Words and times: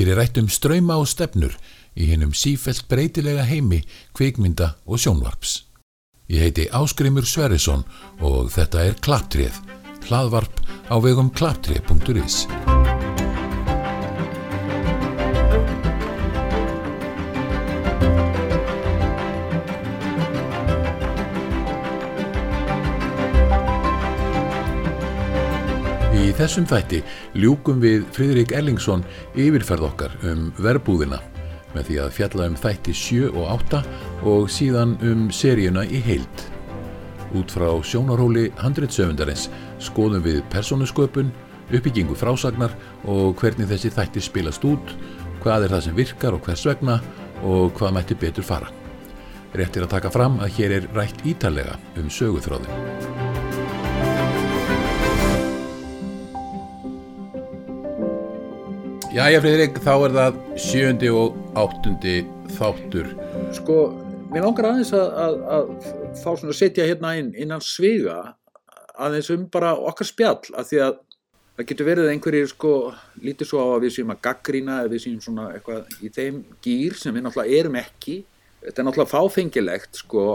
Hér 0.00 0.14
er 0.14 0.16
rætt 0.16 0.38
um 0.40 0.46
ströyma 0.48 0.94
og 0.96 1.10
stefnur 1.12 1.52
í 1.92 2.06
hennum 2.08 2.30
sífelt 2.32 2.86
breytilega 2.88 3.44
heimi, 3.44 3.82
kvikmynda 4.16 4.70
og 4.88 4.96
sjónvarps. 5.02 5.58
Ég 6.32 6.46
heiti 6.46 6.70
Áskrimur 6.72 7.28
Sverrisson 7.28 7.84
og 8.24 8.48
þetta 8.56 8.86
er 8.88 8.96
Klaptrið, 9.04 9.60
hlaðvarp 10.08 10.64
á 10.88 10.96
vegum 11.04 11.28
klaptrið.is. 11.36 12.46
Í 26.20 26.32
þessum 26.36 26.66
þætti 26.68 26.98
ljúkum 27.40 27.78
við 27.80 28.02
Fridrik 28.12 28.50
Erlingsson 28.52 29.00
yfirferð 29.40 29.86
okkar 29.86 30.16
um 30.28 30.50
verbúðina 30.60 31.16
með 31.72 31.86
því 31.86 31.96
að 32.02 32.10
fjalla 32.16 32.48
um 32.50 32.58
þætti 32.60 32.94
7 33.00 33.30
og 33.30 33.46
8 33.54 33.80
og 34.28 34.50
síðan 34.52 34.96
um 35.06 35.22
seríuna 35.32 35.86
í 35.88 36.02
heild. 36.04 36.42
Út 37.38 37.54
frá 37.54 37.70
sjónarhóli 37.86 38.50
handritsöfundarins 38.60 39.46
skoðum 39.80 40.26
við 40.26 40.42
persónusköpun, 40.52 41.30
uppbyggingu 41.70 42.18
frásagnar 42.18 42.74
og 43.08 43.40
hvernig 43.40 43.70
þessi 43.70 43.94
þætti 43.94 44.26
spilast 44.26 44.66
út, 44.68 44.92
hvað 45.40 45.70
er 45.70 45.76
það 45.76 45.86
sem 45.86 45.98
virkar 46.02 46.36
og 46.36 46.44
hvers 46.44 46.66
vegna 46.68 46.98
og 47.40 47.72
hvað 47.78 47.96
mætti 47.96 48.18
betur 48.20 48.44
fara. 48.44 48.68
Rétt 49.56 49.78
er 49.78 49.88
að 49.88 49.96
taka 49.96 50.12
fram 50.12 50.36
að 50.44 50.52
hér 50.58 50.76
er 50.82 50.92
rætt 50.94 51.24
ítalega 51.24 51.80
um 51.96 52.12
söguþráðin. 52.12 53.19
Jæja 59.10 59.40
Fridrik, 59.42 59.78
þá 59.82 59.94
er 60.06 60.12
það 60.14 60.36
sjöndi 60.62 61.08
og 61.10 61.38
áttundi 61.58 62.12
þáttur. 62.54 63.08
Sko, 63.56 63.78
mér 64.30 64.44
langar 64.46 64.68
aðeins 64.68 64.92
að, 64.94 65.08
að, 65.18 65.38
að 65.56 66.14
fá 66.20 66.28
svona 66.28 66.54
setja 66.54 66.86
hérna 66.86 67.16
inn 67.18 67.32
innan 67.34 67.64
sviga 67.64 68.36
aðeins 68.94 69.32
um 69.34 69.48
bara 69.50 69.72
okkar 69.74 70.06
spjall 70.06 70.54
að 70.54 70.70
því 70.70 70.80
að 70.86 70.94
það 71.58 71.68
getur 71.72 71.90
verið 71.90 72.12
einhverjir 72.12 72.48
sko 72.52 72.72
lítið 73.26 73.50
svo 73.50 73.66
á 73.66 73.68
að 73.74 73.82
við 73.88 73.96
séum 73.96 74.14
að 74.14 74.22
gaggrína 74.28 74.80
eða 74.84 74.94
við 74.94 75.04
séum 75.08 75.20
svona 75.26 75.50
eitthvað 75.56 75.90
í 76.06 76.14
þeim 76.14 76.42
gýr 76.62 76.98
sem 77.02 77.18
við 77.18 77.26
náttúrulega 77.26 77.62
erum 77.64 77.82
ekki. 77.82 78.20
Þetta 78.62 78.76
er 78.78 78.90
náttúrulega 78.92 79.14
fáfengilegt 79.16 80.04
sko 80.04 80.28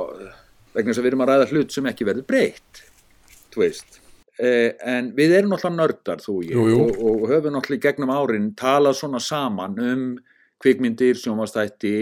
vegna 0.75 0.91
þess 0.91 0.99
að 0.99 1.05
við 1.07 1.13
erum 1.13 1.23
að 1.23 1.31
ræða 1.31 1.51
hlut 1.53 1.77
sem 1.79 1.93
ekki 1.93 2.11
verður 2.11 2.27
breytt, 2.27 2.87
þú 3.55 3.63
veist. 3.63 4.01
Eh, 4.35 4.73
en 4.83 5.13
við 5.15 5.37
erum 5.37 5.53
náttúrulega 5.53 5.79
nördar 5.79 6.23
þú 6.23 6.33
og 6.37 6.47
ég 6.47 6.55
Jú, 6.57 6.63
jú. 6.67 6.79
og, 6.83 6.97
og 7.07 7.29
höfum 7.31 7.53
náttúrulega 7.55 7.79
í 7.79 7.83
gegnum 7.85 8.11
árin 8.11 8.49
talað 8.59 8.97
svona 8.99 9.21
saman 9.23 9.77
um 9.79 10.01
kvikmyndir, 10.63 11.15
sjónvastætti 11.19 11.93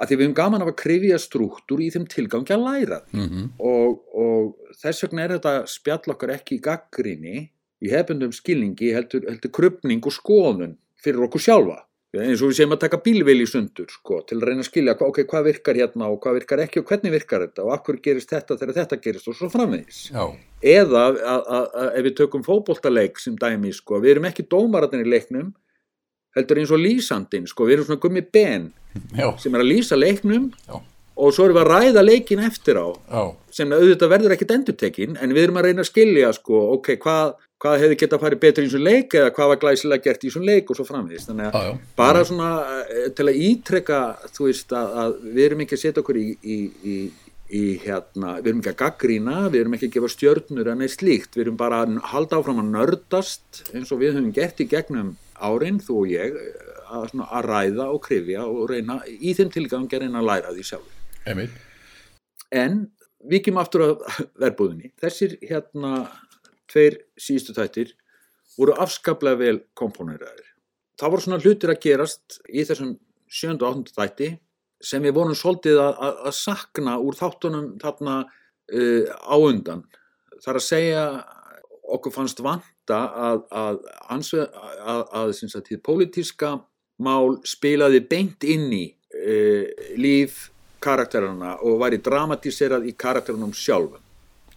að 0.00 0.10
því 0.10 0.16
við 0.16 0.24
höfum 0.24 0.36
gaman 0.38 0.64
af 0.64 0.72
að 0.72 0.80
krifja 0.80 1.18
strúktur 1.20 1.82
í 1.82 1.90
þeim 1.94 2.08
tilgangi 2.10 2.54
að 2.56 2.66
læra. 2.66 3.00
Mm 3.14 3.48
og, 3.58 4.02
og 4.14 4.74
þess 4.80 5.04
vegna 5.04 5.24
er 5.24 5.36
þetta 5.36 5.54
spjall 5.70 6.14
okkar 6.14 6.34
ekki 6.34 6.58
í 6.58 6.64
gaggrinni 6.64 7.36
í 7.80 7.92
hefbundum 7.92 8.32
skilningi 8.34 8.90
heldur, 8.96 9.24
heldur 9.28 9.52
krupning 9.54 10.02
og 10.04 10.14
skoðun 10.14 10.74
fyrir 11.00 11.26
okkur 11.28 11.44
sjálfa 11.44 11.78
eins 12.18 12.40
og 12.42 12.50
við 12.50 12.56
séum 12.58 12.74
að 12.74 12.80
taka 12.82 12.98
bílvil 13.04 13.36
í 13.38 13.46
sundur 13.46 13.90
sko, 13.92 14.20
til 14.26 14.40
að 14.40 14.48
reyna 14.48 14.64
að 14.64 14.68
skilja 14.70 14.96
okay, 15.06 15.26
hvað 15.30 15.46
virkar 15.46 15.78
hérna 15.78 16.08
og 16.10 16.18
hvað 16.24 16.40
virkar 16.40 16.62
ekki 16.64 16.82
og 16.82 16.88
hvernig 16.90 17.14
virkar 17.14 17.44
þetta 17.44 17.66
og 17.66 17.74
akkur 17.76 18.00
gerist 18.02 18.32
þetta 18.34 18.56
þegar 18.58 18.78
þetta 18.80 18.98
gerist 19.04 19.28
og 19.30 19.36
svo 19.38 19.50
framvegis. 19.52 20.00
Já, 20.10 20.24
eða 20.74 21.04
að, 21.06 21.20
að, 21.22 21.68
að 21.82 21.90
ef 22.00 22.06
við 22.08 22.16
tökum 22.18 22.46
fótboltaleik 22.46 23.22
sem 23.22 23.36
dæmi, 23.38 23.70
sko, 23.76 24.00
við 24.02 24.16
erum 24.16 24.26
ekki 24.30 24.48
dómaratinn 24.50 25.04
í 25.04 25.10
leiknum 25.12 25.52
heldur 26.34 26.62
eins 26.62 26.72
og 26.74 26.82
lýsandinn, 26.82 27.46
sko, 27.50 27.66
við 27.68 27.78
erum 27.78 27.90
svona 27.90 28.02
gummi 28.02 28.24
ben 28.26 28.70
já, 29.14 29.28
sem 29.38 29.54
er 29.54 29.62
að 29.62 29.70
lýsa 29.70 29.98
leiknum 29.98 30.50
já, 30.66 30.80
og 31.20 31.36
svo 31.36 31.46
erum 31.46 31.60
við 31.60 31.62
að 31.62 31.70
ræða 31.70 32.04
leikin 32.06 32.42
eftir 32.46 32.78
á 32.78 32.86
já, 32.90 33.22
sem 33.54 33.70
auðvitað 33.74 34.12
verður 34.16 34.34
ekkit 34.34 34.56
endurtekin 34.56 35.18
en 35.18 35.34
við 35.36 35.46
erum 35.46 35.62
að 35.62 35.70
reyna 35.70 35.86
að 35.86 35.90
skilja, 35.92 36.34
sko, 36.34 36.64
ok, 36.74 36.92
hvað 37.02 37.38
hvað 37.60 37.82
hefði 37.84 37.96
getað 38.00 38.22
farið 38.24 38.42
betur 38.42 38.64
í 38.64 38.68
þessum 38.68 38.86
leik 38.86 39.16
eða 39.20 39.32
hvað 39.36 39.50
var 39.52 39.58
glæsilega 39.64 40.04
gert 40.06 40.22
í 40.22 40.28
þessum 40.30 40.46
leik 40.48 40.70
og 40.70 40.78
svo 40.78 40.86
framvegist 40.88 41.30
þannig 41.30 41.56
að 41.58 41.72
bara 41.98 42.22
svona 42.28 42.52
eh, 42.86 43.08
til 43.16 43.26
að 43.28 43.40
ítrekka 43.48 43.98
þú 44.36 44.46
veist 44.46 44.76
að, 44.76 44.94
að 45.02 45.18
við 45.26 45.42
erum 45.48 45.64
ekki 45.64 45.76
að 45.76 45.82
setja 45.82 46.04
okkur 46.04 46.20
í, 46.20 46.26
í, 46.40 46.58
í, 46.92 46.96
í 47.60 47.64
hérna, 47.82 48.36
við 48.38 48.52
erum 48.52 48.62
ekki 48.62 48.72
að 48.72 48.80
gaggrína, 48.84 49.36
við 49.48 49.60
erum 49.60 49.76
ekki 49.76 49.90
að 49.90 49.96
gefa 49.98 50.12
stjörnur 50.14 50.72
en 50.72 50.86
eitt 50.86 50.96
slíkt, 50.96 51.36
við 51.36 51.44
erum 51.46 51.58
bara 51.60 51.82
að 51.84 51.98
halda 52.14 52.40
áfram 52.40 52.62
að 52.62 52.72
nördast 52.78 53.62
eins 53.74 53.92
og 53.92 54.00
við 54.00 54.16
höfum 54.16 54.32
gert 54.36 54.62
í 54.64 54.68
gegnum 54.70 55.12
árin, 55.40 55.82
þú 55.84 55.98
og 56.04 56.14
ég 56.14 56.38
að, 56.90 57.10
svona, 57.12 57.28
að 57.28 57.50
ræða 57.50 57.90
og 57.90 58.00
krifja 58.06 58.46
og 58.48 58.64
reyna 58.70 59.00
í 59.10 59.34
þeim 59.36 59.52
tilgangi 59.52 59.98
að 59.98 60.06
reyna 60.06 60.22
að 60.22 60.30
læra 60.30 60.54
því 60.56 60.66
sjálf 60.70 61.28
Emil. 61.28 61.46
en 62.56 62.80
við 63.30 63.44
kemum 63.46 63.62
aftur 63.62 63.86
að 63.86 63.94
verbúðinni 64.46 64.92
þessir 65.00 65.36
hérna 65.44 65.92
tveir 66.70 67.00
síðustu 67.18 67.56
þættir 67.56 67.96
voru 68.56 68.76
afskaplega 68.82 69.40
vel 69.40 69.58
komponeraðir 69.78 70.50
það 71.00 71.14
voru 71.14 71.24
svona 71.24 71.40
hlutir 71.40 71.72
að 71.72 71.82
gerast 71.84 72.40
í 72.48 72.64
þessum 72.68 72.94
sjöndu 73.30 73.64
og 73.64 73.72
áttundu 73.72 73.94
þætti 73.96 74.30
sem 74.90 75.04
við 75.04 75.16
vorum 75.16 75.36
svolítið 75.36 75.80
að, 75.80 75.98
að, 76.06 76.20
að 76.28 76.36
sakna 76.36 76.96
úr 77.00 77.16
þáttunum 77.18 77.66
þarna 77.80 78.16
uh, 78.24 79.04
á 79.08 79.36
undan. 79.36 79.84
Þar 80.40 80.60
að 80.60 80.66
segja 80.66 81.04
okkur 81.90 82.14
fannst 82.14 82.40
vanta 82.44 83.00
að 83.28 83.42
að, 83.52 83.80
að, 85.20 85.34
sagt, 85.40 85.68
því 85.68 85.80
pólitíska 85.84 86.54
mál 87.00 87.40
spilaði 87.48 88.02
beint 88.08 88.44
inn 88.44 88.70
í 88.72 88.86
uh, 88.88 89.68
líf 90.00 90.48
karakterana 90.80 91.58
og 91.60 91.80
væri 91.82 92.00
dramatíserað 92.00 92.88
í 92.88 92.96
karakterunum 92.96 93.52
sjálfum. 93.56 94.00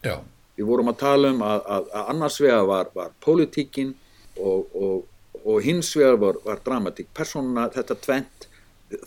Já, 0.03 0.19
við 0.58 0.69
vorum 0.69 0.91
að 0.91 1.00
tala 1.02 1.34
um 1.34 1.41
að, 1.46 1.59
að, 1.75 1.90
að 1.94 2.14
annars 2.14 2.40
vegar 2.41 2.69
var, 2.69 2.90
var 2.96 3.14
pólitíkin 3.24 3.94
og, 4.38 4.75
og, 4.75 5.06
og 5.44 5.62
hins 5.66 5.91
vegar 5.97 6.19
var, 6.22 6.40
var 6.46 6.62
dramatík. 6.66 7.09
Persónuna, 7.16 7.69
þetta 7.74 8.00
tvent 8.02 8.50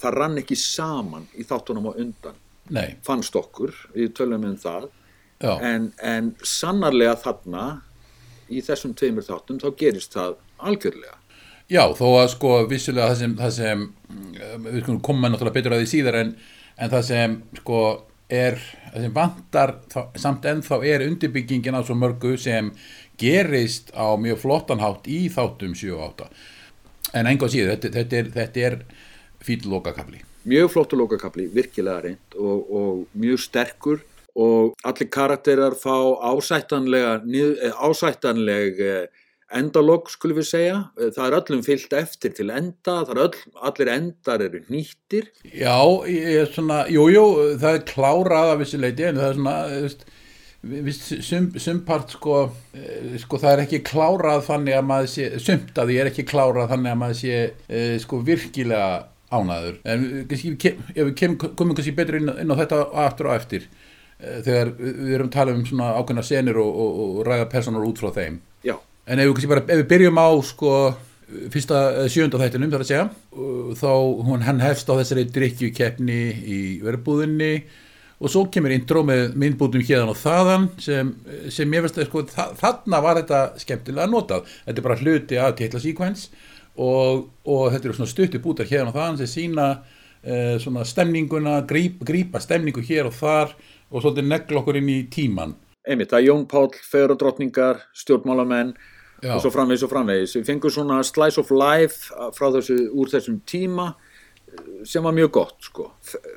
það 0.01 0.17
rann 0.17 0.41
ekki 0.41 0.57
saman 0.59 1.27
í 1.39 1.47
þáttunum 1.47 1.91
á 1.91 1.93
undan, 1.95 2.39
nei, 2.75 2.97
fannst 3.07 3.37
okkur. 3.39 3.75
Við 3.95 4.15
tölum 4.19 4.47
um 4.49 4.57
það. 4.61 4.89
En, 5.45 5.91
en 6.01 6.33
sannarlega 6.41 7.19
þarna 7.21 7.67
í 8.49 8.63
þessum 8.65 8.95
tveimur 8.97 9.27
þáttum 9.27 9.61
þá 9.61 9.69
gerist 9.79 10.17
það 10.17 10.39
algjörlega. 10.57 11.19
Já, 11.67 11.83
þó 11.99 12.07
að 12.21 12.29
sko 12.37 12.51
vissulega 12.71 13.11
það 13.11 13.21
sem, 13.21 13.33
það 13.41 13.55
sem 13.57 13.81
mm, 13.83 14.67
við 14.69 14.83
skulum 14.85 15.01
koma 15.09 15.31
náttúrulega 15.31 15.59
betur 15.59 15.75
að 15.75 15.83
því 15.83 15.89
síðar 15.91 16.19
en, 16.21 16.31
en 16.79 16.93
það 16.93 17.07
sem 17.09 17.35
sko 17.59 17.81
er, 18.29 18.59
sem 18.93 19.13
vantar 19.15 19.77
samt 20.19 20.45
ennþá 20.49 20.81
er 20.85 21.05
undirbyggingin 21.07 21.77
á 21.79 21.83
svo 21.87 21.95
mörgu 21.99 22.37
sem 22.41 22.73
gerist 23.19 23.93
á 23.95 24.17
mjög 24.19 24.43
flottan 24.43 24.83
hátt 24.83 25.07
í 25.09 25.27
þáttum 25.33 25.77
7 25.79 25.93
og 25.95 26.03
8 26.11 26.31
en 27.17 27.31
enga 27.31 27.49
síður, 27.49 27.77
þetta, 27.77 27.93
þetta 27.95 28.17
er, 28.19 28.31
þetta 28.35 28.65
er 28.67 28.77
fýll 29.47 29.69
lokakafli. 29.71 30.21
Mjög 30.47 30.71
flottu 30.75 30.99
lókakabli, 30.99 31.47
virkilega 31.55 32.03
reynd 32.05 32.37
og, 32.39 32.69
og 32.71 33.19
mjög 33.19 33.41
sterkur 33.43 34.03
og 34.37 34.75
allir 34.87 35.09
karakterar 35.11 35.75
fá 35.79 35.97
ásættanlega 36.29 37.21
nið- 37.25 37.63
eh, 39.51 39.55
eh, 39.55 39.61
endalog 39.61 40.11
skulum 40.11 40.41
við 40.41 40.49
segja, 40.51 40.91
Eh, 40.97 41.11
það 41.15 41.27
er 41.27 41.39
öllum 41.41 41.65
fyllt 41.65 41.93
eftir 41.93 42.35
til 42.35 42.51
enda, 42.51 43.05
það 43.05 43.15
er 43.15 43.23
öll, 43.27 43.41
allir 43.63 43.89
endar 43.93 44.41
eru 44.41 44.61
nýttir 44.69 45.31
Já, 45.45 45.79
ég 46.09 46.43
er 46.43 46.53
svona, 46.53 46.87
jú, 46.89 47.09
jú, 47.13 47.57
það 47.61 47.75
er 47.75 47.89
klárað 47.89 48.53
af 48.53 48.63
þessu 48.63 48.81
leiti 48.81 49.05
en 49.05 49.17
það 49.17 49.29
er 49.29 49.37
svona, 49.41 49.57
þú 49.71 49.83
veist, 49.87 50.07
viðst, 50.67 51.11
sum, 51.23 51.51
sumpart 51.61 52.15
sko, 52.17 52.39
eh, 52.75 53.17
sko 53.23 53.39
það 53.43 53.53
er 53.53 53.65
ekki 53.67 53.83
klárað 53.87 54.47
þannig 54.49 54.79
að 54.79 54.89
maður 54.89 55.11
sé, 55.13 55.29
sumt 55.43 55.79
að 55.79 55.93
því 55.93 55.99
er 56.01 56.11
ekki 56.11 56.27
klárað 56.27 56.73
þannig 56.73 56.93
að 56.93 57.01
maður 57.03 57.21
sé 57.21 57.37
eh, 57.69 57.99
sko 58.03 58.21
virkilega 58.27 58.89
ánaður. 59.37 59.81
En 59.85 60.07
ef 60.23 60.41
við 60.41 61.15
komum 61.59 61.75
kannski 61.75 61.95
betur 61.97 62.21
inn, 62.21 62.33
inn 62.41 62.53
á 62.55 62.61
þetta 62.63 62.83
aftur 63.07 63.31
og 63.31 63.37
eftir 63.37 63.67
eh, 64.19 64.41
þegar 64.47 64.75
við 64.79 65.15
erum 65.19 65.31
að 65.31 65.37
tala 65.39 65.57
um 65.57 65.65
svona 65.67 65.93
ákveðna 66.01 66.27
senur 66.27 66.61
og, 66.63 66.83
og, 66.85 67.01
og 67.07 67.25
ræða 67.27 67.49
personar 67.53 67.87
út 67.87 68.03
frá 68.03 68.13
þeim. 68.17 68.41
já, 68.67 68.77
En 69.07 69.23
ef 69.23 69.31
við, 69.31 69.49
bara, 69.51 69.63
ef 69.63 69.83
við 69.85 69.89
byrjum 69.93 70.19
á 70.19 70.29
sko, 70.43 70.71
fyrsta 71.55 71.81
eh, 72.03 72.09
sjönda 72.11 72.41
þættinum 72.43 72.73
þar 72.73 72.83
að 72.83 72.89
segja, 72.89 73.09
þá 73.79 73.91
hún, 74.27 74.43
hann 74.43 74.63
hefst 74.65 74.89
á 74.91 74.99
þessari 74.99 75.27
drikkjukeppni 75.31 76.23
í 76.43 76.61
verbúðinni 76.83 77.53
og 78.17 78.33
svo 78.33 78.47
kemur 78.51 78.73
intro 78.75 79.05
með 79.07 79.37
myndbútum 79.39 79.85
hérðan 79.85 80.11
og 80.11 80.19
þaðan 80.19 80.67
sem, 80.83 81.13
sem 81.53 81.77
ég 81.77 81.85
veist 81.85 82.01
að 82.01 82.09
sko, 82.09 82.25
þa 82.33 82.47
þarna 82.59 83.01
var 83.05 83.21
þetta 83.21 83.43
skemmtilega 83.63 84.09
notað. 84.11 84.49
Þetta 84.65 84.83
er 84.83 84.87
bara 84.89 84.99
hluti 85.03 85.39
af 85.39 85.55
titlasíkvens 85.61 86.25
og, 86.81 87.29
og 87.45 87.69
þetta 87.75 87.91
eru 87.91 87.99
svona 88.01 88.11
stutti 88.15 88.43
bútar 88.43 88.71
hérðan 88.71 88.91
og 88.91 88.97
þaðan 88.97 89.21
sem 89.21 89.31
sína 89.35 89.69
uh, 89.77 90.57
svona 90.65 90.83
stemninguna, 90.89 91.61
gríp, 91.69 92.01
grípa 92.09 92.43
stemningu 92.43 92.83
hér 92.89 93.13
og 93.13 93.15
þar 93.21 93.55
og 93.93 94.01
svolítið 94.01 94.33
negla 94.33 94.65
okkur 94.65 94.81
inn 94.81 94.91
í 94.91 94.99
tíman. 95.13 95.55
einmitt, 95.87 96.11
er 96.11 96.25
Jón 96.27 96.49
Páll, 96.51 96.73
feguradrottningar, 96.91 97.85
stjórnmálamenn 97.95 98.75
Já. 99.23 99.33
og 99.35 99.41
svo 99.41 99.51
framvegis 99.55 99.85
og 99.87 99.93
framvegis. 99.93 100.37
Við 100.37 100.51
fengum 100.51 100.73
svona 100.73 101.01
slice 101.07 101.41
of 101.41 101.53
life 101.55 102.13
frá 102.37 102.51
þessu, 102.53 102.77
úr 102.93 103.13
þessum 103.13 103.41
tíma 103.49 103.93
sem 104.85 105.05
var 105.05 105.15
mjög 105.17 105.33
gott 105.39 105.69
sko. 105.69 105.91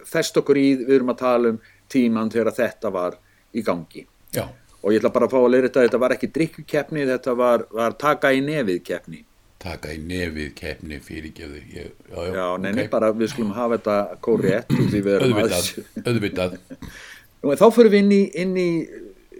Fest 0.07 0.37
okkur 0.39 0.59
í, 0.59 0.67
við 0.81 0.95
erum 0.99 1.13
að 1.13 1.21
tala 1.21 1.53
um 1.53 1.59
tíman 1.91 2.31
þegar 2.33 2.55
þetta 2.57 2.91
var 2.93 3.17
í 3.55 3.63
gangi. 3.65 4.05
Já. 4.35 4.45
Og 4.79 4.93
ég 4.93 5.01
ætla 5.01 5.11
bara 5.11 5.27
að 5.27 5.33
fá 5.33 5.39
að 5.41 5.49
leira 5.51 5.67
þetta, 5.67 5.87
þetta 5.87 6.01
var 6.03 6.15
ekki 6.15 6.29
drikkukefni, 6.35 7.07
þetta 7.09 7.35
var, 7.35 7.65
var 7.75 7.97
taka 7.99 8.31
í 8.31 8.39
nefið 8.45 8.79
kefni. 8.87 9.23
Taka 9.59 9.91
í 9.91 9.99
nefið 9.99 10.53
kefni 10.55 11.01
fyrirgeðu. 11.03 11.61
Já, 11.73 11.83
já, 11.83 12.29
já 12.37 12.45
neini, 12.63 12.85
okay. 12.85 12.91
bara 12.93 13.11
við 13.11 13.33
skulum 13.33 13.51
hafa 13.57 13.79
þetta 13.79 13.97
kórétt. 14.23 14.71
Öðvitað, 14.71 15.71
öðvitað. 16.05 16.55
Nú, 17.43 17.55
þá 17.55 17.67
fyrir 17.75 17.91
við 17.91 18.05
inn 18.05 18.13
í, 18.15 18.23
inn 18.39 18.55
í 18.59 18.69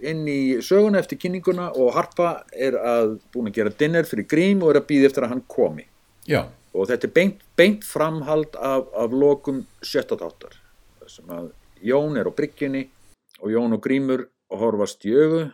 inn 0.06 0.24
í 0.28 0.40
söguna 0.64 1.00
eftir 1.00 1.18
kynninguna 1.20 1.70
og 1.76 1.92
Harpa 1.96 2.30
er 2.52 2.76
að 2.78 3.18
búin 3.32 3.50
að 3.50 3.58
gera 3.58 3.74
dinner 3.82 4.08
fyrir 4.08 4.28
Grím 4.30 4.64
og 4.64 4.72
er 4.72 4.80
að 4.80 4.88
býði 4.90 5.10
eftir 5.10 5.26
að 5.26 5.34
hann 5.34 5.44
komi 5.50 5.86
Já. 6.28 6.44
og 6.74 6.88
þetta 6.90 7.08
er 7.08 7.14
beint, 7.16 7.44
beint 7.56 7.86
framhald 7.86 8.56
af, 8.56 8.90
af 8.96 9.14
lokum 9.14 9.64
sjöttatáttar 9.82 10.58
sem 11.10 11.30
að 11.34 11.50
Jón 11.84 12.18
er 12.20 12.28
á 12.28 12.32
bryggjunni 12.36 12.84
og 13.40 13.54
Jón 13.54 13.76
og 13.76 13.82
Grímur 13.84 14.26
horfast 14.52 15.06
í 15.08 15.14
augu 15.16 15.46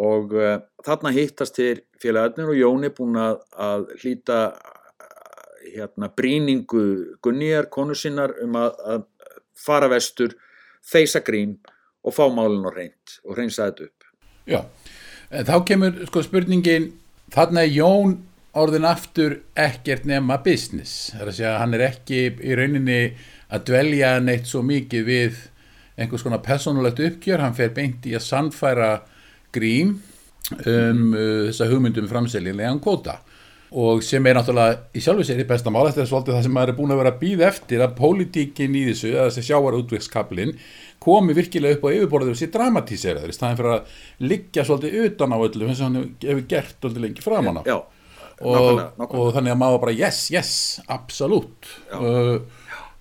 og 0.00 0.34
uh, 0.36 0.58
þarna 0.86 1.14
hittast 1.14 1.56
þér 1.58 1.82
félagarnir 2.02 2.52
og 2.52 2.60
Jón 2.60 2.86
er 2.86 2.94
búin 2.94 3.18
að, 3.18 3.40
að 3.56 3.88
hlýta 4.02 4.40
hérna 5.70 6.10
bríningu 6.16 6.84
Gunniðar 7.22 7.68
konu 7.72 7.96
sinnar 7.98 8.34
um 8.42 8.56
að, 8.58 8.78
að 8.84 9.04
fara 9.60 9.90
vestur, 9.92 10.36
feysa 10.80 11.20
Grím 11.24 11.58
og 12.04 12.16
fá 12.16 12.24
málun 12.32 12.66
og 12.68 12.76
reynd 12.76 13.20
og 13.26 13.38
reynsa 13.38 13.68
þetta 13.68 13.88
upp. 13.88 14.08
Já, 14.50 14.60
en 15.30 15.46
þá 15.48 15.54
kemur 15.68 16.02
sko 16.08 16.24
spurningin, 16.26 16.90
þarna 17.34 17.64
er 17.66 17.74
Jón 17.74 18.16
orðin 18.58 18.88
aftur 18.88 19.36
ekkert 19.58 20.06
nema 20.08 20.40
business, 20.42 21.12
það 21.14 21.22
er 21.22 21.30
að 21.30 21.38
segja 21.38 21.52
að 21.52 21.60
hann 21.62 21.76
er 21.76 21.86
ekki 21.86 22.20
í 22.26 22.58
rauninni 22.58 23.00
að 23.50 23.66
dvelja 23.70 24.12
neitt 24.24 24.50
svo 24.50 24.62
mikið 24.66 25.06
við 25.06 25.40
einhvers 26.00 26.24
konar 26.24 26.42
personulegt 26.42 27.02
uppgjör, 27.04 27.44
hann 27.44 27.56
fer 27.56 27.72
beint 27.76 28.06
í 28.08 28.16
að 28.16 28.26
sannfæra 28.26 28.92
grím 29.54 29.98
um 30.50 31.12
uh, 31.14 31.50
þessa 31.50 31.68
hugmyndum 31.70 32.08
framselginlegan 32.10 32.80
kóta 32.82 33.20
og 33.70 34.02
sem 34.02 34.24
er 34.26 34.34
náttúrulega 34.34 34.78
í 34.96 35.02
sjálfu 35.02 35.24
sér 35.26 35.44
í 35.44 35.46
besta 35.46 35.70
mál, 35.70 35.86
er 35.86 36.08
svolítið 36.08 36.34
það 36.34 36.46
sem 36.46 36.54
maður 36.56 36.72
er 36.72 36.78
búin 36.80 36.94
að 36.94 37.00
vera 37.00 37.12
að 37.14 37.20
býða 37.20 37.46
eftir 37.46 37.84
að 37.84 37.92
pólitíkin 38.00 38.74
í 38.74 38.82
þessu, 38.88 39.12
að 39.14 39.28
þessi 39.30 39.44
sjáar 39.46 39.76
útveikskablin 39.78 40.56
komi 41.00 41.36
virkilega 41.38 41.78
upp 41.78 41.86
á 41.86 41.94
yfirborðu 41.94 42.34
og 42.34 42.40
sé 42.40 42.50
dramatíseraður 42.50 43.30
í 43.30 43.36
staðin 43.36 43.60
fyrir 43.60 43.76
að 43.76 43.94
liggja 44.26 44.66
svolítið 44.66 45.06
utan 45.06 45.36
á 45.36 45.38
öllu 45.38 45.68
eins 45.68 45.80
og 45.80 45.86
hann 45.86 46.10
hefur 46.24 46.42
gert 46.50 46.74
svolítið 46.80 47.06
lengi 47.06 47.24
fram 47.24 47.50
hana 47.50 47.62
Já, 47.68 47.76
og, 48.40 48.82
og 49.06 49.30
þannig 49.36 49.54
að 49.54 49.62
maður 49.62 49.84
bara 49.86 49.96
yes, 50.00 50.24
yes, 50.34 50.52
absolutt. 50.90 51.70
Uh, 51.94 52.42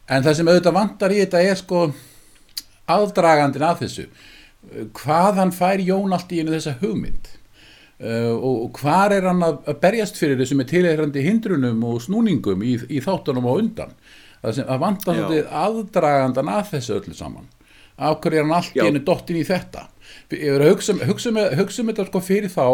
en 0.06 0.26
það 0.26 0.38
sem 0.38 0.54
auðvitað 0.54 0.78
vantar 0.78 1.16
í 1.16 1.20
þetta 1.24 1.44
er 1.50 1.60
sko 1.60 1.84
aðdragandin 2.90 3.66
að 3.66 3.84
þessu. 3.86 4.08
Hvað 5.00 5.42
hann 5.42 5.52
fær 5.56 5.82
Jón 5.82 6.14
allt 6.14 6.32
í 6.36 6.42
einu 6.44 6.54
þessa 6.54 6.78
hugmynd 6.82 7.39
og, 8.00 8.56
og 8.66 8.80
hvað 8.80 9.18
er 9.18 9.28
hann 9.28 9.44
að, 9.44 9.70
berjast 9.82 10.20
fyrir 10.20 10.40
þessu 10.40 10.56
með 10.60 10.72
tilhegrandi 10.74 11.24
hindrunum 11.26 11.84
og 11.90 12.02
snúningum 12.06 12.64
í, 12.64 12.78
í 12.88 13.02
þáttunum 13.04 13.50
og 13.50 13.64
undan? 13.64 13.96
Það 14.40 14.56
sem 14.56 14.70
að 14.72 14.84
vantar 14.86 15.22
aðdragandan 15.66 16.52
að 16.54 16.70
þessu 16.74 16.96
öllu 16.96 17.16
saman. 17.18 17.50
Af 18.00 18.22
hverju 18.24 18.40
er 18.40 18.46
hann 18.48 18.56
allt 18.56 18.78
í 18.78 18.86
einu 18.86 19.02
dottin 19.04 19.42
í 19.42 19.44
þetta? 19.48 19.90
Ég 20.32 20.56
verður 20.56 20.66
að 20.66 20.74
hugsa, 20.74 20.96
hugsa, 21.10 21.34
um, 21.34 21.42
um 21.44 21.92
þetta 21.92 22.08
sko 22.08 22.24
fyrir 22.24 22.54
þá 22.54 22.66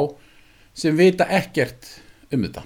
sem 0.77 0.97
vita 0.97 1.25
ekkert 1.33 1.89
um 2.29 2.45
þetta. 2.45 2.65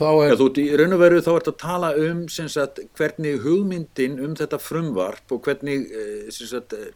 Er, 0.00 0.30
Já 0.32 0.36
þú 0.40 0.46
í 0.56 0.64
raun 0.80 0.96
og 0.96 1.02
veru 1.02 1.20
þá 1.20 1.30
ert 1.34 1.48
að 1.50 1.56
tala 1.60 1.90
um 2.00 2.22
sagt, 2.32 2.78
hvernig 2.96 3.42
hugmyndin 3.44 4.16
um 4.24 4.32
þetta 4.38 4.56
frumvarp 4.62 5.34
og 5.34 5.42
hvernig 5.44 5.90
eh, 5.92 6.30
sagt, 6.32 6.72
eh, 6.72 6.94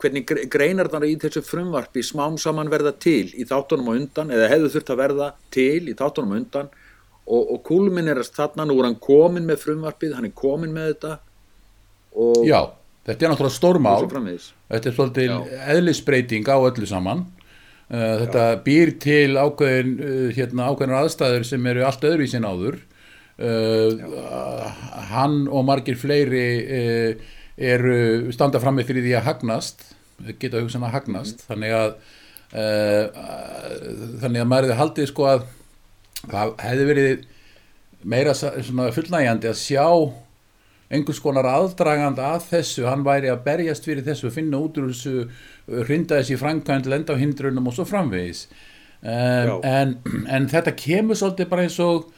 hvernig 0.00 0.50
greinar 0.52 0.90
þarna 0.92 1.10
í 1.10 1.16
þessu 1.20 1.42
frumvarpi 1.44 2.04
smám 2.06 2.38
saman 2.40 2.72
verða 2.72 2.94
til 2.98 3.28
í 3.34 3.46
þáttunum 3.48 3.90
á 3.90 3.92
undan 3.94 4.34
eða 4.34 4.50
hefðu 4.52 4.74
þurft 4.74 4.92
að 4.94 5.00
verða 5.04 5.30
til 5.54 5.80
í 5.86 5.96
þáttunum 5.98 6.34
á 6.34 6.38
undan. 6.40 6.74
Og, 7.30 7.42
og 7.54 7.62
kúlminn 7.68 8.10
er 8.10 8.18
að 8.18 8.32
þarna 8.34 8.66
nú 8.66 8.80
er 8.80 8.88
hann 8.88 9.00
komin 9.02 9.46
með 9.46 9.62
frumvarpið, 9.66 10.16
hann 10.16 10.26
er 10.30 10.36
komin 10.36 10.72
með 10.74 10.94
þetta. 10.94 11.16
Og 12.18 12.46
Já 12.48 12.60
þetta 13.10 13.26
er 13.26 13.32
náttúrulega 13.32 13.56
stórmál. 13.56 14.08
Þetta 14.70 14.90
er 14.90 14.96
svolítið 14.96 15.34
eðlisbreyting 15.74 16.50
á 16.50 16.56
öllu 16.58 16.88
saman. 16.88 17.26
Uh, 17.90 18.22
þetta 18.22 18.44
Já. 18.52 18.60
býr 18.62 18.92
til 19.02 19.34
ákveðin 19.34 19.96
uh, 19.98 20.28
hérna, 20.36 20.68
ákveðinar 20.70 21.00
aðstæður 21.00 21.46
sem 21.48 21.66
eru 21.72 21.84
allt 21.88 22.06
öðruvísin 22.06 22.46
áður. 22.46 22.78
Uh, 23.40 23.96
hann 25.10 25.46
og 25.48 25.64
margir 25.66 25.98
fleiri 25.98 26.46
uh, 26.60 27.30
eru 27.60 28.32
standa 28.32 28.60
fram 28.62 28.78
með 28.78 28.90
fyrir 28.90 29.06
því 29.06 29.14
að 29.18 29.28
hagnast 29.28 29.84
geta 30.40 30.60
hugsan 30.60 30.86
að 30.86 30.96
hagnast 30.96 31.42
mm. 31.42 31.46
þannig 31.48 31.76
að 31.76 31.90
uh, 32.56 33.04
þannig 34.24 34.42
að 34.42 34.48
maður 34.48 34.68
hefði 34.70 34.80
haldið 34.80 35.10
sko 35.12 35.28
að 35.28 35.46
það 36.30 36.56
hefði 36.64 36.88
verið 36.90 37.22
meira 38.10 38.34
fullnægjandi 38.34 39.50
að 39.50 39.60
sjá 39.60 39.86
einhvers 40.90 41.20
konar 41.22 41.46
aðdragand 41.46 42.18
að 42.22 42.46
þessu, 42.48 42.86
hann 42.88 43.04
væri 43.06 43.30
að 43.30 43.44
berjast 43.44 43.86
fyrir 43.86 44.04
þessu, 44.06 44.32
finna 44.34 44.58
út 44.58 44.78
úr 44.80 44.88
þessu, 44.90 45.28
hrinda 45.86 46.18
þessi 46.18 46.38
framkvæmd, 46.40 46.88
lenda 46.90 47.14
á 47.14 47.20
hindrunum 47.20 47.70
og 47.70 47.76
svo 47.76 47.86
framvegis. 47.86 48.48
Um, 49.00 49.60
en, 49.64 49.94
en 50.28 50.48
þetta 50.50 50.74
kemur 50.76 51.16
svolítið 51.16 51.48
bara 51.52 51.64
eins 51.64 51.78
og, 51.84 52.10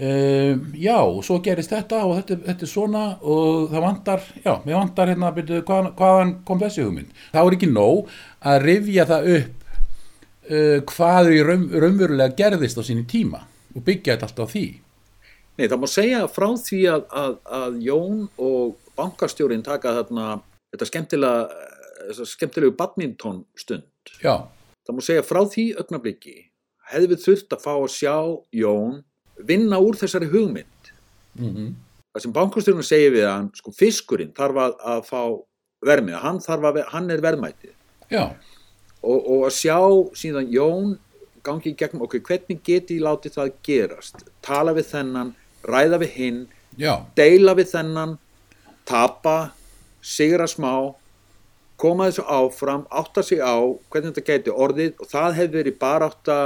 um, 0.00 0.66
já, 0.80 0.96
og 0.96 1.22
svo 1.26 1.38
gerist 1.44 1.72
þetta 1.74 2.02
og 2.06 2.16
þetta, 2.18 2.40
þetta 2.48 2.66
er 2.66 2.72
svona 2.72 3.04
og 3.20 3.70
það 3.72 3.86
vantar, 3.86 4.26
já, 4.44 4.52
mér 4.64 4.78
vantar 4.78 5.12
hérna 5.12 5.30
að 5.30 5.40
byrja 5.40 5.64
hvað, 5.68 5.88
hvaðan 6.00 6.34
kom 6.48 6.60
þessi 6.62 6.84
hugmynd. 6.86 7.16
Það 7.32 7.50
er 7.50 7.56
ekki 7.58 7.70
nóg 7.70 8.12
að 8.52 8.60
rifja 8.66 9.08
það 9.10 9.32
upp 9.36 9.56
uh, 10.50 10.78
hvað 10.92 11.32
er 11.32 11.50
raun, 11.50 11.66
raunverulega 11.84 12.36
gerðist 12.38 12.80
á 12.80 12.82
síni 12.86 13.06
tíma 13.08 13.42
og 13.74 13.84
byggja 13.86 14.16
þetta 14.16 14.30
allt 14.30 14.44
á 14.44 14.52
því. 14.54 14.66
Nei, 15.60 15.66
það 15.66 15.80
má 15.82 15.88
segja 15.92 16.20
frá 16.32 16.46
því 16.56 16.80
að, 16.88 17.02
að, 17.22 17.34
að 17.60 17.80
Jón 17.84 18.22
og 18.40 18.92
bankastjórin 18.96 19.64
taka 19.66 19.92
þarna 19.98 20.28
þetta 20.72 20.88
skemmtilega, 20.88 21.66
skemmtilegu 22.24 22.76
badminton 22.78 23.42
stund. 23.58 24.14
Já. 24.22 24.48
Það 24.86 24.96
má 24.96 25.04
segja 25.04 25.26
frá 25.26 25.42
því 25.44 25.66
augnabliki 25.76 26.36
hefði 26.90 27.12
við 27.12 27.24
þurft 27.26 27.54
að 27.54 27.64
fá 27.66 27.72
að 27.76 27.92
sjá 27.94 28.16
Jón 28.56 29.00
vinna 29.46 29.80
úr 29.82 29.98
þessari 29.98 30.28
hugmynd. 30.30 30.92
Mm 31.38 31.50
-hmm. 31.54 31.74
Það 32.12 32.22
sem 32.22 32.32
bankastjórin 32.32 32.82
segir 32.82 33.12
við 33.14 33.26
hann, 33.28 33.50
sko 33.54 33.72
fiskurinn 33.72 34.32
þarf 34.34 34.56
að, 34.56 34.72
að 34.84 35.04
fá 35.06 35.22
vermið, 35.86 36.14
hann, 36.14 36.38
að, 36.38 36.82
hann 36.90 37.10
er 37.10 37.20
verðmætið. 37.22 37.74
Já. 38.10 38.34
Og, 39.02 39.18
og 39.30 39.46
að 39.46 39.54
sjá 39.54 39.78
síðan 40.14 40.50
Jón 40.52 40.98
gangi 41.42 41.70
í 41.70 41.76
gegnum 41.76 42.02
okkur, 42.04 42.20
hvernig 42.20 42.60
geti 42.64 42.98
ég 42.98 43.04
látið 43.06 43.36
það 43.38 43.52
gerast? 43.62 44.24
Tala 44.42 44.74
við 44.76 44.90
þennan 44.90 45.34
ræða 45.64 46.00
við 46.02 46.10
hinn 46.16 46.40
Já. 46.76 47.06
deila 47.16 47.54
við 47.54 47.72
þennan 47.72 48.18
tapa, 48.88 49.52
sigra 50.02 50.46
smá 50.48 50.94
koma 51.80 52.08
þessu 52.10 52.24
áfram 52.28 52.84
átta 53.00 53.24
sig 53.24 53.40
á 53.40 53.56
hvernig 53.90 54.12
þetta 54.12 54.26
geti 54.26 54.54
orðið 54.54 55.00
og 55.00 55.10
það 55.10 55.36
hefði 55.38 55.58
verið 55.58 55.76
bara 55.80 56.10
átta 56.10 56.36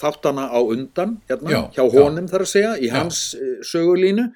þáttana 0.00 0.46
á 0.50 0.60
undan 0.62 1.18
hérna, 1.28 1.50
já, 1.50 1.60
hjá 1.76 1.84
honum 1.96 2.28
já. 2.28 2.30
þar 2.32 2.46
að 2.46 2.52
segja 2.52 2.72
í 2.78 2.90
hans 2.94 3.20
uh, 3.38 3.58
sögulínu. 3.66 4.30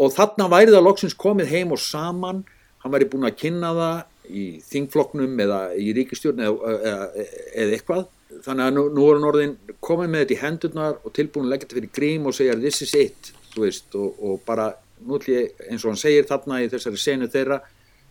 Og 0.00 0.14
þarna 0.14 0.46
væri 0.52 0.72
það 0.72 0.86
loksins 0.86 1.16
komið 1.18 1.50
heim 1.52 1.74
og 1.74 1.82
saman. 1.82 2.44
Hann 2.80 2.94
væri 2.94 3.10
búin 3.10 3.28
að 3.28 3.36
kynna 3.42 3.74
það 3.76 4.30
í 4.30 4.44
þingfloknum 4.70 5.42
eða 5.44 5.58
í 5.76 5.90
ríkistjórn 5.96 6.40
eða, 6.46 6.76
eða, 6.78 7.26
eða 7.50 7.76
eitthvað. 7.76 8.06
Þannig 8.44 8.64
að 8.68 8.76
nú, 8.76 8.86
nú 8.94 9.08
er 9.08 9.18
hann 9.18 9.28
orðin 9.32 9.58
komið 9.82 10.12
með 10.12 10.24
þetta 10.24 10.36
í 10.36 10.40
hendurnar 10.44 11.00
og 11.02 11.14
tilbúin 11.16 11.48
að 11.48 11.54
leggja 11.54 11.66
þetta 11.66 11.80
fyrir 11.80 11.94
grím 11.98 12.30
og 12.30 12.36
segja 12.36 12.56
this 12.60 12.80
is 12.86 12.94
it 12.96 13.32
veist, 13.58 13.94
og, 13.98 14.14
og 14.22 14.40
bara 14.46 14.70
nútlið 15.06 15.50
eins 15.68 15.84
og 15.84 15.92
hann 15.92 16.00
segir 16.00 16.28
þarna 16.28 16.60
í 16.62 16.68
þessari 16.70 17.00
senu 17.00 17.28
þeirra, 17.30 17.60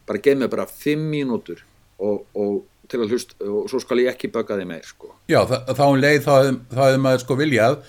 bara 0.10 0.24
geð 0.26 0.42
mér 0.42 0.52
bara 0.52 0.68
fimm 0.70 1.08
mínútur 1.14 1.64
og, 2.02 2.26
og 2.34 2.60
til 2.90 3.04
að 3.04 3.14
hlust, 3.14 3.36
og 3.46 3.70
svo 3.70 3.82
skal 3.84 4.02
ég 4.02 4.12
ekki 4.14 4.32
baka 4.34 4.58
þið 4.58 4.70
meir 4.70 4.86
sko. 4.88 5.14
Já, 5.30 5.44
þá 5.46 5.84
um 5.86 6.00
leið 6.00 6.22
þá 6.26 6.34
hefði 6.80 7.02
maður 7.04 7.26
sko 7.26 7.38
viljað 7.40 7.82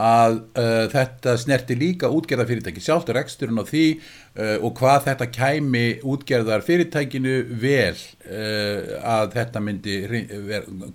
að 0.00 0.36
uh, 0.54 0.84
þetta 0.90 1.34
snerti 1.38 1.76
líka 1.78 2.10
útgerðarfyrirtæki. 2.14 2.82
Sjálftur 2.82 3.18
eksturinn 3.20 3.58
á 3.58 3.66
því 3.66 3.86
uh, 3.98 4.56
og 4.64 4.74
hvað 4.78 5.08
þetta 5.08 5.28
kæmi 5.34 5.86
útgerðarfyrirtækinu 6.06 7.34
vel 7.62 7.96
uh, 7.96 8.94
að 9.02 9.34
þetta 9.34 9.64
myndi 9.66 9.98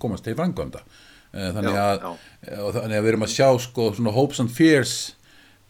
komast 0.02 0.26
til 0.28 0.38
frangvönda 0.38 0.82
uh, 0.84 1.52
þannig, 1.58 1.80
þannig 2.48 2.98
að 2.98 3.04
við 3.04 3.12
erum 3.14 3.28
að 3.28 3.36
sjá 3.36 3.50
sko 3.68 3.92
svona 3.98 4.16
hopes 4.16 4.42
and 4.44 4.56
fears 4.56 4.96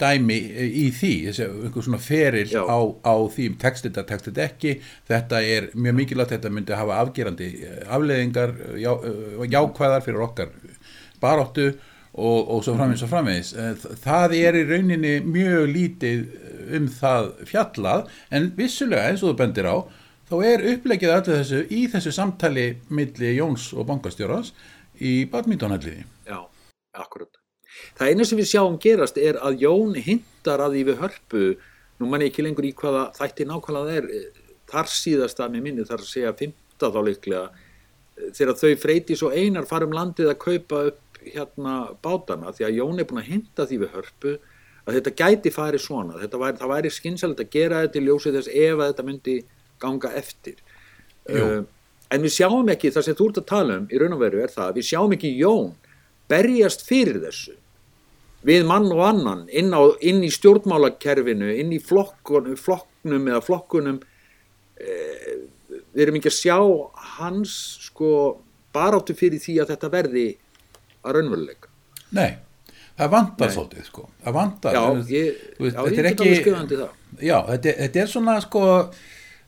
dæmi 0.02 0.38
í 0.66 0.86
því, 0.92 1.14
þessi 1.30 1.48
einhver 1.48 1.86
svona 1.86 2.02
feril 2.04 2.50
á, 2.52 2.80
á 3.00 3.16
því 3.32 3.50
textið 3.62 3.94
þetta, 3.94 4.06
textið 4.12 4.42
ekki, 4.44 4.74
þetta 5.08 5.42
er 5.56 5.70
mjög 5.74 6.00
mikilvægt, 6.02 6.34
þetta 6.36 6.52
myndi 6.52 6.75
hafa 6.75 7.02
afgerandi 7.04 7.50
eh, 7.64 7.82
afleðingar 7.96 8.56
já, 8.82 8.92
eh, 8.92 9.46
jákvæðar 9.56 10.04
fyrir 10.04 10.25
okkar 10.28 10.52
baráttu 11.24 11.70
og, 12.16 12.40
og 12.52 12.64
svo 12.64 12.75
framvegis 12.75 13.06
og 13.08 13.14
Eh, 13.66 13.86
það 14.04 14.36
er 14.40 14.58
í 14.60 14.66
rauninni 14.70 15.14
mjög 15.24 15.70
lítið 15.72 16.25
um 16.75 16.88
það 16.92 17.32
fjallað 17.50 18.10
en 18.32 18.52
vissulega 18.58 19.12
eins 19.12 19.24
og 19.24 19.34
þú 19.34 19.38
bendir 19.44 19.68
á 19.68 19.78
þá 20.30 20.36
er 20.52 20.68
upplegið 20.74 21.14
allir 21.14 21.42
þessu 21.42 21.64
í 21.70 21.86
þessu 21.92 22.14
samtali 22.16 22.68
milli 22.90 23.36
Jóns 23.38 23.72
og 23.75 23.88
bankastjórans 23.92 24.54
í 25.00 25.25
badmintonhalliði 25.32 26.06
Já, 26.28 26.40
akkurat. 26.96 27.35
Það 27.96 28.12
eina 28.12 28.25
sem 28.28 28.40
við 28.40 28.50
sjáum 28.50 28.78
gerast 28.84 29.18
er 29.22 29.38
að 29.40 29.62
Jón 29.64 29.94
hintar 29.96 30.64
að 30.66 30.75
því 30.75 30.82
við 30.90 30.98
hörpu, 31.04 31.44
nú 32.00 32.10
mann 32.12 32.25
ég 32.25 32.34
ekki 32.34 32.44
lengur 32.44 32.68
í 32.68 32.74
hvaða 32.75 33.06
þætti 33.16 33.48
nákvæmlega 33.48 33.86
það 33.86 34.00
er, 34.02 34.42
þar 34.72 34.92
síðast 34.92 35.40
að 35.40 35.54
mér 35.54 35.64
minni 35.64 35.86
þar 35.88 36.04
að 36.04 36.10
segja 36.10 36.34
fymta 36.36 36.92
þá 36.92 37.00
líklega, 37.08 37.46
eh, 38.18 38.34
þegar 38.36 38.60
þau 38.60 38.74
freyti 38.84 39.16
svo 39.16 39.32
einar 39.32 39.70
fara 39.70 39.88
um 39.88 39.96
landið 39.96 40.34
að 40.34 40.42
kaupa 40.44 40.84
upp 40.92 41.22
hérna 41.24 41.78
bátana, 42.04 42.52
því 42.52 42.68
að 42.68 42.78
Jón 42.82 43.00
er 43.00 43.08
búin 43.08 43.24
að 43.24 43.32
hinta 43.32 43.66
því 43.66 43.80
við 43.86 43.96
hörpu 43.96 44.36
að 44.86 45.00
þetta 45.00 45.16
gæti 45.24 45.56
farið 45.56 45.86
svona, 45.88 46.20
þetta 46.20 46.42
væri, 46.44 46.60
það 46.60 46.74
væri 46.75 46.94
skynsalegt 46.94 47.42
að 47.42 47.54
gera 47.56 47.82
þetta 47.86 48.00
í 48.02 48.06
ljósið 48.06 48.36
þess 48.38 48.52
ef 48.54 48.75
að 48.75 48.90
þetta 48.92 49.06
myndi 49.08 49.38
ganga 49.82 50.12
eftir. 50.20 50.60
Uh, 51.25 51.64
en 52.14 52.22
við 52.22 52.36
sjáum 52.36 52.70
ekki, 52.70 52.92
það 52.94 53.08
sem 53.08 53.18
þú 53.18 53.30
ert 53.32 53.40
að 53.42 53.48
tala 53.50 53.78
um 53.80 53.88
í 53.90 54.02
raun 54.02 54.14
og 54.14 54.22
veru 54.22 54.44
er 54.44 54.54
það, 54.54 54.75
við 54.78 54.90
sjáum 54.92 55.16
ekki 55.16 55.32
Jón 55.40 55.72
berjast 56.30 56.86
fyrir 56.86 57.18
þessu 57.24 57.56
við 58.46 58.66
mann 58.70 58.88
og 58.94 59.02
annan 59.08 59.44
inn, 59.50 59.72
á, 59.74 59.82
inn 60.06 60.22
í 60.25 60.30
stjórnmálakerfinu, 60.34 61.50
inn 61.60 61.74
í 61.74 61.80
flokkun, 61.82 62.52
flokknum 62.60 63.30
eða 63.32 63.42
flokkunum 63.46 64.00
eh, 64.78 65.36
við 65.96 66.04
erum 66.06 66.20
ekki 66.20 66.32
að 66.32 66.38
sjá 66.40 66.58
hans 67.18 67.56
sko 67.88 68.10
baráttu 68.75 69.16
fyrir 69.18 69.42
því 69.42 69.60
að 69.64 69.72
þetta 69.74 69.92
verði 69.94 70.25
að 71.06 71.18
raunveruleika. 71.18 71.72
Nei, 72.16 72.38
það 73.00 73.12
vantar 73.16 73.54
svolítið 73.54 73.90
sko, 73.90 74.08
það 74.24 74.38
vantar 74.40 74.75
Já, 74.78 74.84
ég, 75.10 75.44
veist, 75.60 75.75
já, 75.75 75.82
þetta 75.82 75.92
ég 75.96 76.00
er 76.04 76.10
ekki- 76.12 76.40
skrifandi 76.42 76.80
það. 76.82 76.96
Já, 77.22 77.38
þetta, 77.52 77.75
þetta 77.82 78.02
er 78.04 78.12
svona 78.12 78.40
sko 78.44 78.64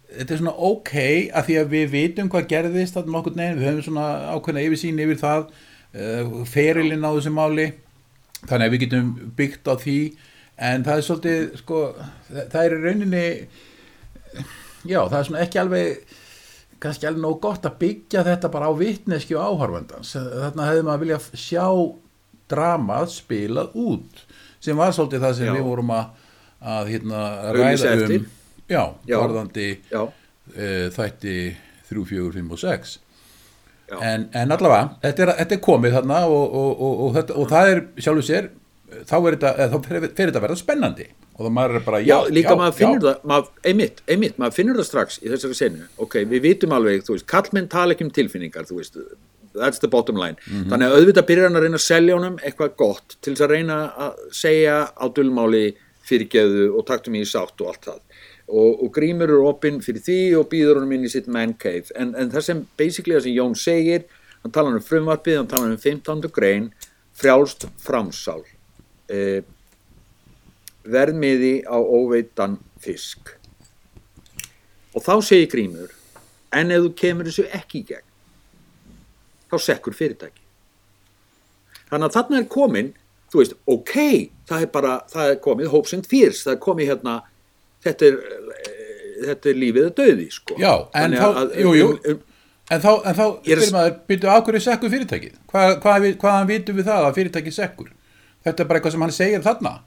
þetta 0.07 0.33
er 0.33 0.39
svona 0.39 0.55
ok 0.71 0.93
að 1.35 1.49
því 1.49 1.55
að 1.61 1.73
við 1.75 1.89
vitum 1.91 2.29
hvað 2.31 2.45
gerðist 2.53 2.95
þarna 2.95 3.15
nokkur 3.17 3.35
neginn, 3.35 3.57
við 3.59 3.67
höfum 3.67 3.85
svona 3.89 4.05
ákveðna 4.37 4.63
yfirsýn 4.63 5.01
yfir 5.03 5.19
það 5.19 5.41
uh, 5.51 6.37
ferilinn 6.47 7.03
á 7.03 7.11
þessu 7.11 7.33
máli 7.35 7.67
þannig 8.47 8.67
að 8.67 8.73
við 8.73 8.83
getum 8.85 9.11
byggt 9.37 9.69
á 9.69 9.73
því 9.81 9.99
en 10.67 10.85
það 10.85 10.99
er 10.99 11.05
svolítið 11.07 11.57
sko, 11.61 11.81
það 12.31 12.61
er 12.63 12.75
í 12.75 12.79
rauninni 12.83 13.25
já, 14.87 15.01
það 15.05 15.19
er 15.19 15.27
svona 15.29 15.43
ekki 15.45 15.61
alveg 15.61 16.15
kannski 16.81 17.09
alveg 17.09 17.23
nóg 17.23 17.39
gott 17.41 17.65
að 17.65 17.79
byggja 17.81 18.25
þetta 18.27 18.51
bara 18.53 18.69
á 18.69 18.73
vitneski 18.77 19.37
og 19.37 19.53
áhorfandans 19.53 20.13
þarna 20.17 20.69
hefði 20.69 20.85
maður 20.87 21.03
vilja 21.05 21.19
sjá 21.33 21.65
dramað 22.47 23.11
spilað 23.15 23.75
út 23.77 24.23
sem 24.63 24.77
var 24.77 24.93
svolítið 24.95 25.25
það 25.25 25.35
sem 25.39 25.49
Já. 25.49 25.55
við 25.57 25.67
vorum 25.67 25.93
að, 25.93 26.29
að 26.75 26.93
hérna, 26.93 27.23
ræða 27.55 27.95
um 28.05 28.29
já, 28.67 28.83
Já. 29.07 29.17
varðandi 29.17 29.67
uh, 29.95 30.07
þætti 30.95 31.35
3, 31.89 32.05
4, 32.13 32.31
5 32.39 32.55
og 32.55 32.63
6 32.63 32.95
Já. 32.97 33.06
En, 33.87 34.27
en 34.35 34.51
allavega 34.51 34.97
þetta 35.03 35.23
er, 35.23 35.33
þetta 35.41 35.55
er 35.55 35.61
komið 35.63 35.93
þarna 35.97 36.23
og, 36.27 36.55
og, 36.61 36.87
og, 36.87 37.19
og, 37.31 37.45
það 37.51 37.73
er 37.73 37.83
sjálfur 38.03 38.27
sér 38.27 38.49
þá, 38.87 39.15
er 39.19 39.37
þetta, 39.37 39.53
þá 39.71 39.77
fer 39.85 39.95
fer 40.01 40.29
þetta 40.29 40.39
að 40.39 40.45
verða 40.45 40.59
spennandi. 40.59 41.07
Og 41.37 41.45
það 41.45 41.53
maður 41.53 41.77
er 41.77 41.85
bara 41.85 42.01
já, 42.01 42.09
já, 42.09 42.33
líka 42.33 42.53
maður 42.57 42.77
finnur 42.79 42.97
já, 42.97 43.07
það, 43.07 43.25
maður, 43.31 43.49
einmitt, 43.71 44.03
einmitt, 44.09 44.37
maður 44.41 44.55
finnur 44.57 44.79
það 44.79 44.87
strax 44.89 45.17
í 45.21 45.31
þessari 45.31 45.57
senu, 45.59 45.89
ok, 46.01 46.15
við 46.31 46.45
vitum 46.47 46.73
alveg, 46.77 47.03
þú 47.05 47.17
veist, 47.17 47.27
kallmenn 47.29 47.67
tala 47.69 47.93
ekki 47.93 48.07
um 48.07 48.13
tilfinningar, 48.15 48.65
þú 48.65 48.79
veist, 48.79 48.97
that's 49.57 49.83
the 49.83 49.89
bottom 49.91 50.17
line, 50.17 50.39
þannig 50.47 50.87
að 50.87 50.95
auðvitað 50.97 51.27
byrjar 51.29 51.49
hann 51.49 51.59
að 51.59 51.67
reyna 51.67 51.77
að 51.77 51.85
selja 51.85 52.17
honum 52.17 52.39
eitthvað 52.41 52.73
gott 52.81 53.17
til 53.21 53.35
þess 53.35 53.45
að 53.45 53.53
reyna 53.53 53.77
að 54.07 54.25
segja 54.39 54.79
á 54.89 55.05
dulmáli 55.13 55.63
fyrirgeðu 56.07 56.71
og 56.79 56.87
taktum 56.89 57.19
í 57.19 57.25
sátt 57.27 57.61
og 57.61 57.73
allt 57.73 57.89
það. 57.91 58.01
Og, 58.47 58.83
og 58.85 58.91
grímur 58.95 59.27
eru 59.27 59.49
opinn 59.49 59.81
fyrir 59.83 59.99
því 60.05 60.19
og 60.39 60.45
býður 60.51 60.79
honum 60.79 60.93
inn 60.95 61.03
í 61.03 61.11
sitt 61.11 61.25
man 61.27 61.51
cave, 61.59 61.91
en, 61.99 62.13
en 62.15 62.29
það 62.31 62.45
sem 62.45 62.61
basically 62.79 63.17
það 63.17 63.25
sem 63.25 63.35
Jón 63.35 63.57
segir, 63.59 64.05
hann 64.43 64.53
tala 64.55 64.71
um 64.71 64.83
frumvarpið, 64.83 65.41
hann 65.41 65.49
tala 65.51 65.67
um 65.67 65.75
15. 65.75 66.29
grein, 66.31 66.69
frjálst 67.17 67.67
framsál. 67.83 68.45
Eh, 69.11 69.41
verðmiði 70.87 71.61
á 71.67 71.77
óveitan 71.77 72.57
fisk 72.81 73.33
og 74.95 75.03
þá 75.03 75.13
segir 75.25 75.49
Grímur 75.51 75.93
en 76.55 76.71
ef 76.73 76.85
þú 76.85 76.91
kemur 77.01 77.27
þessu 77.27 77.47
ekki 77.53 77.81
í 77.81 77.87
gegn 77.91 78.05
þá 79.51 79.57
sekkur 79.63 79.97
fyrirtæki 79.97 80.43
þannig 81.89 82.07
að 82.07 82.15
þarna 82.17 82.39
er 82.41 82.49
komin 82.51 82.93
þú 83.27 83.41
veist, 83.41 83.57
ok, 83.67 83.95
það 84.47 84.63
er 84.63 84.71
bara 84.71 84.93
það 85.11 85.31
er 85.33 85.41
komið 85.43 85.73
hopes 85.73 85.97
and 85.97 86.07
fears 86.09 86.43
það 86.45 86.55
er 86.55 86.63
komið 86.63 86.91
hérna 86.93 87.17
þetta 87.85 88.05
er, 88.09 88.17
eh, 88.17 89.27
þetta 89.27 89.49
er 89.51 89.59
lífið 89.63 89.85
að 89.89 89.93
döði 90.01 90.27
sko. 90.31 90.55
Já, 90.61 90.73
en 90.93 91.11
þá- 91.11 91.35
að- 91.41 91.55
jú, 91.61 91.73
jú. 91.77 91.87
um- 91.91 91.99
um- 92.13 92.23
en 92.71 92.81
þá, 92.81 92.89
en 93.05 93.15
þá 93.15 93.25
spyrir 93.43 93.71
maður 93.71 93.93
byrju 94.07 94.29
af 94.29 94.45
hverju 94.45 94.61
sekkur 94.67 94.89
fyrirtækið 94.91 95.35
Hvað, 95.51 95.81
hvað, 95.81 96.07
hvaðan 96.19 96.47
vitum 96.47 96.75
við 96.75 96.85
það 96.89 97.05
að 97.07 97.15
fyrirtækið 97.15 97.53
sekkur 97.55 97.91
þetta 98.45 98.59
er 98.59 98.65
bara 98.67 98.79
eitthvað 98.79 98.91
sem 98.91 99.01
hann 99.01 99.11
segir 99.11 99.41
þarna 99.45 99.79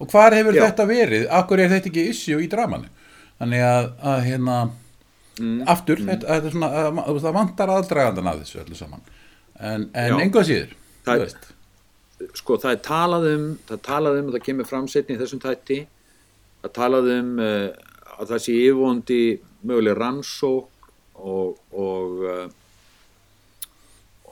og 0.00 0.08
hvar 0.10 0.32
hefur 0.32 0.54
Já. 0.56 0.62
þetta 0.70 0.86
verið 0.88 1.26
af 1.30 1.46
hverju 1.48 1.64
er 1.64 1.68
þetta 1.74 1.90
ekki 1.92 2.08
issue 2.10 2.40
í 2.40 2.48
dramanu 2.48 2.88
þannig 3.40 3.60
að, 3.60 3.90
að 4.02 4.24
hérna 4.24 4.70
Mm. 5.34 5.64
aftur, 5.66 5.96
þetta, 5.98 6.26
þetta 6.30 6.46
er 6.46 6.50
svona 6.54 6.68
að, 6.70 6.98
að, 7.10 7.16
það 7.24 7.32
vantar 7.34 7.68
aðdragandan 7.74 8.28
að 8.30 8.40
þessu 8.44 8.60
öllu 8.64 8.76
saman 8.78 9.00
en, 9.60 9.90
en 9.92 10.12
Já. 10.12 10.20
engu 10.22 10.38
að 10.38 10.46
síður 10.46 10.68
Það- 11.04 11.18
þú 11.18 11.24
veist. 11.24 11.48
sko 12.38 12.56
það 12.62 12.70
er 12.72 12.80
talað 12.86 13.26
um 13.34 13.58
það 13.66 13.74
er 13.74 13.82
talað 13.88 14.18
um 14.20 14.28
og 14.28 14.34
það 14.36 14.44
kemur 14.46 14.66
fram 14.68 14.86
setni 14.88 15.16
í 15.16 15.18
þessum 15.18 15.40
tætti 15.42 15.86
það 16.64 16.70
er 16.70 16.74
talað 16.80 17.10
um 17.18 17.32
uh, 17.44 17.68
að 18.18 18.30
það 18.32 18.42
sé 18.46 18.54
yfirvondi 18.64 19.20
möguleg 19.68 19.98
rannsók 19.98 20.88
og, 21.14 21.58
og 21.76 22.24
uh, 22.24 22.46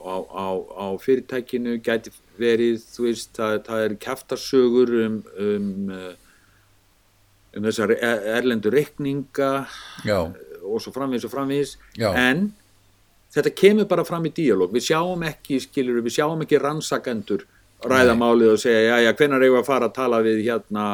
á, 0.03 0.15
á, 0.17 0.47
á 0.57 0.85
fyrirtækinu 0.99 1.77
gæti 1.85 2.11
verið 2.41 2.81
þú 2.89 3.05
veist, 3.07 3.29
það, 3.37 3.59
það 3.67 3.83
er 3.85 3.95
kæftarsögur 4.01 4.93
um 5.05 5.19
um, 5.37 5.71
uh, 5.93 6.13
um 7.53 7.67
þessar 7.69 7.93
er- 7.99 8.25
erlendu 8.39 8.71
reikninga 8.73 9.51
og 10.65 10.81
svo 10.81 10.93
framvís 10.95 11.25
og 11.27 11.33
framvís 11.35 11.75
en 12.17 12.47
þetta 13.33 13.51
kemur 13.57 13.85
bara 13.89 14.03
fram 14.05 14.25
í 14.25 14.31
díalóg. 14.33 14.73
Við 14.73 14.87
sjáum 14.91 15.23
ekki, 15.25 15.59
skilur 15.61 16.01
við 16.05 16.15
sjáum 16.19 16.41
ekki 16.45 16.59
rannsakendur 16.61 17.45
ræða 17.83 18.13
Nei. 18.13 18.19
málið 18.21 18.51
og 18.55 18.59
segja, 18.61 18.81
já, 18.89 18.97
já, 19.07 19.11
hvenær 19.19 19.41
eigum 19.43 19.57
við 19.57 19.61
að 19.63 19.69
fara 19.69 19.87
að 19.89 19.95
tala 19.97 20.19
við 20.25 20.41
hérna 20.45 20.85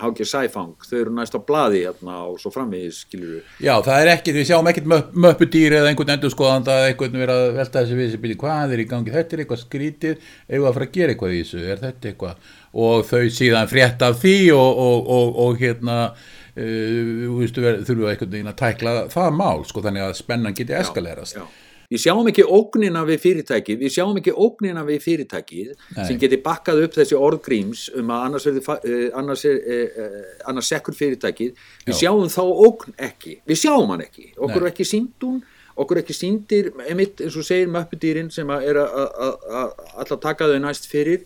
Hákir 0.00 0.24
Sæfang, 0.24 0.72
þau 0.88 0.94
eru 0.96 1.10
næst 1.12 1.34
á 1.36 1.40
blaði 1.44 1.82
hérna 1.84 2.22
og 2.24 2.38
svo 2.40 2.48
framvís, 2.54 3.02
skilur 3.04 3.34
við. 3.34 3.48
Já, 3.60 3.74
það 3.84 3.98
er 4.00 4.10
ekki, 4.14 4.32
við 4.32 4.46
sjáum 4.48 4.68
ekkert 4.70 4.86
möp, 4.88 5.10
möppudýr 5.26 5.76
eða 5.76 5.90
einhvern 5.90 6.14
endurskoðanda 6.14 6.76
eða 6.80 6.92
einhvern 6.92 7.18
vera 7.20 7.34
að 7.36 7.48
velta 7.58 7.82
þessi 7.82 7.98
við 7.98 8.08
þessi 8.08 8.20
byrja, 8.22 8.38
hvað 8.40 8.72
er 8.72 8.82
í 8.82 8.86
gangi, 8.88 9.12
þetta 9.12 9.36
er 9.36 9.42
eitthvað 9.44 9.60
skrítið 9.66 10.30
eigum 10.48 10.68
að 10.70 10.78
fara 10.78 10.88
að 10.88 10.94
gera 10.96 11.14
eitthvað 11.14 11.34
í 11.36 11.42
þessu, 11.42 11.60
er 11.66 11.82
þetta 11.82 12.10
eitthvað? 12.12 12.54
Og 12.72 13.04
þau 13.10 13.20
síðan 13.36 13.68
frétt 13.68 14.06
af 14.06 14.16
því 14.22 14.36
og, 14.56 14.80
og, 14.86 15.12
og, 15.18 15.34
og 15.44 15.60
hérna 15.60 15.98
uh, 16.08 17.44
þurfum 17.52 18.00
við 18.00 18.14
einhvern 18.14 18.32
veginn 18.38 18.54
að 18.54 18.58
tækla 18.64 18.96
það 19.12 19.36
mál, 19.42 19.60
sko, 19.68 19.84
þannig 19.84 20.06
að 20.06 20.16
spennan 20.22 20.56
geti 20.56 20.78
eskalerast. 20.80 21.36
já. 21.36 21.44
Við 21.92 22.00
sjáum 22.06 22.28
ekki 22.30 22.44
ógnina 22.48 23.02
við 23.08 23.18
fyrirtækið, 23.26 23.80
við 23.84 23.94
sjáum 23.96 24.20
ekki 24.20 24.32
ógnina 24.32 24.84
við 24.88 25.00
fyrirtækið 25.04 25.72
Nei. 25.72 26.04
sem 26.08 26.20
geti 26.22 26.38
bakkað 26.44 26.84
upp 26.86 26.96
þessi 26.96 27.18
orðgríms 27.18 27.82
um 28.00 28.12
að 28.14 28.28
annars, 28.28 28.46
eh, 28.48 29.08
annars, 29.20 29.44
eh, 29.44 29.58
eh, 29.60 30.22
annars 30.48 30.70
sekkur 30.72 30.96
fyrirtækið. 30.96 31.52
Við 31.84 31.92
Já. 31.92 32.00
sjáum 32.06 32.30
þá 32.32 32.44
ógn 32.68 32.96
ekki, 32.96 33.40
við 33.46 33.60
sjáum 33.66 33.92
hann 33.92 34.06
ekki, 34.06 34.32
okkur 34.38 34.62
Nei. 34.62 34.70
ekki 34.72 34.88
sínd 34.88 35.12
hún, 35.20 35.42
okkur 35.76 36.02
ekki 36.02 36.16
síndir, 36.16 36.72
einmitt 36.88 37.20
eins 37.20 37.36
og 37.36 37.44
segir 37.46 37.68
möppudýrin 37.72 38.32
sem 38.32 38.48
að 38.48 38.66
er 38.68 38.80
að- 38.82 40.20
taka 40.20 40.48
þau 40.48 40.60
næst 40.60 40.88
fyrir 40.88 41.24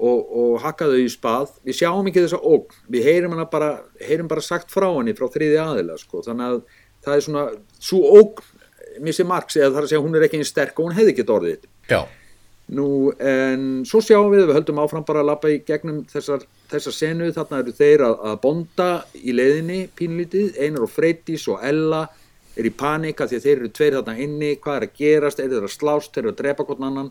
og, 0.00 0.20
og 0.32 0.60
hakka 0.64 0.88
þau 0.90 0.98
í 0.98 1.10
spað 1.12 1.52
við 1.66 1.78
sjáum 1.80 2.08
ekki 2.08 2.24
þessa 2.24 2.40
ógn, 2.40 2.78
við 2.90 3.06
heyrum 3.08 3.36
bara 3.50 3.82
heyrum 4.00 4.28
bara 4.28 4.40
sagt 4.40 4.72
frá 4.72 4.88
henni 4.96 5.14
frá 5.14 5.28
þriði 5.30 5.60
aðila 5.60 5.98
sko. 6.00 6.22
þannig 6.26 6.46
að 6.48 6.62
það 7.04 7.16
er 7.16 7.24
svona 7.26 7.44
svo 7.78 8.00
ógn, 8.20 8.42
missi 9.00 9.26
margs 9.26 9.58
eða 9.58 9.74
þar 9.76 9.86
að 9.86 9.92
segja 9.92 10.02
hún 10.04 10.16
er 10.18 10.26
ekki 10.26 10.40
eins 10.40 10.50
sterk 10.54 10.78
og 10.78 10.88
hún 10.88 10.96
hefði 10.98 11.14
ekki 11.14 11.26
orðið 11.34 11.68
já, 11.90 12.00
nú 12.76 12.86
en 13.16 13.66
svo 13.88 14.02
sjáum 14.04 14.30
við 14.32 14.46
við 14.48 14.56
höldum 14.58 14.80
áfram 14.82 15.06
bara 15.06 15.22
að 15.24 15.30
lappa 15.30 15.50
í 15.52 15.60
gegnum 15.66 16.04
þessar, 16.10 16.46
þessar 16.72 16.96
senu, 16.96 17.30
þarna 17.34 17.62
eru 17.64 17.76
þeir 17.76 18.06
að, 18.06 18.16
að 18.30 18.40
bonda 18.44 18.90
í 19.20 19.34
leiðinni 19.36 19.80
pínlítið 19.98 20.58
Einar 20.58 20.86
og 20.86 20.94
Freydís 20.94 21.46
og 21.50 21.62
Ella 21.66 22.06
er 22.58 22.68
í 22.68 22.74
panika 22.74 23.26
því 23.28 23.40
þeir 23.42 23.56
eru 23.56 23.72
tveir 23.74 23.96
þarna 23.98 24.20
inni. 24.24 24.52
Hvað 24.62 24.78
er 24.78 24.86
að 24.86 24.94
gerast, 25.00 25.40
er 25.40 25.50
þeir 25.52 25.66
að 25.66 25.74
slást, 25.74 26.14
þeir 26.14 26.24
eru 26.24 26.32
að 26.34 26.40
drepa 26.42 26.66
hvort 26.68 26.86
annan? 26.86 27.10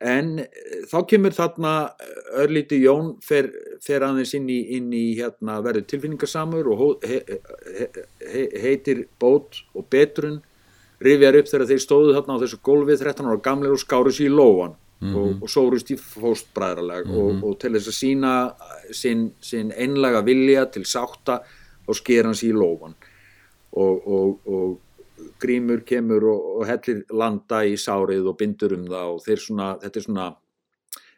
En 0.00 0.30
eh, 0.40 0.76
þá 0.88 0.98
kemur 1.10 1.36
þarna 1.36 1.72
örlíti 2.40 2.78
Jón 2.80 3.12
fer, 3.24 3.50
fer 3.84 4.06
aðeins 4.06 4.32
inn 4.38 4.48
í, 4.48 4.60
inn 4.78 4.88
í 4.96 5.04
hérna, 5.18 5.58
verður 5.64 5.84
tilfinningarsamur 5.92 6.70
og 6.72 7.04
he, 7.04 7.20
he, 7.28 7.90
he, 8.24 8.46
heitir 8.64 9.04
bót 9.20 9.60
og 9.76 9.90
betrun 9.92 10.40
rifjar 11.00 11.38
upp 11.40 11.48
þegar 11.50 11.66
þeir 11.70 11.82
stóðu 11.84 12.14
þarna 12.16 12.36
á 12.36 12.40
þessu 12.42 12.58
gólfi 12.66 12.96
13 13.00 13.28
ára 13.30 13.42
gamlir 13.44 13.72
og 13.74 13.80
skáru 13.82 14.12
sér 14.12 14.28
í 14.28 14.34
lóan 14.34 14.74
og, 15.00 15.38
og 15.40 15.48
sórust 15.48 15.88
í 15.94 15.96
fóstbræðralag 15.96 17.06
og, 17.08 17.38
og 17.48 17.54
til 17.62 17.72
þess 17.76 17.88
að 17.88 17.96
sína 17.96 18.32
sinn, 18.92 19.30
sinn 19.40 19.70
einlega 19.72 20.20
vilja 20.26 20.66
til 20.74 20.84
sátta 20.84 21.38
og 21.88 21.96
sker 21.96 22.28
hans 22.28 22.42
í 22.44 22.50
lófan 22.52 22.92
og, 23.72 24.06
og, 24.06 24.36
og 24.44 25.32
grímur 25.40 25.80
kemur 25.88 26.26
og, 26.34 26.44
og 26.60 26.68
hellir 26.68 27.00
landa 27.16 27.62
í 27.64 27.78
sárið 27.80 28.28
og 28.28 28.36
bindur 28.40 28.76
um 28.76 28.84
það 28.90 29.14
og 29.14 29.40
svona, 29.40 29.70
þetta 29.80 30.00
er 30.02 30.04
svona 30.04 30.28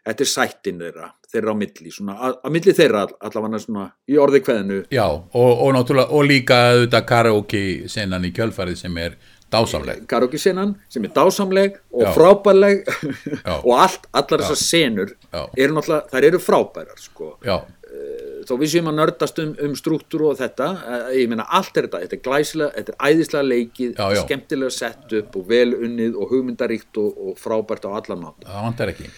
þetta 0.02 0.24
er 0.24 0.30
sættin 0.30 0.80
þeirra, 0.82 1.10
þeirra 1.30 1.54
á 1.54 1.56
milli 1.58 1.92
svona, 1.94 2.16
að, 2.18 2.38
að 2.42 2.54
milli 2.56 2.74
þeirra 2.78 3.02
all- 3.06 3.18
allavega 3.28 3.60
svona 3.62 3.84
í 4.10 4.18
orði 4.18 4.40
kveðinu 4.46 4.80
Já, 4.94 5.06
og, 5.10 5.52
og 5.66 5.74
náttúrulega, 5.76 6.10
og 6.14 6.26
líka 6.26 6.58
auðvitað 6.72 7.06
karaoke 7.10 7.62
senan 7.90 8.26
í 8.26 8.32
kjölfarið 8.34 8.80
sem 8.82 8.98
er 9.02 9.18
dásamleg. 9.52 10.06
karaoke-senan 10.11 10.75
sem 10.88 11.04
er 11.04 11.14
dásamleg 11.16 11.78
og 11.92 12.06
Já. 12.06 12.12
frábærleg 12.16 12.82
og 13.66 13.73
allt, 13.76 14.09
allar 14.12 14.47
þessar 14.47 14.61
senur 14.62 15.14
eru 15.56 15.76
náttúrulega, 15.76 16.09
þær 16.12 16.28
eru 16.30 16.42
frábærar 16.42 17.00
sko. 17.00 17.37
Já, 17.47 17.61
þó 18.47 18.54
við 18.61 18.73
séum 18.75 18.90
að 18.90 18.99
nördast 18.99 19.40
um, 19.42 19.52
um 19.66 19.75
struktúru 19.78 20.30
og 20.32 20.38
þetta, 20.40 20.68
eh, 20.82 21.04
ég 21.23 21.30
meina 21.30 21.47
allt 21.54 21.76
er 21.76 21.88
þetta 21.88 22.02
þetta 22.04 22.16
er 22.16 22.23
glæsilega, 22.26 22.75
þetta 22.78 22.94
er 22.94 23.11
æðislega 23.11 23.49
leikið 23.49 23.92
Já, 23.92 24.04
já. 24.16 24.23
skemmtilega 24.25 24.75
sett 24.76 25.16
upp 25.21 25.38
og 25.38 25.47
vel 25.50 25.68
unnið 25.76 26.18
og 26.18 26.32
hugmyndaríkt 26.32 27.00
og, 27.02 27.23
og 27.26 27.40
frábært 27.40 27.87
á 27.88 27.90
allan 27.92 28.25
mátt 28.26 28.47
það 28.49 28.66
vantar 28.68 28.92
ekki. 28.94 29.09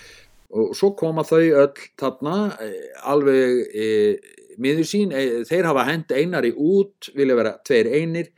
og 0.55 0.73
svo 0.79 0.93
koma 0.99 1.26
þau 1.26 1.43
öll 1.64 1.85
þarna 2.00 2.38
eh, 2.64 2.79
alveg 3.14 3.62
e, 3.75 3.88
miður 4.62 4.88
sín, 4.88 5.14
e, 5.14 5.43
þeir 5.49 5.71
hafa 5.71 5.87
hend 5.88 6.14
einari 6.14 6.53
út, 6.55 7.11
vilja 7.17 7.38
vera 7.38 7.57
tveir 7.67 7.91
einir 7.95 8.33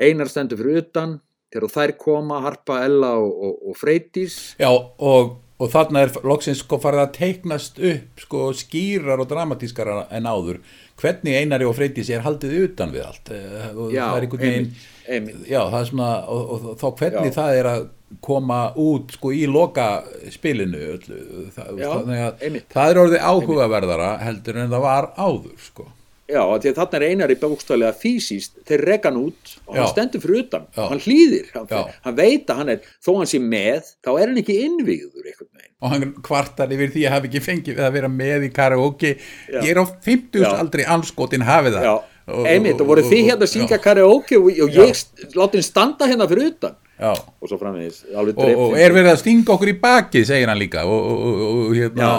einar 0.00 0.30
stendur 0.30 0.60
fyrir 0.62 0.82
utan 0.84 1.18
þegar 1.52 1.72
þær 1.72 1.92
koma, 2.00 2.40
Harpa, 2.44 2.82
Ella 2.84 3.14
og, 3.22 3.30
og, 3.48 3.60
og 3.72 3.76
Freydís 3.80 4.34
Já, 4.60 4.68
og, 4.70 5.36
og 5.58 5.70
þarna 5.72 6.02
er 6.06 6.12
loksins 6.28 6.60
sko 6.62 6.78
farið 6.82 7.04
að 7.06 7.14
teiknast 7.16 7.80
upp 7.92 8.22
sko 8.26 8.42
skýrar 8.56 9.22
og 9.24 9.30
dramatískara 9.30 10.02
en 10.18 10.28
áður 10.28 10.60
hvernig 11.00 11.38
Einari 11.40 11.66
og 11.68 11.76
Freydís 11.78 12.10
er 12.12 12.24
haldið 12.26 12.56
utan 12.68 12.92
við 12.94 13.06
allt 13.06 13.32
eh, 13.34 13.68
Já, 13.94 14.04
það 14.12 14.26
einmitt, 14.38 14.82
einmitt. 15.08 15.44
já, 15.48 15.62
það 15.70 15.78
er 15.80 15.88
svona 15.92 16.10
og, 16.34 16.68
þá 16.82 16.88
hvernig 17.00 17.30
Já. 17.32 17.36
það 17.40 17.60
er 17.62 17.70
að 17.72 17.86
koma 18.24 18.58
út 18.80 19.12
sko 19.18 19.30
í 19.36 19.42
loka 19.50 19.86
spilinu 20.32 20.78
öllu, 20.94 21.18
það, 21.52 21.72
Já, 21.80 21.88
þannig 21.92 22.22
að 22.24 22.44
einmitt. 22.46 22.68
það 22.72 22.92
er 22.92 23.00
orðið 23.02 23.26
áhugaverðara 23.32 24.12
heldur 24.24 24.60
en 24.62 24.70
það 24.72 24.84
var 24.86 25.08
áður 25.20 25.64
sko 25.66 25.88
Já, 26.28 26.42
því 26.44 26.68
að 26.68 26.76
þarna 26.76 26.98
er 26.98 27.04
einari 27.06 27.34
bókstæðlega 27.40 27.96
fysiskt, 27.96 28.58
þeir 28.68 28.82
reka 28.84 29.08
hann 29.08 29.20
út 29.22 29.52
og 29.64 29.70
hann 29.72 29.86
Já. 29.86 29.92
stendur 29.94 30.20
fyrir 30.20 30.42
utan, 30.42 30.66
Já. 30.76 30.82
hann 30.90 31.00
hlýðir 31.00 31.46
hann, 31.54 31.92
hann 32.04 32.18
veit 32.18 32.50
að 32.52 32.58
hann 32.60 32.72
er, 32.74 32.90
þó 33.00 33.08
hann 33.16 33.30
sé 33.30 33.38
með 33.40 33.88
þá 34.04 34.10
er 34.12 34.24
hann 34.26 34.40
ekki 34.42 34.56
innvíður 34.66 35.30
einhvern 35.30 35.48
veginn. 35.48 35.72
Og 35.78 35.94
hann 35.94 36.10
kvartar 36.26 36.74
yfir 36.74 36.92
því 36.92 37.06
að 37.06 37.14
hafa 37.14 37.28
ekki 37.30 37.42
fengið 37.46 37.80
að 37.80 37.96
vera 37.96 38.10
með 38.12 38.44
í 38.44 38.50
karaoke. 38.52 39.14
Já. 39.48 39.60
ég 39.62 39.70
er 39.72 39.80
á 39.80 39.84
50 39.88 40.44
Já. 40.44 40.50
aldrei 40.58 40.84
anskotin 40.98 41.46
hafið 41.48 41.78
það. 41.78 41.88
Einmitt, 42.28 42.82
og 42.84 42.90
voru 42.90 43.04
þið 43.08 43.22
hérna 43.30 43.46
að 43.46 43.52
syngja 43.54 43.78
karaoke 43.80 44.36
og, 44.36 44.50
og 44.52 44.76
ég 44.76 45.00
láti 45.32 45.62
hann 45.62 45.64
standa 45.64 46.10
hérna 46.10 46.26
fyrir 46.28 46.50
utan? 46.50 46.76
Já. 46.98 47.14
og 47.14 47.46
svo 47.46 47.56
alveg 47.62 48.34
og, 48.42 48.60
og 48.66 48.76
er 48.76 48.92
verið 48.92 49.12
að 49.12 49.20
stinga 49.22 49.54
okkur 49.54 49.70
í 49.70 49.76
bakið 49.80 50.28
segir 50.28 50.50
hann 50.50 50.60
líka. 50.60 50.84
Og, 50.84 51.08
og, 51.08 51.24
og, 51.24 51.64
og 51.70 51.74
hérna 51.78 52.10
Já, 52.10 52.12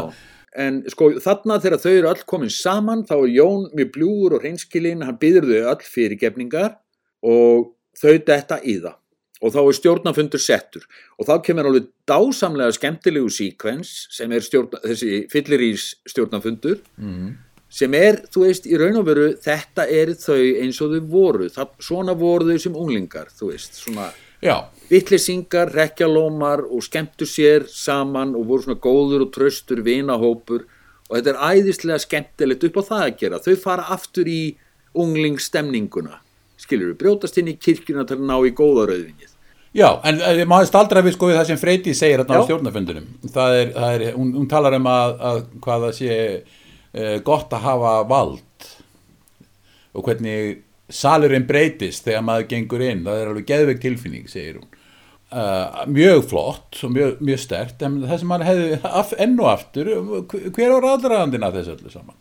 en 0.57 0.79
sko 0.89 1.11
þarna 1.21 1.59
þegar 1.61 1.81
þau 1.83 1.91
eru 1.91 2.11
öll 2.11 2.23
komin 2.29 2.53
saman 2.53 3.03
þá 3.07 3.15
er 3.19 3.33
Jón 3.35 3.67
mjög 3.77 3.91
bljúur 3.97 4.37
og 4.37 4.45
hreinskilinn, 4.45 5.03
hann 5.05 5.19
byður 5.21 5.49
þau 5.49 5.73
öll 5.73 5.83
fyrir 5.85 6.21
gefningar 6.21 6.79
og 7.25 7.69
þau 7.99 8.15
detta 8.25 8.59
í 8.63 8.79
það. 8.79 8.95
Og 9.39 9.53
þá 9.55 9.59
er 9.61 9.75
stjórnafundur 9.77 10.41
settur. 10.43 10.87
Og 11.15 11.27
þá 11.29 11.37
kemur 11.45 11.69
alveg 11.69 11.85
dásamlega 12.09 12.75
skemmtilegu 12.75 13.29
síkvens 13.31 13.93
sem 14.11 14.33
er 14.35 14.43
stjórna, 14.43 14.81
þessi 14.83 15.21
fyllirís 15.31 15.85
stjórnafundur 16.11 16.81
mm, 16.99 17.29
sem 17.71 17.95
er, 17.95 18.19
þú 18.33 18.43
veist, 18.47 18.67
í 18.67 18.75
raun 18.79 18.99
og 18.99 19.07
veru 19.07 19.29
þetta 19.39 19.85
er 19.87 20.11
þau 20.19 20.41
eins 20.41 20.81
og 20.83 20.91
þau 20.95 21.07
voru. 21.13 21.47
Það, 21.55 21.71
svona 21.87 22.17
voru 22.19 22.49
þau 22.49 22.65
sem 22.65 22.75
unglingar 22.83 23.31
þú 23.31 23.53
veist, 23.53 23.79
svona 23.79 24.09
já, 24.43 24.57
vittlisingar, 24.89 25.71
rekjalómar 25.75 26.63
og 26.65 26.83
skemmtu 26.85 27.27
sér 27.29 27.67
saman 27.69 28.33
og 28.37 28.47
voru 28.49 28.65
svona 28.65 28.81
góður 28.81 29.27
og 29.27 29.33
tröstur 29.35 29.83
vinahópur 29.85 30.65
og 31.09 31.17
þetta 31.17 31.33
er 31.33 31.59
æðislega 31.59 32.01
skemmtilegt 32.03 32.65
upp 32.69 32.79
á 32.81 32.83
það 32.89 33.03
að 33.05 33.17
gera. 33.21 33.41
Þau 33.41 33.55
fara 33.61 33.87
aftur 33.95 34.29
í 34.29 34.41
unglingsstemninguna, 34.99 36.21
skilur 36.59 36.91
við, 36.91 36.99
brjótast 37.01 37.37
inn 37.41 37.51
í 37.51 37.57
kirkjuna 37.61 38.05
til 38.09 38.17
að 38.17 38.25
ná 38.29 38.37
í 38.45 38.53
góða 38.57 38.87
rauðvinnið. 38.89 39.35
já, 39.73 39.89
en 40.09 40.47
maður 40.49 40.65
staldra 40.71 41.03
við 41.05 41.13
sko 41.13 41.27
við 41.29 41.37
það 41.37 41.51
sem 41.51 41.59
Freyti 41.61 41.93
segir 41.93 42.23
hérna 42.23 42.39
á 42.39 42.41
Já. 42.41 42.45
stjórnarfundunum 42.47 43.05
það 43.29 43.57
er, 43.59 43.67
það 43.75 43.91
er 43.93 44.15
hún, 44.15 44.31
hún 44.33 44.47
talar 44.49 44.75
um 44.79 44.87
að, 44.89 45.13
að 45.29 45.43
hvað 45.61 45.85
það 45.85 45.93
sé 45.99 46.15
uh, 46.39 47.17
gott 47.27 47.53
að 47.53 47.65
hafa 47.67 47.91
vald 48.09 48.65
og 49.93 50.07
hvernig 50.07 50.63
salurinn 50.89 51.45
breytist 51.45 52.09
þegar 52.09 52.25
maður 52.25 52.49
gengur 52.49 52.85
inn 52.87 53.05
það 53.05 53.21
er 53.21 53.29
alveg 53.29 53.49
geðveik 53.51 53.83
tilfinning, 53.85 54.25
segir 54.31 54.57
hún 54.57 54.78
uh, 55.35 55.85
mjög 55.89 56.25
flott 56.31 56.81
og 56.83 56.95
mjög, 56.95 57.21
mjög 57.21 57.39
stert 57.45 57.85
en 57.85 58.01
það 58.05 58.21
sem 58.21 58.31
maður 58.31 58.49
hefði 58.49 58.81
af, 58.89 59.15
enn 59.25 59.39
og 59.39 59.51
aftur, 59.53 59.93
hver 60.55 60.75
á 60.75 60.77
ráðræðandinn 60.85 61.47
að 61.47 61.59
þessu 61.59 61.77
öllu 61.77 61.93
saman 61.93 62.19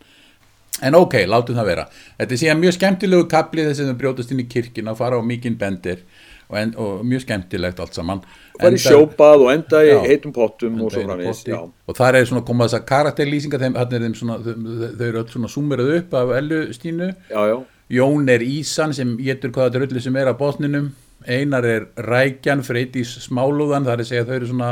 En 0.85 0.95
ok, 0.95 1.15
látum 1.27 1.57
það 1.57 1.69
vera. 1.73 1.85
Þetta 2.19 2.35
er 2.35 2.39
síðan 2.39 2.59
mjög 2.61 2.75
skemmtilegu 2.77 3.27
kapli 3.31 3.65
þess 3.67 3.81
að 3.83 3.89
þau 3.91 3.97
brjótast 3.99 4.29
inn 4.31 4.43
í 4.43 4.45
kirkina 4.47 4.93
og 4.93 4.99
fara 4.99 5.17
á 5.19 5.23
mikinn 5.25 5.57
bendir 5.59 6.05
og, 6.47 6.55
en, 6.61 6.71
og 6.79 7.01
mjög 7.07 7.25
skemmtilegt 7.25 7.81
allt 7.83 7.97
saman. 7.97 8.21
Það 8.55 8.69
er 8.69 8.77
í 8.77 8.81
sjópað 8.83 9.43
og 9.43 9.51
enda 9.53 9.81
í 9.83 9.97
heitum 10.05 10.35
pottum 10.35 10.79
og 10.79 10.87
enda 10.87 10.93
svo 10.93 11.01
inn 11.01 11.09
í 11.09 11.09
framvegis. 11.09 11.41
potti. 11.43 11.73
Og 11.89 11.99
þar 11.99 12.19
er 12.19 12.29
svona 12.29 12.45
komað 12.47 12.69
þess 12.69 12.79
að 12.79 12.87
karakterlýsinga 12.93 13.61
þeim, 13.65 13.75
er 13.81 14.07
svona, 14.21 14.39
þau, 14.45 14.55
þau 14.85 15.05
eru 15.09 15.21
öll 15.23 15.27
svona 15.33 15.51
súmerað 15.55 15.91
upp 15.97 16.17
af 16.21 16.33
Ellu 16.39 16.61
Stínu. 16.77 17.11
já, 17.27 17.41
já, 17.51 17.57
Jón 17.89 18.29
er 18.29 18.43
Ísan 18.45 18.93
sem 18.93 19.15
getur 19.17 19.51
hvaða 19.51 19.79
drullu 19.79 20.01
sem 20.01 20.15
er 20.21 20.29
á 20.29 20.33
botninum. 20.37 20.91
Einar 21.27 21.65
er 21.67 21.85
Rækjan, 22.05 22.63
Freydís 22.63 23.11
Smálúðan, 23.25 23.85
það 23.87 23.93
er 23.95 24.03
að 24.03 24.09
segja 24.09 24.23
að 24.23 24.29
þau 24.31 24.35
eru 24.39 24.49
svona 24.53 24.71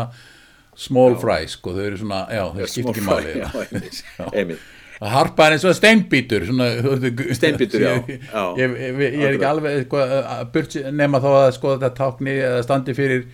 small 0.77 1.15
fries, 1.19 1.55
sko, 1.57 1.73
þau 1.75 1.85
eru 1.89 1.97
svona, 2.01 2.19
já, 2.31 2.43
þau 2.53 2.67
skipt 2.71 2.91
ekki 2.93 3.05
máli. 3.07 3.33
Já, 3.41 3.47
Já. 4.37 4.57
að 5.05 5.11
harpa 5.13 5.45
er 5.47 5.55
eins 5.57 5.65
og 5.69 5.75
steinbítur 5.77 6.45
Steinbítur, 7.37 7.83
já, 7.83 7.91
ég, 8.09 8.23
já. 8.31 8.45
ég, 8.61 8.77
ég, 8.81 9.17
er 9.27 9.35
ekki 9.35 9.49
alveg 9.49 9.83
sko, 9.85 9.99
að 10.05 10.45
burtsi, 10.55 10.85
nema 10.93 11.21
þá 11.21 11.27
að 11.33 11.51
sko 11.57 11.73
þetta 11.75 11.91
tákni 11.99 12.37
eða 12.37 12.63
standi 12.65 12.95
fyrir 12.97 13.27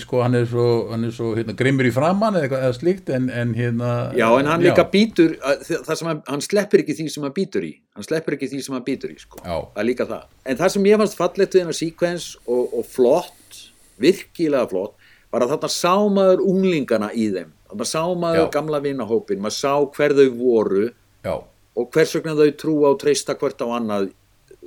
sko 0.00 0.22
hann 0.22 0.34
er 0.38 0.46
svo, 0.48 0.64
hann 0.90 1.04
er 1.04 1.12
svo 1.14 1.32
hérna, 1.36 1.54
grimmur 1.58 1.86
í 1.88 1.92
framann 1.92 2.34
eða, 2.38 2.46
eitthvað- 2.48 2.64
eða 2.68 2.76
slíkt 2.78 3.10
en, 3.14 3.28
en 3.30 3.54
hérna 3.54 3.90
Já, 4.16 4.26
en 4.40 4.46
hann 4.46 4.62
líka 4.64 4.84
býtur, 4.90 5.36
að- 5.40 5.64
það 5.86 5.96
sem 6.00 6.08
hann, 6.08 6.22
hann 6.28 6.40
sleppur 6.40 6.80
ekki 6.82 6.96
því 6.98 7.08
sem 7.10 7.22
hann 7.26 7.32
býtur 7.36 7.64
í. 7.68 7.72
Hann 7.94 8.04
sleppur 8.06 8.36
ekki 8.36 8.48
því 8.52 8.62
sem 8.64 8.74
hann 8.74 8.84
býtur 8.84 9.10
í, 9.14 9.18
sko. 9.20 9.38
Já. 9.44 9.56
Það 9.74 9.80
er 9.84 9.88
líka 9.90 10.06
það. 10.10 10.24
En 10.46 10.56
það 10.56 10.70
sem 10.76 10.84
ég 10.90 10.96
fannst 11.02 11.16
fallegt 11.18 11.54
við 11.54 11.60
hennar 11.64 11.78
síkvens 11.80 12.28
og, 12.46 12.74
og 12.80 12.84
flott, 12.86 13.60
virkilega 14.00 14.68
flott, 14.70 14.94
var 15.32 15.42
að 15.44 15.54
þarna 15.56 15.70
sá 15.74 15.94
maður 16.14 16.44
unglingana 16.46 17.10
í 17.14 17.28
þeim. 17.34 17.50
Þarna 17.70 17.86
sá 17.90 18.02
maður 18.14 18.44
Já. 18.44 18.50
gamla 18.54 18.80
vinahópin, 18.84 19.40
maður 19.42 19.58
sá 19.58 19.72
hver 19.96 20.14
þau 20.14 20.28
voru 20.38 20.84
já, 21.24 21.34
og 21.76 21.90
hvers 21.90 22.12
vegna 22.14 22.34
þau 22.38 22.50
trúa 22.60 22.92
og 22.94 23.00
treysta 23.02 23.34
hvert 23.38 23.58
á 23.58 23.66
annað, 23.78 24.12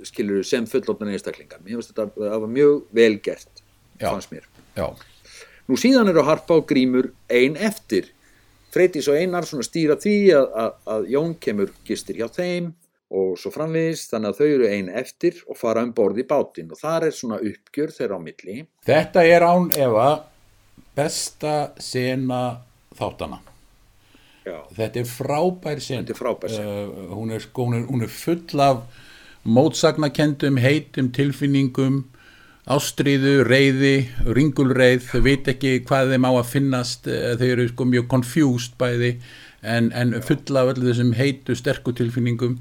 skilur 0.03 0.43
sem 0.45 0.65
fullotna 0.69 1.09
einstaklingar. 1.15 1.59
Mér 1.63 1.79
finnst 1.79 1.93
þetta, 1.95 2.11
það 2.19 2.41
var 2.43 2.51
mjög 2.51 2.81
vel 2.93 3.15
gert, 3.23 3.63
Já. 3.99 4.11
fannst 4.11 4.29
mér. 4.33 4.43
Já, 4.77 4.87
Nú 5.67 5.75
síðan 5.75 6.07
eru 6.07 6.21
Harpa 6.23 6.55
og 6.61 6.67
Grímur 6.69 7.09
ein 7.27 7.57
eftir. 7.59 8.13
Freydís 8.71 9.07
og 9.11 9.17
Einar 9.19 9.43
svona 9.47 9.65
stýra 9.67 9.97
því 9.99 10.13
að, 10.37 10.45
að, 10.63 10.75
að 10.93 11.07
Jón 11.11 11.33
kemur 11.43 11.73
gistir 11.87 12.19
hjá 12.21 12.29
þeim 12.31 12.69
og 13.17 13.37
svo 13.39 13.51
framvegis 13.51 14.05
þannig 14.11 14.33
að 14.33 14.39
þau 14.39 14.47
eru 14.47 14.69
ein 14.71 14.89
eftir 15.01 15.37
og 15.47 15.57
fara 15.59 15.83
um 15.83 15.93
borð 15.95 16.19
í 16.23 16.25
bátinn 16.27 16.71
og 16.71 16.79
þar 16.79 17.07
er 17.07 17.15
svona 17.15 17.37
uppgjör 17.39 17.93
þeirra 17.95 18.19
á 18.19 18.21
milli. 18.23 18.57
þetta 18.87 19.23
er 19.23 19.45
án 19.47 19.69
Eva 19.79 20.07
besta 20.95 21.53
sena 21.79 22.41
þáttana 22.97 23.39
Já, 24.47 24.59
þetta 24.75 25.01
er 25.03 25.07
frábær 25.11 25.81
sen 25.83 26.03
Þetta 26.03 26.13
er 26.15 26.19
frábær 26.19 26.51
sena. 26.51 26.75
uh, 26.83 27.15
hún, 27.15 27.31
er, 27.35 27.43
sko, 27.43 27.67
hún, 27.67 27.79
er, 27.79 27.87
hún 27.87 28.03
er 28.03 28.11
full 28.11 28.63
af 28.63 28.83
mótsagnakendum, 29.47 30.59
heitum 30.59 31.11
tilfinningum 31.15 32.05
ástríðu, 32.67 33.41
reyði, 33.47 33.93
ringulreið 34.35 35.05
þau 35.07 35.21
veit 35.23 35.47
ekki 35.53 35.77
hvað 35.87 36.13
þeim 36.13 36.25
á 36.27 36.31
að 36.35 36.49
finnast 36.51 37.07
eh, 37.07 37.35
þau 37.39 37.45
eru 37.47 37.67
sko 37.71 37.87
mjög 37.87 38.07
confused 38.11 38.73
bæði 38.79 39.13
en, 39.63 39.91
en 39.95 40.17
full 40.25 40.59
af 40.59 40.73
öllu 40.73 40.89
þessum 40.89 41.13
heitu, 41.17 41.55
sterku 41.57 41.93
tilfinningum. 41.95 42.57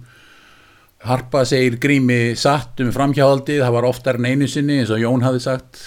Harpa 1.07 1.42
segir 1.47 1.77
grími 1.83 2.37
satt 2.38 2.81
um 2.83 2.92
framhjáhaldið, 2.95 3.62
það 3.64 3.75
var 3.77 3.88
oftar 3.88 4.19
en 4.21 4.29
einu 4.31 4.49
sinni 4.51 4.81
eins 4.81 4.92
og 4.95 5.03
Jón 5.03 5.27
hafði 5.27 5.42
sagt. 5.45 5.83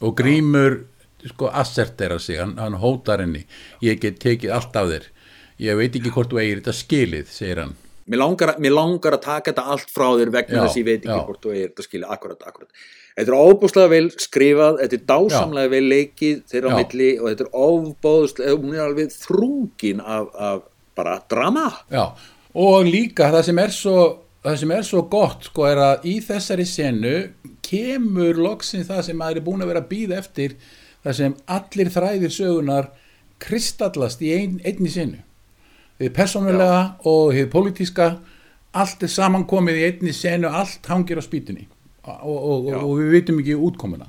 Og 0.00 0.16
grímur 0.16 0.80
sko 1.28 1.50
assertera 1.52 2.16
sig, 2.18 2.40
hann, 2.40 2.56
hann 2.60 2.78
hótar 2.80 3.20
henni. 3.22 3.44
Ég 3.84 4.00
get 4.00 4.18
tekið 4.24 4.56
allt 4.56 4.76
af 4.80 4.88
þér. 4.88 5.06
Ég 5.60 5.76
veit 5.76 5.96
ekki 6.00 6.12
hvort 6.14 6.32
þú 6.32 6.40
eigir 6.40 6.62
þetta 6.62 6.76
skilið, 6.76 7.28
segir 7.36 7.62
hann. 7.62 7.76
Mér 8.10 8.22
langar, 8.24 8.54
mér 8.58 8.72
langar 8.74 9.18
að 9.18 9.26
taka 9.28 9.52
þetta 9.52 9.66
allt 9.76 9.92
frá 9.92 10.06
þér 10.16 10.32
vegna 10.34 10.56
Já, 10.56 10.62
þess 10.64 10.72
að 10.74 10.80
ég 10.80 10.88
veit 10.88 11.04
ekki 11.04 11.12
já. 11.12 11.26
hvort 11.28 11.44
þú 11.44 11.52
er 11.52 11.60
þetta 11.68 11.86
skilja, 11.86 12.08
akkurat, 12.16 12.48
akkurat 12.48 12.88
þetta 13.20 13.34
er 13.34 13.50
óbúslega 13.50 13.90
vel 13.92 14.08
skrifað, 14.16 14.80
þetta 14.80 14.96
er 14.96 15.04
dásamlega 15.10 15.72
vel 15.74 15.84
leikið 15.90 16.40
þeirra 16.48 16.70
á 16.70 16.72
Já. 16.72 16.78
milli 16.80 17.10
og 17.18 17.28
þetta 17.28 17.46
er 17.46 17.52
óbúslega, 17.66 18.56
hún 18.56 18.74
er 18.74 18.82
alveg 18.86 19.14
þrungin 19.14 20.00
af, 20.00 20.28
af 20.34 20.62
bara 20.96 21.20
drama. 21.30 21.68
Já, 21.92 22.04
og 22.60 22.88
líka 22.88 23.30
það 23.30 23.46
sem 23.50 23.62
er 23.62 23.74
svo, 23.74 23.96
það 24.44 24.60
sem 24.62 24.74
er 24.74 24.86
svo 24.88 25.02
gott 25.12 25.48
sko 25.50 25.66
er 25.68 25.82
að 25.84 26.06
í 26.10 26.16
þessari 26.24 26.66
senu 26.68 27.16
kemur 27.66 28.40
loksins 28.40 28.88
það 28.88 29.04
sem 29.06 29.20
maður 29.20 29.40
er 29.40 29.46
búin 29.46 29.64
að 29.64 29.72
vera 29.72 29.84
að 29.84 29.90
býða 29.92 30.20
eftir 30.24 30.56
það 31.04 31.18
sem 31.20 31.36
allir 31.56 31.92
þræðir 31.94 32.34
sögunar 32.34 32.90
kristallast 33.40 34.22
í 34.24 34.32
ein, 34.36 34.58
einni 34.64 34.90
senu. 34.92 35.20
Þið 36.00 36.14
persónulega 36.16 36.80
og 37.08 37.34
þið 37.36 37.50
pólitíska 37.52 38.08
allt 38.80 39.04
er 39.04 39.12
samankomið 39.12 39.78
í 39.78 39.84
einni 39.90 40.16
senu 40.16 40.48
allt 40.48 40.88
hangir 40.88 41.20
á 41.20 41.24
spýtunni 41.24 41.68
og, 42.22 42.38
og, 42.52 42.70
og, 42.80 42.92
við 43.00 43.12
vitum 43.16 43.40
ekki 43.42 43.56
útkomuna 43.58 44.08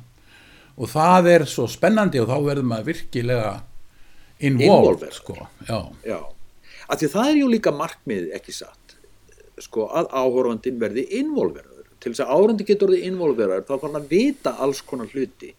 og 0.82 0.90
það 0.92 1.30
er 1.36 1.48
svo 1.50 1.68
spennandi 1.70 2.22
og 2.22 2.30
þá 2.32 2.38
verður 2.46 2.70
maður 2.72 2.90
virkilega 2.92 3.52
Involved. 4.42 5.12
sko, 5.14 5.36
já, 5.68 5.80
Já, 6.08 6.18
af 6.90 6.98
því 6.98 7.10
það 7.14 7.28
er 7.30 7.40
jú 7.42 7.50
líka 7.52 7.74
markmið 7.76 8.32
ekki 8.38 8.56
satt 8.56 8.96
sko 9.62 9.86
að 9.94 10.10
áhorfandinn 10.10 10.80
verði 10.82 11.04
involveraður 11.20 11.90
til 12.02 12.14
þess 12.14 12.24
að 12.26 12.32
áhorfandi 12.34 12.66
getur 12.66 12.90
orðið 12.90 13.06
involveraður 13.12 13.68
þá 13.68 13.74
þarf 13.74 13.86
hann 13.86 14.00
að 14.00 14.08
vita 14.16 14.56
alls 14.66 14.82
konar 14.82 15.12
hluti 15.14 15.52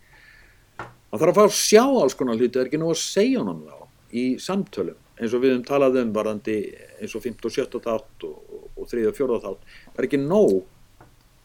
hann 0.80 1.20
þarf 1.20 1.30
að 1.30 1.38
fá 1.38 1.44
að 1.44 1.56
sjá 1.60 1.84
alls 1.84 2.18
konar 2.18 2.40
hluti 2.40 2.56
það 2.56 2.64
er 2.64 2.72
ekki 2.72 2.82
nú 2.82 2.90
að 2.90 3.00
segja 3.04 3.44
honum 3.44 3.62
þá 3.68 3.78
í 4.18 4.24
samtölum 4.42 4.98
eins 5.22 5.34
og 5.36 5.44
við 5.44 5.58
um 6.02 6.12
varandi 6.14 6.56
eins 6.98 7.14
og 7.14 7.22
5. 7.22 7.36
og 7.46 7.54
7. 7.54 7.80
þátt 7.84 8.26
og, 8.26 8.36
og, 8.50 8.64
og 8.76 8.88
3. 8.90 9.06
og 9.10 9.16
4. 9.16 9.38
þátt 9.44 9.66
það 9.92 10.00
er 10.00 10.08
ekki 10.08 10.22
nóg 10.22 10.62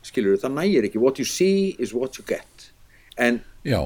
skilur 0.07 0.39
það 0.41 0.55
nægir 0.57 0.87
ekki. 0.89 1.01
What 1.01 1.21
you 1.21 1.27
see 1.27 1.75
is 1.79 1.93
what 1.95 2.19
you 2.19 2.25
get. 2.27 2.69
En 3.17 3.41
já. 3.65 3.81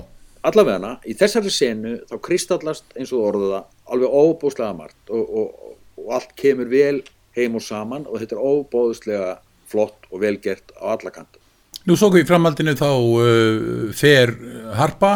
allavegana 0.48 0.96
í 1.08 1.16
þessari 1.18 1.52
senu 1.54 1.98
þá 2.10 2.16
kristallast 2.26 2.96
eins 2.96 3.12
og 3.12 3.18
þú 3.18 3.26
orðuð 3.30 3.54
það 3.56 3.68
alveg 3.94 4.16
óbúslega 4.22 4.78
margt 4.78 5.12
og, 5.14 5.36
og, 5.42 5.76
og 6.02 6.16
allt 6.18 6.34
kemur 6.40 6.72
vel 6.72 7.02
heim 7.38 7.56
og 7.56 7.64
saman 7.66 8.08
og 8.08 8.20
þetta 8.22 8.38
er 8.38 8.48
óbúslega 8.52 9.36
flott 9.72 10.10
og 10.12 10.24
velgert 10.24 10.74
á 10.76 10.96
alla 10.96 11.14
kanta. 11.14 11.40
Nú 11.88 11.96
svo 11.98 12.12
í 12.20 12.26
framhaldinu 12.28 12.76
þá 12.78 12.90
uh, 12.92 13.92
fer 13.98 14.34
Harpa 14.78 15.14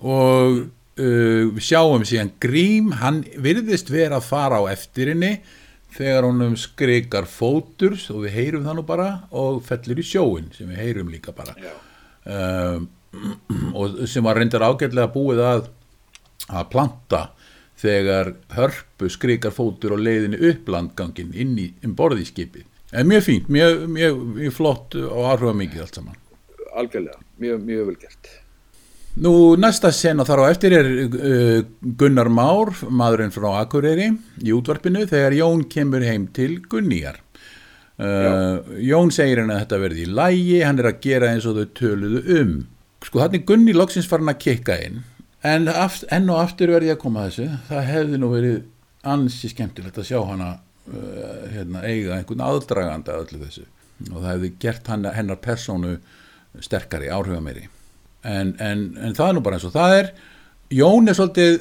og 0.00 0.62
uh, 0.64 1.60
sjáum 1.62 2.06
síðan 2.08 2.32
Grím, 2.42 2.94
hann 2.98 3.22
virðist 3.38 3.92
vera 3.92 4.18
að 4.18 4.30
fara 4.32 4.58
á 4.58 4.72
eftirinni 4.72 5.36
þegar 5.96 6.28
honum 6.28 6.56
skrikar 6.60 7.26
fótur 7.30 7.96
og 8.12 8.24
við 8.24 8.36
heyrum 8.36 8.64
það 8.66 8.78
nú 8.78 8.86
bara 8.86 9.10
og 9.30 9.60
fellur 9.66 10.00
í 10.00 10.06
sjóin 10.06 10.48
sem 10.54 10.70
við 10.70 10.82
heyrum 10.84 11.12
líka 11.12 11.34
bara 11.36 11.56
um, 12.24 12.88
og 13.78 14.02
sem 14.08 14.24
var 14.24 14.38
reyndar 14.38 14.64
ágætlega 14.68 15.10
búið 15.14 15.44
að 15.44 15.68
að 16.50 16.68
planta 16.72 17.20
þegar 17.80 18.34
hörpu 18.56 19.08
skrikar 19.12 19.54
fótur 19.54 19.94
og 19.96 20.02
leiðinu 20.04 20.40
upp 20.50 20.68
landgangin 20.68 21.32
inn 21.32 21.56
í 21.58 21.70
um 21.86 21.96
skipið. 21.96 22.66
En 22.92 23.06
mjög 23.06 23.22
fínt, 23.22 23.48
mjög, 23.48 23.86
mjög, 23.88 24.22
mjög 24.34 24.52
flott 24.52 24.94
og 24.98 25.24
áhruga 25.30 25.54
mikið 25.54 25.80
allt 25.80 25.94
saman. 25.94 26.16
algjörlega, 26.74 27.18
mjög, 27.38 27.60
mjög 27.66 27.86
velgert 27.86 28.28
Nú, 29.18 29.56
næsta 29.58 29.90
sena 29.90 30.22
þar 30.22 30.44
á 30.46 30.52
eftir 30.52 30.74
er 30.76 30.88
uh, 31.02 31.62
Gunnar 31.98 32.28
Már, 32.30 32.70
maðurinn 32.94 33.32
frá 33.34 33.48
Akureyri, 33.58 34.12
í 34.46 34.52
útvarpinu 34.54 35.02
þegar 35.10 35.34
Jón 35.34 35.64
kemur 35.72 36.04
heim 36.06 36.28
til 36.36 36.60
Gunníjar. 36.70 37.18
Uh, 37.98 38.62
Jón 38.78 39.10
segir 39.12 39.42
henni 39.42 39.56
að 39.56 39.64
þetta 39.64 39.80
verði 39.82 40.04
í 40.04 40.12
lægi, 40.14 40.60
hann 40.62 40.78
er 40.78 40.88
að 40.92 41.00
gera 41.02 41.32
eins 41.34 41.48
og 41.50 41.58
þau 41.58 41.72
töluðu 41.80 42.22
um. 42.36 42.52
Sko, 43.02 43.24
þannig 43.24 43.48
Gunni 43.50 43.74
loksins 43.74 44.06
farin 44.06 44.30
að 44.30 44.38
kikka 44.44 44.78
inn, 44.86 45.02
en 45.42 45.66
aft, 45.72 46.06
enn 46.14 46.30
og 46.30 46.44
aftur 46.44 46.70
verði 46.76 46.94
að 46.94 47.02
koma 47.02 47.26
að 47.26 47.32
þessu. 47.32 47.58
Það 47.72 47.84
hefði 47.90 48.22
nú 48.22 48.30
verið 48.36 48.56
ansi 49.10 49.50
skemmtilegt 49.50 49.98
að 49.98 50.08
sjá 50.12 50.20
hana 50.30 50.52
uh, 50.54 51.42
hérna, 51.50 51.82
eiga 51.82 52.14
einhvern 52.20 52.46
aðdraganda 52.46 53.18
að 53.18 53.26
öllu 53.26 53.42
þessu. 53.42 53.66
Og 54.06 54.16
það 54.22 54.30
hefði 54.36 54.54
gert 54.62 54.94
hennar 54.94 55.42
persónu 55.42 55.98
sterkari, 56.62 57.10
áhrifameiri 57.10 57.66
en, 58.26 58.52
en, 58.60 58.84
en 59.00 59.16
það 59.16 59.28
er 59.28 59.36
nú 59.36 59.44
bara 59.44 59.58
eins 59.58 59.68
og 59.68 59.74
það 59.76 59.96
er. 60.00 60.12
Jón 60.70 61.10
er 61.10 61.18
svolítið 61.18 61.60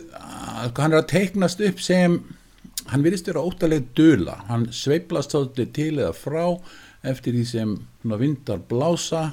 hann 0.78 0.94
er 0.94 1.00
að 1.00 1.10
teiknast 1.14 1.64
upp 1.66 1.82
sem 1.84 2.20
hann 2.90 3.06
virðist 3.06 3.30
vera 3.30 3.44
óttalega 3.46 3.86
dula. 3.98 4.40
Hann 4.50 4.68
sveiplast 4.76 5.36
svolítið 5.36 5.74
til 5.76 5.92
eða 5.98 6.14
frá 6.18 6.46
eftir 7.08 7.38
því 7.38 7.46
sem 7.48 7.76
vindar 8.20 8.62
blása. 8.70 9.30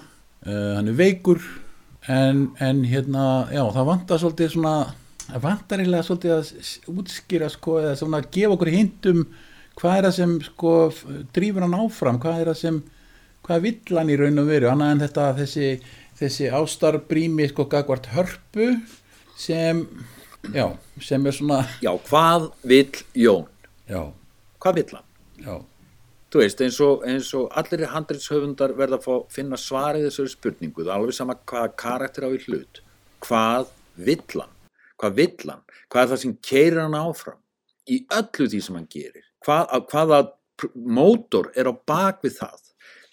Uh, 0.46 0.76
hann 0.78 0.92
er 0.92 0.98
veikur. 0.98 1.42
En, 2.06 2.52
en 2.62 2.84
hérna 2.86 3.48
já 3.50 3.64
það 3.74 3.88
vantar 3.88 4.22
svolítið 4.22 4.52
svona 4.54 4.76
það 5.26 5.42
vantar 5.42 5.82
eiginlega 5.82 6.06
svolítið 6.06 6.34
að 6.36 6.98
útskýra 7.00 7.48
sko 7.50 7.80
eða 7.80 7.96
svona 7.98 8.20
að 8.22 8.28
gefa 8.36 8.54
okkur 8.54 8.70
hindum 8.70 9.24
hvað 9.76 9.96
er 9.96 10.06
það 10.06 10.14
sem 10.16 10.34
sko 10.46 10.74
drífur 11.34 11.66
hann 11.66 11.74
áfram, 11.76 12.20
hvað 12.22 12.42
er 12.42 12.50
það 12.52 12.60
sem 12.60 12.78
hvað 13.46 13.64
vill 13.66 13.98
hann 13.98 14.12
í 14.12 14.18
raun 14.18 14.42
og 14.42 14.48
veru? 14.50 14.70
Annað 14.70 14.92
en 14.92 15.02
þetta 15.04 15.26
þessi, 15.40 15.72
þessi 16.18 16.48
ástarbrými 16.56 17.48
sko 17.50 17.66
gagvart 17.70 18.06
hörpu 18.14 18.68
sem 19.36 19.82
já, 20.54 20.66
sem 21.02 21.26
er 21.26 21.34
svona 21.36 21.62
Já, 21.82 21.92
hvað 22.08 22.50
vill 22.64 23.02
Jón? 23.14 23.46
já, 23.88 24.02
Hvað 24.60 24.74
vill 24.80 24.94
hann? 24.96 25.08
já, 25.44 25.56
Þú 26.32 26.40
veist, 26.42 26.60
eins 26.60 26.78
og, 26.82 27.04
eins 27.06 27.28
og 27.38 27.52
allir 27.56 27.86
handriðshöfundar 27.92 28.72
verða 28.76 28.98
að 28.98 29.04
fá 29.06 29.14
finna 29.32 29.56
svarið 29.60 30.08
þessari 30.08 30.32
spurningu, 30.32 30.82
það 30.82 30.90
er 30.90 30.96
alveg 30.98 31.14
sama 31.16 31.36
hvaða 31.46 31.68
karakter 31.78 32.26
á 32.26 32.30
í 32.34 32.40
hlut. 32.48 32.80
Hvað 33.22 33.68
vill 34.08 34.24
hann? 34.34 34.50
Hvað 34.98 35.14
vill 35.20 35.46
hann? 35.52 35.62
Hvað 35.88 36.02
er 36.02 36.10
það 36.10 36.20
sem 36.24 36.34
keirir 36.50 36.80
hann 36.82 36.98
áfram? 36.98 37.38
Í 37.88 38.00
öllu 38.18 38.48
því 38.50 38.60
sem 38.66 38.74
hann 38.80 38.88
gerir. 38.90 39.22
Hvað, 39.46 39.70
hvaða 39.92 40.18
mótor 40.98 41.52
er 41.54 41.70
á 41.70 41.74
bak 41.86 42.18
við 42.26 42.40
það? 42.42 42.58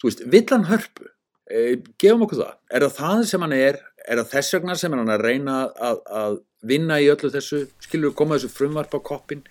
Þú 0.02 0.10
veist, 0.10 0.24
vill 0.34 0.46
hann 0.50 0.66
hörpu? 0.72 1.08
E, 1.50 1.80
gefum 2.00 2.24
okkur 2.26 2.40
það. 2.40 2.56
Er 2.70 2.86
það 2.86 2.96
það 3.00 3.26
sem 3.30 3.44
hann 3.46 3.56
er? 3.58 3.80
Er 4.04 4.20
það 4.22 4.32
þess 4.32 4.56
vegna 4.56 4.78
sem 4.80 4.96
hann 4.96 5.08
er 5.08 5.18
að 5.18 5.26
reyna 5.28 5.58
að, 5.90 6.02
að 6.22 6.40
vinna 6.64 7.00
í 7.00 7.10
öllu 7.12 7.32
þessu? 7.34 7.64
Skilur 7.84 8.12
við 8.12 8.18
koma 8.20 8.38
þessu 8.38 8.54
frumvarp 8.54 8.96
á 8.96 9.00
koppin? 9.04 9.44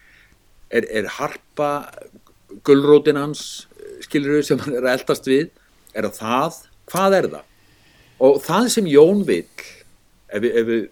Er, 0.73 0.87
er 0.89 1.09
harpa 1.19 1.71
gulrótin 2.65 3.17
hans 3.17 3.67
skilur 4.03 4.37
við 4.37 4.47
sem 4.47 4.61
hann 4.61 4.77
er 4.77 4.85
að 4.85 4.99
eldast 4.99 5.29
við 5.29 5.49
er 5.93 6.07
það 6.09 6.19
það, 6.19 6.59
hvað 6.91 7.17
er 7.17 7.29
það 7.35 8.25
og 8.27 8.41
það 8.43 8.69
sem 8.75 8.89
Jón 8.91 9.23
vill 9.27 9.45
ef 10.33 10.43
við, 10.43 10.57
ef 10.59 10.69
við 10.69 10.83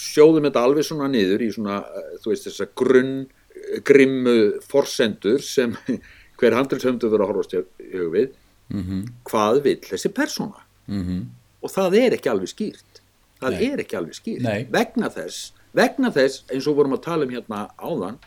sjóðum 0.00 0.46
þetta 0.48 0.64
alveg 0.66 0.86
svona 0.86 1.10
niður 1.10 1.44
í 1.44 1.50
svona 1.54 1.80
eh, 1.82 2.14
þú 2.22 2.32
veist 2.32 2.48
þessa 2.48 2.68
grunn 2.78 3.14
eh, 3.24 3.80
grimmu 3.86 4.36
forsendur 4.70 5.42
sem 5.44 5.74
hver 6.40 6.56
handrilshöfndu 6.56 7.10
verið 7.10 7.26
að 7.26 7.32
horfast 7.32 7.56
í 7.58 7.64
hug 7.96 8.14
við 8.14 8.30
mhm, 8.70 9.04
hvað 9.28 9.62
vill 9.68 9.78
þessi 9.90 10.12
persóna 10.14 10.66
mhm 10.86 11.28
og 11.60 11.72
það 11.72 11.96
er 12.00 12.16
ekki 12.16 12.32
alveg 12.32 12.52
skýrt 12.52 13.02
það 13.40 13.56
Nei. 13.56 13.66
er 13.68 13.82
ekki 13.84 13.98
alveg 13.98 14.18
skýrt 14.18 14.44
Nei. 14.44 14.60
vegna 14.72 15.10
þess, 15.12 15.52
vegna 15.76 16.12
þess 16.14 16.44
eins 16.52 16.68
og 16.68 16.78
vorum 16.80 16.96
að 16.96 17.04
tala 17.06 17.28
um 17.28 17.34
hérna 17.34 17.62
áðan 17.80 18.18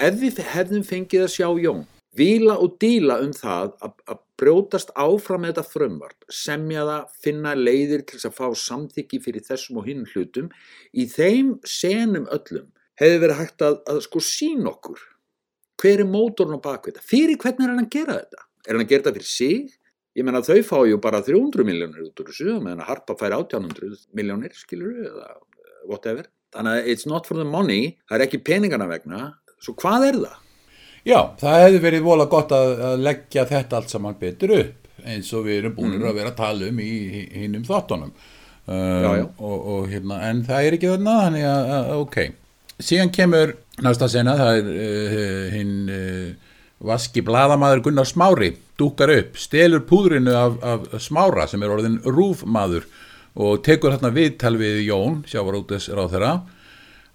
ef 0.00 0.18
við 0.20 0.42
hefðum 0.52 0.84
fengið 0.86 1.26
að 1.26 1.34
sjá 1.36 1.48
Jón 1.62 1.86
vila 2.16 2.56
og 2.58 2.74
díla 2.82 3.20
um 3.22 3.32
það 3.36 3.76
að, 3.86 3.94
að 4.10 4.20
brjótast 4.40 4.90
áfram 4.98 5.44
með 5.44 5.52
þetta 5.52 5.70
frumvart, 5.70 6.24
semja 6.32 6.82
það, 6.88 7.14
finna 7.22 7.52
leiðir 7.54 8.02
til 8.02 8.16
þess 8.16 8.30
að 8.30 8.38
fá 8.38 8.46
samþykki 8.64 9.20
fyrir 9.22 9.44
þessum 9.46 9.78
og 9.78 9.86
hinn 9.86 10.06
hlutum, 10.10 10.48
í 10.90 11.04
þeim 11.06 11.58
senum 11.68 12.26
öllum 12.32 12.70
hefði 12.98 13.20
verið 13.22 13.40
hægt 13.44 13.64
að, 13.66 13.78
að 13.92 14.00
sko 14.08 14.24
sín 14.24 14.66
okkur 14.66 15.04
hver 15.80 16.02
er 16.02 16.08
mótorn 16.08 16.56
á 16.56 16.60
bakvið 16.60 16.96
þetta, 16.96 17.06
fyrir 17.12 17.38
hvernig 17.40 17.66
er 17.66 17.74
hann 17.74 17.84
að 17.84 17.92
gera 17.94 18.18
þetta? 18.18 18.46
Er 18.66 18.76
hann 18.76 18.84
að 18.84 18.90
gera 18.92 19.06
þetta 19.06 19.16
fyrir 19.18 19.30
sig? 19.30 19.78
Ég 20.18 20.26
menna 20.26 20.42
þau 20.44 20.58
fá 20.66 20.76
ju 20.88 20.98
bara 21.02 21.22
300 21.24 21.66
miljónir 21.66 22.08
út 22.08 22.20
úr 22.20 22.32
þessu, 22.32 22.58
meðan 22.58 22.82
að 22.82 22.90
Harpa 22.90 23.16
fær 23.20 23.36
1800 23.38 24.04
miljónir, 24.18 24.54
skilur 24.58 24.90
við, 24.96 25.08
eða 25.12 25.28
eh, 25.30 25.74
whatever. 25.86 26.28
Þannig 26.50 26.80
að 26.80 26.90
it's 26.92 27.06
not 27.06 27.30
for 27.30 27.38
the 27.38 27.46
money, 27.46 27.94
það 28.10 28.18
er 28.18 28.26
ekki 28.26 28.42
peningana 28.48 28.90
vegna, 28.90 29.28
svo 29.62 29.76
hvað 29.78 30.08
er 30.08 30.18
það? 30.24 30.38
Já, 31.06 31.20
það 31.40 31.62
hefði 31.64 31.80
verið 31.86 32.04
vola 32.04 32.26
gott 32.28 32.50
að, 32.52 32.74
að 32.90 33.04
leggja 33.06 33.46
þetta 33.48 33.78
allt 33.78 33.94
saman 33.94 34.18
betur 34.20 34.52
upp 34.58 34.80
eins 35.08 35.30
og 35.36 35.46
við 35.46 35.62
erum 35.62 35.76
búinir 35.78 36.04
að 36.04 36.18
vera 36.18 36.32
að 36.32 36.40
tala 36.40 36.68
um 36.68 36.82
í 36.82 36.90
hinnum 37.32 37.64
þáttunum 37.64 38.10
uh, 38.12 38.74
Já, 38.74 39.10
já. 39.22 39.24
Og, 39.38 39.56
og 39.56 39.88
hérna, 39.88 40.20
en 40.28 40.44
það 40.44 40.66
er 40.66 40.76
ekki 40.76 40.90
þarna 40.90 41.16
þannig 41.24 41.46
að, 41.48 41.72
að 41.76 42.02
ok 42.02 42.18
síðan 42.80 43.12
kemur 43.14 43.54
næsta 43.84 44.08
sena 44.12 44.36
það 44.40 44.60
er 44.60 44.70
uh, 44.74 45.46
hinn 45.54 45.74
uh, 45.94 46.49
vaski 46.80 47.22
bladamaður 47.26 47.82
Gunnar 47.88 48.08
Smári 48.08 48.54
dúkar 48.80 49.12
upp, 49.12 49.36
stelur 49.36 49.82
púðrinu 49.88 50.32
af, 50.36 50.54
af 50.64 50.86
Smára 51.04 51.44
sem 51.50 51.62
er 51.62 51.74
orðin 51.74 51.98
rúfmaður 52.06 52.86
og 53.40 53.60
tekur 53.66 53.92
þarna 53.94 54.10
viðtal 54.16 54.56
við 54.60 54.80
Jón, 54.88 55.20
sjávarútes 55.28 55.90
ráð 55.92 56.14
þeirra 56.16 56.32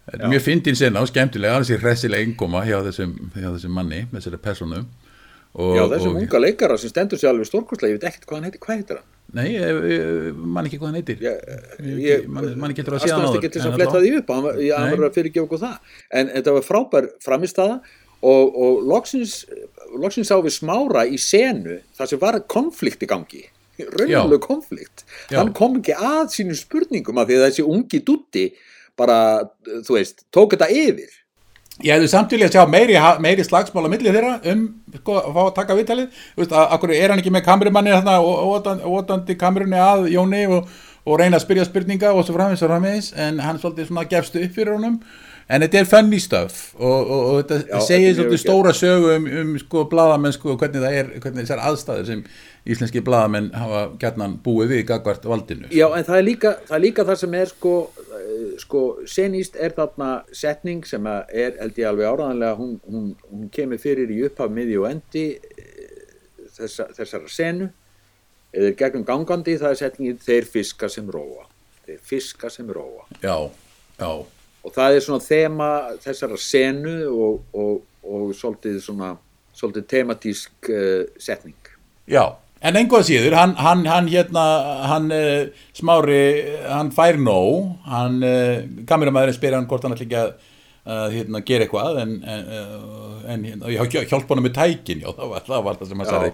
Þetta 0.05 0.21
er 0.21 0.29
mjög 0.35 0.43
fyndin 0.45 0.75
sinna 0.77 1.01
og 1.01 1.09
skemmtilega, 1.09 1.55
alveg 1.57 1.71
sér 1.71 1.81
hressilega 1.81 2.27
innkoma 2.27 2.59
hjá 2.67 2.77
þessum, 2.85 3.15
hjá 3.33 3.47
þessum 3.55 3.73
manni, 3.73 4.03
með 4.11 4.19
þessari 4.19 4.39
personu 4.43 4.83
og, 5.55 5.71
Já, 5.79 5.81
þessum 5.95 6.11
og, 6.11 6.19
unga 6.21 6.41
leikara 6.43 6.77
sem 6.77 6.91
stendur 6.91 7.17
sér 7.17 7.31
alveg 7.31 7.49
stórkostlega, 7.49 7.95
ég 7.95 7.97
veit 7.97 8.05
ekkert 8.11 8.27
hvað 8.29 8.37
hann 8.37 8.45
heitir, 8.51 8.61
hvað 8.61 8.77
heitir 8.83 8.99
hann? 8.99 9.09
Nei, 9.33 9.47
ég, 9.55 9.79
ég 9.89 10.37
man 10.37 10.69
ekki 10.69 10.77
hvað 10.77 10.91
hann 10.91 10.99
heitir. 10.99 11.23
Ég, 11.25 12.03
Ég- 12.05 12.27
man- 12.29 12.51
man 12.61 12.69
ekki 12.75 12.83
eftir 12.83 12.93
að 12.99 13.01
sé 13.07 13.09
hann 13.15 13.25
áður, 13.25 13.39
ekki 13.41 13.49
til 13.55 13.61
þess 13.63 13.65
en 13.65 13.73
að 13.73 13.79
fletta 13.81 14.01
því 14.03 14.11
upp, 14.19 14.29
hann, 14.35 14.43
var- 14.45 15.07
að 15.09 15.15
fyrirgefa 15.17 15.47
okkur 15.47 15.63
það. 15.65 15.95
En 16.21 16.29
þetta 16.35 16.53
var 16.59 16.67
frábær 16.69 17.07
framistæða 17.25 17.79
og, 18.21 18.55
og 18.55 18.85
loksins, 18.87 19.41
loksins 19.97 20.31
sá 20.31 20.37
við 20.43 20.55
smára 20.55 21.05
í 21.07 21.19
senu 21.21 21.79
þar 21.97 22.11
sem 22.11 22.21
var 22.21 22.39
konflikt 22.51 23.03
í 23.03 23.09
gangi, 23.09 23.43
raunalegu 23.97 24.41
konflikt. 24.45 25.05
Já. 25.29 25.41
Hann 25.41 25.53
kom 25.57 25.81
ekki 25.81 25.97
að 25.97 26.31
sínum 26.37 26.57
spurningum 26.59 27.19
að 27.21 27.31
því 27.31 27.37
að 27.39 27.45
þessi 27.49 27.67
ungi 27.67 28.01
dutti 28.07 28.47
bara, 28.95 29.19
þú 29.83 29.97
veist, 29.97 30.25
tók 30.33 30.55
þetta 30.55 30.71
yfir. 30.71 31.21
Ég 31.83 31.91
hefði 31.91 32.07
samt 32.07 32.31
vilja 32.31 32.47
að 32.47 32.55
sjá 32.55 32.69
meiri, 32.71 32.95
meiri 33.19 33.43
slagsmál 33.43 33.83
á 33.83 33.91
milli 33.91 34.11
þeirra 34.15 34.37
um 34.47 34.61
sko, 34.95 35.17
að 35.19 35.33
fá 35.35 35.39
að 35.41 35.55
taka 35.57 35.75
viðtalið 35.75 36.05
Þú 36.13 36.39
veist, 36.39 36.53
að, 36.55 36.67
akkur 36.77 36.93
er 36.95 37.11
hann 37.11 37.19
ekki 37.19 37.33
með 37.35 37.43
kameramanni 37.49 37.91
þarna, 37.91 38.13
ótandi, 38.23 38.91
ótandi 38.95 39.35
kamerunni 39.41 39.81
að 39.83 40.07
Jóni 40.13 40.45
og, 40.55 40.69
og 41.03 41.19
reyna 41.19 41.35
að 41.35 41.43
spyrja 41.43 41.65
spurninga 41.67 42.13
og 42.15 42.23
svo 42.23 42.37
framvegis 42.37 42.63
og 42.63 42.71
framvegis 42.71 43.09
en 43.25 43.43
hann 43.43 43.59
svolítið 43.59 43.89
svona 43.89 44.05
gefst 44.13 44.39
upp 44.39 44.55
fyrir 44.55 44.77
honum 44.77 44.95
en 45.47 45.61
þetta 45.65 45.79
er 45.81 45.87
funny 45.89 46.19
stuff. 46.21 46.73
Og, 46.79 46.89
og, 46.89 47.21
og 47.29 47.39
þetta 47.43 47.59
Já, 47.69 47.85
segir 47.85 48.17
svolítið 48.17 48.41
stóra 48.41 48.73
sögu 48.75 49.13
um, 49.15 49.29
um 49.41 49.53
sko 49.61 49.85
blaðamennsku 49.91 50.51
og 50.53 50.59
hvernig 50.61 50.83
það 50.83 50.99
er, 50.99 51.11
hvernig 51.21 51.45
þessar 51.45 51.63
aðstæður 51.69 52.09
sem 52.09 52.23
íslenski 52.65 53.03
blaðamenn 53.05 53.51
hafa 53.53 53.83
gætnan 54.01 54.39
búið 54.45 54.73
við 54.73 54.83
gagvart 54.89 55.25
valdinu. 55.29 55.69
Já, 55.69 55.85
en 55.93 56.07
það 56.07 56.17
er 56.17 56.25
líka 56.25 56.53
það, 56.63 56.75
er 56.77 56.83
líka 56.87 57.05
það 57.05 57.21
sem 57.21 57.37
er 57.37 57.51
sko, 57.51 57.73
eh, 58.17 58.43
sko 58.63 58.83
senýst 59.15 59.59
er 59.61 59.75
þarna 59.77 60.11
setning 60.33 60.85
sem 60.89 61.09
er, 61.13 61.57
held 61.61 61.81
ég 61.81 61.89
alveg 61.91 62.09
áraðanlega, 62.09 62.57
hún, 62.57 62.77
hún, 62.89 63.09
hún 63.29 63.49
kemur 63.53 63.81
fyrir 63.81 64.13
í 64.13 64.21
upphaf, 64.25 64.53
miði 64.53 64.79
og 64.81 64.89
endi 64.89 65.27
eh, 65.37 66.05
þessa, 66.57 66.89
þessara 66.97 67.29
senu. 67.29 67.69
Eða 68.55 68.71
gegnum 68.79 69.03
gangandi, 69.05 69.57
það 69.59 69.73
er 69.73 69.79
setningin 69.81 70.21
þeir 70.23 70.45
fiska 70.47 70.89
sem 70.89 71.09
róa. 71.11 71.43
Þeir 71.85 72.01
fiska 72.07 72.49
sem 72.49 72.69
róa. 72.71 73.03
Já, 73.21 73.35
já, 73.99 74.11
Og 74.65 74.73
það 74.73 74.95
er 74.95 75.03
svona 75.05 75.21
þema 75.21 75.67
þessara 76.01 76.39
senu 76.41 76.95
og, 77.11 77.43
og, 77.53 77.75
og 78.05 78.31
svolítið 78.37 78.79
svona, 78.81 79.11
svolítið 79.53 79.85
tematísk 79.91 80.71
uh, 80.71 81.03
setning. 81.21 81.57
Já, 82.09 82.23
en 82.65 82.79
einhvað 82.79 83.05
síður, 83.11 83.37
hann, 83.37 83.53
hann, 83.61 83.85
hann 83.89 84.09
hérna, 84.09 84.45
hann 84.89 85.13
uh, 85.13 85.67
smári, 85.77 86.23
hann 86.65 86.89
fær 86.95 87.21
nóg, 87.21 87.75
hann, 87.91 88.17
uh, 88.25 88.65
kameramæðurinn 88.89 89.37
spyr 89.37 89.59
hann 89.59 89.69
hvort 89.69 89.85
hann 89.85 89.97
ætla 89.97 90.09
ekki 90.09 90.21
að 90.25 90.35
hérna, 90.85 91.39
gera 91.41 91.65
eitthvað, 91.65 91.95
en, 91.97 92.11
en, 92.29 92.49
en 93.33 93.45
hérna, 93.49 93.71
ég 93.73 93.95
hjálp 94.05 94.29
honum 94.29 94.45
með 94.45 94.51
tækin, 94.59 94.99
já, 95.01 95.07
það 95.17 95.31
var 95.31 95.47
það, 95.47 95.63
var 95.65 95.79
það 95.79 95.89
sem 95.89 96.03
hann 96.03 96.11
sagði, 96.11 96.33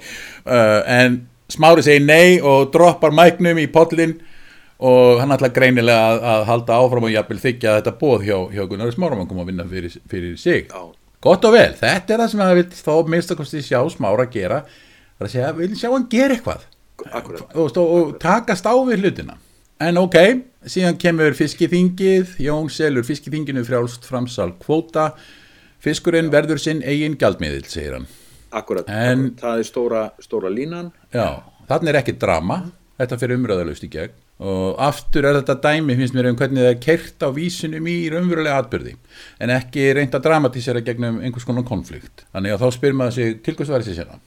en 0.91 1.15
smári 1.52 1.86
segir 1.86 2.04
nei 2.04 2.41
og 2.44 2.67
droppar 2.74 3.15
mæknum 3.15 3.62
í 3.62 3.70
pollin 3.72 4.17
og 4.82 5.20
hann 5.22 5.34
ætla 5.36 5.50
greinilega 5.54 6.08
að, 6.12 6.24
að 6.34 6.44
halda 6.50 6.78
áfram 6.82 7.06
og 7.06 7.13
jafnvel 7.13 7.39
þykja 7.44 7.76
þetta 7.80 7.94
bóð 8.02 8.24
hjá, 8.26 8.38
hjá 8.56 8.63
Gunnar 8.72 8.91
Smára, 8.96 9.20
hann 9.20 9.30
kom 9.30 9.41
að 9.44 9.52
vinna 9.52 9.65
fyrir, 9.70 9.94
fyrir 10.10 10.38
sig. 10.41 10.67
Já. 10.72 10.82
Gott 11.22 11.46
og 11.46 11.54
vel, 11.54 11.74
þetta 11.78 12.15
er 12.15 12.24
það 12.24 12.32
sem 12.32 12.39
hann 12.41 12.56
vil 12.58 12.65
þá 12.74 12.94
minnstakosti 13.13 13.60
sjá 13.62 13.78
smára 13.94 14.26
gera 14.34 14.63
það 14.65 15.22
er 15.22 15.28
að 15.28 15.34
segja, 15.36 15.52
vil 15.60 15.76
sjá 15.78 15.89
hann 15.94 16.08
gera 16.10 16.34
eitthvað 16.38 16.63
Akkurat. 17.12 17.44
og, 17.54 17.78
og, 17.78 17.91
og 18.00 18.15
takast 18.22 18.65
á 18.65 18.74
við 18.88 19.04
hlutina 19.06 19.36
en 19.82 19.98
ok, 20.02 20.17
síðan 20.65 20.98
kemur 21.02 21.34
fiskiþingið, 21.38 22.34
Jón 22.41 22.72
selur 22.74 23.06
fiskiþinginu 23.06 23.62
frjálst 23.65 24.06
framsal 24.10 24.52
kvóta 24.62 25.12
fiskurinn 25.82 26.30
verður 26.34 26.58
sinn 26.62 26.82
eigin 26.86 27.17
gjaldmiðil, 27.22 27.63
segir 27.70 28.00
hann 28.00 28.10
Akkurat. 28.52 28.89
En- 28.89 29.30
akkurat. 29.30 29.39
Það 29.46 29.60
er 29.62 29.70
stóra, 29.70 30.02
stóra 30.26 30.50
línan. 30.52 30.89
já, 31.13 31.44
þannig 31.70 31.94
er 31.94 32.00
ekki 32.02 32.17
drama 32.20 32.63
þetta 33.00 33.17
fyrir 33.22 33.38
umröðalust 33.39 33.86
í 33.86 33.89
gegn 33.94 34.17
og 34.41 34.80
aftur 34.82 35.27
er 35.30 35.38
þetta 35.38 35.56
dæmi, 35.62 35.95
finnst 35.99 36.15
mér 36.17 36.32
um 36.32 36.38
hvernig 36.39 36.63
það 36.63 36.71
er 36.71 36.80
kert 36.82 37.21
á 37.21 37.30
vísinum 37.36 37.88
í 37.91 37.95
raunverulega 38.10 38.63
atbyrði 38.63 38.95
en 39.43 39.54
ekki 39.54 39.84
reynt 39.93 40.15
að 40.17 40.25
dramatísera 40.25 40.82
gegnum 40.86 41.19
einhvers 41.21 41.45
konar 41.45 41.67
konflikt. 41.67 42.25
Þannig 42.34 42.56
að 42.56 42.63
þá 42.63 42.77
spyr 42.77 42.97
maður 42.97 43.17
sig 43.19 43.36
til 43.45 43.56
hvers 43.60 43.73
var 43.73 43.86
þessi 43.86 43.99
sérna? 43.99 44.17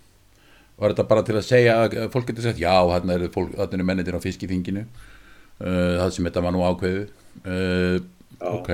Var 0.78 0.94
þetta 0.94 1.08
bara 1.10 1.24
til 1.26 1.38
að 1.38 1.48
segja 1.48 1.74
að 1.82 1.96
fólk 2.14 2.30
getur 2.30 2.46
sagt 2.46 2.62
já, 2.62 2.74
þarna 2.92 3.18
eru, 3.18 3.30
eru 3.66 3.88
mennitir 3.90 4.14
á 4.14 4.22
fiskiþinginu 4.22 4.84
uh, 4.84 5.98
það 5.98 6.14
sem 6.14 6.30
þetta 6.30 6.44
var 6.46 6.54
nú 6.54 6.62
ákveðu 6.62 7.04
uh, 7.50 7.98
ok. 8.54 8.72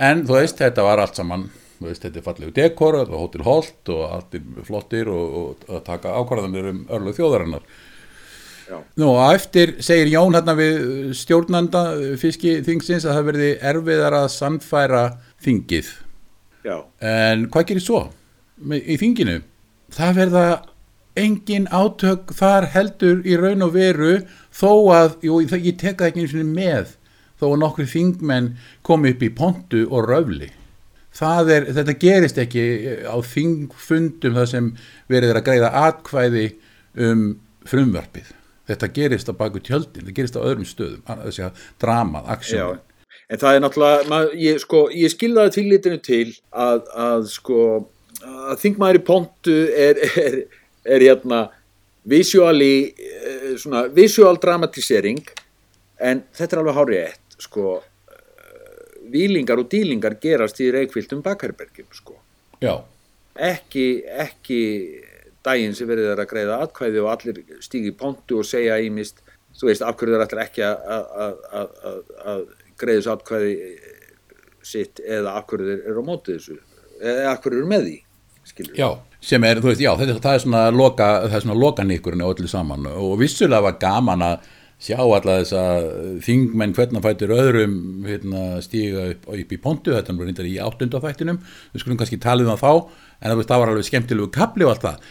En 0.00 0.24
þú 0.26 0.38
veist, 0.38 0.62
þetta 0.62 0.86
var 0.86 1.02
allt 1.02 1.18
saman 1.18 1.48
þú 1.80 1.88
veist, 1.88 2.02
þetta 2.04 2.20
er 2.20 2.26
fallegu 2.26 2.54
dekor, 2.54 2.98
þetta 3.00 3.14
var 3.14 3.22
hótel 3.24 3.46
Holt 3.46 3.94
og 3.94 4.02
allt 4.14 4.34
er 4.36 4.66
flottir 4.66 5.10
og, 5.10 5.38
og 5.40 5.70
að 5.78 5.86
taka 5.86 6.18
ákvarðanir 6.20 6.70
um 6.70 6.82
örlug 6.92 7.16
þjóðarinnar. 7.16 7.64
Nú, 9.00 9.08
og 9.10 9.34
eftir 9.34 9.76
segir 9.82 10.12
Jón 10.12 10.36
hérna 10.38 10.54
við 10.58 11.10
stjórnanda 11.18 11.82
fiskiþingsins 12.20 13.08
að 13.08 13.16
það 13.18 13.28
verði 13.32 13.50
erfiðar 13.72 14.16
að 14.20 14.30
sannfæra 14.36 15.04
þingið 15.42 15.90
Já. 16.66 16.76
En 17.00 17.46
hvað 17.48 17.70
gerir 17.70 17.84
svo 17.84 18.02
í 18.76 18.98
þinginu? 19.00 19.40
Það 19.94 20.16
verða 20.18 20.44
engin 21.18 21.66
átök 21.72 22.34
þar 22.36 22.68
heldur 22.74 23.22
í 23.26 23.36
raun 23.40 23.64
og 23.64 23.74
veru 23.74 24.20
þó 24.54 24.72
að, 24.94 25.16
jú, 25.24 25.40
ég 25.42 25.76
tek 25.80 25.98
það 25.98 26.10
ekki 26.10 26.24
einu 26.24 26.30
sinni 26.30 26.56
með 26.60 26.96
þó 27.40 27.46
að 27.50 27.60
nokkru 27.62 27.86
þingmenn 27.88 28.50
komi 28.86 29.14
upp 29.14 29.24
í 29.24 29.30
pontu 29.36 29.86
og 29.88 30.08
röfli. 30.10 30.50
Það 31.16 31.52
er, 31.56 31.68
þetta 31.80 31.96
gerist 32.04 32.38
ekki 32.38 32.64
á 33.08 33.16
þingfundum 33.26 34.36
þar 34.36 34.50
sem 34.52 34.68
verið 35.10 35.32
er 35.32 35.40
að 35.40 35.46
greiða 35.48 35.72
atkvæði 35.88 36.44
um 37.08 37.24
frumvarpið. 37.66 38.28
Þetta 38.70 38.88
gerist 38.94 39.30
á 39.30 39.34
baku 39.34 39.60
tjöldin, 39.66 40.06
það 40.06 40.16
gerist 40.18 40.38
á 40.38 40.46
öðrum 40.46 40.68
stöðum, 40.68 41.02
þessi 41.24 41.44
að 41.46 41.62
dramað, 41.82 42.26
Já, 42.28 42.34
aksjón. 42.36 42.80
en 43.30 43.40
það 43.42 43.56
er 43.56 43.64
náttúrulega, 43.64 44.04
mað, 44.12 44.34
ég, 44.44 44.60
sko, 44.62 44.82
ég 44.94 45.14
skilðaði 45.14 45.54
til 45.56 45.64
litinu 45.70 46.00
til 46.06 46.26
að, 46.52 46.84
að 47.06 47.26
sko, 47.34 47.60
að 48.22 48.60
þingmaður 48.62 49.00
í 49.00 49.04
pontu 49.10 49.56
er, 49.74 50.02
er, 50.22 50.38
er 50.96 51.06
hérna 51.08 51.40
visuali, 52.10 52.72
eh, 52.94 53.50
svona 53.60 53.84
visual 53.94 54.38
dramatisering, 54.40 55.20
en 56.00 56.22
þetta 56.36 56.56
er 56.56 56.62
alveg 56.62 56.78
hárið 56.78 57.02
eitt, 57.08 57.36
sko, 57.44 57.74
eh, 57.80 59.02
vílingar 59.12 59.60
og 59.60 59.68
dýlingar 59.72 60.16
gerast 60.22 60.62
í 60.64 60.70
reikviltum 60.72 61.20
bakherbergjum, 61.26 61.90
sko. 61.96 62.16
Já, 62.62 62.78
Ekki, 63.40 64.02
ekki 64.20 64.56
daginn 65.46 65.76
sem 65.76 65.88
verið 65.88 66.12
er 66.12 66.22
að 66.22 66.30
greiða 66.32 66.58
atkvæði 66.66 67.02
og 67.04 67.10
allir 67.14 67.40
stígi 67.64 67.92
í 67.92 67.96
pontu 67.96 68.40
og 68.40 68.48
segja 68.48 68.78
ímist, 68.84 69.22
þú 69.56 69.70
veist, 69.70 69.84
af 69.86 69.96
hverju 69.98 70.16
þeir 70.16 70.26
ætlar 70.26 70.44
ekki 70.44 70.66
að, 70.66 70.84
að, 70.96 71.40
að, 71.60 71.72
að, 71.90 72.12
að 72.32 72.44
greiðis 72.80 73.10
atkvæði 73.14 73.54
sitt 74.70 75.00
eða 75.00 75.38
af 75.38 75.48
hverju 75.50 75.70
þeir 75.70 75.90
eru 75.90 76.04
á 76.04 76.08
móti 76.10 76.36
þessu 76.36 76.58
eða 77.00 77.32
af 77.32 77.42
hverju 77.44 77.60
eru 77.62 77.72
með 77.72 77.86
því, 77.88 77.98
skilur 78.52 78.80
Já, 78.80 78.88
sem 79.32 79.48
er, 79.48 79.60
þú 79.60 79.72
veist, 79.72 79.84
já, 79.84 79.90
þetta, 80.00 80.20
það 80.20 80.36
er 80.38 80.44
svona 80.44 80.64
loka, 80.74 81.10
það 81.26 81.36
er 81.38 81.44
svona 81.46 81.60
lokaníkurinn 81.60 82.24
á 82.24 82.32
öllu 82.32 82.50
saman 82.50 82.90
og 82.92 83.14
vissulega 83.20 83.64
var 83.68 83.78
gaman 83.80 84.26
að 84.26 84.50
sjá 84.80 84.96
alla 84.96 85.40
þessa 85.42 85.62
þingmenn 86.24 86.72
hvernig 86.76 87.04
fættur 87.04 87.34
öðrum 87.36 87.74
hérna, 88.06 88.44
stíga 88.64 89.10
upp, 89.12 89.26
upp 89.34 89.52
í 89.52 89.58
pontu, 89.60 89.92
þetta 89.92 90.14
er 90.14 90.22
reyndar 90.24 90.48
í 90.48 90.54
áttundafættinum, 90.64 91.40
við 91.74 91.82
skulum 91.82 91.98
kannski 92.00 92.20
tala 92.20 92.46
um 92.46 92.52
það 92.54 92.62
þá, 92.64 93.02
en 93.20 93.42
það 93.42 93.60
var 93.60 93.72
alveg 93.74 93.88
skemmtilegu 93.90 94.30
kapli 94.32 94.64
og 94.64 94.72
allt 94.72 94.86
það, 94.86 95.10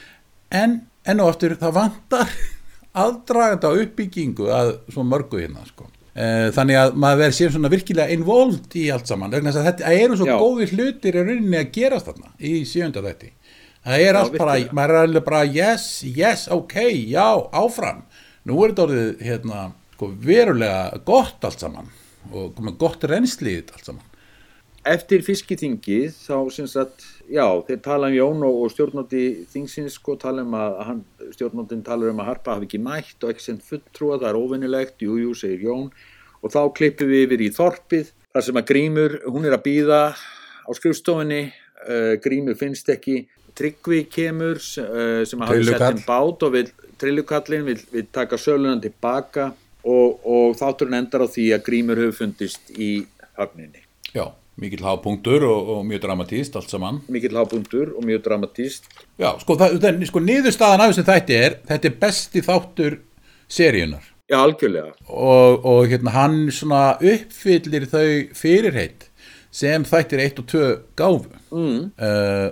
en 0.51 0.79
enn 1.09 1.21
og 1.23 1.29
aftur 1.33 1.55
það 1.59 1.73
vantar 1.77 2.31
aðdraganda 3.03 3.71
uppbyggingu 3.83 4.49
að 4.53 4.73
svo 4.91 5.03
mörgu 5.07 5.41
hérna, 5.43 5.63
sko. 5.69 5.87
Eh, 6.19 6.49
Þannig 6.55 6.79
að 6.81 6.95
maður 6.99 7.19
verður 7.23 7.35
sér 7.37 7.51
svona 7.53 7.69
virkilega 7.71 8.15
involved 8.15 8.75
í 8.75 8.87
allt 8.91 9.07
saman, 9.07 9.31
vegna 9.31 9.53
að 9.53 9.67
þetta 9.69 9.91
eru 9.95 10.17
svo 10.19 10.27
Já. 10.27 10.35
góði 10.41 10.67
hlutir 10.73 11.15
í 11.15 11.23
rauninni 11.23 11.59
að 11.61 11.69
gerast 11.77 12.09
þarna 12.09 12.31
í 12.49 12.53
sjönda 12.67 13.03
þetta. 13.05 13.29
Það 13.85 14.01
er 14.03 14.09
Já, 14.09 14.19
allt 14.23 14.35
bara, 14.35 14.55
virkilega. 14.57 14.75
maður 14.79 14.95
er 14.97 15.05
alveg 15.07 15.25
bara 15.29 15.43
yes, 15.47 15.85
yes, 16.03 16.47
ok, 16.51 16.75
já, 17.13 17.27
áfram. 17.61 18.01
Nú 18.49 18.57
er 18.65 18.73
þetta 18.73 18.85
orðið 18.89 19.23
hérna, 19.29 19.61
sko, 19.95 20.11
verulega 20.25 20.99
gott 21.07 21.45
allt 21.47 21.63
saman 21.63 21.87
og 22.33 22.51
komið 22.57 22.75
gott 22.81 23.05
reynsli 23.07 23.53
í 23.53 23.61
þetta 23.61 23.77
allt 23.77 23.91
saman. 23.93 24.08
Eftir 24.87 25.23
fiskiþingið 25.25 26.13
þá 26.15 26.35
sem 26.55 26.67
sagt, 26.71 27.03
já, 27.27 27.43
þeir 27.67 27.79
tala 27.83 28.07
um 28.07 28.15
Jón 28.15 28.45
og, 28.47 28.61
stjórnótti 28.71 29.23
þingsins 29.51 29.97
sko 29.99 30.15
tala 30.19 30.45
um 30.45 30.55
að 30.55 30.77
hann, 30.87 31.01
stjórnóttin 31.35 31.83
talar 31.83 32.13
um 32.13 32.21
að 32.23 32.29
Harpa 32.31 32.55
hafi 32.55 32.69
ekki 32.69 32.79
mætt 32.85 33.25
og 33.25 33.33
ekki 33.33 33.43
sendt 33.43 33.65
fulltrúa, 33.67 34.19
það 34.21 34.29
er 34.29 34.39
óvinnilegt, 34.39 35.03
jú, 35.03 35.17
jú, 35.19 35.33
segir 35.35 35.67
Jón. 35.67 35.89
Og 36.39 36.53
þá 36.53 36.61
klippum 36.77 37.11
við 37.11 37.25
yfir 37.25 37.43
í 37.43 37.49
þorpið 37.57 38.13
þar 38.31 38.45
sem 38.47 38.61
að 38.61 38.69
Grímur, 38.71 39.17
hún 39.27 39.49
er 39.49 39.57
að 39.57 39.65
býða 39.67 39.99
á 40.15 40.69
skrifstofunni, 40.77 41.41
uh, 41.83 42.15
Grímur 42.23 42.57
finnst 42.59 42.91
ekki, 42.95 43.25
Tryggvi 43.59 44.05
kemur 44.07 44.59
uh, 44.61 45.25
sem 45.27 45.41
að 45.41 45.49
hafi 45.49 45.63
sett 45.65 45.75
Trillukarl. 45.75 45.97
inn 45.97 46.05
bát 46.07 46.45
og 46.47 46.53
vil, 46.53 46.67
trillukallin 47.01 47.65
vil, 47.67 47.79
vil 47.91 48.05
taka 48.15 48.39
sölunan 48.39 48.79
tilbaka 48.79 49.49
og, 49.83 50.21
og 50.23 50.55
þátturinn 50.59 51.01
endar 51.01 51.25
á 51.25 51.27
því 51.27 51.49
að 51.57 51.65
Grímur 51.65 51.99
hefur 51.99 52.21
fundist 52.21 52.71
í 52.71 52.91
höfninni. 53.35 53.83
Já, 54.13 54.29
mikill 54.59 54.85
hápunktur 54.85 55.45
og, 55.47 55.73
og 55.75 55.81
mjög 55.87 56.03
dramatíst 56.05 56.55
allt 56.59 56.71
saman. 56.71 57.01
Mikill 57.11 57.37
hábundur 57.39 57.95
og 57.95 58.05
mjög 58.07 58.23
dramatíst 58.27 58.87
Já, 59.19 59.33
sko, 59.41 59.57
það, 59.59 59.99
sko 60.09 60.23
niðurstaðan 60.23 60.85
af 60.85 60.93
þessum 60.93 61.09
þætti 61.09 61.37
er 61.39 61.59
þetta 61.69 61.91
er 61.91 61.99
besti 62.05 62.45
þáttur 62.45 62.97
seríunar 63.49 64.07
já, 64.29 64.37
algjörlega. 64.39 64.93
Og, 65.09 65.65
og 65.65 65.87
hérna 65.89 66.13
hann 66.15 66.39
svona 66.53 66.83
uppfyllir 66.97 67.87
þau 67.89 68.09
fyrirheit 68.37 69.09
sem 69.49 69.85
þættir 69.87 70.21
1 70.27 70.43
og 70.43 70.49
2 70.51 70.65
gáfu. 70.99 71.35
Mm. 71.49 71.89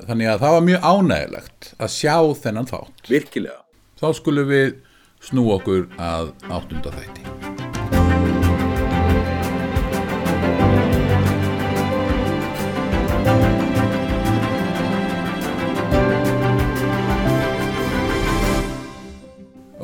þannig 0.08 0.32
að 0.32 0.39
það 0.41 0.56
var 0.56 0.63
mjög 0.65 0.88
ánægilegt 0.89 1.67
að 1.78 1.93
sjá 1.93 2.15
þennan 2.41 2.72
þátt. 2.72 3.06
Virkilega. 3.12 3.62
Þá 4.02 4.08
skulum 4.17 4.50
við 4.50 4.74
snú 5.28 5.46
okkur 5.54 5.86
að 6.02 6.34
áttunda 6.50 6.98
þætti 6.98 7.57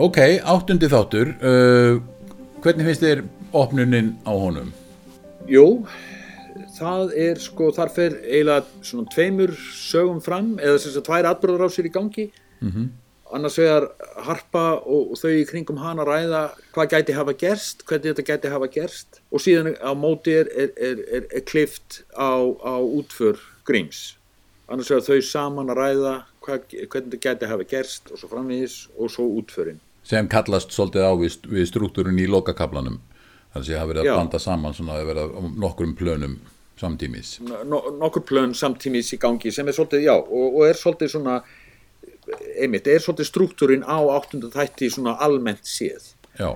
Ok, 0.03 0.17
áttundi 0.43 0.89
þáttur 0.91 1.29
uh, 1.39 2.01
hvernig 2.59 2.89
finnst 2.89 3.03
þér 3.05 3.21
opnunin 3.55 4.09
á 4.27 4.35
honum? 4.35 4.73
Jú, 5.47 5.85
það 6.75 7.13
er 7.23 7.39
sko, 7.39 7.69
þar 7.71 7.91
fer 7.95 8.17
eiginlega 8.25 8.83
svona 8.83 9.07
tveimur 9.13 9.53
sögum 9.55 10.19
fram 10.25 10.57
eða 10.57 10.81
sem 10.83 10.91
sagt 10.91 11.07
tvær 11.07 11.29
atbyrðar 11.29 11.71
á 11.71 11.75
sér 11.75 11.87
í 11.87 11.91
gangi 11.93 12.25
-hmm. 12.33 12.89
annars 13.31 13.55
vegar 13.61 13.87
harpa 14.25 14.65
og, 14.81 15.13
og 15.13 15.21
þau 15.21 15.37
í 15.37 15.45
kringum 15.47 15.79
hana 15.79 16.03
ræða 16.03 16.43
hvað 16.75 16.91
gæti 16.97 17.15
hafa 17.15 17.37
gerst, 17.45 17.85
hvernig 17.87 18.11
þetta 18.11 18.27
gæti 18.27 18.51
hafa 18.51 18.67
gerst 18.67 19.21
og 19.31 19.39
síðan 19.39 19.71
á 19.79 19.91
móti 19.95 20.35
er, 20.35 20.51
er, 20.51 20.75
er, 20.75 21.23
er, 21.31 21.45
klift 21.47 22.03
á, 22.11 22.43
á 22.43 22.75
útför 22.83 23.39
gríms 23.63 24.17
annars 24.67 24.91
vegar 24.91 25.07
þau 25.07 25.21
saman 25.31 25.71
að 25.71 25.79
ræða 25.79 26.13
hvað, 26.43 26.67
hvernig 26.91 27.11
þetta 27.15 27.23
gæti 27.23 27.51
hafa 27.55 27.71
gerst 27.71 28.11
og 28.11 28.19
svo 28.19 28.27
framvegis 28.35 28.77
og 28.99 29.07
svo 29.07 29.31
útförin 29.39 29.79
sem 30.03 30.27
kallast 30.31 30.73
svolítið 30.75 31.07
á 31.07 31.13
við, 31.19 31.37
við 31.47 31.69
struktúrun 31.69 32.19
í 32.19 32.27
lokakablanum 32.29 32.99
þannig 33.53 33.69
að 33.69 33.77
það 33.77 33.89
verið 33.91 34.01
að 34.01 34.09
Já. 34.09 34.15
blanda 34.17 34.41
saman 34.41 34.75
svona 34.75 34.97
að 34.97 35.07
vera 35.11 35.25
á 35.29 35.41
nokkrum 35.61 35.95
plönum 35.97 36.35
samtímis. 36.79 37.37
No, 37.69 37.79
nokkur 37.99 38.25
plön 38.27 38.53
samtímis 38.57 39.13
í 39.13 39.19
gangi 39.21 39.51
sem 39.53 39.67
er 39.69 39.75
svolítið, 39.77 40.07
já, 40.07 40.15
og, 40.17 40.57
og 40.57 40.65
er 40.67 40.79
svolítið 40.79 41.13
svona 41.13 41.39
einmitt, 42.57 42.89
er 42.89 43.03
svolítið 43.03 43.29
struktúrin 43.29 43.85
á 43.85 43.99
áttunda 44.15 44.49
þætti 44.53 44.89
svona 44.95 45.15
almennt 45.23 45.69
séð. 45.69 46.09
Já, 46.39 46.49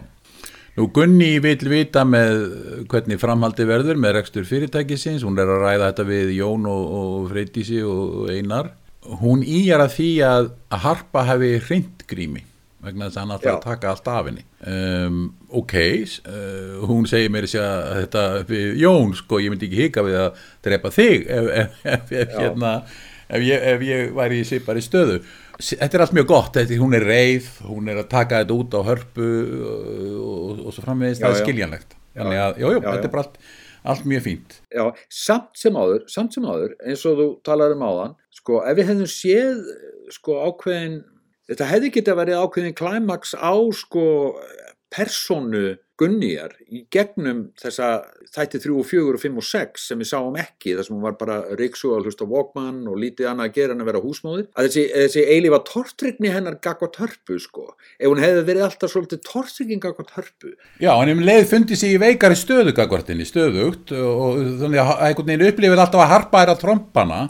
nú 0.78 0.90
Gunni 0.94 1.38
vill 1.44 1.70
vita 1.70 2.04
með 2.08 2.42
hvernig 2.90 3.22
framhaldi 3.22 3.70
verður 3.70 4.02
með 4.02 4.18
rekstur 4.18 4.50
fyrirtækisins, 4.50 5.26
hún 5.28 5.38
er 5.38 5.54
að 5.54 5.64
ræða 5.68 5.92
þetta 5.92 6.10
við 6.10 6.36
Jón 6.40 6.68
og, 6.72 6.92
og 7.00 7.32
Freydísi 7.32 7.82
og 7.86 8.34
Einar. 8.34 8.74
Hún 9.22 9.46
íjar 9.46 9.86
að 9.86 9.94
því 10.00 10.12
að, 10.26 10.54
að 10.74 10.84
Harpa 10.84 11.28
hefði 11.30 11.52
hreint 11.70 12.08
grími 12.10 12.42
vegna 12.84 13.08
þess 13.08 13.18
að 13.18 13.24
hann 13.24 13.34
alltaf 13.36 13.54
að 13.56 13.66
taka 13.66 13.92
allt 13.92 14.10
af 14.14 14.30
henni. 14.30 14.46
Um, 14.70 15.20
ok, 15.62 15.76
uh, 16.30 16.86
hún 16.90 17.10
segir 17.10 17.34
mér 17.34 17.48
að 17.50 17.92
þetta 18.04 18.24
Jón, 18.78 19.14
sko, 19.18 19.42
ég 19.42 19.54
myndi 19.54 19.70
ekki 19.70 19.88
hika 19.88 20.06
við 20.06 20.18
að 20.22 20.42
drepa 20.68 20.94
þig 20.94 21.26
ef, 21.26 21.52
ef, 21.64 21.84
ef, 21.84 22.14
ef, 22.22 22.34
hérna, 22.38 22.74
ef, 23.28 23.46
ég, 23.48 23.68
ef 23.74 23.86
ég 23.88 24.16
væri 24.18 24.42
í 24.42 24.48
svipari 24.48 24.84
stöðu. 24.86 25.20
Þetta 25.58 25.98
er 25.98 26.04
allt 26.06 26.14
mjög 26.14 26.28
gott, 26.30 26.52
þetta, 26.60 26.78
hún 26.84 26.94
er 26.94 27.08
reið, 27.10 27.50
hún 27.66 27.90
er 27.90 28.04
að 28.04 28.12
taka 28.12 28.44
þetta 28.44 28.58
út 28.62 28.78
á 28.78 28.82
hörpu 28.92 29.30
og, 29.74 29.88
og, 30.22 30.66
og 30.68 30.76
svo 30.76 30.86
framvegist, 30.86 31.24
það 31.24 31.34
er 31.34 31.48
skiljanlegt. 31.48 31.98
Þannig 32.18 32.44
að, 32.44 32.62
jú, 32.62 32.74
jú, 32.76 32.84
þetta 32.86 33.10
er 33.10 33.14
bara 33.16 33.26
allt, 33.26 33.40
allt 33.94 34.08
mjög 34.10 34.26
fínt. 34.28 34.58
Já, 34.74 34.84
samt 35.18 35.58
sem 35.58 35.78
áður, 35.82 36.06
samt 36.14 36.38
sem 36.38 36.46
áður, 36.46 36.78
eins 36.86 37.06
og 37.10 37.18
þú 37.18 37.28
talar 37.46 37.74
um 37.74 37.86
áðan, 37.90 38.18
sko, 38.38 38.62
ef 38.70 38.78
við 38.78 38.92
hefðum 38.92 39.12
séð, 39.16 39.64
sko, 40.14 40.38
ákveðin, 40.46 41.00
þetta 41.50 41.72
hefði 41.72 41.94
getið 41.98 42.22
verið 42.22 42.44
ákveðin 42.44 42.78
klæmaks 42.78 43.36
á, 43.38 43.56
sko, 43.76 44.06
persónu 44.94 45.76
Gunnýjar 45.98 46.52
í 46.70 46.84
gegnum 46.94 47.48
þessa 47.58 47.88
þætti 48.30 48.60
3 48.62 48.74
og 48.78 48.86
4 48.86 49.16
og 49.16 49.22
5 49.24 49.40
og 49.42 49.46
6 49.48 49.86
sem 49.90 50.02
við 50.02 50.10
sáum 50.12 50.36
ekki, 50.38 50.76
þar 50.78 50.86
sem 50.86 50.94
hún 50.94 51.06
var 51.08 51.16
bara 51.18 51.38
reyksu 51.58 51.90
að 51.96 52.06
hlusta 52.06 52.28
á 52.28 52.30
Walkman 52.30 52.84
og 52.92 53.00
lítið 53.02 53.30
annað 53.32 53.50
að 53.50 53.56
gera 53.56 53.74
en 53.74 53.82
að 53.82 53.90
vera 53.90 54.02
húsmóðir, 54.04 54.46
að 54.54 54.68
þessi, 54.68 54.84
þessi 54.94 55.24
eilífa 55.34 55.60
tortrygni 55.66 56.34
hennar 56.36 56.60
gagvart 56.62 57.00
hörpu, 57.02 57.40
sko, 57.42 57.66
ef 57.98 58.12
hún 58.12 58.22
hefði 58.22 58.44
verið 58.52 58.68
alltaf 58.68 58.94
svolítið 58.94 59.24
tortrygging 59.26 59.82
gagvart 59.88 60.14
hörpu, 60.20 60.54
Já, 60.84 60.92
en 60.94 61.14
um 61.16 61.26
leið 61.32 61.50
fundi 61.50 61.80
sig 61.80 61.98
í 61.98 62.02
veikari 62.04 62.38
stöðugagvartinni, 62.38 63.26
stöðugt 63.26 63.96
og, 63.98 64.38
þannig 64.62 64.84
að 64.84 64.94
einhvern 65.10 65.34
veginn 65.34 65.50
upplifir 65.50 65.82
alltaf 65.82 66.06
að 66.06 66.14
harpa 66.14 66.46
er 66.46 66.54
að 66.54 66.62
trompana 66.68 67.22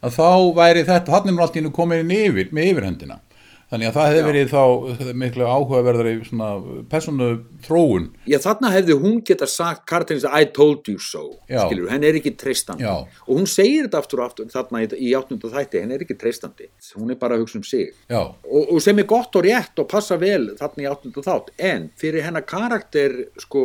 að 0.00 0.16
þá 0.16 0.30
væri 0.56 0.88
þetta, 0.88 1.12
þannig 1.12 1.34
er 1.34 1.36
nú 1.36 1.44
allt 1.44 1.60
í 1.60 1.66
nú 1.66 1.76
komin 1.76 2.16
yfir, 2.16 2.48
með 2.54 2.72
yfirhöndina. 2.72 3.20
Þannig 3.66 3.88
að 3.88 3.96
það 3.96 4.08
hefði 4.08 4.24
verið 4.26 4.52
þá 4.52 5.14
miklu 5.18 5.46
áhugaverðari 5.50 6.12
svona 6.28 6.48
persónu 6.90 7.28
þróun. 7.66 8.04
Já, 8.30 8.38
þarna 8.44 8.70
hefði 8.70 8.96
hún 9.02 9.16
geta 9.26 9.48
sagt 9.50 9.82
karakterins 9.90 10.26
I 10.28 10.46
told 10.54 10.86
you 10.86 11.00
so, 11.02 11.24
Já. 11.50 11.64
skilur, 11.64 11.88
henn 11.90 12.06
er 12.06 12.18
ekki 12.20 12.36
treystandi. 12.38 12.86
Og 12.86 13.32
hún 13.32 13.48
segir 13.50 13.88
þetta 13.88 14.02
aftur 14.04 14.22
og 14.22 14.28
aftur 14.30 14.52
þarna 14.52 14.84
í, 14.84 14.90
í 15.08 15.14
áttunda 15.18 15.50
þætti, 15.50 15.82
henn 15.82 15.96
er 15.96 16.04
ekki 16.06 16.18
treystandi. 16.20 16.70
Hún 16.94 17.10
er 17.10 17.18
bara 17.18 17.34
að 17.34 17.42
hugsa 17.42 17.58
um 17.58 17.64
sig. 17.66 17.90
Já, 18.06 18.20
og, 18.22 18.60
og 18.62 18.78
sem 18.84 19.02
er 19.02 19.08
gott 19.10 19.34
og 19.34 19.46
rétt 19.48 19.82
og 19.82 19.88
passa 19.90 20.20
vel 20.20 20.52
þarna 20.60 20.86
í 20.86 20.90
áttunda 20.92 21.26
þátt, 21.26 21.50
en 21.72 21.88
fyrir 21.98 22.26
hennar 22.28 22.46
karakter, 22.46 23.18
sko 23.42 23.64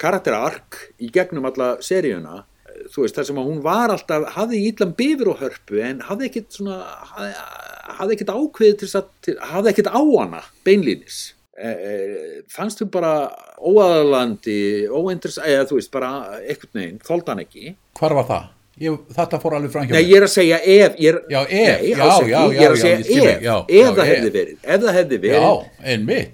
karakterark 0.00 0.78
í 1.02 1.10
gegnum 1.12 1.50
alla 1.50 1.74
seríuna 1.84 2.44
þú 2.92 3.04
veist, 3.04 3.16
þar 3.16 3.28
sem 3.28 3.40
að 3.40 3.48
hún 3.48 3.60
var 3.64 3.92
alltaf 3.92 4.26
hafði 4.36 4.60
ítlan 4.68 4.94
bifur 4.96 5.32
og 5.34 5.42
hörpu 5.42 5.80
en 5.84 6.02
hafði 6.06 6.28
ekkit 6.28 6.56
svona 6.56 6.78
hafði, 7.12 7.32
hafði 7.98 8.16
ekkit 8.16 8.32
ákveðið 8.32 8.80
til 8.80 8.88
þess 8.88 9.00
að 9.00 9.46
hafði 9.52 9.72
ekkit 9.72 9.92
á 9.92 10.00
hana 10.00 10.42
beinlínis 10.66 11.20
e, 11.56 11.68
e, 11.68 11.92
fannst 12.52 12.82
þú 12.82 12.88
bara 12.94 13.12
óaðalandi 13.58 14.58
óintress, 14.90 15.38
eða 15.42 15.68
þú 15.70 15.78
veist, 15.78 15.92
bara 15.94 16.12
einhvern 16.40 16.80
veginn, 16.80 17.02
þóldi 17.06 17.32
hann 17.32 17.44
ekki 17.44 17.74
hvar 17.98 18.16
var 18.18 18.28
það? 18.30 18.50
Ég, 18.80 18.94
þetta 19.12 19.36
fór 19.36 19.52
alveg 19.58 19.68
fram 19.74 19.82
hjá 19.84 19.92
Nei, 19.92 19.98
mér. 20.00 20.06
ég 20.08 20.16
er 20.16 20.24
að 20.24 20.30
segja 20.32 20.58
ef 20.64 20.94
ég 20.96 21.10
er, 21.12 21.16
Já, 21.28 21.40
ef, 21.42 21.50
nei, 21.52 21.88
já, 21.92 22.06
já, 22.24 22.38
ég 22.56 22.62
er 22.64 22.72
að 22.72 22.78
segja 22.80 22.94
ef, 22.96 23.42
ef 23.68 23.90
það 23.92 23.98
ef. 24.00 24.06
hefði 24.08 24.30
verið 24.32 24.62
hefði 24.96 25.18
verið 25.20 25.44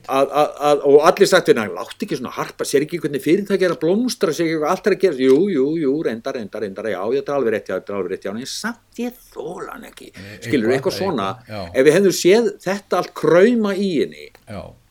að, 0.07 0.29
að, 0.39 0.53
að, 0.69 0.85
og 0.87 0.99
allir 1.11 1.31
sagt 1.33 1.51
hérna, 1.51 1.65
látt 1.75 2.05
ekki 2.07 2.19
svona 2.21 2.31
harpa, 2.37 2.67
sér 2.71 2.87
ekki 2.87 3.01
hvernig 3.03 3.25
fyrirtæki 3.25 3.67
er 3.67 3.75
að 3.75 3.81
blómstra, 3.83 4.31
sér 4.37 4.47
ekki 4.47 4.61
hvað 4.63 4.71
allt 4.77 4.87
er 4.87 4.97
að 4.97 5.03
gera, 5.03 5.19
jú, 5.27 5.39
jú, 5.51 5.67
jú, 5.83 5.97
reyndar, 6.07 6.39
reyndar, 6.39 6.63
reyndar, 6.63 6.91
já, 6.95 7.01
þetta 7.17 7.35
er 7.35 7.41
alveg 7.41 7.57
rétt, 7.57 7.73
þetta 7.73 7.93
er 7.95 7.99
alveg 7.99 8.15
rétt, 8.15 8.29
já, 8.29 8.33
en 8.39 8.53
samt 8.55 9.03
ég 9.03 9.19
þóla 9.35 9.75
hann 9.75 9.89
ekki, 9.91 10.11
skilur, 10.47 10.75
eitthvað, 10.77 10.97
svona, 11.01 11.29
ef 11.75 11.89
við 11.89 11.99
hefðum 11.99 12.17
séð 12.23 12.51
þetta 12.69 13.03
allt 13.03 13.15
krauma 13.19 13.75
í 13.75 13.91
henni, 13.99 14.31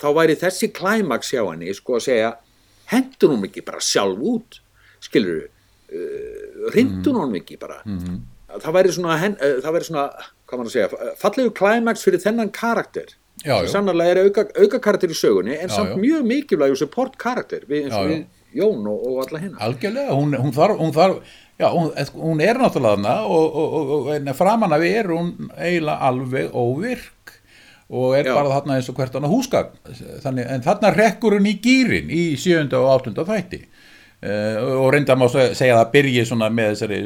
þá 0.03 0.07
væri 0.19 0.36
þessi 0.43 0.73
klæmaks 0.75 1.31
hjá 1.31 1.45
henni, 1.47 1.71
sko 1.79 1.95
að 2.01 2.05
segja, 2.12 2.33
hendur 2.91 3.38
hún 3.38 3.47
ekki 3.47 3.63
bara 3.71 3.79
sjálf 3.83 4.19
út, 4.36 4.60
skilur, 5.07 5.47
uh, 5.95 6.46
rindur 6.73 7.13
Mhm. 7.13 7.21
hún 7.21 7.36
ekki 7.41 7.60
bara, 7.60 7.82
það 8.60 8.73
væri 8.77 8.91
svona, 8.95 9.17
hen, 9.21 9.38
uh, 9.41 9.62
það 9.63 9.73
væri 9.77 9.88
svona, 9.89 10.06
hvað 10.47 10.60
maður 10.60 10.69
að 10.71 10.75
segja, 10.75 11.13
fallegu 11.21 11.53
klæmaks 11.53 12.03
fyrir 12.08 12.21
þennan 12.23 12.51
karakter, 12.51 13.13
já, 13.45 13.60
sem 13.62 13.73
sannarlega 13.75 14.15
er 14.15 14.23
auka, 14.25 14.47
auka 14.58 14.80
karakter 14.80 15.10
í 15.10 15.17
sögunni 15.17 15.58
en 15.62 15.69
Já, 15.69 15.75
samt 15.75 15.89
já. 15.95 15.97
mjög 16.01 16.23
mikilvæg 16.25 16.71
og 16.71 16.77
support 16.77 17.17
karakter 17.17 17.65
við, 17.69 17.86
eins 17.86 17.93
og 17.99 18.08
við 18.10 18.25
Jón 18.58 18.88
og, 18.88 19.01
og 19.06 19.17
alla 19.27 19.39
hérna 19.43 19.60
Algjörlega, 19.60 20.13
hún, 20.15 20.32
hún 20.39 20.53
þarf, 20.56 20.77
hún 20.80 20.93
þarf 20.95 21.17
já, 21.60 21.67
hún, 21.69 21.91
hún 22.15 22.41
er 22.41 22.56
náttúrulega 22.58 22.95
þarna 22.95 23.15
og, 23.27 23.56
og, 23.56 23.73
og, 23.73 23.91
og 23.97 24.08
en 24.15 24.34
framan 24.34 24.73
af 24.73 24.82
er 24.88 25.10
hún 25.12 25.34
eiginlega 25.58 25.99
alveg 26.08 26.51
óvirk 26.56 27.34
og 27.89 28.15
er 28.17 28.25
Já. 28.25 28.34
bara 28.34 28.49
þarna 28.56 28.75
eins 28.80 28.89
og 28.89 28.95
hvert 28.97 29.13
annað 29.15 29.32
húsgagn. 29.32 29.77
Þannig, 30.23 30.47
en 30.51 30.63
þarna 30.65 30.89
rekkur 30.95 31.38
hún 31.38 31.45
í 31.47 31.53
gýrin 31.63 32.10
í 32.12 32.23
sjönda 32.39 32.80
og 32.82 32.89
áttunda 32.97 33.23
þætti 33.27 33.62
uh, 34.23 34.82
og 34.82 34.91
reynda 34.95 35.15
má 35.19 35.27
se- 35.32 35.53
segja 35.58 35.75
að 35.77 35.82
það 35.84 35.93
byrji 35.95 36.25
svona 36.30 36.49
með 36.49 36.73
þessari 36.73 36.99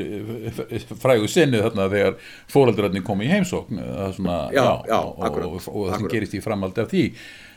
eh, 0.71 0.89
frægu 1.03 1.27
sinni 1.31 1.61
þarna 1.61 1.89
þegar 1.91 2.17
fóreldrarnir 2.51 3.03
kom 3.07 3.21
í 3.25 3.29
heimsókn 3.31 3.79
er 3.83 4.11
svona, 4.17 4.39
Já, 4.55 4.65
já, 4.87 4.97
og, 4.99 5.15
og, 5.17 5.23
akkurat, 5.29 5.47
og, 5.47 5.71
og, 5.75 5.87
það 5.91 5.97
sem 6.05 6.11
gerist 6.15 6.35
í 6.37 6.43
framhaldi 6.43 6.81
af 6.85 6.91
því. 6.93 7.05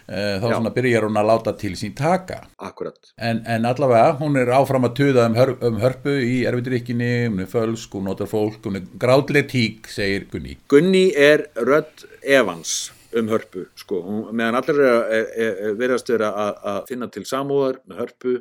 Uh, 0.04 0.34
þá 0.36 0.42
Já. 0.50 0.54
svona 0.58 0.70
byrjar 0.76 1.04
hún 1.06 1.16
að 1.16 1.28
láta 1.30 1.52
til 1.56 1.70
sín 1.80 1.94
taka. 1.96 2.42
Akkurat, 2.60 2.98
En, 3.16 3.38
en 3.48 3.64
allavega, 3.64 4.10
hún 4.18 4.34
er 4.36 4.50
áfram 4.52 4.84
að 4.84 4.98
tuða 4.98 5.22
um, 5.30 5.36
hör, 5.38 5.54
um 5.64 5.78
hörpu 5.80 6.12
í 6.20 6.34
erfiðrykkinni, 6.50 7.08
hún 7.30 7.40
er 7.40 7.48
fölsk, 7.48 7.94
hún 7.96 8.04
notar 8.10 8.28
fólk, 8.28 8.58
hún 8.68 8.76
er 8.82 8.84
grátleg 9.00 9.48
tík, 9.48 9.88
segir 9.88 10.26
Gunni. 10.28 10.58
Gunni 10.68 11.06
er 11.16 11.46
rödd 11.56 12.04
Evans 12.20 12.90
um 13.16 13.28
hörpu 13.32 13.64
sko, 13.80 14.02
Hún- 14.04 14.28
meðan 14.36 14.58
allir 14.60 14.82
er, 14.84 15.26
er 15.40 15.74
verðast 15.80 16.12
vera 16.12 16.28
að, 16.36 16.52
að 16.74 16.78
finna 16.92 17.08
til 17.14 17.24
samúðar 17.24 17.80
með 17.88 18.02
hörpu 18.04 18.36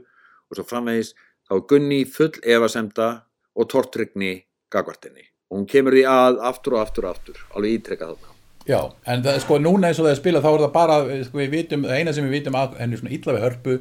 og 0.54 0.62
svo 0.62 0.70
framvegis 0.70 1.14
þá 1.50 1.58
er 1.58 1.68
Gunni 1.70 2.02
full 2.06 2.34
efasemda 2.56 3.12
og 3.54 3.70
tortrygni 3.70 4.36
gagvartinni 4.74 5.28
og 5.54 5.60
hún 5.60 5.68
kemur 5.70 5.94
því 5.94 6.06
að 6.10 6.40
aftur 6.50 6.78
og 6.78 6.86
aftur 6.88 7.08
og 7.08 7.18
aftur 7.18 7.42
alveg 7.54 7.76
ítrekka 7.78 8.10
þarna. 8.10 8.30
Já, 8.64 8.80
en 9.12 9.24
það, 9.26 9.38
sko 9.44 9.58
núna 9.60 9.90
eins 9.90 10.00
og 10.00 10.06
það 10.08 10.14
er 10.14 10.20
spilað 10.22 10.46
þá 10.46 10.50
er 10.50 10.62
það 10.64 10.74
bara, 10.78 10.98
sko 11.28 11.40
við 11.42 11.50
vitum, 11.52 11.82
það 11.84 12.00
eina 12.00 12.14
sem 12.16 12.28
við 12.30 12.36
vitum 12.38 12.56
að 12.56 12.78
henni 12.80 12.96
er 12.96 13.02
svona 13.02 13.16
illa 13.18 13.36
við 13.36 13.44
hörpu 13.44 13.74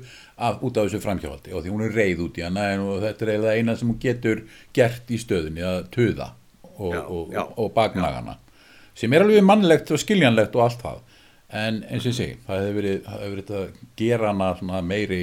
að 0.49 0.65
út 0.67 0.81
af 0.81 0.89
þessu 0.89 1.01
framhjáhaldi. 1.05 1.53
Og 1.55 1.63
því 1.63 1.73
hún 1.73 1.85
er 1.87 1.95
reið 1.97 2.23
út 2.27 2.41
í 2.41 2.45
hana 2.45 2.65
en 2.73 2.83
og 2.89 2.99
þetta 3.05 3.25
er 3.25 3.31
eiginlega 3.33 3.61
eina 3.61 3.77
sem 3.79 3.93
hún 3.93 4.01
getur 4.03 4.43
gert 4.75 5.13
í 5.15 5.21
stöðunni 5.23 5.63
að 5.69 5.79
töða 5.95 6.29
og, 6.73 6.97
og, 6.99 7.31
já. 7.31 7.45
og, 7.47 7.71
baknagana 7.77 8.37
sem 8.99 9.15
er 9.15 9.25
alveg 9.25 9.47
mannlegt 9.47 9.95
og 9.95 10.03
skiljanlegt 10.03 10.59
og 10.59 10.67
allt 10.67 10.83
það. 10.83 11.01
En 11.63 11.81
eins 11.87 12.03
og 12.03 12.11
ég 12.11 12.19
segi, 12.19 12.37
það 12.49 12.63
hefur 12.65 12.79
verið, 12.81 13.09
hefur 13.13 13.33
verið 13.37 13.57
að 13.61 13.81
gera 14.03 14.33
hana 14.33 14.51
svona 14.59 14.83
meiri 14.85 15.23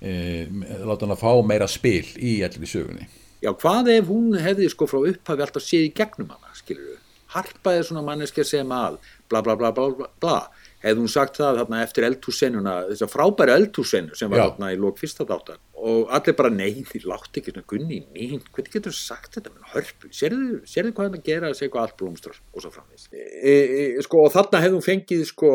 e, 0.00 0.46
láta 0.84 1.06
hana 1.06 1.18
fá 1.20 1.30
meira 1.46 1.68
spil 1.70 2.06
í 2.16 2.40
allir 2.46 2.70
sögunni 2.70 3.08
Já, 3.40 3.54
hvað 3.56 3.94
ef 3.94 4.08
hún 4.10 4.34
hefði 4.36 4.68
sko 4.68 4.88
frá 4.88 5.00
upphafi 5.00 5.44
alltaf 5.46 5.64
séð 5.64 5.86
í 5.86 5.92
gegnum 5.96 6.32
hana, 6.34 6.50
skilur 6.56 6.90
við? 6.90 6.98
Harpa 7.30 7.72
er 7.78 7.86
svona 7.86 8.02
manneskja 8.04 8.44
sem 8.44 8.72
að 8.74 8.98
bla 9.30 9.40
bla 9.46 9.54
bla 9.56 9.70
bla 9.72 9.86
bla 9.94 10.08
bla. 10.20 10.38
Hefði 10.82 11.00
hún 11.04 11.12
sagt 11.12 11.38
það 11.38 11.60
þarna 11.60 11.80
eftir 11.84 12.06
eldhússenuna, 12.08 12.74
þess 12.90 13.04
að 13.06 13.12
frábæri 13.12 13.54
eldhússennu 13.54 14.16
sem 14.18 14.32
var 14.32 14.40
Já. 14.40 14.44
þarna 14.48 14.70
í 14.74 14.78
lók 14.80 15.00
fyrsta 15.00 15.26
þáttar 15.28 15.60
og 15.80 16.12
allir 16.16 16.36
bara 16.36 16.50
nei, 16.52 16.82
því 16.84 17.02
látt 17.08 17.36
ekki 17.40 17.54
svona 17.54 17.68
gunni 17.68 18.00
mín, 18.12 18.42
hvernig 18.52 18.74
getur 18.74 18.92
þú 18.92 18.96
sagt 18.98 19.36
þetta 19.36 19.52
með 19.54 19.70
hörpu? 19.74 20.10
Sérðu, 20.12 20.58
sérðu 20.68 20.92
hvað 20.96 21.08
hann 21.08 21.18
að 21.20 21.28
gera 21.28 21.50
að 21.50 21.56
segja 21.60 21.72
hvað 21.74 21.86
allt 21.86 21.96
blómstrar 22.00 22.40
og 22.40 22.64
svo 22.64 22.72
framvegis? 22.74 23.06
E, 23.12 23.54
e, 23.54 23.84
sko, 24.04 24.24
og 24.26 24.34
þarna 24.34 24.60
hefði 24.64 24.76
hún 24.76 24.86
fengið 24.88 25.24
sko 25.30 25.52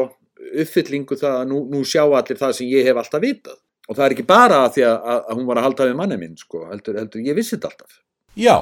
uppfyllingu 0.63 1.19
það 1.19 1.37
að 1.41 1.51
nú, 1.51 1.61
nú 1.73 1.83
sjá 1.85 2.03
allir 2.05 2.41
það 2.41 2.57
sem 2.57 2.71
ég 2.71 2.89
hef 2.89 3.01
alltaf 3.01 3.21
vitað. 3.21 3.59
Og 3.85 3.97
það 3.97 4.05
er 4.05 4.15
ekki 4.15 4.25
bara 4.29 4.63
að 4.65 4.71
því 4.77 4.85
að, 4.87 4.95
að, 5.13 5.27
hún 5.35 5.49
var 5.49 5.59
að 5.61 5.67
halda 5.67 5.89
við 5.89 5.99
manni 5.99 6.17
minn, 6.21 6.37
sko, 6.39 6.63
heldur, 6.71 6.97
heldur, 7.01 7.25
ég 7.25 7.37
vissi 7.37 7.53
þetta 7.53 7.69
alltaf. 7.71 7.99
Já, 8.39 8.55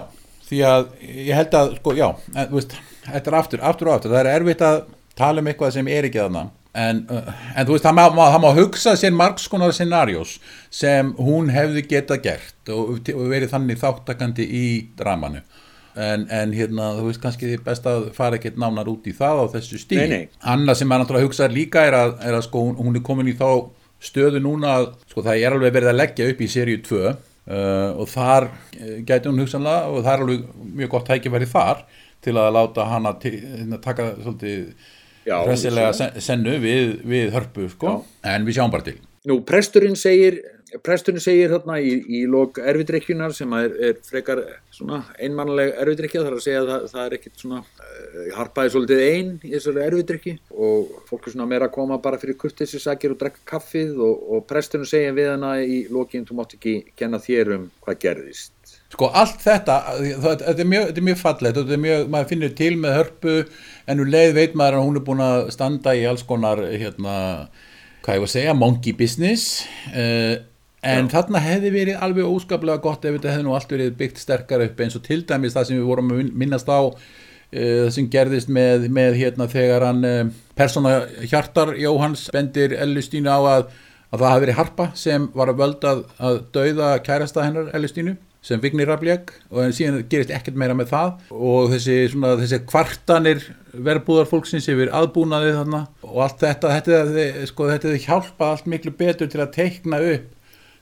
því 0.50 0.60
að 0.68 0.90
ég 1.08 1.38
held 1.40 1.56
að, 1.60 1.78
sko, 1.80 1.94
já, 1.96 2.08
en, 2.34 2.50
veist, 2.52 2.76
þetta 3.06 3.32
er 3.32 3.38
aftur, 3.40 3.64
aftur 3.72 3.90
og 3.90 3.96
aftur, 3.96 4.14
það 4.14 4.22
er 4.24 4.32
erfitt 4.34 4.66
að 4.68 4.82
tala 5.18 5.44
um 5.44 5.50
eitthvað 5.52 5.74
sem 5.78 5.90
er 5.94 6.10
ekki 6.10 6.20
þarna, 6.20 6.44
en, 6.84 7.02
uh, 7.08 7.30
en 7.54 7.70
þú 7.70 7.78
veist, 7.78 7.88
það 7.88 8.00
má, 8.00 8.04
það 8.20 8.40
má 8.44 8.50
hugsa 8.60 8.96
sér 9.00 9.16
margs 9.16 9.48
konar 9.52 9.76
scenarios 9.76 10.38
sem 10.74 11.14
hún 11.22 11.52
hefði 11.54 11.86
getað 11.88 12.24
gert 12.28 12.74
og, 12.74 12.98
og 13.14 13.28
verið 13.32 13.54
þannig 13.54 13.80
þáttakandi 13.84 14.48
í 14.48 14.66
dramanu. 15.00 15.44
En, 15.94 16.24
en 16.34 16.50
hérna, 16.58 16.88
þú 16.98 17.06
veist, 17.06 17.22
kannski 17.22 17.52
þið 17.52 17.64
best 17.68 17.86
að 17.86 18.08
fara 18.18 18.40
ekkert 18.40 18.56
nánar 18.58 18.88
út 18.90 19.06
í 19.06 19.14
það 19.14 19.44
á 19.46 19.54
þessu 19.54 19.78
stíl. 19.78 20.02
Annað 20.42 20.80
sem 20.80 20.90
maður 20.90 21.04
náttúrulega 21.04 21.28
hugsa 21.28 21.50
líka 21.54 21.84
er 21.86 21.98
að, 22.00 22.16
er 22.26 22.38
að 22.40 22.48
sko, 22.48 22.64
hún 22.80 22.98
er 22.98 23.04
komin 23.06 23.30
í 23.30 23.36
þá 23.38 23.46
stöðu 24.04 24.42
núna 24.44 24.74
að 24.80 24.90
sko, 25.12 25.24
það 25.26 25.44
er 25.46 25.56
alveg 25.58 25.76
verið 25.78 25.92
að 25.94 26.00
leggja 26.02 26.30
upp 26.34 26.42
í 26.44 26.50
seríu 26.52 26.82
2 26.86 27.00
uh, 27.04 27.16
og 28.00 28.10
þar 28.12 28.50
uh, 28.50 28.98
gæti 29.08 29.32
hún 29.32 29.40
hugsanlega 29.44 29.92
og 29.92 30.02
það 30.04 30.14
er 30.16 30.26
alveg 30.26 30.44
mjög 30.82 30.92
gott 30.96 31.08
tækifæri 31.12 31.50
þar 31.54 31.86
til 32.24 32.36
að 32.40 32.52
láta 32.56 33.16
til, 33.22 33.34
hérna, 33.40 33.80
taka 33.84 34.12
svolítið 34.20 34.74
Já, 35.24 35.38
vissulega. 35.48 35.94
sen- 35.96 36.20
sennu 36.20 36.58
við, 36.60 36.98
við 37.08 37.32
hörpu 37.32 37.70
sko. 37.72 38.04
en 38.24 38.46
við 38.46 38.58
sjáum 38.60 38.72
bara 38.72 38.84
til 38.84 39.00
Nú, 39.24 39.38
presturinn 39.48 39.96
segir, 39.96 40.42
presturinn 40.84 41.22
segir 41.24 41.54
hérna 41.54 41.78
í, 41.80 41.94
í 42.12 42.26
lok 42.28 42.58
erfidrekkjunar 42.60 43.32
sem 43.32 43.54
er, 43.56 43.72
er 43.80 43.94
frekar 44.04 44.42
einmannleg 45.16 45.72
erfidrekkja, 45.80 46.26
þar 46.26 46.36
að 46.36 46.44
segja 46.44 46.64
að 46.66 46.72
það, 46.74 46.88
það 46.92 47.06
er 47.06 47.16
ekkit 47.20 47.40
svona, 47.40 47.62
uh, 48.14 48.30
harpaði 48.38 48.74
svolítið 48.74 49.04
ein 49.10 49.32
í 49.44 49.52
þessari 49.56 49.84
erfidrekki 49.88 50.36
og 50.54 50.94
fólk 51.10 51.28
er 51.28 51.36
svona 51.36 51.50
meira 51.50 51.68
að 51.70 51.76
koma 51.76 51.98
bara 52.04 52.20
fyrir 52.22 52.38
kurtissi 52.40 52.80
sakir 52.82 53.14
og 53.16 53.20
drekka 53.22 53.44
kaffið 53.56 53.98
og, 53.98 54.24
og 54.38 54.46
presturinn 54.50 54.90
segir 54.90 55.16
við 55.18 55.32
hana 55.34 55.56
í 55.66 55.84
lokin, 55.92 56.26
þú 56.30 56.40
mátt 56.40 56.56
ekki 56.60 56.78
kenna 57.00 57.20
þér 57.24 57.56
um 57.58 57.66
hvað 57.86 58.00
gerðist. 58.06 58.54
Sko 58.94 59.08
allt 59.10 59.42
þetta, 59.42 59.76
þetta, 60.22 60.54
er 60.54 60.68
mjög, 60.70 60.88
þetta 60.92 61.02
er 61.02 61.06
mjög 61.08 61.20
fallegt 61.24 61.58
og 61.58 61.64
þetta 61.66 61.74
er 61.80 61.84
mjög, 61.88 62.02
maður 62.14 62.28
finnur 62.30 62.52
til 62.60 62.74
með 62.78 62.98
hörpu 63.00 63.36
en 63.90 64.04
um 64.04 64.12
leið 64.14 64.34
veit 64.38 64.58
maður 64.60 64.78
að 64.78 64.86
hún 64.88 65.00
er 65.00 65.06
búin 65.08 65.24
að 65.26 65.40
standa 65.56 65.96
í 65.98 66.04
alls 66.06 66.26
konar 66.30 66.62
hérna, 66.70 67.16
hvað 68.06 68.20
ég 68.20 68.24
var 68.26 68.30
að 68.30 68.34
segja, 68.36 68.54
monkey 68.54 68.94
business 69.00 69.64
uh, 69.90 70.36
en 70.84 71.10
þarna 71.10 71.42
hefði 71.42 71.72
verið 71.74 72.02
alveg 72.06 72.30
óskaplega 72.30 72.84
gott 72.84 73.06
ef 73.08 73.18
þetta 73.18 73.34
hefði 73.34 73.48
nú 73.48 73.58
allt 73.58 73.74
verið 73.74 73.94
byggt 74.04 74.22
sterkar 74.22 74.62
upp 74.66 74.82
eins 74.86 74.98
og 75.00 75.06
til 75.06 75.22
dæmis 75.26 75.56
það 75.58 75.70
sem 75.70 75.80
við 75.80 75.90
vorum 75.90 76.12
að 76.14 76.22
min- 76.22 76.34
minnast 76.44 76.70
á 76.70 76.82
sem 77.94 78.10
gerðist 78.12 78.50
með, 78.50 78.88
með 78.94 79.18
hérna 79.22 79.48
þegar 79.52 79.88
hann 79.88 80.04
uh, 80.08 80.20
persóna 80.58 81.00
hjartar 81.22 81.76
Jóhanns 81.78 82.28
bendir 82.34 82.76
Ellustínu 82.82 83.30
á 83.30 83.40
að, 83.40 83.66
að 84.10 84.24
það 84.24 84.30
hafi 84.32 84.46
verið 84.46 84.60
harpa 84.60 84.92
sem 84.98 85.28
var 85.38 85.52
að 85.52 85.64
völda 85.64 85.96
að, 86.18 86.44
dauða 86.56 86.94
kærasta 87.06 87.46
hennar 87.46 87.74
Ellustínu 87.78 88.16
sem 88.44 88.60
Vignir 88.60 88.90
Rafljeg 88.92 89.32
og 89.54 89.62
en 89.64 89.76
síðan 89.76 90.02
gerist 90.12 90.34
ekkert 90.36 90.58
meira 90.60 90.76
með 90.76 90.90
það. 90.92 91.14
Og 91.32 91.70
þessi, 91.72 91.96
svona, 92.12 92.34
þessi 92.42 92.60
kvartanir 92.68 93.46
verbúðar 93.72 94.28
fólksins 94.28 94.68
yfir 94.72 94.92
aðbúnaði 94.92 95.54
þarna 95.56 95.86
og 96.10 96.18
allt 96.26 96.44
þetta 96.44 96.74
þetta, 96.76 97.46
sko, 97.48 97.70
þetta 97.72 97.90
hefði 97.90 98.04
hjálpað 98.04 98.50
allt 98.50 98.68
miklu 98.74 98.96
betur 99.00 99.32
til 99.32 99.44
að 99.46 99.54
teikna 99.56 100.02
upp 100.12 100.28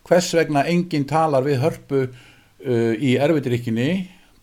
hvers 0.10 0.32
vegna 0.34 0.66
enginn 0.70 1.06
talar 1.10 1.46
við 1.46 1.62
hörpu 1.62 2.02
uh, 2.08 2.94
í 2.98 3.14
erfiðrykkinni 3.22 3.92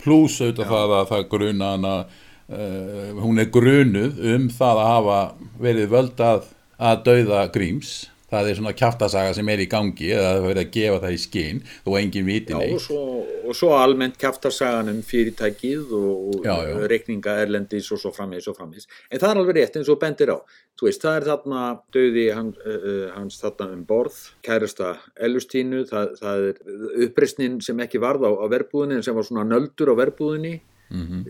pluss 0.03 0.41
auðvitað 0.43 0.73
það 0.73 0.95
að 0.99 1.09
það 1.13 1.27
gruna 1.33 1.73
hana 1.75 1.95
uh, 2.05 3.11
hún 3.23 3.43
er 3.43 3.51
grunuð 3.55 4.23
um 4.35 4.47
það 4.53 4.83
að 4.85 4.93
hafa 4.93 5.19
verið 5.65 5.93
völdað 5.95 6.49
að 6.79 7.03
dauða 7.09 7.43
gríms 7.55 7.93
það 8.29 8.51
er 8.51 8.59
svona 8.59 8.75
kjaftasaga 8.77 9.35
sem 9.37 9.51
er 9.53 9.63
í 9.65 9.69
gangi 9.71 10.11
eða 10.13 10.29
það 10.29 10.39
er 10.39 10.47
verið 10.47 10.63
að 10.63 10.73
gefa 10.77 11.01
það 11.05 11.17
í 11.17 11.21
skinn 11.23 11.61
þó 11.87 11.91
enginn 12.01 12.29
viti 12.29 12.57
neitt 12.57 12.77
og 12.77 12.83
svo, 12.85 13.03
og 13.49 13.59
svo 13.59 13.73
almennt 13.79 14.19
kjaftarsagan 14.21 14.93
um 14.93 15.03
fyrirtækið 15.09 15.95
og, 15.99 16.47
og 16.47 16.87
reikninga 16.93 17.37
erlendis 17.45 17.91
og 17.95 18.03
svo 18.03 18.13
frammeðis 18.15 18.51
og 18.53 18.59
frammeðis. 18.59 18.89
En 19.09 19.23
það 19.23 19.31
er 19.31 19.43
alveg 19.43 19.61
rétt 19.61 19.79
eins 19.81 19.93
og 19.93 20.01
bendir 20.03 20.35
á. 20.35 20.39
Veist, 20.79 21.03
það 21.03 21.17
er 21.19 21.25
þarna 21.27 21.63
döði 21.95 22.25
hann, 22.37 22.51
uh, 22.63 23.09
hans 23.17 23.41
þarna 23.41 23.73
um 23.75 23.81
borð, 23.89 24.19
kærasta 24.47 24.93
Ellustínu, 25.27 25.83
það, 25.89 26.13
það 26.21 26.45
er 26.53 27.07
uppreisnin 27.09 27.57
sem 27.65 27.81
ekki 27.83 27.99
varð 28.03 28.29
á, 28.29 28.33
á 28.39 28.47
verbúðinni 28.53 29.01
en 29.01 29.07
sem 29.07 29.17
var 29.17 29.27
svona 29.27 29.49
nöldur 29.49 29.91
á 29.91 29.99
verbúðinni 29.99 30.61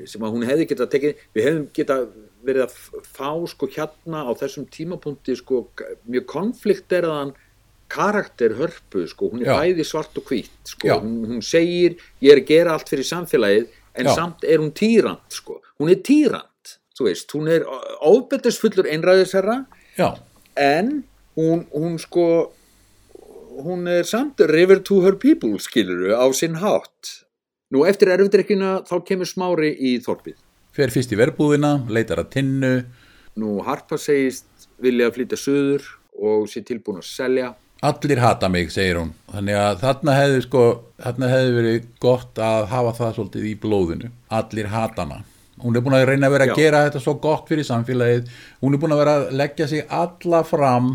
sem 0.07 0.23
að 0.23 0.35
hún 0.35 0.47
hefði 0.47 0.69
getað 0.71 0.91
tekið, 0.93 1.23
við 1.35 1.47
hefðum 1.49 1.65
getað 1.75 2.05
verið 2.47 2.66
að 2.66 3.05
fá 3.07 3.30
sko 3.51 3.68
hérna 3.72 4.24
á 4.26 4.32
þessum 4.39 4.66
tímapunkti 4.70 5.36
sko 5.39 5.66
mjög 6.07 6.26
konflikteraðan 6.30 7.34
karakter 7.89 8.55
hörpu 8.59 9.07
sko, 9.09 9.30
hún 9.32 9.43
er 9.43 9.49
Já. 9.49 9.57
bæði 9.62 9.86
svart 9.89 10.18
og 10.20 10.28
hvít 10.28 10.68
sko, 10.68 10.99
hún, 11.01 11.22
hún 11.30 11.45
segir 11.45 11.97
ég 12.20 12.34
er 12.34 12.43
að 12.43 12.51
gera 12.51 12.74
allt 12.76 12.91
fyrir 12.93 13.09
samfélagið 13.09 13.68
en 13.99 14.11
Já. 14.11 14.14
samt 14.14 14.45
er 14.45 14.61
hún 14.61 14.74
týrand 14.76 15.24
sko, 15.32 15.59
hún 15.80 15.93
er 15.95 16.03
týrand 16.05 16.74
þú 16.99 17.09
veist, 17.09 17.32
hún 17.32 17.49
er 17.53 17.64
ofbeldisfullur 18.05 18.91
einræðisherra 18.93 19.62
Já, 19.97 20.12
en 20.55 21.03
hún, 21.39 21.64
hún 21.72 21.97
sko 22.03 22.26
hún 23.59 23.89
er 23.91 24.05
samt 24.07 24.41
river 24.47 24.82
to 24.84 25.01
her 25.03 25.16
people 25.18 25.59
skiluru 25.59 26.14
á 26.14 26.26
sinn 26.36 26.61
hátt. 26.62 27.24
Nú 27.74 27.82
eftir 27.84 28.12
erfdrekkina 28.14 28.84
þá 28.89 29.01
kemur 29.05 29.28
smári 29.28 29.72
í 29.74 29.97
þorpið 30.01 30.36
fer 30.79 30.93
fyrst 30.95 31.11
í 31.14 31.18
verbúðina, 31.18 31.72
leitar 31.91 32.22
að 32.22 32.35
tinnu. 32.37 32.74
Nú 33.39 33.57
Harpa 33.66 33.99
segist 33.99 34.68
vilja 34.83 35.09
að 35.09 35.16
flytja 35.16 35.39
söður 35.41 35.89
og 36.18 36.45
sé 36.51 36.62
tilbúin 36.66 37.01
að 37.01 37.09
selja. 37.09 37.49
Allir 37.87 38.18
hata 38.22 38.49
mig, 38.51 38.70
segir 38.74 38.99
hún. 38.99 39.11
Þannig 39.31 39.59
að 39.59 39.83
þarna 39.83 40.14
hefði 40.18 40.45
sko 40.47 40.62
þarna 40.99 41.31
hefði 41.31 41.53
verið 41.57 41.91
gott 42.03 42.41
að 42.43 42.70
hafa 42.72 42.95
það 42.97 43.12
svolítið 43.18 43.51
í 43.51 43.57
blóðinu, 43.62 44.12
allir 44.41 44.70
hata 44.72 45.05
hana. 45.05 45.20
Hún 45.59 45.74
er 45.74 45.83
búin 45.83 45.99
að 45.99 46.07
reyna 46.12 46.29
að 46.29 46.35
vera 46.37 46.47
að 46.47 46.53
Já. 46.53 46.59
gera 46.59 46.83
þetta 46.87 47.03
svo 47.03 47.14
gott 47.22 47.51
fyrir 47.51 47.66
samfélagið, 47.66 48.33
hún 48.62 48.74
er 48.74 48.83
búin 48.83 48.95
að 48.95 49.03
vera 49.03 49.14
að 49.18 49.33
leggja 49.41 49.70
sig 49.70 49.87
alla 49.91 50.45
fram 50.47 50.93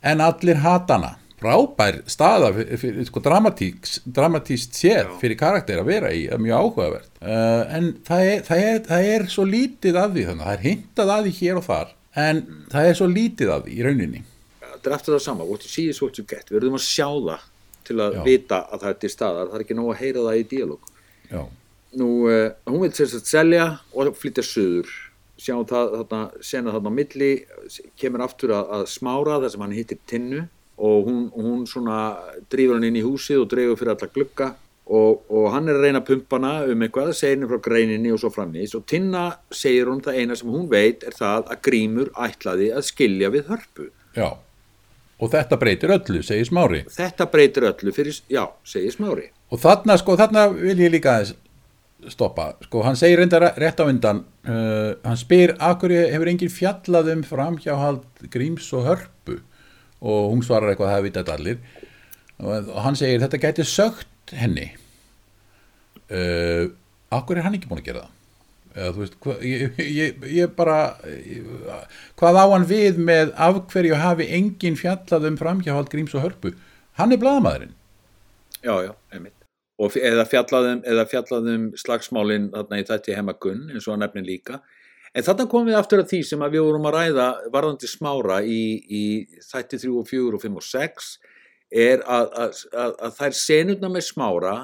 en 0.00 0.24
allir 0.24 0.60
hata 0.64 0.96
hana 0.96 1.10
frábær 1.42 1.98
staða 2.10 2.50
fyrir, 2.54 3.02
sko, 3.08 3.22
dramatíst 3.22 4.78
séð 4.78 5.16
fyrir 5.20 5.38
karakter 5.40 5.82
að 5.82 5.90
vera 5.90 6.12
í, 6.14 6.24
það 6.28 6.36
er 6.38 6.44
mjög 6.46 6.66
áhugavert. 6.66 7.10
Uh, 7.22 7.62
en 7.76 7.88
það 8.06 8.28
er, 8.28 8.44
það, 8.46 8.66
er, 8.68 8.82
það 8.88 9.08
er 9.14 9.26
svo 9.34 9.46
lítið 9.48 9.98
af 10.00 10.14
því 10.14 10.26
þannig, 10.28 10.46
það 10.46 10.56
er 10.56 10.66
hintað 10.68 11.14
að 11.16 11.26
því 11.26 11.34
hér 11.40 11.60
og 11.60 11.66
þar 11.68 11.96
en 12.22 12.42
það 12.72 12.88
er 12.88 12.98
svo 12.98 13.08
lítið 13.08 13.54
af 13.54 13.64
því 13.64 13.74
í 13.76 13.86
rauninni. 13.86 14.24
Er 14.82 14.96
eftir 14.96 15.14
það 15.14 15.24
sama, 15.24 15.46
what 15.46 15.64
you 15.64 15.70
see 15.70 15.90
is 15.92 16.00
what 16.02 16.18
you 16.18 16.26
get. 16.28 16.48
Við 16.50 16.58
verðum 16.58 16.78
að 16.78 16.86
sjá 16.86 17.06
það 17.08 17.46
til 17.86 17.98
að 18.02 18.16
Já. 18.16 18.22
vita 18.26 18.58
að 18.66 18.82
það 18.82 18.90
er 18.90 18.98
til 19.02 19.12
staðar, 19.12 19.50
það 19.50 19.58
er 19.58 19.64
ekki 19.66 19.78
nóg 19.78 19.92
að 19.92 20.02
heyra 20.02 20.26
það 20.26 20.40
í 20.40 20.48
díalóg 20.52 20.90
Nú, 21.92 22.06
uh, 22.24 22.54
hún 22.70 22.86
vil 22.86 22.94
sérst 22.96 23.18
að 23.18 23.26
selja 23.28 23.64
og 23.92 24.14
flytja 24.16 24.40
söður. 24.48 24.88
Sjáum 25.42 25.66
það, 25.68 25.90
þarna, 25.98 26.20
sena 26.44 26.72
þarna 26.72 26.92
milli, 26.94 27.30
kemur 28.00 28.24
aftur 28.24 28.54
að, 28.56 28.70
að 28.78 28.84
smára 28.88 29.36
þar 29.42 29.52
sem 29.52 29.64
hann 29.64 29.74
hittir 29.76 29.98
tinnu 30.08 30.44
og 30.78 31.06
hún, 31.06 31.24
hún 31.34 31.64
svona 31.68 32.16
drífur 32.50 32.78
hann 32.78 32.88
inn 32.88 33.00
í 33.00 33.04
húsið 33.04 33.42
og 33.44 33.50
dreifur 33.52 33.80
fyrir 33.80 33.94
alla 33.94 34.12
glugga 34.14 34.48
og, 34.92 35.24
og 35.30 35.50
hann 35.54 35.68
er 35.70 35.78
að 35.78 35.86
reyna 35.86 36.00
að 36.02 36.08
pumpa 36.08 36.38
hana 36.38 36.52
um 36.72 36.84
eitthvað, 36.84 37.12
segir 37.16 37.36
henni 37.36 37.50
frá 37.50 37.60
greininni 37.62 38.14
og 38.14 38.22
svo 38.22 38.32
framvís 38.34 38.74
og 38.78 38.86
Tinna 38.90 39.26
segir 39.54 39.90
hún 39.90 40.02
það 40.04 40.18
eina 40.22 40.38
sem 40.38 40.50
hún 40.52 40.66
veit 40.70 41.04
er 41.06 41.16
það 41.16 41.52
að 41.52 41.60
Grímur 41.68 42.10
ætlaði 42.26 42.72
að 42.74 42.88
skilja 42.88 43.30
við 43.34 43.52
hörpu. 43.52 43.90
já 44.16 44.28
og 45.22 45.30
þetta 45.30 45.58
breytir 45.60 45.92
öllu, 45.94 46.24
segir 46.26 46.48
Smári 46.48 46.82
Þetta 46.90 47.28
breytir 47.30 47.68
öllu 47.70 47.94
fyrir, 47.94 48.18
já, 48.26 48.42
segir 48.66 48.96
smári. 48.96 49.30
og 49.50 49.60
þarna 49.62 49.96
sko, 50.00 50.16
þarna 50.18 50.48
vil 50.56 50.78
ég 50.80 50.90
líka 50.96 51.20
stoppa, 52.10 52.56
sko, 52.66 52.82
hann 52.82 52.98
segir 52.98 53.20
reynda 53.22 53.52
rétt 53.54 53.78
á 53.78 53.86
undan, 53.86 54.24
uh, 54.48 54.98
hann 55.06 55.20
spyr 55.20 55.54
akkur 55.62 55.94
hefur 55.94 56.32
enginn 56.32 56.50
fjallað 56.50 57.12
um 57.14 57.22
framhjáhald 57.22 58.26
gríms 58.34 58.72
og 58.74 58.88
hörpu 58.90 59.38
og 60.02 60.32
hún 60.32 60.42
svarar 60.44 60.72
eitthvað, 60.72 60.94
það 60.96 61.06
veit 61.06 61.32
allir. 61.36 61.60
Og 62.42 62.72
hann 62.82 62.98
segir 62.98 63.22
þetta 63.22 63.42
gæti 63.42 63.66
sögt 63.68 64.34
henni. 64.34 64.72
Uh, 66.12 66.72
akkur 67.14 67.38
er 67.38 67.46
hann 67.46 67.56
ekki 67.56 67.70
búin 67.70 67.80
að 67.80 67.88
gera 67.92 68.04
það? 68.04 68.18
Eða 68.72 68.92
veist, 68.96 69.16
hva, 69.20 69.34
ég, 69.44 69.78
ég, 69.84 70.22
ég 70.32 70.52
bara 70.56 70.76
ég, 71.12 71.44
hvað 72.16 72.38
á 72.40 72.44
hann 72.54 72.64
við 72.68 72.98
með 73.04 73.34
af 73.36 73.58
hverju 73.68 73.98
hafi 74.00 74.26
enginn 74.32 74.78
fjallað 74.80 75.28
um 75.28 75.36
framhjáhald 75.40 75.90
gríms 75.92 76.14
og 76.16 76.24
hörpu? 76.24 76.54
Hann 76.96 77.12
er 77.12 77.20
bladamæðurinn 77.20 77.74
Já, 78.62 78.74
já, 78.86 78.92
einmitt. 79.12 79.36
Og 79.82 79.96
eða 79.98 80.24
fjallaðum, 80.30 80.84
eða 80.86 81.04
fjallaðum 81.10 81.64
slagsmálinn 81.80 82.50
þarna 82.52 82.78
í 82.78 82.86
þætti 82.86 83.16
hemagunn 83.18 83.64
eins 83.72 83.88
og 83.88 83.96
hann 83.96 84.04
nefnir 84.04 84.28
líka 84.28 84.60
en 85.12 85.26
þarna 85.26 85.48
komum 85.50 85.70
við 85.70 85.78
aftur 85.78 86.02
að 86.02 86.12
því 86.12 86.20
sem 86.28 86.44
að 86.44 86.56
við 86.56 86.66
vorum 86.68 86.88
að 86.90 86.96
ræða 86.98 87.28
varðandi 87.54 87.90
smára 87.90 88.40
í, 88.42 88.62
í 88.88 89.04
þætti 89.50 89.82
3 89.84 89.96
og 90.00 90.08
4 90.10 90.38
og 90.38 90.44
5 90.44 90.60
og 90.60 90.68
6 90.68 91.10
er 91.72 92.04
að, 92.04 92.30
að, 92.44 92.62
að, 92.72 92.94
að 93.06 93.18
þær 93.18 93.36
senurna 93.40 93.92
með 93.92 94.08
smára 94.08 94.56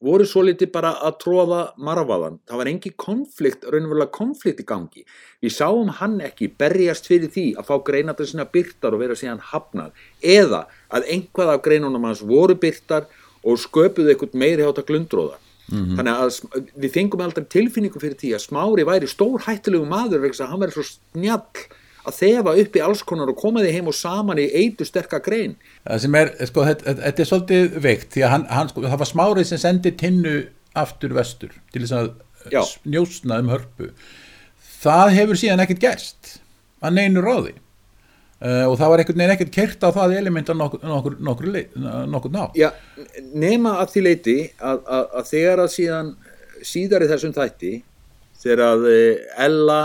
voru 0.00 0.24
svo 0.24 0.42
litið 0.46 0.70
bara 0.72 0.94
að 1.04 1.18
tróða 1.20 1.60
marfaðan. 1.76 2.38
Það 2.48 2.60
var 2.60 2.70
engi 2.70 2.92
konflikt, 2.96 3.66
raunverulega 3.68 4.12
konflikt 4.14 4.62
í 4.62 4.66
gangi. 4.68 5.04
Við 5.44 5.52
sáum 5.52 5.90
hann 6.00 6.16
ekki 6.24 6.48
berjast 6.60 7.08
fyrir 7.10 7.32
því 7.32 7.46
að 7.60 7.68
fá 7.68 7.74
greinatar 7.84 8.28
sinna 8.28 8.48
byrtar 8.48 8.96
og 8.96 9.04
vera 9.04 9.18
síðan 9.18 9.42
hafnað 9.50 9.92
eða 10.24 10.64
að 10.88 11.10
einhvað 11.12 11.52
af 11.54 11.62
greinunum 11.66 12.08
hans 12.08 12.24
voru 12.24 12.56
byrtar 12.60 13.10
og 13.44 13.60
sköpuðu 13.60 14.14
eitthvað 14.14 14.40
meiri 14.40 14.64
hátta 14.64 14.84
glundróða. 14.88 15.36
Mm 15.70 15.84
-hmm. 15.84 15.96
Þannig 15.96 16.14
að 16.24 16.62
við 16.82 16.90
fengum 16.96 17.20
aldrei 17.24 17.44
tilfinningu 17.44 18.00
fyrir 18.00 18.18
því 18.18 18.34
að 18.34 18.46
smári 18.46 18.86
væri 18.86 19.06
stór 19.08 19.46
hættilegu 19.46 19.86
maður 19.86 20.24
vegna 20.24 20.44
að 20.44 20.50
hann 20.50 20.60
væri 20.60 20.76
svo 20.76 20.86
snjall 20.88 21.62
að 22.06 22.16
þefa 22.16 22.54
upp 22.62 22.76
í 22.76 22.82
alls 22.84 23.02
konar 23.02 23.30
og 23.30 23.36
koma 23.36 23.60
því 23.60 23.72
heim 23.74 23.90
og 23.90 23.94
saman 23.94 24.40
í 24.40 24.48
eitu 24.48 24.86
sterkar 24.88 25.22
grein. 25.24 25.56
Það 25.84 26.02
sem 26.04 26.14
er, 26.14 26.32
sko, 26.48 26.64
þetta, 26.64 26.96
er 27.10 27.28
svolítið 27.28 27.78
veikt 27.84 28.12
því 28.14 28.24
að 28.24 28.34
hann, 28.34 28.46
hann 28.48 28.72
sko, 28.72 28.84
það 28.86 29.02
var 29.02 29.10
smárið 29.10 29.48
sem 29.50 29.58
sendi 29.60 29.92
tinnu 29.92 30.36
aftur 30.80 31.14
vestur 31.14 31.54
til 31.72 31.84
þess 31.84 31.96
að 31.98 32.10
Já. 32.54 32.62
njósna 32.88 33.40
um 33.42 33.50
hörpu. 33.52 33.90
Það 34.80 35.16
hefur 35.18 35.40
síðan 35.40 35.64
ekkert 35.66 35.82
gerst 35.84 36.38
að 36.80 36.96
neinu 36.96 37.24
ráði 37.24 37.58
og 38.40 38.74
það 38.80 38.90
var 38.92 39.02
einhvern 39.02 39.20
veginn 39.20 39.34
ekkert 39.34 39.52
kert 39.52 39.82
á 39.84 39.90
það 39.92 40.14
elementa 40.16 40.54
nokkur, 40.56 40.80
nokkur, 40.88 41.16
nokkur, 41.20 41.48
nokkur 42.08 42.32
ná. 42.32 42.42
Já, 42.56 42.70
nema 43.36 43.74
að 43.82 43.94
því 43.94 44.04
leiti 44.06 44.36
að, 44.56 44.78
að, 44.86 45.08
að 45.20 45.26
þegar 45.28 45.64
að 45.64 45.72
síðan 45.74 46.12
síðar 46.64 47.04
í 47.04 47.10
þessum 47.10 47.34
þætti 47.36 47.72
þegar 48.40 48.64
að 48.66 48.86
eh, 48.90 49.26
Ella 49.44 49.80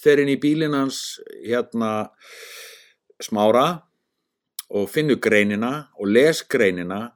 fer 0.00 0.20
inn 0.20 0.32
í 0.34 0.40
bílinn 0.40 0.76
hans 0.76 1.00
hérna 1.44 1.92
smára 3.22 3.66
og 4.74 4.88
finnur 4.92 5.20
greinina 5.22 5.88
og 5.96 6.10
les 6.12 6.42
greinina 6.50 7.06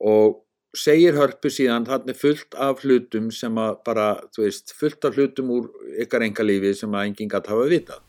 og 0.00 0.40
segir 0.76 1.16
hörpu 1.18 1.50
síðan 1.50 1.88
þannig 1.88 2.18
fullt 2.18 2.54
af 2.54 2.84
hlutum 2.84 3.30
sem 3.34 3.56
að 3.58 3.80
bara, 3.86 4.12
þú 4.34 4.44
veist, 4.46 4.74
fullt 4.78 5.08
af 5.08 5.18
hlutum 5.18 5.50
úr 5.56 5.66
ykkar 6.04 6.24
enga 6.26 6.46
lífi 6.46 6.76
sem 6.78 6.94
að 6.94 7.08
enginn 7.08 7.32
gæti 7.32 7.50
hafa 7.50 7.66
vitað. 7.72 8.04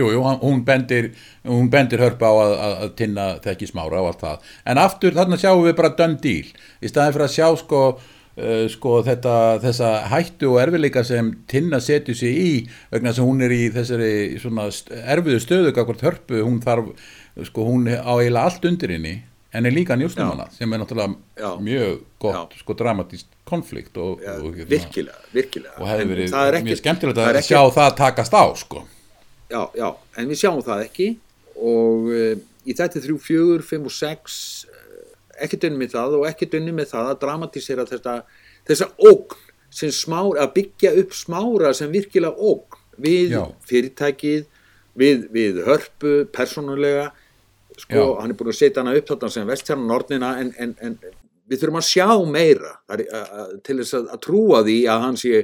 Jú, 0.00 0.10
jú, 0.16 0.22
hún 0.42 0.62
bendir, 0.66 1.10
hún 1.46 1.68
bendir 1.72 2.00
hörpu 2.02 2.24
á 2.24 2.32
að, 2.32 2.54
að, 2.66 2.78
að 2.86 2.94
tinna 3.02 3.26
þekki 3.44 3.68
smára 3.70 4.00
og 4.02 4.10
allt 4.14 4.24
það. 4.24 4.48
En 4.72 4.80
aftur 4.80 5.16
þarna 5.18 5.38
sjáum 5.42 5.66
við 5.68 5.76
bara 5.82 5.92
done 5.98 6.16
deal. 6.24 6.48
Í 6.80 6.88
staðin 6.90 7.14
fyrir 7.18 7.28
að 7.28 7.36
sjá 7.36 7.50
sko 7.66 7.84
Uh, 8.40 8.68
sko 8.70 9.00
þetta, 9.04 9.32
þessa 9.60 9.88
hættu 10.08 10.52
og 10.52 10.60
erfileika 10.62 11.02
sem 11.04 11.32
Tinna 11.50 11.80
setur 11.82 12.14
sig 12.16 12.36
í 12.40 12.52
vegna 12.92 13.10
sem 13.12 13.26
hún 13.26 13.42
er 13.44 13.50
í 13.52 13.66
þessari 13.74 14.38
st 14.70 14.94
erfiðu 14.94 15.40
stöðu 15.42 15.72
kakvart 15.76 16.04
hörpu, 16.06 16.38
hún 16.46 16.60
þarf 16.62 16.92
sko 17.50 17.64
hún 17.66 17.90
á 17.90 18.06
eiginlega 18.14 18.44
allt 18.46 18.64
undir 18.70 18.94
henni 18.94 19.12
en 19.52 19.66
er 19.68 19.74
líka 19.74 19.98
njósnumana 19.98 20.46
sem 20.54 20.72
er 20.72 20.80
náttúrulega 20.80 21.18
Já. 21.42 21.50
mjög 21.66 21.98
gott 22.22 22.54
Já. 22.54 22.62
sko 22.62 22.78
dramatíst 22.78 23.28
konflikt 23.50 23.98
og, 23.98 24.22
Já, 24.24 24.38
og, 24.38 24.56
virkilega, 24.62 25.18
virkilega. 25.34 25.74
og 25.82 25.90
En 25.98 26.14
verið 26.14 26.38
er 26.38 26.60
mjög 26.70 26.80
skemmtilegt 26.84 27.18
að 27.20 27.32
ekkert- 27.34 27.50
sjá 27.50 27.60
það 27.76 27.96
takast 27.98 28.32
á 28.40 28.44
sko 28.62 28.86
Já, 29.50 29.62
já, 29.74 29.88
en 30.16 30.30
við 30.30 30.40
sjáum 30.44 30.62
það 30.62 30.84
ekki 30.86 31.08
og 31.58 32.10
uh, 32.10 32.34
í 32.62 32.74
þetta 32.76 33.02
3, 33.02 33.16
4, 33.26 33.64
5 33.66 33.88
og 33.88 33.94
6 33.96 34.36
uh, 34.70 35.00
ekki 35.44 35.58
dönni 35.64 35.80
með 35.80 35.96
það 35.96 36.18
og 36.20 36.26
ekki 36.28 36.48
dönni 36.52 36.74
með 36.76 36.92
það 36.92 37.12
að 37.12 37.22
dramatísera 37.24 37.86
þetta, 37.88 38.20
þessa 38.68 38.90
ógn 39.10 39.48
sem 39.74 39.90
smár, 39.94 40.38
að 40.42 40.52
byggja 40.58 40.92
upp 41.02 41.14
smára 41.14 41.72
sem 41.76 41.90
virkilega 41.90 42.34
ógn 42.34 42.78
við 43.00 43.34
Já. 43.36 43.42
fyrirtækið, 43.66 44.44
við, 44.98 45.26
við 45.32 45.60
hörpu, 45.66 46.12
persónulega 46.34 47.08
sko, 47.78 47.96
Já. 47.96 48.06
hann 48.20 48.34
er 48.34 48.38
búin 48.38 48.52
að 48.52 48.58
setja 48.58 48.84
hana 48.84 48.94
upp 48.98 49.08
þarna 49.10 49.32
sem 49.34 49.48
vestjarnan 49.48 49.94
orðnina 49.96 50.34
en, 50.42 50.52
en, 50.62 50.76
en 50.84 50.98
við 51.50 51.62
þurfum 51.62 51.80
að 51.80 51.88
sjá 51.88 52.06
meira 52.30 52.76
til 53.66 53.80
þess 53.80 53.96
að, 53.98 54.12
að 54.14 54.22
trúa 54.26 54.62
því 54.66 54.78
að 54.92 55.04
hann 55.06 55.18
sé, 55.18 55.42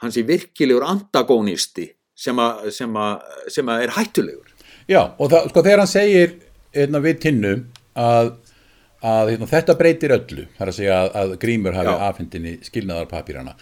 hann 0.00 0.14
sé 0.14 0.24
virkilegur 0.28 0.86
antagónisti 0.88 1.90
sem, 2.14 2.40
að, 2.40 2.66
sem, 2.74 2.96
að, 2.96 3.28
sem 3.52 3.70
að 3.70 3.86
er 3.86 3.94
hættulegur 3.98 4.50
Já, 4.90 5.00
og 5.16 5.30
það, 5.32 5.50
sko 5.50 5.62
þegar 5.64 5.82
hann 5.82 5.90
segir 5.90 6.34
hérna, 6.74 7.00
við 7.04 7.20
tinnu 7.24 7.54
að, 7.98 8.34
að 9.00 9.32
hérna, 9.32 9.48
þetta 9.50 9.78
breytir 9.80 10.16
öllu 10.18 10.48
þar 10.58 10.72
að 10.72 10.78
segja 10.78 10.98
að, 11.00 11.14
að 11.22 11.34
Grímur 11.44 11.78
hafi 11.78 11.96
afhendinni 12.08 12.58
skilnaðarpapírana 12.68 13.56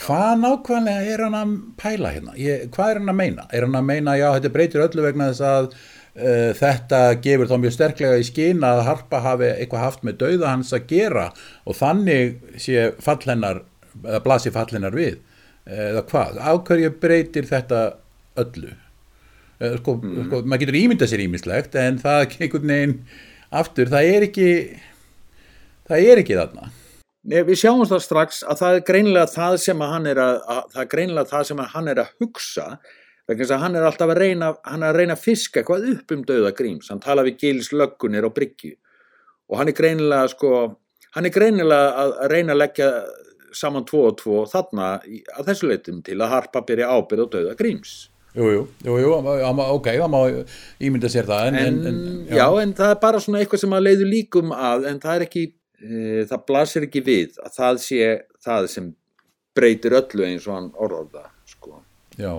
hvað 0.00 0.34
nákvæmlega 0.40 1.12
er 1.12 1.22
hann 1.26 1.36
að 1.36 1.56
pæla 1.80 2.12
hérna? 2.14 2.34
Ég, 2.40 2.68
hvað 2.74 2.92
er 2.92 3.00
hann 3.00 3.12
að 3.12 3.18
meina? 3.18 3.46
Er 3.52 3.66
hann 3.66 3.78
að 3.78 3.88
meina, 3.90 4.16
já, 4.18 4.28
þetta 4.36 4.52
breytir 4.54 4.84
öllu 4.86 5.04
vegna 5.04 5.30
þess 5.30 5.44
að 5.44 5.66
uh, 5.70 6.52
þetta 6.60 7.00
gefur 7.24 7.50
þá 7.50 7.56
mjög 7.64 7.74
sterklega 7.76 8.20
í 8.20 8.28
skinn 8.28 8.64
að 8.66 8.84
Harpa 8.88 9.20
hafi 9.24 9.50
eitthvað 9.52 9.84
haft 9.86 10.06
með 10.06 10.20
dauða 10.22 10.54
hans 10.54 10.72
að 10.76 10.86
gera 10.94 11.26
og 11.64 11.76
þannig 11.76 12.38
sé 12.60 12.88
fall 13.02 13.20
hennar, 13.26 13.64
eða 14.00 14.22
blasi 14.24 14.54
fall 14.54 14.70
hennar 14.72 14.96
við 14.96 15.18
eða 15.66 16.04
hvað? 16.08 16.38
Á 16.40 16.52
hverju 16.56 16.92
breytir 17.02 17.48
þetta 17.48 17.80
öllu? 18.40 18.72
Sko, 19.60 19.98
sko, 20.00 20.38
maður 20.48 20.62
getur 20.62 20.78
ímyndað 20.80 21.10
sér 21.12 21.22
ímislegt 21.26 21.74
en 21.76 21.98
það 22.00 22.22
er 22.22 22.36
einhvern 22.46 22.70
veginn 22.72 22.94
aftur, 23.52 23.90
það 23.92 24.12
er 24.14 24.24
ekki 24.30 24.46
það 25.90 26.06
er 26.06 26.22
ekki 26.22 26.38
þarna. 26.38 26.70
Nei, 27.28 27.42
við 27.44 27.58
sjáum 27.60 27.84
það 27.84 28.02
strax 28.06 28.40
að 28.48 28.62
það 28.62 28.78
er 28.78 28.86
greinilega 28.88 29.28
það 29.28 29.58
sem 29.60 29.82
að 29.84 29.92
hann 29.92 30.08
er 30.08 30.20
að, 30.24 30.38
að 30.40 30.60
það 30.72 30.82
er 30.82 30.90
greinilega 30.94 31.30
það 31.34 31.46
sem 31.50 31.60
að 31.60 31.72
hann 31.74 31.90
er 31.92 32.00
að 32.00 32.12
hugsa 32.22 32.66
vegna 33.28 33.42
þess 33.42 33.54
að 33.54 33.64
hann 33.64 33.76
er 33.76 33.86
alltaf 33.86 34.12
að 34.14 34.20
reyna 34.22 34.52
hann 34.64 34.84
er 34.86 34.88
að 34.88 35.00
reyna 35.02 35.16
að 35.18 35.26
fiska 35.26 35.60
eitthvað 35.60 35.88
upp 35.92 36.14
um 36.16 36.22
dauða 36.30 36.54
gríms 36.56 36.88
hann 36.90 37.02
tala 37.04 37.26
við 37.26 37.44
gils 37.44 37.68
löggunir 37.76 38.24
á 38.24 38.30
bryggju. 38.32 38.72
Og 39.52 39.60
hann 39.60 39.68
er 39.68 39.76
greinilega 39.76 40.32
sko 40.32 40.54
hann 41.14 41.28
er 41.28 41.34
greinilega 41.34 42.06
að 42.06 42.16
reyna 42.32 42.56
að 42.56 42.62
leggja 42.62 42.88
saman 43.56 43.84
tvo 43.88 44.06
og 44.10 44.16
tvo 44.20 44.44
þarna 44.50 44.92
í- 45.08 45.24
að 45.36 45.50
þessu 45.50 45.70
leitum 45.70 46.00
til 46.06 46.18
að 46.20 46.32
harpa 46.36 46.62
byrja 46.66 46.90
ábyrð 46.94 47.26
á 47.26 47.32
dauða 47.36 47.56
gríms 47.58 47.94
Jú, 48.30 48.46
jú, 48.86 48.92
jú, 49.02 49.08
ok, 49.10 49.88
það 49.98 50.10
má 50.12 50.20
ímynda 50.78 51.08
sér 51.10 51.26
það 51.26 51.48
en, 51.48 51.56
en, 51.58 51.78
en, 51.90 51.96
já. 52.30 52.44
en 52.62 52.74
það 52.78 52.92
er 52.94 53.00
bara 53.02 53.18
svona 53.24 53.40
eitthvað 53.42 53.64
sem 53.64 53.74
að 53.74 53.82
leiður 53.88 54.10
líkum 54.12 54.52
að 54.54 54.86
en 54.86 55.00
það 55.02 55.16
er 55.16 55.24
ekki 55.26 55.42
e, 55.82 56.22
það 56.30 56.44
blasir 56.46 56.86
ekki 56.86 57.02
við 57.08 57.40
að 57.42 57.56
það 57.56 57.80
sé 57.82 58.12
það 58.46 58.68
sem 58.70 58.86
breytir 59.58 59.98
öllu 59.98 60.28
eins 60.28 60.46
og 60.46 60.54
hann 60.54 60.70
orðar 60.78 61.10
það 61.16 61.28
sko. 61.56 61.82
já 62.20 62.32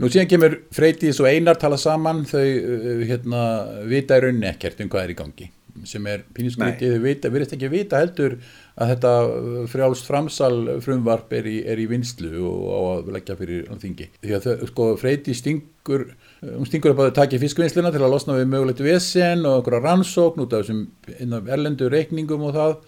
Nú 0.00 0.08
síðan 0.08 0.30
kemur 0.30 0.54
Freydís 0.72 1.18
og 1.20 1.26
Einar 1.28 1.58
tala 1.60 1.76
saman 1.76 2.22
þau 2.24 2.40
uh, 2.40 3.02
hérna 3.04 3.40
vita 3.84 4.16
í 4.16 4.22
rauninni 4.24 4.48
ekkert 4.48 4.78
um 4.80 4.88
hvað 4.88 5.02
er 5.04 5.12
í 5.12 5.16
gangi 5.18 5.48
sem 5.84 6.06
er 6.08 6.22
píniskrítið, 6.34 6.96
þau 7.20 7.30
virðist 7.34 7.52
ekki 7.56 7.68
vita 7.72 8.00
heldur 8.00 8.38
að 8.76 8.92
þetta 8.94 9.12
uh, 9.24 9.56
frjálst 9.70 10.08
framsal 10.08 10.54
frumvarp 10.84 11.32
er 11.36 11.48
í, 11.50 11.56
er 11.66 11.80
í 11.82 11.88
vinslu 11.90 12.30
og 12.46 12.62
á 12.70 12.80
að 12.94 13.10
leggja 13.16 13.38
fyrir 13.40 13.66
þingi. 13.82 14.08
Því 14.22 14.36
að 14.36 14.46
þau, 14.46 14.70
sko, 14.70 14.88
Freydís 15.00 15.42
stingur, 15.42 16.06
uh, 16.12 16.54
hún 16.54 16.68
stingur 16.68 16.94
upp 16.94 17.02
að 17.04 17.10
þau 17.10 17.18
taki 17.22 17.42
fiskvinnsluna 17.42 17.92
til 17.94 18.04
að 18.04 18.14
losna 18.14 18.38
við 18.38 18.50
mögulegt 18.54 18.84
vesen 18.84 19.44
og 19.48 19.60
einhverja 19.60 19.84
rannsókn 19.88 20.46
út 20.46 20.56
af 20.56 20.64
þessum 20.64 21.50
erlendu 21.50 21.90
reikningum 21.92 22.48
og 22.48 22.56
það 22.56 22.78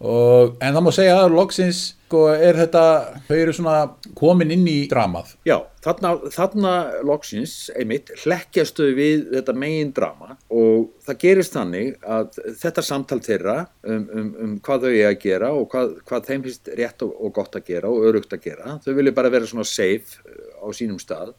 og, 0.00 0.56
en 0.60 0.74
það 0.76 0.84
má 0.84 0.90
segja 0.92 1.20
að 1.22 1.36
loksins 1.36 1.84
sko, 2.06 2.22
er 2.32 2.56
þetta, 2.58 2.82
þau 3.26 3.36
eru 3.36 3.54
svona 3.54 3.76
komin 4.18 4.52
inn 4.54 4.66
í 4.68 4.76
dramað. 4.90 5.32
Já, 5.48 5.56
þarna, 5.84 6.12
þarna 6.32 6.72
loksins 7.06 7.54
einmitt 7.76 8.12
hlekkjastu 8.22 8.90
við 8.96 9.26
þetta 9.32 9.54
megin 9.58 9.92
drama 9.96 10.36
og 10.52 10.90
það 11.06 11.20
gerist 11.24 11.56
þannig 11.56 11.94
að 12.02 12.40
þetta 12.62 12.84
samtal 12.86 13.20
þeirra 13.24 13.56
um, 13.86 14.04
um, 14.06 14.28
um 14.44 14.52
hvað 14.66 14.86
þau 14.86 14.92
er 14.92 15.08
að 15.10 15.20
gera 15.24 15.52
og 15.54 15.68
hvað, 15.72 15.96
hvað 16.08 16.28
þeim 16.30 16.46
finnst 16.46 16.70
rétt 16.78 17.06
og, 17.06 17.14
og 17.16 17.34
gott 17.38 17.58
að 17.58 17.72
gera 17.72 17.92
og 17.92 18.06
örugt 18.10 18.36
að 18.36 18.44
gera, 18.50 18.76
þau 18.84 18.92
vilja 18.98 19.16
bara 19.16 19.32
vera 19.32 19.48
svona 19.50 19.66
safe 19.68 20.20
uh, 20.26 20.60
á 20.62 20.68
sínum 20.76 21.00
stað 21.02 21.34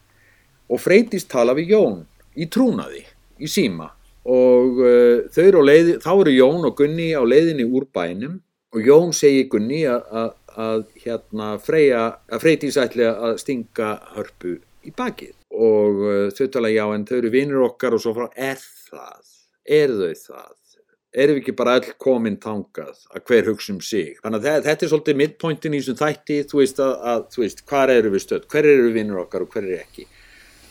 og 0.68 0.82
Freydís 0.84 1.28
tala 1.30 1.56
við 1.58 1.78
Jón 1.78 2.02
í 2.38 2.50
trúnaði, 2.52 3.06
í 3.40 3.48
síma 3.50 3.94
og 4.28 4.82
uh, 4.84 5.24
þau 5.32 5.46
eru 5.46 5.64
á 5.64 5.70
leiði, 5.70 5.96
þá 6.04 6.12
eru 6.18 6.36
Jón 6.36 6.68
og 6.68 6.76
Gunni 6.82 7.14
á 7.16 7.24
leiðinni 7.24 7.68
úr 7.72 7.88
bænum 7.96 8.42
og 8.78 8.86
Jón 8.88 9.14
segir 9.18 9.50
Gunni 9.52 9.84
að- 9.90 10.12
að 10.24 10.36
að 10.58 10.86
hérna 11.04 11.48
Freyja, 11.62 12.04
að 12.34 12.42
Freydís 12.42 12.78
ætli 12.82 13.06
að 13.06 13.36
stinga 13.44 13.90
hörpu 14.16 14.56
í 14.88 14.94
bakið. 14.98 15.36
Og 15.54 16.00
uh, 16.02 16.30
þau 16.34 16.48
tala 16.56 16.72
já 16.74 16.82
en 16.96 17.04
þau 17.06 17.18
eru 17.20 17.30
vinnur 17.34 17.68
okkar 17.68 17.94
og 17.94 18.02
svo 18.02 18.16
frá 18.18 18.26
er 18.34 18.58
það, 18.58 19.28
er 19.70 19.94
þau 19.94 20.16
það? 20.24 20.54
Erum 21.18 21.38
við 21.38 21.42
ekki 21.42 21.54
bara 21.58 21.76
all 21.78 21.86
komin 22.04 22.36
þangað 22.42 22.98
að 23.16 23.22
hver 23.30 23.48
hugsa 23.48 23.72
um 23.74 23.80
sig? 23.82 24.18
Þannig 24.22 24.44
að 24.50 24.66
þetta 24.68 24.86
er 24.86 24.92
svolítið 24.92 25.20
midpointin 25.22 25.78
í 25.78 25.80
þessum 25.80 26.00
þætti 26.02 26.40
þú 26.50 26.60
veist 26.60 26.82
að, 26.84 26.92
að 27.14 27.24
þú 27.34 27.44
veist, 27.46 27.64
hvar 27.70 27.94
eru 27.94 28.12
við 28.14 28.24
stödd? 28.26 28.48
Hver 28.52 28.68
eru 28.74 28.84
við 28.90 28.98
vinnur 29.00 29.22
okkar 29.24 29.46
og 29.46 29.54
hver 29.54 29.64
eru 29.70 29.78
ekki 29.80 30.06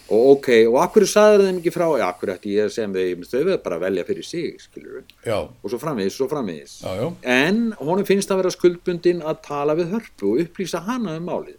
og 0.06 0.26
ok, 0.36 0.48
og 0.70 0.78
akkur 0.84 1.06
sagður 1.10 1.46
þeim 1.48 1.60
ekki 1.60 1.72
frá? 1.74 1.86
Já, 1.98 2.06
akkur 2.06 2.32
ætti 2.36 2.54
ég 2.54 2.68
að 2.68 2.74
segja 2.76 2.88
þeim 2.94 3.24
þau 3.26 3.38
verður 3.40 3.62
bara 3.64 3.78
að 3.78 3.84
velja 3.88 4.06
fyrir 4.06 4.26
sig, 4.26 4.56
skilur 4.62 5.04
og 5.34 5.70
svo 5.72 5.78
framvegis, 5.82 6.16
svo 6.16 6.28
framvegis. 6.30 6.78
Já, 6.84 6.92
já. 7.00 7.06
en 7.36 7.62
honum 7.80 8.06
finnst 8.06 8.30
að 8.30 8.42
vera 8.42 8.52
skuldbundin 8.54 9.22
að 9.26 9.40
tala 9.48 9.74
við 9.78 9.94
hörpu 9.96 10.34
og 10.34 10.42
upplýsa 10.44 10.84
hana 10.86 11.16
um 11.18 11.26
málið. 11.26 11.56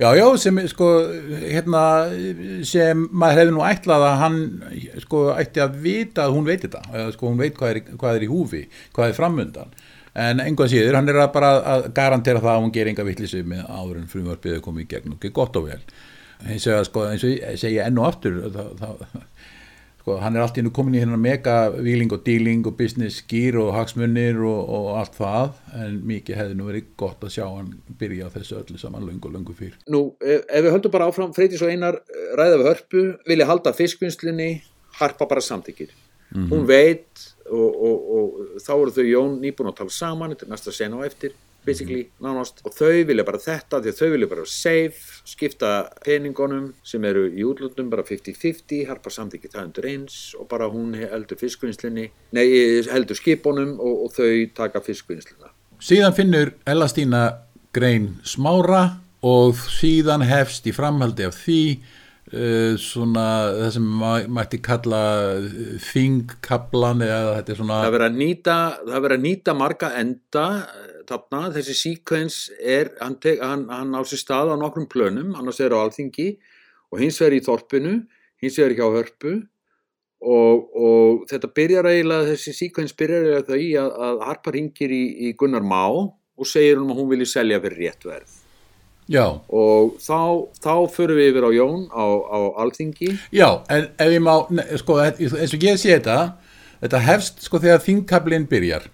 Já, 0.00 0.08
já, 0.18 0.24
sem 0.42 0.58
sko, 0.66 0.88
hérna, 1.44 1.82
sem 2.66 3.04
maður 3.14 3.38
hefði 3.38 3.52
nú 3.54 3.62
ætlað 3.62 4.06
að 4.08 4.14
hann, 4.22 4.38
sko, 5.04 5.20
ætti 5.38 5.62
að 5.62 5.76
vita 5.84 6.24
að 6.24 6.34
hún 6.34 6.48
veit 6.48 6.64
þetta, 6.64 6.80
eða 6.90 7.12
sko, 7.14 7.28
hún 7.30 7.38
veit 7.38 7.54
hvað 7.58 7.70
er, 7.76 7.80
hvað 8.00 8.18
er 8.18 8.24
í 8.26 8.30
húfi, 8.32 8.62
hvað 8.96 9.12
er 9.12 9.18
framundan, 9.20 9.76
en 10.24 10.42
einhvað 10.42 10.72
síður, 10.72 10.98
hann 10.98 11.12
er 11.12 11.20
að 11.22 11.30
bara 11.36 11.52
að 11.76 11.86
garantera 11.94 12.42
það 12.42 12.56
að 12.56 12.64
hún 12.64 12.74
ger 12.74 12.90
enga 12.90 13.06
vittlisi 13.06 13.44
með 13.46 13.62
áður 13.70 14.00
en 14.00 14.10
frumvarpið 14.10 14.58
Eins 16.44 16.66
og, 16.68 16.82
sko, 16.88 17.06
eins 17.10 17.24
og 17.24 17.32
ég 17.32 17.60
segja 17.60 17.86
enn 17.88 18.00
og 18.00 18.08
aftur, 18.08 18.40
það, 18.52 18.70
það, 18.80 19.22
sko, 20.02 20.16
hann 20.20 20.36
er 20.36 20.44
allt 20.44 20.58
í 20.60 20.64
nú 20.64 20.72
komin 20.74 20.98
í 20.98 21.02
hérna 21.02 21.18
mega 21.20 21.56
víling 21.74 22.12
og 22.12 22.24
díling 22.26 22.66
og 22.68 22.76
business 22.78 23.22
skýr 23.22 23.58
og 23.62 23.72
hagsmunir 23.76 24.40
og, 24.44 24.60
og 24.78 24.88
allt 25.00 25.18
það 25.18 25.58
en 25.84 25.98
mikið 26.10 26.40
hefði 26.40 26.58
nú 26.58 26.68
verið 26.68 26.90
gott 27.00 27.24
að 27.24 27.34
sjá 27.36 27.44
hann 27.46 27.72
byrja 28.00 28.28
á 28.28 28.34
þessu 28.34 28.60
öllu 28.60 28.80
saman 28.80 29.06
löngu 29.08 29.30
og 29.30 29.36
löngu 29.36 29.56
fyrr. 29.56 29.78
Nú, 29.88 30.06
ef, 30.20 30.44
ef 30.48 30.66
við 30.66 30.76
höldum 30.76 30.96
bara 30.96 31.10
áfram 31.10 31.34
Freydís 31.36 31.64
og 31.64 31.72
Einar 31.72 32.00
eh, 32.02 32.32
ræða 32.38 32.60
við 32.60 32.70
hörpu 32.72 33.06
vilja 33.30 33.50
halda 33.50 33.76
fiskvinnslinni 33.76 34.50
harpa 35.00 35.28
bara 35.30 35.42
samtykkir 35.44 35.94
hún 36.34 36.66
veit 36.66 37.30
og, 37.50 37.70
og, 37.88 37.96
og 38.16 38.60
þá 38.62 38.72
eru 38.74 38.94
þau 38.94 39.04
Jón 39.06 39.34
nýbúin 39.42 39.70
að 39.70 39.80
tala 39.82 39.94
saman 39.94 40.32
þetta 40.34 40.46
er 40.46 40.52
næsta 40.54 40.74
sena 40.74 40.98
á 40.98 41.06
eftir 41.06 41.34
basically, 41.66 42.04
nánast, 42.22 42.60
og 42.64 42.74
þau 42.76 43.04
vilja 43.08 43.26
bara 43.26 43.40
þetta 43.42 43.80
því 43.82 43.92
að 43.92 44.00
þau 44.00 44.10
vilja 44.14 44.30
bara 44.30 44.46
safe, 44.50 45.20
skipta 45.28 45.72
peningunum 46.04 46.70
sem 46.86 47.04
eru 47.08 47.26
í 47.30 47.44
útlöndum 47.46 47.90
bara 47.92 48.04
50-50, 48.06 48.84
harpa 48.88 49.12
samþykki 49.12 49.52
það 49.52 49.66
undir 49.68 49.90
eins 49.92 50.18
og 50.38 50.48
bara 50.50 50.68
hún 50.72 50.94
heldur 50.98 51.40
fiskvinnslinni 51.40 52.08
nei, 52.36 52.46
heldur 52.92 53.18
skipunum 53.18 53.76
og, 53.78 54.06
og 54.06 54.16
þau 54.16 54.30
taka 54.56 54.84
fiskvinnslina 54.84 55.52
Síðan 55.84 56.14
finnur 56.16 56.54
Ella 56.70 56.86
Stína 56.88 57.24
grein 57.74 58.14
smára 58.24 58.84
og 59.24 59.58
síðan 59.72 60.24
hefst 60.28 60.66
í 60.68 60.72
framhaldi 60.76 61.26
af 61.26 61.36
því 61.42 61.60
svona 62.80 63.26
það 63.52 63.70
sem 63.74 63.88
mætti 64.32 64.58
kalla 64.64 65.00
þingkablan 65.84 67.04
eða 67.04 67.34
þetta 67.36 67.52
er 67.52 67.58
svona 67.58 67.80
það 67.82 67.92
verður 67.92 68.06
að 68.06 68.20
nýta, 68.22 68.56
verður 68.88 69.14
að 69.16 69.24
nýta 69.26 69.54
marga 69.58 69.90
enda 70.00 70.44
eh, 70.64 70.94
þarna, 71.10 71.40
þessi 71.52 71.74
síkvens 71.76 72.38
er, 72.58 72.94
hann, 73.02 73.18
hann, 73.42 73.66
hann 73.68 73.92
á 73.92 74.00
sér 74.08 74.22
stað 74.22 74.54
á 74.54 74.56
nokkrum 74.56 74.88
plönum, 74.88 75.34
annars 75.36 75.60
er 75.60 75.76
á 75.76 75.84
alþingi 75.84 76.30
og 76.90 77.02
hins 77.02 77.20
vegar 77.20 77.36
í 77.36 77.42
þorpinu, 77.44 77.94
hins 78.40 78.56
vegar 78.56 78.72
ekki 78.72 78.88
á 78.88 78.96
hörpu. 78.96 79.34
Og, 80.24 80.70
og 80.72 81.26
þetta 81.28 81.50
byrjar 81.52 81.90
eiginlega, 81.90 82.30
þessi 82.30 82.54
síkvens 82.56 82.94
byrjar 82.96 83.26
eiginlega 83.26 83.48
það 83.50 83.64
í 83.66 83.68
að, 83.76 83.90
að 84.06 84.22
Harpa 84.24 84.54
ringir 84.54 84.94
í, 84.96 85.02
í 85.28 85.34
Gunnar 85.36 85.66
Má 85.68 85.84
og 85.84 86.48
segir 86.48 86.80
hún 86.80 86.94
að 86.94 87.02
hún 87.02 87.10
vilji 87.12 87.28
selja 87.34 87.60
fyrir 87.60 87.82
rétt 87.82 88.08
verð 88.08 88.38
Já, 89.12 89.24
og 89.52 89.98
þá, 90.00 90.20
þá 90.64 90.74
förum 90.94 91.18
við 91.20 91.30
yfir 91.32 91.44
á 91.44 91.50
Jón 91.52 91.82
á, 91.92 92.04
á 92.08 92.38
alþingi. 92.64 93.10
Já, 93.36 93.48
en 93.68 93.90
ef 94.00 94.14
ég 94.14 94.22
má 94.24 94.34
ne- 94.48 94.64
sko, 94.80 94.96
eins 95.04 95.52
og 95.52 95.66
ég 95.68 95.76
sé 95.80 95.92
þetta 95.98 96.34
þetta 96.80 97.02
hefst 97.04 97.44
sko 97.44 97.60
þegar 97.60 97.84
þingkablin 97.84 98.48
byrjar. 98.48 98.88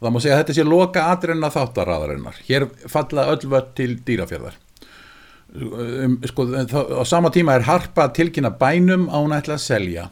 Og 0.00 0.08
það 0.08 0.14
má 0.16 0.20
segja 0.24 0.34
að 0.34 0.42
þetta 0.42 0.56
sé 0.58 0.66
loka 0.66 1.06
atrenna 1.12 1.52
þáttaraðarinnar. 1.54 2.42
Hér 2.48 2.66
falla 2.90 3.28
öll 3.30 3.46
vött 3.52 3.70
til 3.78 3.94
dýrafjörðar 4.02 4.58
um, 5.60 6.18
sko, 6.26 6.46
þá, 6.68 6.80
á 6.98 7.02
sama 7.08 7.30
tíma 7.32 7.56
er 7.58 7.66
harpa 7.66 8.08
tilkynna 8.14 8.52
bænum 8.58 9.08
að 9.10 9.24
hún 9.26 9.36
ætla 9.36 9.56
að 9.58 9.64
selja. 9.66 10.08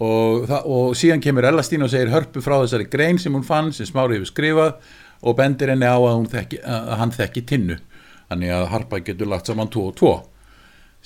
Og, 0.00 0.46
það, 0.48 0.66
og 0.72 0.96
síðan 0.96 1.20
kemur 1.24 1.44
Ellastín 1.50 1.84
og 1.84 1.90
segir 1.92 2.12
hörpu 2.12 2.40
frá 2.44 2.56
þessari 2.62 2.86
grein 2.88 3.18
sem 3.20 3.34
hún 3.36 3.44
fann 3.44 3.68
sem 3.76 3.88
Smári 3.88 4.16
hefur 4.16 4.30
skrifað 4.30 4.92
og 5.20 5.36
bendir 5.36 5.68
henni 5.74 5.84
á 5.84 5.96
að, 5.98 6.22
þekki, 6.32 6.60
að 6.64 6.94
hann 7.02 7.12
þekki 7.12 7.42
tinnu 7.50 7.76
þannig 8.30 8.54
að 8.54 8.68
harpa 8.72 9.00
getur 9.04 9.30
lagt 9.30 9.50
saman 9.50 9.70
2 9.72 9.86
og 9.90 9.96
2 10.00 10.12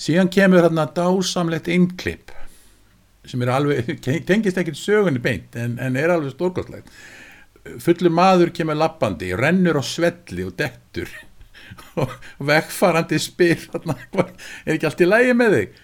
síðan 0.05 0.31
kemur 0.33 0.65
hérna 0.65 0.87
dásamlegt 0.91 1.69
innklipp 1.71 2.33
sem 3.25 3.43
er 3.45 3.53
alveg, 3.55 3.93
tengist 4.29 4.59
ekkert 4.61 4.79
sögunni 4.79 5.23
beint 5.23 5.55
en, 5.57 5.79
en 5.81 5.97
er 5.97 6.13
alveg 6.13 6.35
stórkostlegt. 6.35 6.91
Fullur 7.81 8.13
maður 8.13 8.53
kemur 8.53 8.77
lappandi 8.77 9.31
rennur 9.39 9.79
á 9.81 9.85
svelli 9.87 10.45
og 10.45 10.53
dettur. 10.59 11.09
Og 11.99 12.11
vegfarandi 12.45 13.17
spyr 13.23 13.57
þarna, 13.73 13.95
"Hvað, 14.13 14.35
er 14.67 14.75
ekki 14.75 14.87
allt 14.91 15.01
í 15.01 15.07
lægi 15.09 15.37
með 15.39 15.55
þig? 15.57 15.79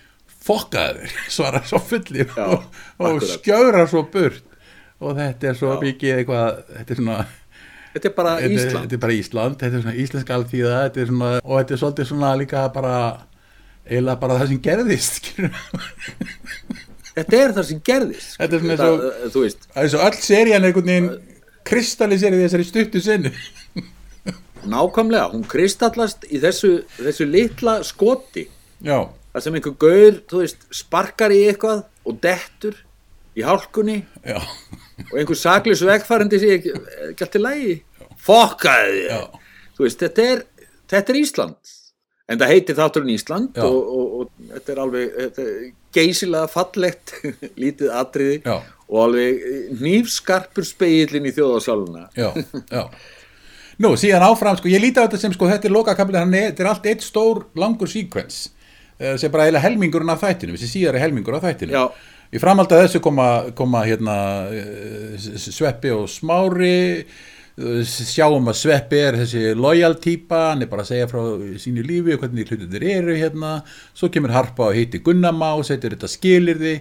Fokkaði 0.45 1.01
þér, 1.01 1.14
svarar 1.36 1.64
svo 1.70 1.80
fulli 1.80 2.26
Já, 2.26 2.45
og, 2.45 2.66
og 3.01 3.24
skjörar 3.24 3.88
svo 3.88 4.05
burt. 4.12 4.45
Og 5.01 5.16
þetta 5.16 5.49
er 5.49 5.57
svo 5.57 5.72
Já. 5.72 5.80
mikið 5.86 6.18
eitthvað 6.18 6.61
þetta 6.76 6.93
er 6.93 7.01
svona 7.01 7.18
þetta 7.95 8.11
er 8.11 8.14
bara 8.16 8.36
þetta, 8.41 8.53
Ísland. 8.55 8.84
þetta 8.84 8.99
er 8.99 9.03
bara 9.07 9.16
Ísland, 9.16 9.59
þetta 9.62 9.78
er 9.78 9.84
svona 9.86 9.97
íslensk 10.05 10.36
alþýða. 10.36 10.76
Þetta 10.86 11.03
er 11.03 11.11
svona, 11.11 11.32
og 11.41 11.59
þetta 11.59 11.76
er 11.76 11.82
svolítið 11.82 12.11
svona 12.12 12.36
líka 12.41 12.68
bara 12.74 12.95
eiginlega 13.91 14.20
bara 14.20 14.38
það 14.41 14.53
sem 14.53 14.62
gerðist 14.64 15.30
þetta 17.16 17.41
er 17.41 17.55
það 17.57 17.66
sem 17.70 17.80
gerðist 17.86 18.36
Þetta 18.38 18.57
er 18.57 18.62
svona 18.64 18.76
eins 18.76 18.84
eh, 18.86 19.30
þú 19.34 19.45
veist, 19.45 19.66
það 19.74 19.86
er 19.86 19.93
svo 19.95 20.03
öll 20.07 20.20
serían 20.20 20.66
einhvern 20.68 20.93
veginn 20.93 21.11
kristalliserið 21.70 22.45
þessari 22.47 22.66
stuttu 22.66 23.03
sinni. 23.05 23.32
Nákvæmlega 24.70 25.30
hún 25.32 25.45
kristallast 25.49 26.24
í 26.28 26.41
þessu, 26.43 26.80
þessu 26.99 27.26
litla 27.28 27.78
skoti. 27.86 28.47
Já, 28.84 29.09
það 29.32 29.45
sem 29.45 29.59
einhver 29.59 29.76
gaur, 29.84 30.20
þú 30.30 30.43
veist, 30.43 30.64
sparkar 30.74 31.34
í 31.36 31.43
eitthvað 31.49 31.84
og 32.09 32.20
dettur 32.24 32.80
í 33.41 33.45
hálkunni 33.47 33.99
já, 34.22 34.38
og 35.09 35.14
einhver 35.18 35.38
saklis 35.38 35.82
vegfærandi 35.86 36.41
sé 36.41 36.55
ekki, 36.59 36.74
ekki 37.11 37.26
allt 37.26 37.38
í 37.38 37.43
lagi? 37.45 37.76
Fokkaði 38.20 39.05
veist, 39.80 40.01
þetta 40.03 40.26
er, 40.34 40.43
þetta 40.93 41.12
er 41.14 41.20
Ísland. 41.22 41.76
En 42.30 42.38
það 42.38 42.53
heitir 42.53 42.76
þátturinn 42.78 43.14
Ísland 43.14 43.57
og, 43.64 43.78
og, 43.80 44.11
og 44.20 44.51
þetta 44.53 44.74
er 44.74 44.82
alveg 44.84 45.14
þetta 45.16 45.47
er 45.47 45.64
geysilega 45.97 46.51
fallegt 46.53 47.14
lítið 47.62 47.97
atriði 47.99 48.36
já, 48.45 48.59
og 48.86 49.01
alveg 49.07 49.41
nýfskarpur 49.80 50.68
speillin 50.68 51.26
í 51.26 51.34
þjóðasáluna 51.34 52.07
já, 52.14 52.28
já. 52.70 52.84
Nú, 53.80 53.95
síðan 53.97 54.26
áfram, 54.28 54.59
sko, 54.61 54.68
ég 54.68 54.82
líti 54.82 55.01
á 55.01 55.09
þetta 55.09 55.18
sem 55.22 55.32
sko, 55.32 55.49
þetta 55.49 55.66
er 55.70 55.72
lokakapli, 55.72 56.18
hann 56.20 56.34
er, 56.36 56.51
þetta 56.51 56.62
er 56.62 56.70
allt 56.74 56.88
eitt 56.93 57.05
stór 57.07 57.47
langur 57.59 57.88
síkvens 57.91 58.51
sem 59.01 59.32
bara 59.32 59.47
eiginlega 59.47 59.64
helmingurinn 59.64 60.12
af 60.12 60.20
þættinu, 60.20 60.57
þessi 60.59 60.74
síðari 60.74 61.01
helmingur 61.01 61.38
af 61.38 61.47
þættinu 61.47 61.72
Já. 61.72 61.84
Í 62.31 62.41
framhaldi 62.41 62.76
að 62.76 62.85
þessu 62.87 63.03
koma, 63.05 63.26
koma 63.59 63.83
hérna 63.87 64.16
eh, 64.55 65.18
Sveppi 65.18 65.93
og 65.95 66.09
Smári. 66.11 67.05
Eh, 67.61 67.83
sjáum 67.85 68.49
að 68.51 68.59
Sveppi 68.62 69.03
er 69.03 69.18
þessi 69.20 69.45
loyal 69.59 69.97
típa, 70.01 70.51
hann 70.53 70.64
er 70.64 70.70
bara 70.70 70.87
að 70.87 70.93
segja 70.93 71.11
frá 71.11 71.20
sínu 71.61 71.85
lífi 71.87 72.14
og 72.14 72.24
hvernig 72.24 72.49
hlutinir 72.49 72.87
eru 72.95 73.18
hérna, 73.18 73.59
svo 73.95 74.11
kemur 74.12 74.35
Harpa 74.35 74.70
og 74.70 74.78
hitti 74.78 75.03
Gunnamá, 75.05 75.53
setur 75.66 75.97
þetta 75.97 76.11
skilirði 76.11 76.78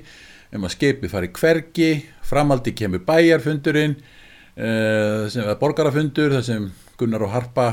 um 0.55 0.65
að 0.65 0.75
skeipi 0.77 1.09
fari 1.11 1.33
hvergi. 1.35 1.91
Framhaldi 2.29 2.73
kemur 2.77 3.01
bæjarfundurinn 3.05 3.95
uh, 3.97 5.25
sem 5.29 5.45
er 5.45 5.59
borgarafundur 5.61 6.33
þar 6.35 6.45
sem 6.45 6.65
Gunnar 6.99 7.25
og 7.25 7.33
Harpa 7.33 7.67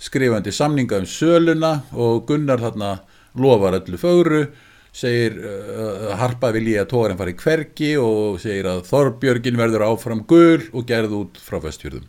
skrifandi 0.00 0.52
samninga 0.54 1.00
um 1.02 1.08
söluna 1.08 1.72
og 1.92 2.24
Gunnar 2.28 2.62
þarna 2.62 2.92
lofar 3.40 3.78
öllu 3.80 3.98
fögru 4.00 4.44
segir 4.92 5.36
uh, 5.38 6.10
Harpa 6.18 6.50
vilji 6.54 6.76
að 6.80 6.88
tógarinn 6.92 7.18
fari 7.20 7.34
hvergi 7.38 7.90
og 8.00 8.40
segir 8.42 8.68
að 8.70 8.82
Þorbjörgin 8.90 9.58
verður 9.60 9.86
áfram 9.86 10.24
gul 10.28 10.62
og 10.72 10.86
gerð 10.88 11.16
út 11.20 11.40
frá 11.42 11.60
vestfjörðum. 11.62 12.06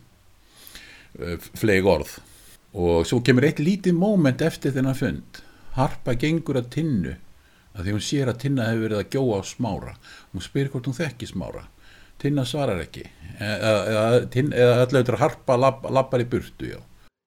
Uh, 1.18 1.36
fleig 1.58 1.86
orð. 1.86 2.16
Og 2.72 3.02
svo 3.08 3.20
kemur 3.24 3.44
eitt 3.46 3.60
lítið 3.60 3.96
moment 3.98 4.42
eftir 4.42 4.72
þennan 4.74 4.96
fund. 4.98 5.42
Harpa 5.76 6.14
gengur 6.18 6.58
að 6.60 6.70
tinnu 6.74 7.16
að 7.72 7.86
því 7.86 7.94
hún 7.96 8.04
sér 8.04 8.30
að 8.32 8.40
tinna 8.44 8.68
hefur 8.68 8.86
verið 8.88 9.00
að 9.00 9.12
gjóa 9.14 9.40
á 9.40 9.42
smára. 9.48 9.92
Hún 10.32 10.44
spyr 10.44 10.70
hvort 10.72 10.88
hún 10.88 10.96
þekki 10.96 11.28
smára. 11.30 11.66
Tinna 12.20 12.44
svarar 12.46 12.80
ekki. 12.82 13.06
Eða, 13.40 13.70
eða, 13.90 14.24
Tinna- 14.32 14.66
auðvitað 14.82 15.20
Harpa 15.22 15.56
lapp, 15.58 15.86
lappar 15.90 16.24
í 16.24 16.28
burtu 16.28 16.68
já, 16.74 16.80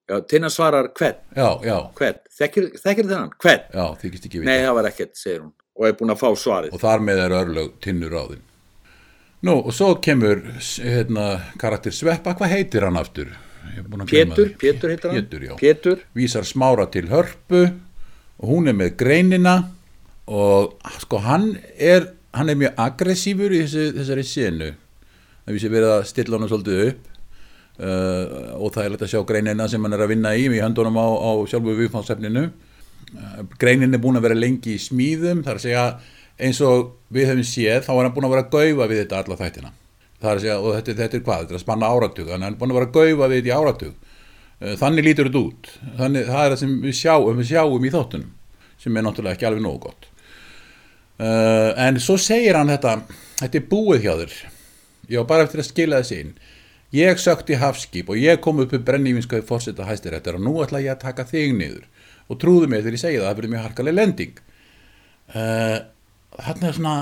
Já, 0.06 0.20
Tina 0.30 0.50
svarar 0.54 0.92
hvern, 0.94 1.16
já, 1.34 1.48
já, 1.66 1.78
hvern, 1.98 2.20
þekkir, 2.40 2.68
þennan, 2.82 3.32
hvern? 3.42 3.64
já 3.74 3.86
þykist 4.02 4.28
ekki 4.30 4.42
vita. 4.42 4.50
Nei, 4.50 4.66
það 4.66 4.76
var 4.80 4.90
ekkert, 4.92 5.16
segir 5.20 5.42
hún, 5.44 5.54
og 5.76 5.88
er 5.88 5.96
búin 6.00 6.14
að 6.14 6.22
fá 6.22 6.28
svarið. 6.42 6.76
og 6.76 6.84
þar 6.84 7.08
með 7.08 7.24
er 7.26 7.38
örlög 7.40 7.74
tinnur 7.84 8.16
ráðin. 8.16 8.44
Nú, 9.46 9.60
og 9.62 9.74
svo 9.76 9.92
kemur 10.02 10.42
hérna, 10.82 11.26
karakter 11.62 11.94
Sveppa, 11.94 12.34
hvað 12.38 12.56
heitir 12.56 12.88
hann 12.88 12.98
aftur? 12.98 13.36
Pétur. 14.10 14.54
Pétur 14.58 14.94
heitir 14.94 15.12
hann. 15.12 15.20
Pétur, 15.20 15.44
já. 15.44 15.56
Pétur, 15.60 16.04
vísar 16.16 16.46
smára 16.48 16.86
til 16.92 17.10
hörpu. 17.12 17.66
Og 18.40 18.50
hún 18.50 18.70
er 18.70 18.78
með 18.78 18.96
greinina. 19.00 19.56
Og 20.26 20.78
sko 21.04 21.20
hann 21.22 21.52
er 21.78 22.12
hann 22.36 22.52
er 22.52 22.58
mjög 22.60 22.80
aggressífur 22.82 23.54
í 23.56 23.62
þessu, 23.64 23.86
þessari 23.96 24.26
senu. 24.28 24.72
Það 25.46 25.58
vísi 25.58 25.72
verið 25.72 25.94
að 25.94 26.08
stilla 26.10 26.40
hann 26.40 26.52
svolítið 26.52 26.82
upp 26.90 27.12
uh, 27.80 28.56
og 28.60 28.74
það 28.76 28.84
er 28.84 28.94
lett 28.94 29.06
að 29.08 29.14
sjá 29.14 29.22
greinina 29.28 29.70
sem 29.72 29.84
hann 29.84 29.98
er 29.98 30.06
að 30.06 30.14
vinna 30.14 30.36
í 30.36 30.48
í 30.50 30.62
höndunum 30.64 31.00
á, 31.00 31.08
á 31.08 31.32
sjálfu 31.50 31.78
viðfánsefninu 31.80 32.46
uh, 32.50 33.42
greinin 33.62 33.96
er 33.96 34.04
búin 34.04 34.20
að 34.20 34.30
vera 34.30 34.40
lengi 34.40 34.76
í 34.76 34.82
smíðum 34.82 35.44
þar 35.46 35.60
að 35.60 35.66
segja 35.68 35.88
eins 36.36 36.60
og 36.64 36.96
við 37.14 37.30
höfum 37.32 37.48
séð 37.48 37.86
þá 37.86 37.92
er 37.96 38.02
hann 38.04 38.16
búin 38.16 38.28
að 38.28 38.36
vera 38.36 38.46
að 38.46 38.56
gaufa 38.56 38.88
við 38.92 39.02
þetta 39.04 39.22
alla 39.22 39.38
þættina. 39.40 39.72
Það 40.16 40.32
er 40.32 40.40
að 40.40 40.44
segja, 40.44 40.58
og 40.60 40.76
þetta, 40.76 40.96
þetta 41.00 41.18
er 41.18 41.24
hvað, 41.28 41.44
þetta 41.44 41.54
er 41.54 41.60
að 41.60 41.64
spanna 41.64 41.92
áratug. 41.92 42.26
Þannig 42.26 42.36
að 42.36 42.46
hann 42.46 42.56
er 42.56 42.60
búin 42.60 42.74
að 42.74 42.80
vera 42.80 42.90
að 42.90 42.98
gaufa 42.98 43.30
við 43.30 43.40
þetta 43.40 43.52
í 43.52 43.56
áratug. 43.56 44.18
Eh, 44.60 44.76
þannig 44.82 45.08
lítur 45.08 45.30
þetta 45.30 45.44
út. 45.44 45.70
Þannig, 46.00 46.28
það 46.32 46.42
er 46.42 46.54
það 46.54 46.60
sem 46.64 46.74
við 46.84 46.98
sjáum, 47.00 47.40
við 47.40 47.50
sjáum 47.52 47.86
í 47.86 47.94
þáttunum 47.94 48.34
sem 48.86 49.00
er 49.00 49.06
náttúrulega 49.06 49.38
ekki 49.38 49.48
alveg 49.50 49.64
nógu 49.64 49.82
gott. 49.88 50.10
Uh, 51.16 51.72
en 51.80 51.96
svo 52.04 52.18
segir 52.20 52.58
hann 52.60 52.68
þetta 52.68 52.98
þetta 53.40 53.60
ég 56.96 57.22
sökti 57.22 57.60
hafskip 57.60 58.10
og 58.14 58.20
ég 58.20 58.42
kom 58.44 58.64
upp 58.64 58.74
upp 58.76 58.88
brennífinskaði 58.88 59.46
fórseta 59.48 59.88
hæstiréttar 59.88 60.40
og 60.40 60.46
nú 60.48 60.56
ætla 60.64 60.84
ég 60.84 60.96
að 60.96 61.04
taka 61.06 61.28
þig 61.30 61.56
niður. 61.60 61.86
Og 62.32 62.40
trúðu 62.42 62.70
mig 62.72 62.82
þegar 62.82 62.98
ég 62.98 63.04
segi 63.04 63.20
það, 63.20 63.28
það 63.28 63.40
verður 63.40 63.54
mjög 63.54 63.66
harkaleg 63.68 63.98
lending. 64.00 64.40
Uh, 65.36 65.78
þarna 66.40 66.70
er 66.70 66.78
svona 66.78 66.98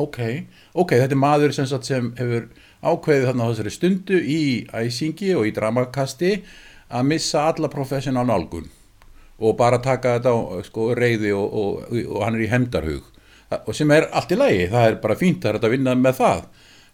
ok, 0.00 0.18
ok, 0.72 0.96
þetta 0.96 1.16
er 1.16 1.20
maður 1.20 1.54
sem, 1.56 1.68
sem 1.68 2.10
hefur 2.18 2.48
ákveðið 2.80 3.26
þarna 3.28 3.46
á 3.46 3.50
þessari 3.50 3.72
stundu 3.74 4.20
í 4.20 4.42
æsingi 4.72 5.32
og 5.36 5.48
í 5.48 5.54
dramakasti 5.56 6.34
að 6.90 7.08
missa 7.10 7.46
alla 7.50 7.70
professional 7.72 8.26
nálgun 8.28 8.70
og 9.40 9.56
bara 9.56 9.80
taka 9.82 10.16
þetta 10.18 10.32
á 10.32 10.38
sko, 10.66 10.90
reyði 10.96 11.32
og, 11.36 11.52
og, 11.52 11.92
og 12.06 12.24
hann 12.24 12.38
er 12.38 12.46
í 12.46 12.50
hemdarhug 12.52 13.06
og 13.60 13.74
sem 13.76 13.90
er 13.92 14.08
allt 14.14 14.32
í 14.34 14.38
lagi, 14.38 14.66
það 14.70 14.88
er 14.88 14.98
bara 15.02 15.18
fínt 15.18 15.46
að 15.48 15.70
vinna 15.72 15.96
með 15.98 16.20
það 16.20 16.42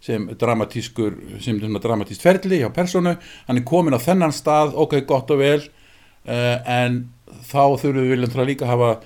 sem 0.03 0.27
dramatískur, 0.39 1.15
sem 1.41 1.59
svona 1.59 1.81
dramatíst 1.83 2.23
ferli 2.23 2.61
hjá 2.61 2.69
personu, 2.73 3.15
hann 3.47 3.59
er 3.59 3.65
komin 3.67 3.97
á 3.97 3.99
þennan 4.01 4.35
stað, 4.35 4.75
ok, 4.77 4.99
gott 5.09 5.31
og 5.33 5.41
vel 5.41 5.61
uh, 5.63 6.57
en 6.63 7.07
þá 7.49 7.77
þurfum 7.81 8.03
við 8.03 8.13
viljum 8.13 8.45
líka 8.47 8.69
hafa 8.69 8.97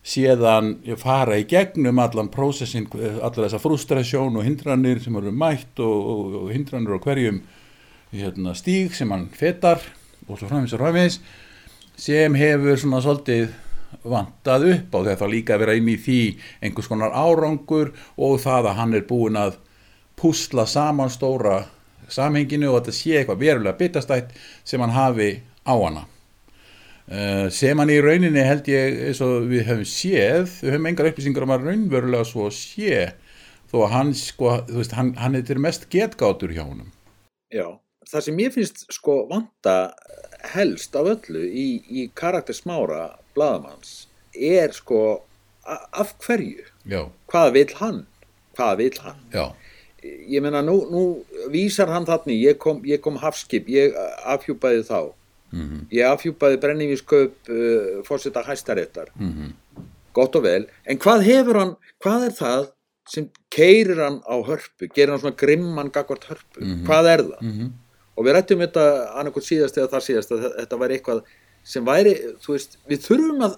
séðan 0.00 0.78
fara 0.98 1.36
í 1.40 1.46
gegnum 1.48 2.00
allan 2.00 2.30
prósessin, 2.32 2.88
allar 3.20 3.46
þessa 3.46 3.60
frustrasjón 3.60 4.38
og 4.40 4.46
hindranir 4.46 5.00
sem 5.04 5.16
eru 5.20 5.32
mætt 5.32 5.80
og, 5.84 5.96
og, 6.12 6.36
og 6.44 6.52
hindranir 6.54 6.96
á 6.96 7.04
hverjum 7.04 7.42
hérna, 8.14 8.54
stíg 8.56 8.96
sem 8.96 9.10
hann 9.12 9.28
fetar 9.36 9.82
og 10.26 10.38
svo 10.38 10.48
framins 10.48 10.72
og 10.74 10.80
framins 10.80 11.20
sem 12.00 12.34
hefur 12.38 12.80
svona 12.80 13.02
svolítið 13.04 13.50
vantað 14.06 14.68
upp 14.70 14.94
á. 14.96 14.98
Þá 15.20 15.26
líka 15.28 15.56
að 15.56 15.64
vera 15.64 15.76
inn 15.76 15.90
í 15.90 15.98
því 16.00 16.20
einhvers 16.64 16.88
konar 16.88 17.12
árangur 17.12 17.92
og 18.16 18.38
það 18.40 18.70
að 18.70 18.78
hann 18.80 18.96
er 18.96 19.06
búin 19.08 19.38
að 19.38 19.58
púsla 20.20 20.66
saman 20.68 21.10
stóra 21.12 21.64
samhenginu 22.10 22.70
og 22.70 22.80
þetta 22.80 22.94
sé 22.96 23.18
eitthvað 23.18 23.42
verulega 23.44 23.78
bitastætt 23.78 24.32
sem 24.66 24.82
hann 24.82 24.94
hafi 24.94 25.30
á 25.64 25.74
hana. 25.74 26.06
Uh, 27.10 27.48
sem 27.50 27.78
hann 27.80 27.90
í 27.90 27.98
rauninni 28.04 28.42
held 28.46 28.68
ég 28.70 29.00
eins 29.08 29.20
og 29.24 29.48
við 29.50 29.64
höfum 29.66 29.88
séð, 29.88 30.52
við 30.60 30.76
höfum 30.76 30.88
engar 30.90 31.08
upplýsingar 31.10 31.46
um 31.46 31.54
að 31.56 31.64
raunverulega 31.66 32.28
svo 32.28 32.46
sé 32.54 33.08
þó 33.70 33.80
að 33.84 33.94
hann 33.94 34.12
sko, 34.18 34.52
veist, 34.70 34.94
hann, 34.98 35.14
hann 35.18 35.38
er 35.38 35.46
til 35.46 35.58
mest 35.62 35.88
getgátur 35.90 36.54
hjá 36.54 36.62
honum. 36.62 36.92
Já, 37.50 37.66
það 38.10 38.26
sem 38.26 38.44
ég 38.44 38.54
finnst 38.54 38.84
sko 38.94 39.24
vanta 39.30 39.74
helst 40.52 40.94
af 40.98 41.10
öllu 41.16 41.42
í, 41.46 41.66
í 41.90 42.06
karakter 42.14 42.56
smára 42.56 43.16
bladamanns 43.34 44.06
er 44.34 44.70
sko 44.74 45.24
af 45.66 46.14
hverju, 46.22 46.64
já, 46.88 47.02
hvað 47.30 47.52
vill 47.58 47.74
hann? 47.78 48.00
Hvað 48.58 48.80
vill 48.80 49.02
hann? 49.02 49.20
Já, 49.34 49.44
ég 50.02 50.40
meina 50.42 50.62
nú, 50.64 50.76
nú 50.90 51.02
vísar 51.52 51.88
hann 51.92 52.06
þarna 52.08 52.32
ég 52.36 52.58
kom, 52.58 52.82
ég 52.88 53.00
kom 53.04 53.16
hafskip 53.20 53.66
ég 53.68 53.94
afhjúpaði 54.24 54.84
þá. 54.88 55.12
Mhm, 55.52 55.78
ég 55.90 56.06
afhjúpaði 56.06 56.60
brennivínsköp 56.62 57.50
uh, 57.50 58.02
fórseta 58.06 58.44
hæstaréttar. 58.46 59.08
Mhm. 59.18 59.52
Gott 60.14 60.34
og 60.36 60.42
vel, 60.42 60.66
en 60.86 60.98
hvað 60.98 61.22
hefur 61.26 61.58
hann 61.58 61.76
hvað 62.02 62.24
er 62.28 62.32
það 62.38 62.68
sem 63.10 63.28
keirir 63.50 63.98
hann 64.02 64.20
á 64.26 64.34
hörpu, 64.46 64.88
gerir 64.94 65.10
hann 65.14 65.20
svona 65.22 65.36
grimman 65.38 65.90
gagvart 65.90 66.24
hörpu, 66.30 66.60
Mhm. 66.62 66.84
hvað 66.86 67.08
er 67.14 67.22
það? 67.26 67.40
Mhm, 67.42 67.70
og 68.16 68.24
við 68.26 68.34
rættum 68.36 68.58
þetta 68.64 68.84
annarkot 69.18 69.42
síðast 69.46 69.76
eða 69.78 69.90
þar 69.90 70.04
síðast 70.06 70.30
að 70.34 70.44
þetta 70.60 70.78
væri 70.78 70.98
eitthvað 70.98 71.22
sem 71.64 71.84
væri, 71.84 72.14
veist, 72.48 72.76
við 72.88 72.98
þurfum 73.06 73.42
að 73.46 73.56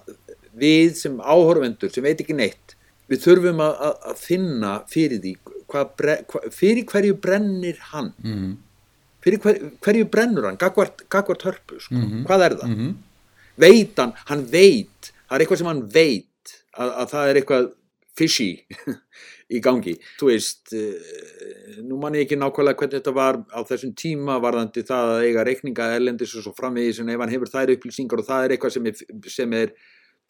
við 0.57 0.95
sem 0.95 1.17
áhorfendur 1.19 1.91
sem 1.93 2.03
veit 2.03 2.19
ekki 2.21 2.35
neitt, 2.35 2.75
við 3.09 3.21
þurfum 3.25 3.61
að, 3.61 3.73
að, 3.79 3.95
að 4.11 4.17
finna 4.17 4.73
fyrir 4.89 5.19
því 5.21 5.35
hvað, 5.73 6.51
fyrir 6.53 6.85
hverju 6.89 7.17
brennir 7.23 7.79
hann? 7.91 8.13
Mhm, 8.23 8.51
fyrir 9.23 9.41
hver, 9.43 9.61
hverju 9.83 10.09
brennur 10.13 10.49
hann 10.49 10.59
gagvart, 10.61 11.05
gagvart 11.09 11.47
hörpu, 11.49 11.79
sko. 11.81 11.95
Mhm. 11.99 12.25
hvað 12.29 12.45
er 12.47 12.57
það? 12.61 12.75
Mhm. 12.75 12.93
Veit 13.63 13.97
hann, 14.01 14.13
hann 14.25 14.45
veit 14.49 15.13
það 15.29 15.35
er 15.35 15.45
eitthvað 15.45 15.61
sem 15.61 15.71
hann 15.71 15.87
veit 15.93 16.53
að, 16.77 16.89
að 16.89 17.09
það 17.13 17.29
er 17.29 17.39
eitthvað 17.41 17.71
fishy 18.17 18.49
í 19.53 19.59
gangi, 19.61 19.95
þú 20.19 20.29
veist 20.29 20.73
uh, 20.77 21.81
nú 21.85 21.97
man 22.01 22.15
ég 22.17 22.25
ekki 22.25 22.37
nákvæmlega 22.39 22.79
hvernig 22.79 22.99
þetta 22.99 23.13
var 23.15 23.39
á 23.53 23.59
þessum 23.69 23.93
tíma 23.97 24.39
varðandi 24.41 24.85
það 24.87 25.11
að 25.15 25.25
eiga 25.27 25.45
reikninga 25.47 25.89
erlendis 25.97 26.35
og 26.37 26.45
svo 26.45 26.53
framvegis 26.57 27.01
en 27.03 27.11
ef 27.13 27.21
hann 27.21 27.33
hefur 27.33 27.51
þær 27.51 27.73
upplýsingar 27.75 28.21
og 28.23 28.29
það 28.29 28.45
er 28.45 28.55
eitthvað 28.55 28.75
sem 28.77 28.89
er, 28.89 29.03
sem 29.33 29.57
er 29.59 29.73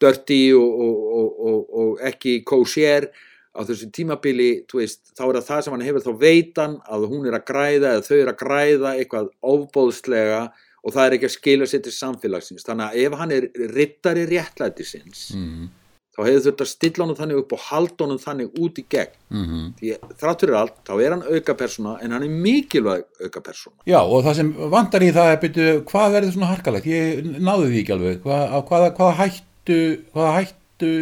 dirty 0.02 0.40
og, 0.56 0.80
og, 0.86 1.04
og, 1.18 1.28
og, 1.48 1.60
og 1.84 2.02
ekki 2.10 2.38
kosher 2.48 3.08
á 3.54 3.60
þessu 3.62 3.88
tímabili, 3.94 4.50
veist, 4.74 5.00
þá 5.14 5.24
er 5.28 5.38
það 5.38 5.48
það 5.48 5.62
sem 5.64 5.76
hann 5.76 5.86
hefur 5.86 6.04
þá 6.04 6.12
veitan 6.24 6.76
að 6.90 7.06
hún 7.12 7.28
er 7.28 7.38
að 7.38 7.46
græða 7.50 7.94
eða 7.94 8.04
þau 8.08 8.16
er 8.18 8.32
að 8.32 8.40
græða 8.42 8.94
eitthvað 8.98 9.30
ofbóðslega 9.54 10.42
og 10.84 10.92
það 10.92 11.06
er 11.06 11.16
ekki 11.16 11.30
að 11.30 11.36
skila 11.38 11.70
sér 11.70 11.84
til 11.84 11.94
samfélagsins 11.94 12.66
þannig 12.66 12.90
að 12.90 13.06
ef 13.06 13.16
hann 13.20 13.34
er 13.34 13.48
rittari 13.72 14.26
réttlætisins 14.28 15.22
mhm, 15.38 15.70
þá 16.14 16.20
hefur 16.26 16.44
þurft 16.48 16.64
að 16.64 16.70
stilla 16.72 17.04
honum 17.04 17.18
þannig 17.18 17.40
upp 17.40 17.54
og 17.56 17.62
halda 17.68 18.04
honum 18.04 18.20
þannig 18.22 18.58
út 18.64 18.80
í 18.82 18.86
gegn 18.94 19.14
mhm 19.30 19.64
því 19.78 19.94
þrátt 20.20 20.44
fyrir 20.44 20.58
allt, 20.58 20.76
þá 20.86 20.94
er 20.96 21.14
hann 21.14 21.24
auka 21.28 21.56
persóna 21.58 21.94
en 22.02 22.14
hann 22.16 22.26
er 22.26 22.34
mikilvæg 22.44 23.06
auka 23.22 23.42
persóna 23.44 23.88
Já, 23.88 24.00
og 24.02 24.24
það 24.26 24.38
sem 24.40 24.52
vantar 24.74 25.04
í 25.04 25.12
það 25.14 25.30
er 25.30 25.40
byrju, 25.44 25.70
hvað 25.90 26.18
verður 26.18 26.34
svona 26.36 26.50
harkalegt? 26.52 26.90
Ég 26.90 27.30
náði 27.38 27.70
því 27.70 27.80
ekki 27.82 27.94
alveg. 27.94 28.20
Hvað, 28.24 28.44
á 28.44 28.58
hvaða, 28.68 28.90
hvaða, 28.98 29.14
hættu, 29.20 29.80
hvaða 30.14 30.34
hættu 30.38 30.92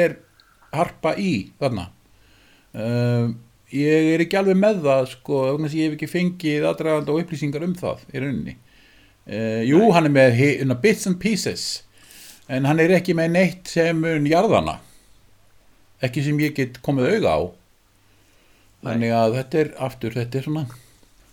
er 0.00 0.16
harpa 0.72 1.14
í 1.20 1.32
þarna? 1.60 1.88
Um, 2.72 3.34
ég 3.72 4.10
er 4.14 4.22
ekki 4.24 4.38
alveg 4.40 4.56
með 4.56 4.82
það, 4.86 5.06
sko, 5.12 5.40
ég 5.68 5.86
hef 5.90 5.96
ekki 5.98 6.08
fengið 6.10 6.66
aðdragandi 6.70 7.12
og 7.12 7.22
upplýsingar 7.24 7.64
um 7.66 7.74
það 7.78 8.04
í 8.12 8.22
rauninni. 8.22 8.54
Uh, 9.28 9.60
jú, 9.68 9.80
hann 9.94 10.08
er 10.08 10.14
með 10.14 10.36
hi- 10.38 10.54
hérna, 10.60 10.78
bits 10.82 11.06
and 11.10 11.20
pieces, 11.22 11.66
en 12.48 12.64
hann 12.68 12.80
er 12.82 12.96
ekki 12.98 13.14
með 13.18 13.34
neitt 13.36 13.68
sem 13.70 14.00
mun 14.02 14.26
jarðana. 14.26 14.78
Ekki 16.02 16.24
sem 16.26 16.40
ég 16.42 16.56
get 16.56 16.80
komið 16.82 17.12
auga 17.18 17.36
á. 17.36 17.40
Þannig 18.82 19.12
að 19.14 19.36
þetta 19.38 19.60
er 19.62 19.68
aftur, 19.86 20.16
þetta 20.16 20.38
er 20.40 20.48
svona 20.48 20.64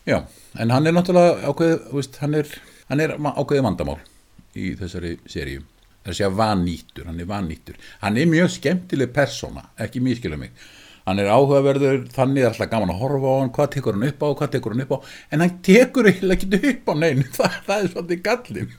Já, 0.09 0.19
en 0.57 0.71
hann 0.73 0.87
er 0.87 0.93
náttúrulega 0.95 1.49
ákveðið, 1.49 1.81
þú 1.89 1.97
veist, 1.99 2.15
hann 2.21 2.35
er, 2.37 2.47
hann 2.89 3.01
er 3.03 3.11
ákveðið 3.19 3.65
vandamál 3.65 3.97
í 4.57 4.71
þessari 4.79 5.11
seríu. 5.29 5.63
Það 5.99 6.07
er 6.07 6.13
að 6.13 6.17
segja 6.17 6.29
vannýttur, 6.39 7.05
hann 7.09 7.19
er 7.21 7.27
vannýttur. 7.29 7.75
Hann 8.01 8.17
er 8.17 8.29
mjög 8.31 8.47
skemmtileg 8.55 9.11
persóna, 9.13 9.65
ekki 9.77 10.01
mískilum 10.01 10.41
mig. 10.45 10.53
Hann 11.09 11.21
er 11.23 11.31
áhugaverður, 11.33 12.03
þannig 12.13 12.43
er 12.43 12.51
alltaf 12.51 12.69
gaman 12.69 12.91
að 12.93 12.99
horfa 13.01 13.31
á 13.33 13.35
hann, 13.39 13.53
hvað 13.55 13.71
tekur 13.75 13.95
hann 13.97 14.05
upp 14.11 14.21
á, 14.21 14.27
hvað 14.37 14.51
tekur 14.55 14.75
hann 14.75 14.83
upp 14.83 14.93
á, 14.93 14.97
en 15.33 15.43
hann 15.43 15.55
tekur 15.65 16.09
eiginlega 16.11 16.45
ekki 16.45 16.69
upp 16.75 16.91
á 16.91 16.93
neinu, 17.01 17.25
það, 17.37 17.55
það 17.65 17.79
er 17.79 17.89
svolítið 17.93 18.21
gallin. 18.27 18.75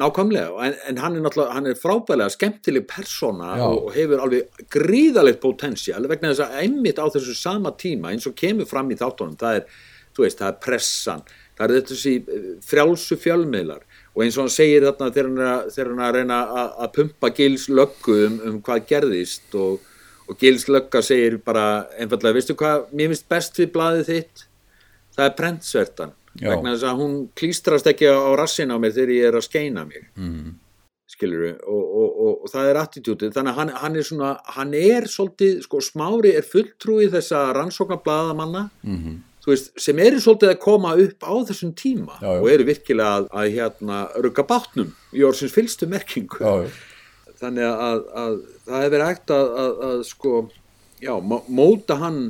nákvæmlega, 0.00 0.64
en, 0.66 0.74
en 0.86 0.98
hann 1.02 1.18
er 1.18 1.22
náttúrulega 1.24 1.54
hann 1.56 1.68
er 1.70 1.78
frábælega 1.78 2.34
skemmtileg 2.34 2.84
persóna 2.90 3.52
Já. 3.58 3.64
og, 3.66 3.88
hefur 3.94 4.24
alveg 4.24 4.66
gríðalegt 4.70 5.40
potensial 5.42 6.04
vegna 6.10 6.30
þess 6.30 6.44
að 6.46 6.58
einmitt 6.64 6.98
á 7.02 7.06
þessu 7.10 7.34
sama 7.34 7.72
tíma 7.78 8.12
eins 8.14 8.26
og 8.30 8.36
kemur 8.38 8.70
fram 8.70 8.90
í 8.90 8.98
þáttunum 8.98 9.38
það 9.38 9.60
er, 9.60 9.78
veist, 10.18 10.38
það 10.38 10.50
er 10.50 10.58
pressan. 10.62 11.24
Það 11.58 11.64
er 11.66 11.74
þetta 11.76 11.94
þessi 11.94 12.14
eh, 12.16 12.46
frjálsu 12.64 13.18
fjölmiðlar. 13.20 13.82
Og 14.14 14.22
eins 14.24 14.38
og 14.38 14.46
hann 14.46 14.54
segir 14.54 14.86
þarna 14.86 15.10
þegar 15.12 15.28
hann 15.28 15.42
er 15.42 15.50
að, 15.50 16.06
að 16.06 16.16
reyna 16.16 16.38
að, 16.46 16.70
að 16.84 16.92
pumpa 16.96 17.30
Gils 17.36 17.66
löggu 17.68 18.16
um, 18.26 18.38
um 18.48 18.60
hvað 18.64 18.86
gerðist 18.88 19.58
og, 19.58 19.89
og 20.30 20.38
Gils 20.40 20.68
lögga 20.70 21.02
segir 21.04 21.40
bara 21.44 21.66
einfallega, 21.98 22.36
veistu 22.38 22.56
hvað, 22.58 22.88
mér 22.94 23.12
finnst 23.12 23.28
best 23.30 23.60
við 23.60 23.72
blaðið 23.74 24.10
þitt. 24.10 24.42
Það 25.16 25.26
er 25.26 25.38
prentsvertan 25.38 26.16
vegna 26.40 26.74
þess 26.76 26.86
að 26.86 27.00
hún 27.02 27.14
klístrast 27.36 27.88
ekki 27.90 28.06
á, 28.06 28.30
rassin 28.38 28.70
á 28.70 28.78
mér 28.78 28.94
þegar 28.94 29.14
ég 29.16 29.30
er 29.30 29.38
að 29.40 29.48
skeina 29.48 29.86
mig. 29.88 30.04
Mm. 30.16 30.58
skilur 31.10 31.56
og, 31.66 31.80
og, 31.82 32.10
og, 32.22 32.34
og 32.44 32.52
það 32.52 32.68
er 32.70 32.78
attitútið. 32.78 33.32
Þannig 33.34 33.50
að 33.50 33.58
hann, 33.58 33.72
hann 33.82 33.96
er 33.98 34.06
svona, 34.06 34.28
hann 34.54 34.76
er 34.78 35.08
svolítið, 35.10 35.56
sko, 35.66 35.80
smári 35.82 36.36
er 36.38 36.46
fulltrúi 36.46 37.10
þessa 37.10 37.48
rannsóknar 37.56 38.04
bladamanna 38.04 38.68
Mm 38.86 39.18
þú 39.40 39.50
þú 39.50 39.54
veist, 39.54 39.70
sem 39.80 40.00
eru 40.04 40.20
svolítið 40.20 40.52
að 40.52 40.60
koma 40.60 40.94
upp 41.00 41.24
á 41.24 41.32
þessum 41.48 41.72
tíma 41.76 42.18
Já, 42.20 42.28
já. 42.28 42.40
og 42.40 42.48
eru 42.52 42.66
virkilega 42.68 43.12
að, 43.16 43.28
að 43.32 43.52
hérna 43.56 44.00
rugga 44.20 44.44
bátnum 44.46 44.90
í 45.16 45.24
orðsins 45.26 45.54
fylstu 45.54 45.88
merkingu. 45.90 46.40
Já, 46.40 46.68
þannig 47.40 47.68
að, 47.68 48.02
að 48.22 48.40
það 48.66 48.86
hefur 48.86 49.06
hægt 49.06 49.34
að, 49.36 49.52
að, 49.64 49.76
að 49.90 50.02
sko, 50.08 50.34
já, 51.00 51.14
móta 51.48 52.00
hann 52.00 52.20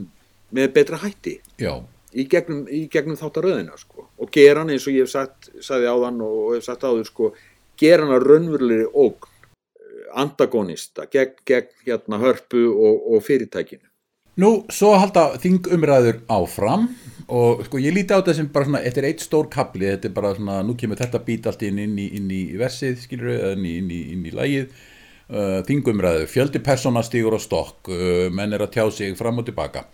með 0.54 0.72
betra 0.76 1.00
hætti. 1.02 1.38
Já, 1.60 1.74
í 2.10 2.26
gegnum, 2.30 2.64
gegnum 2.90 3.18
þáttaröðina 3.18 3.76
sko. 3.78 4.08
og 4.18 4.30
gera 4.34 4.64
hann 4.64 4.72
eins 4.74 4.86
og 4.88 4.96
ég 4.96 5.06
hef 5.06 5.12
sagt 5.12 5.50
sagði 5.62 5.90
áðan 5.90 6.22
og, 6.26 6.38
og 6.46 6.56
hef 6.56 6.66
sagt 6.66 6.86
áður 6.86 7.06
sko, 7.08 7.30
gera 7.78 8.06
hann 8.06 8.16
að 8.16 8.26
raunverulegri 8.26 8.88
ógn 8.90 9.28
eh, 9.28 10.08
antagonista 10.22 11.06
gegn, 11.12 11.38
gegn 11.46 11.70
hérna 11.86 12.20
hörpu 12.22 12.66
og, 12.72 13.06
og 13.14 13.24
fyrirtækinu. 13.26 13.86
Nú, 14.40 14.50
svo 14.72 14.94
halda 14.96 15.34
þingumræður 15.42 16.22
áfram 16.32 16.86
og 17.30 17.64
sko 17.66 17.80
ég 17.82 17.94
líti 17.94 18.14
á 18.14 18.18
þetta 18.18 18.36
sem 18.38 18.50
bara 18.50 18.66
svona, 18.66 18.82
þetta 18.86 19.02
er 19.02 19.08
eitt 19.10 19.24
stór 19.24 19.50
kapli, 19.52 19.90
þetta 19.90 20.08
er 20.08 20.14
bara 20.16 20.30
svona, 20.34 20.60
nú 20.66 20.76
kemur 20.78 20.98
þetta 20.98 21.20
bít 21.26 21.46
allt 21.50 21.62
inn, 21.66 21.78
inn, 21.82 21.98
í, 21.98 22.08
inn 22.18 22.30
í 22.34 22.40
versið, 22.58 22.96
skilur 23.04 23.30
við, 23.30 23.44
inn 23.52 23.66
í, 23.66 23.74
inn 23.82 23.90
í, 23.94 24.00
inn 24.14 24.24
í 24.26 24.34
lægið, 24.34 24.86
uh, 25.30 25.60
þingumræður, 25.66 26.28
fjöldi 26.30 26.62
persóna 26.64 27.02
stígur 27.06 27.38
á 27.38 27.40
stokk, 27.40 27.90
uh, 27.90 28.28
menn 28.34 28.54
er 28.56 28.66
að 28.66 28.74
tjá 28.76 28.84
sig 28.94 29.16
fram 29.18 29.40
og 29.40 29.48
tilbaka. 29.48 29.86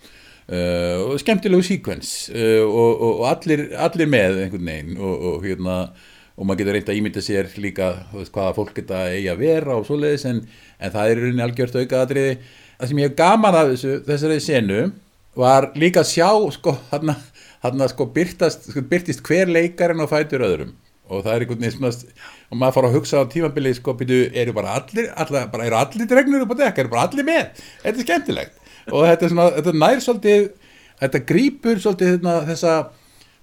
Uh, 0.47 1.13
og 1.13 1.17
skemmtilegu 1.19 1.65
síkvens 1.67 2.11
og, 2.31 3.01
og, 3.03 3.25
allir, 3.27 3.65
allir 3.83 4.07
með 4.07 4.45
einhvern 4.45 4.69
veginn 4.71 5.01
og, 5.03 5.25
og 5.31 5.41
hérna, 5.43 5.79
og 6.37 6.47
maður 6.47 6.61
getur 6.61 6.77
reynt 6.77 6.93
að 6.93 7.01
ímynda 7.01 7.25
sér 7.25 7.49
líka 7.59 7.89
veist, 8.13 8.31
hvaða 8.31 8.55
fólk 8.55 8.77
geta 8.77 9.01
eigi 9.11 9.27
að 9.33 9.43
vera 9.43 9.75
og 9.75 9.89
svoleiðis 9.89 10.29
en, 10.31 10.39
en 10.79 10.95
það 10.95 11.11
er 11.11 11.19
í 11.19 11.25
rauninni 11.25 11.45
algjört 11.49 11.81
aukaðatriði 11.81 12.37
það 12.77 12.93
sem 12.93 13.03
ég 13.03 13.11
hef 13.11 13.19
gaman 13.19 13.59
af 13.59 13.73
þessu, 13.73 13.97
þessari 14.07 14.39
senu 14.45 14.81
var 15.37 15.71
líka 15.75 16.05
að 16.05 16.13
sjá 16.13 16.31
sko, 16.55 16.77
þarna, 16.93 17.17
þarna 17.65 17.89
sko, 17.93 18.07
byrtast, 18.15 18.71
sko, 18.71 18.85
byrtist 18.91 19.27
hver 19.27 19.51
leikarinn 19.51 20.05
og 20.05 20.13
fætur 20.13 20.47
öðrum 20.47 20.75
og 21.07 21.23
það 21.23 21.33
er 21.33 21.45
einhvern 21.45 21.63
veginn 21.63 21.77
svona 21.77 21.93
og 22.51 22.61
maður 22.61 22.77
fór 22.77 22.89
að 22.89 22.97
hugsa 22.97 23.23
á 23.23 23.31
tímabili 23.31 23.73
sko, 23.77 23.95
eru 24.03 24.55
bara 24.57 24.77
allir, 24.81 25.09
allir, 25.15 25.49
bara, 25.53 25.67
eru 25.67 25.79
allir 25.79 26.11
dregnur 26.11 26.45
upp 26.47 26.55
á 26.55 26.57
dekk, 26.63 26.83
eru 26.83 26.93
bara 26.93 27.07
allir 27.09 27.27
með? 27.27 27.65
Þetta 27.83 27.97
er 27.97 28.07
skemmtilegt. 28.07 28.61
Og 28.93 29.07
þetta 29.07 29.27
er 29.27 29.33
svona, 29.33 29.49
þetta 29.57 29.75
nær 29.83 30.03
svolítið, 30.05 30.45
þetta 31.03 31.23
grípur 31.31 31.83
svolítið 31.83 32.13
þarna, 32.15 32.37
þessa 32.51 32.77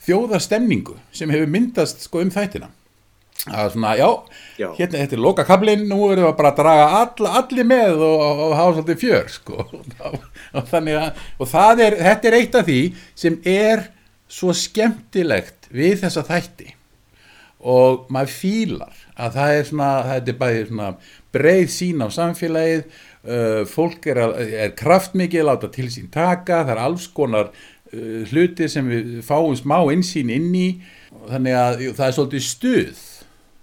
þjóðarstemningu 0.03 0.95
sem 1.15 1.31
hefur 1.33 1.51
myndast 1.51 2.03
sko 2.07 2.23
um 2.23 2.31
þættina. 2.33 2.69
Að 3.43 3.73
svona, 3.73 3.95
já, 3.99 4.07
Já. 4.55 4.67
hérna 4.77 5.01
þetta 5.01 5.17
er 5.17 5.23
loka 5.23 5.43
kablin, 5.47 5.87
nú 5.89 5.97
erum 6.13 6.29
við 6.29 6.35
bara 6.37 6.51
að 6.53 6.59
draga 6.61 6.85
all, 7.01 7.31
allir 7.41 7.67
með 7.67 7.97
og, 7.97 8.21
og, 8.23 8.43
og 8.45 8.53
hafa 8.59 8.75
svolítið 8.77 9.01
fjör 9.01 9.33
sko. 9.33 9.65
Og 10.59 10.67
þannig 10.69 10.99
að, 10.99 11.21
og 11.41 11.49
það 11.49 11.79
er, 11.81 11.95
þetta 12.05 12.29
er 12.29 12.35
eitt 12.37 12.55
af 12.59 12.67
því 12.67 12.79
sem 13.17 13.35
er 13.49 13.87
svo 14.31 14.53
skemmtilegt 14.53 15.67
við 15.73 15.95
þessa 16.03 16.23
þætti 16.27 16.72
og 17.63 18.07
maður 18.13 18.33
fílar 18.35 18.95
að 19.15 19.35
það 19.37 19.57
er 19.57 19.67
svona, 19.69 19.89
það 20.07 20.29
er 20.33 20.37
bæði 20.41 20.63
svona 20.69 20.87
breið 21.33 21.69
sín 21.73 22.03
á 22.03 22.07
samfélagið 22.13 22.83
uh, 22.83 23.61
fólk 23.69 24.07
er, 24.11 24.19
að- 24.25 24.53
er 24.65 24.73
kraftmikið 24.79 25.47
láta 25.47 25.69
til 25.73 25.87
sín 25.93 26.09
taka, 26.13 26.63
það 26.67 26.73
er 26.75 26.81
alls 26.83 27.07
konar 27.15 27.49
uh, 27.53 28.21
hluti 28.31 28.67
sem 28.69 28.89
við 28.91 29.15
fáum 29.25 29.55
smá 29.57 29.79
insýn 29.95 30.31
inn 30.33 30.51
í. 30.57 30.67
Þannig 31.29 31.55
að 31.55 31.81
það 31.95 32.07
er 32.09 32.15
svolítið 32.17 32.45
stuð 32.49 33.03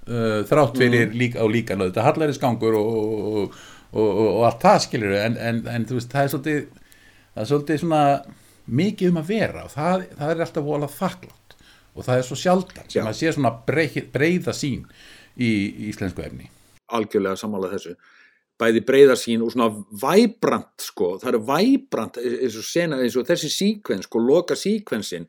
uh, 0.09 0.41
þrátt 0.49 0.79
fyrir 0.81 1.15
líka 1.19 1.43
á 1.43 1.47
líkan 1.51 1.83
þetta 1.85 2.05
hallarisgangur 2.07 2.77
og, 2.79 2.93
og, 2.95 3.59
og, 3.91 4.05
og, 4.05 4.21
og 4.37 4.45
allt 4.49 4.63
það 4.65 4.79
skilur 4.87 5.17
en, 5.19 5.37
en, 5.37 5.59
en 5.69 5.87
þú 5.89 5.99
veist, 5.99 6.13
það 6.15 6.23
er 6.29 6.33
svolítið 6.35 6.63
það 7.35 7.43
er 7.45 7.51
svolítið 7.51 7.83
svona 7.83 8.03
mikið 8.81 9.11
um 9.11 9.19
að 9.21 9.31
vera 9.35 9.65
og 9.67 9.73
það, 9.75 10.05
það 10.19 10.33
er 10.37 10.43
alltaf 10.47 10.67
volað 10.67 10.95
þakklátt 11.01 11.40
og 11.95 12.07
það 12.07 12.21
er 12.21 12.27
svo 12.27 12.39
sjaldan 12.39 12.89
sem 12.91 13.07
að 13.07 13.19
sé 13.19 13.33
svona 13.35 13.53
breið, 13.67 14.01
breiða 14.15 14.55
sín 14.57 14.87
í, 15.37 15.51
íslensku 15.91 16.23
efni. 16.25 16.49
Algjörlega 16.95 17.39
sammála 17.39 17.71
þessu. 17.75 17.97
Bæði 18.61 18.83
breyðarsýn 18.85 19.45
og 19.45 19.55
svona 19.55 19.71
væbrant 20.03 20.85
sko, 20.85 21.15
það 21.23 21.39
er 21.39 21.45
væbrant 21.49 22.19
eins 22.21 22.59
og, 22.61 22.67
sena, 22.67 22.99
eins 23.01 23.17
og 23.17 23.29
þessi 23.29 23.49
síkvens 23.55 24.09
sko, 24.09 24.21
loka 24.21 24.57
síkvensin 24.59 25.25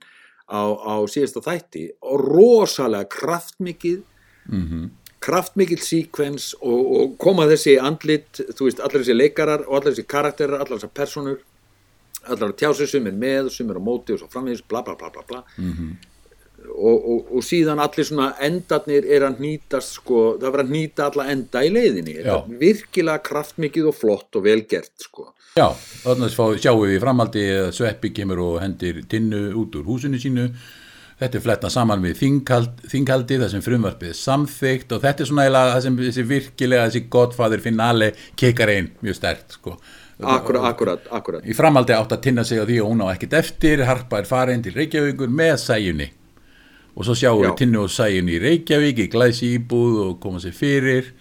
á, 0.51 0.61
á 0.67 0.95
síðasta 1.07 1.43
þætti. 1.45 1.85
Og 2.03 2.25
rosalega 2.25 3.07
kraftmikið 3.13 4.01
mm 4.49 4.65
-hmm. 4.67 4.89
kraftmikill 5.23 5.79
síkvens 5.79 6.53
og, 6.59 6.81
og 6.99 7.17
koma 7.17 7.47
þessi 7.47 7.77
andlit, 7.79 8.43
þú 8.51 8.67
veist, 8.67 8.83
allir 8.83 9.05
þessi 9.05 9.15
leikarar 9.15 9.63
og 9.67 9.79
allir 9.79 9.95
þessi 9.95 10.07
karakterar, 10.07 10.59
allar 10.59 10.77
þessar 10.77 10.93
personur 10.93 11.39
allar 12.27 12.51
að 12.51 12.57
tjá 12.57 12.73
sig 12.73 12.89
sum 12.89 13.07
er 13.07 13.17
með 13.17 13.45
og 13.45 13.51
sum 13.51 13.69
er 13.71 13.79
á 13.79 13.81
móti 13.81 14.13
og 14.13 14.19
svo 14.19 14.27
framvegis, 14.27 14.61
bla 14.67 14.83
bla 14.85 14.95
bla 14.95 15.09
bla 15.09 15.23
bla 15.27 15.43
og, 16.69 16.97
og, 16.97 17.31
og 17.37 17.45
síðan 17.45 17.81
allir 17.83 18.07
svona 18.07 18.31
endarnir 18.43 19.07
er 19.09 19.25
að 19.27 19.41
nýtast 19.43 19.97
sko, 19.99 20.23
það 20.41 20.47
verður 20.47 20.65
að 20.65 20.73
nýta 20.75 21.07
alla 21.09 21.27
enda 21.33 21.63
í 21.65 21.71
leiðinni. 21.73 22.17
Virkilega 22.61 23.23
kraftmikið 23.25 23.89
og 23.91 23.97
flott 23.97 24.39
og 24.39 24.45
vel 24.47 24.61
gert 24.69 24.93
sko. 25.01 25.31
Já, 25.57 25.67
þannig 26.05 26.37
að 26.39 26.61
sjáum 26.63 26.85
við 26.85 26.93
í 26.95 27.01
framhaldi 27.03 27.41
að 27.57 27.73
Sveppi 27.75 28.13
kemur 28.15 28.39
og 28.39 28.61
hendir 28.63 29.01
tinnu 29.11 29.49
út 29.59 29.75
úr 29.75 29.89
húsinu 29.89 30.19
sínu. 30.21 30.47
Þetta 31.21 31.37
er 31.37 31.43
fletna 31.45 31.69
saman 31.69 32.01
við 32.01 32.15
þinghald, 32.17 32.79
þinghaldi 32.89 33.35
það 33.43 33.51
sem 33.51 33.63
frumvarpið 33.65 34.09
er 34.09 34.17
samþygt 34.17 34.95
og 34.95 35.03
þetta 35.03 35.21
er 35.21 35.27
svona 35.29 35.43
eiginlega 35.45 35.73
það 35.75 35.83
sem 35.85 35.99
þessi 35.99 36.23
virkilega 36.31 36.85
þessi 36.87 37.01
godfather 37.13 37.61
finale 37.61 38.07
kekar 38.41 38.71
einn 38.73 38.87
mjög 39.05 39.19
stert 39.19 39.57
sko. 39.59 39.75
akkurat, 40.21 40.65
akkurat, 40.71 41.05
akkurat. 41.11 41.45
Í 41.45 41.53
framhaldi 41.57 41.93
átt 41.93 42.15
að 42.15 42.23
tinna 42.25 42.43
sig 42.47 42.57
á 42.57 42.65
því 42.65 42.79
að 42.79 42.89
hún 42.89 43.05
á 43.05 43.13
ekkert 43.13 43.37
eftir 43.37 43.85
Harpa 43.85 44.23
er 44.23 44.29
farin 44.29 44.65
til 44.65 44.73
Reykjavíkur 44.73 45.29
með 45.29 45.55
sæjunni 45.61 46.09
og 46.95 47.07
svo 47.07 47.15
sjáum 47.17 47.41
Já. 47.41 47.49
við 47.49 47.57
tinnu 47.61 47.83
og 47.85 47.91
sæjunni 47.93 48.37
í 48.37 48.41
Reykjavík 48.43 49.03
í 49.05 49.07
glæsi 49.11 49.53
íbúð 49.57 49.99
og 50.05 50.15
koma 50.23 50.41
sér 50.43 50.55
fyrir 50.55 51.11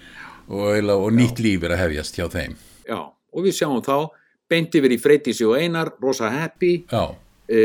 og, 0.51 0.91
og 0.97 1.11
nýtt 1.15 1.43
líf 1.43 1.67
er 1.67 1.77
að 1.77 1.83
hefjast 1.85 2.19
hjá 2.19 2.27
þeim. 2.33 2.57
Já, 2.89 3.01
og 3.07 3.47
við 3.47 3.57
sjáum 3.61 3.83
þá 3.87 4.11
beint 4.51 4.75
yfir 4.75 4.95
í 4.95 5.01
Freydísi 5.01 5.47
og 5.47 5.59
Einar 5.61 5.93
rosa 6.03 6.31
happy 6.33 6.73
e, 6.91 7.61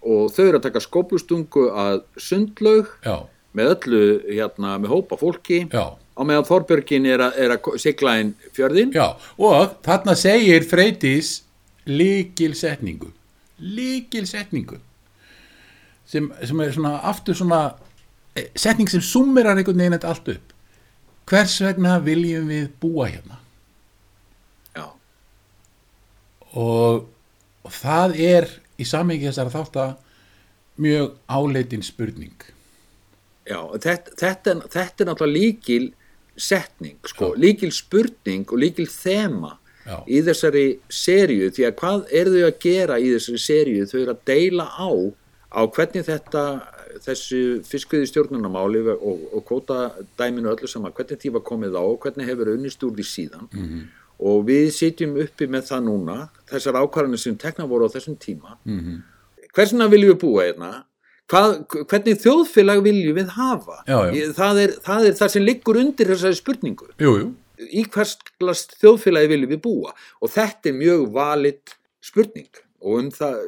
og 0.00 0.32
þau 0.32 0.44
eru 0.46 0.60
að 0.60 0.66
taka 0.68 0.80
skóplustungu 0.80 1.66
að 1.70 2.02
sundlaug 2.16 2.88
já, 3.04 3.18
með 3.52 3.74
öllu, 3.74 4.04
hérna, 4.30 4.78
með 4.80 4.94
hópa 4.96 5.18
fólki. 5.20 5.66
Já. 5.68 5.92
Á 6.12 6.20
meðan 6.28 6.44
Þorbjörgin 6.44 7.06
er 7.08 7.22
að, 7.24 7.36
er 7.40 7.54
að 7.54 7.78
sigla 7.80 8.18
inn 8.20 8.34
fjörðin 8.52 8.90
Já, 8.92 9.14
og 9.40 9.78
þarna 9.84 10.12
segir 10.20 10.66
Freydís 10.68 11.38
líkil 11.88 12.52
setningu 12.52 13.08
líkil 13.62 14.26
setningu 14.28 14.76
sem, 16.12 16.28
sem 16.44 16.60
er 16.60 16.72
svona 16.74 16.94
aftur 17.08 17.34
svona 17.38 17.60
eh, 18.36 18.50
setning 18.58 18.90
sem 18.92 19.00
summerar 19.04 19.56
einhvern 19.56 19.78
veginn 19.80 19.96
þetta 19.96 20.10
allt 20.12 20.28
upp. 20.34 20.52
Hvers 21.30 21.54
vegna 21.64 21.96
viljum 22.04 22.48
við 22.50 22.66
búa 22.82 23.06
hérna? 23.08 23.38
Já, 24.76 24.86
og, 26.58 27.06
og 27.64 27.72
það 27.80 28.16
er 28.26 28.48
í 28.82 28.86
samengi 28.88 29.28
þessara 29.30 29.52
þátt 29.54 29.78
að 29.82 29.92
mjög 30.82 31.12
áleitin 31.30 31.84
spurning. 31.86 32.36
Já 33.48 33.58
þetta, 33.74 34.14
þetta, 34.18 34.54
er- 34.56 34.68
þetta 34.72 35.02
er 35.04 35.08
náttúrulega 35.10 35.38
líkil 35.38 35.88
setning, 36.36 36.96
sko, 37.10 37.32
Já. 37.34 37.40
líkil 37.42 37.72
spurning 37.74 38.46
og 38.52 38.58
líkil 38.62 38.86
þema 38.88 39.56
Já. 39.84 39.96
í 40.08 40.20
þessari 40.24 40.66
seríu, 40.88 41.50
því 41.52 41.66
að 41.68 41.74
hvað 41.80 42.04
eru 42.20 42.32
þau 42.36 42.46
að 42.48 42.58
gera 42.62 42.98
í 43.02 43.10
þessari 43.12 43.42
seríu, 43.42 43.86
þau 43.90 43.98
eru 44.00 44.14
að 44.14 44.22
deila 44.30 44.66
á 44.72 44.90
á 45.52 45.62
hvernig 45.68 46.06
þetta 46.06 46.42
þessu 47.04 47.40
fiskviði 47.66 48.08
stjórnunamáli 48.10 48.82
og, 48.94 49.26
og 49.32 49.42
kvóta 49.48 49.78
dæminu 50.18 50.52
öllu 50.52 50.68
saman 50.70 50.94
hvernig 50.96 51.20
því 51.20 51.34
var 51.36 51.44
komið 51.46 51.76
á 51.78 51.82
og 51.82 51.98
hvernig 52.04 52.28
hefur 52.28 52.52
unnist 52.54 52.84
úr 52.84 52.94
því 52.96 53.06
síðan? 53.08 53.48
-hmm. 53.52 53.82
og 54.18 54.46
við 54.46 54.70
sitjum 54.76 55.16
uppi 55.24 55.46
með 55.46 55.68
það 55.70 55.84
núna 55.88 56.16
þessar 56.50 56.80
ákvarðanir 56.82 57.18
sem 57.18 57.36
tekna 57.36 57.66
voru 57.66 57.88
á 57.88 57.94
þessum 57.94 58.16
tíma. 58.16 58.58
Mm 58.64 58.80
-hmm. 58.80 59.02
hversna 59.54 59.88
viljum 59.88 60.14
við 60.14 60.20
búa 60.20 60.42
hérna? 60.44 60.84
Hvað, 61.32 61.64
hvernig 61.88 62.18
þjóðfélag 62.20 62.82
viljum 62.82 63.16
við 63.16 63.28
hafa? 63.36 63.78
Já, 63.86 63.98
já. 64.12 64.32
Það, 64.36 64.58
er, 64.62 64.70
það 64.84 65.06
er 65.06 65.14
það 65.20 65.28
sem 65.28 65.42
liggur 65.42 65.78
undir 65.80 66.10
þessari 66.10 66.36
spurningu. 66.36 66.88
Jú, 67.00 67.12
jú, 67.20 67.28
í 67.70 67.84
hvers 67.88 68.18
glast 68.40 68.74
þjóðfélagi 68.82 69.30
viljum 69.32 69.52
við 69.54 69.62
búa? 69.64 69.94
Og 70.20 70.32
þetta 70.34 70.68
er 70.68 70.76
mjög 70.76 71.06
valit 71.14 71.76
spurning. 72.04 72.50
Og 72.82 72.98
um 72.98 73.10
það 73.14 73.38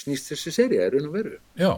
snýst 0.00 0.32
þessi 0.32 0.56
serið 0.56 0.84
er 0.86 0.96
raun 0.96 1.08
og 1.10 1.16
veru. 1.18 1.38
Já, 1.60 1.72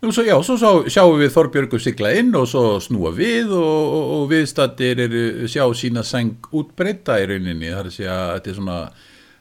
Nú, 0.00 0.08
svo, 0.16 0.22
já, 0.24 0.32
svo 0.40 0.54
sá, 0.56 0.68
sjáum 0.88 1.18
við 1.20 1.34
Þorbjörgu 1.34 1.78
sigla 1.84 2.14
inn 2.16 2.32
og 2.38 2.46
svo 2.48 2.78
snúa 2.80 3.10
við 3.12 3.50
og, 3.52 3.82
og, 3.98 4.04
og 4.14 4.22
viðstattir 4.30 5.02
eru 5.04 5.24
sjá 5.44 5.66
sína 5.76 6.00
sæng 6.08 6.48
útbreyta 6.56 7.18
í 7.20 7.26
rauninni, 7.28 7.68
það 7.68 7.82
er 7.82 7.90
að 7.90 7.96
segja 7.98 8.14
að 8.16 8.32
þetta 8.32 8.50
er 8.52 8.56
svona, 8.56 8.78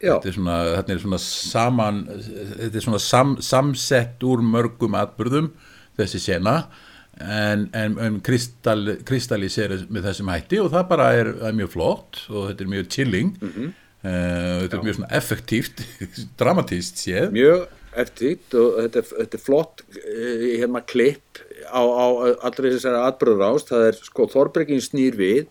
Já. 0.01 0.11
þetta 0.11 0.29
er 0.31 0.35
svona, 0.35 0.57
þetta 0.73 0.93
er 0.95 1.01
svona 1.05 1.21
saman, 1.27 2.03
þetta 2.57 2.81
er 2.81 2.85
svona 2.89 3.01
sam, 3.05 3.33
samsett 3.51 4.27
úr 4.27 4.43
mörgum 4.43 4.99
atburðum 4.99 5.49
þessi 6.01 6.23
sena. 6.27 6.57
En, 7.19 7.65
en, 7.75 7.95
en 8.03 8.19
kristall, 8.23 8.97
kristalliserir 9.07 9.87
með 9.91 10.11
þessum 10.11 10.29
hætti 10.31 10.59
og 10.59 10.73
það 10.75 10.85
bara 10.91 11.09
er, 11.15 11.33
er 11.39 11.55
mjög 11.55 11.75
flott 11.77 12.23
og 12.27 12.51
þetta 12.51 12.67
er 12.67 12.75
mjög 12.75 12.93
chilling. 12.95 13.33
Mm 13.39 13.55
-hmm. 13.55 13.73
þetta 14.03 14.77
er 14.77 14.87
mjög 14.89 14.99
svona 14.99 15.15
effektíft 15.23 15.83
dramatíst 16.39 16.99
séð. 16.99 17.31
Mjög 17.31 17.67
eftir 17.97 18.37
og 18.59 18.77
þetta, 18.83 19.01
er- 19.03 19.15
þetta 19.23 19.39
er 19.39 19.45
flott 19.45 19.81
eh, 19.97 20.45
hérna 20.61 20.83
klipp 20.85 21.41
á, 21.69 21.81
á 21.81 22.05
allri 22.47 22.75
þessari 22.75 23.01
atbyrður 23.09 23.47
ást 23.53 23.73
það 23.73 23.87
er 23.91 23.97
sko 24.03 24.29
Þorbergin 24.31 24.81
snýr 24.83 25.17
við. 25.19 25.47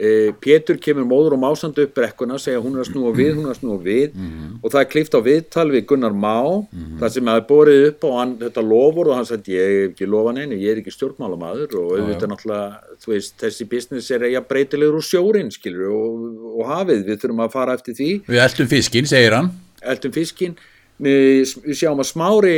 E, 0.00 0.30
Pétur 0.40 0.78
kemur 0.80 1.04
móður 1.04 1.34
og 1.34 1.40
másandi 1.42 1.82
upp 1.84 1.90
brekkuna 1.98 2.38
segja 2.40 2.60
hún 2.62 2.76
er 2.78 2.84
að 2.84 2.92
snúa 2.92 3.10
við, 3.12 3.32
hún 3.36 3.48
er 3.48 3.52
að 3.52 3.58
snúa 3.58 3.80
við. 3.84 4.14
Og 4.62 4.70
það 4.72 4.78
er 4.80 4.88
klift 4.92 5.16
á 5.18 5.20
viðtal 5.20 5.64
við 5.74 5.82
Gunnar 5.90 6.14
Má 6.16 6.64
það 7.02 7.10
sem 7.16 7.26
það 7.28 7.40
er 7.40 7.44
borið 7.50 7.80
upp 7.88 8.06
og 8.08 8.14
hann, 8.16 8.32
þetta 8.40 8.64
lofur 8.64 9.10
og 9.10 9.18
hann 9.18 9.28
sagði 9.28 9.56
ég 9.58 9.74
hef 9.74 9.90
ekki 9.90 10.08
lofa 10.08 10.32
neinu, 10.38 10.56
ég 10.62 10.72
er 10.72 10.80
ekki 10.80 10.94
stjórnmálamaður. 10.94 11.74
Og 11.82 11.92
auðvitað 11.98 12.32
náttúrulega, 12.32 12.96
veist, 13.10 13.36
þessi 13.42 13.68
business 13.74 14.10
er 14.14 14.24
eiga 14.30 14.40
breytilegur 14.46 15.00
úr 15.02 15.04
sjórin 15.10 15.52
skilur 15.52 15.90
og, 15.92 16.26
og 16.54 16.64
hafið, 16.70 17.04
við 17.10 17.20
þurfum 17.26 17.44
að 17.44 17.52
fara 17.58 17.76
eftir 17.76 17.98
því. 17.98 18.10
Við 18.30 18.44
eldum 18.46 18.70
fiskinn, 18.72 19.10
segir 19.10 19.36
hann. 19.36 19.50
eldum 19.82 20.12
fiskinn 20.16 20.56
við, 21.00 21.54
við 21.64 21.78
sjáum 21.80 22.02
að 22.02 22.10
Smári 22.10 22.54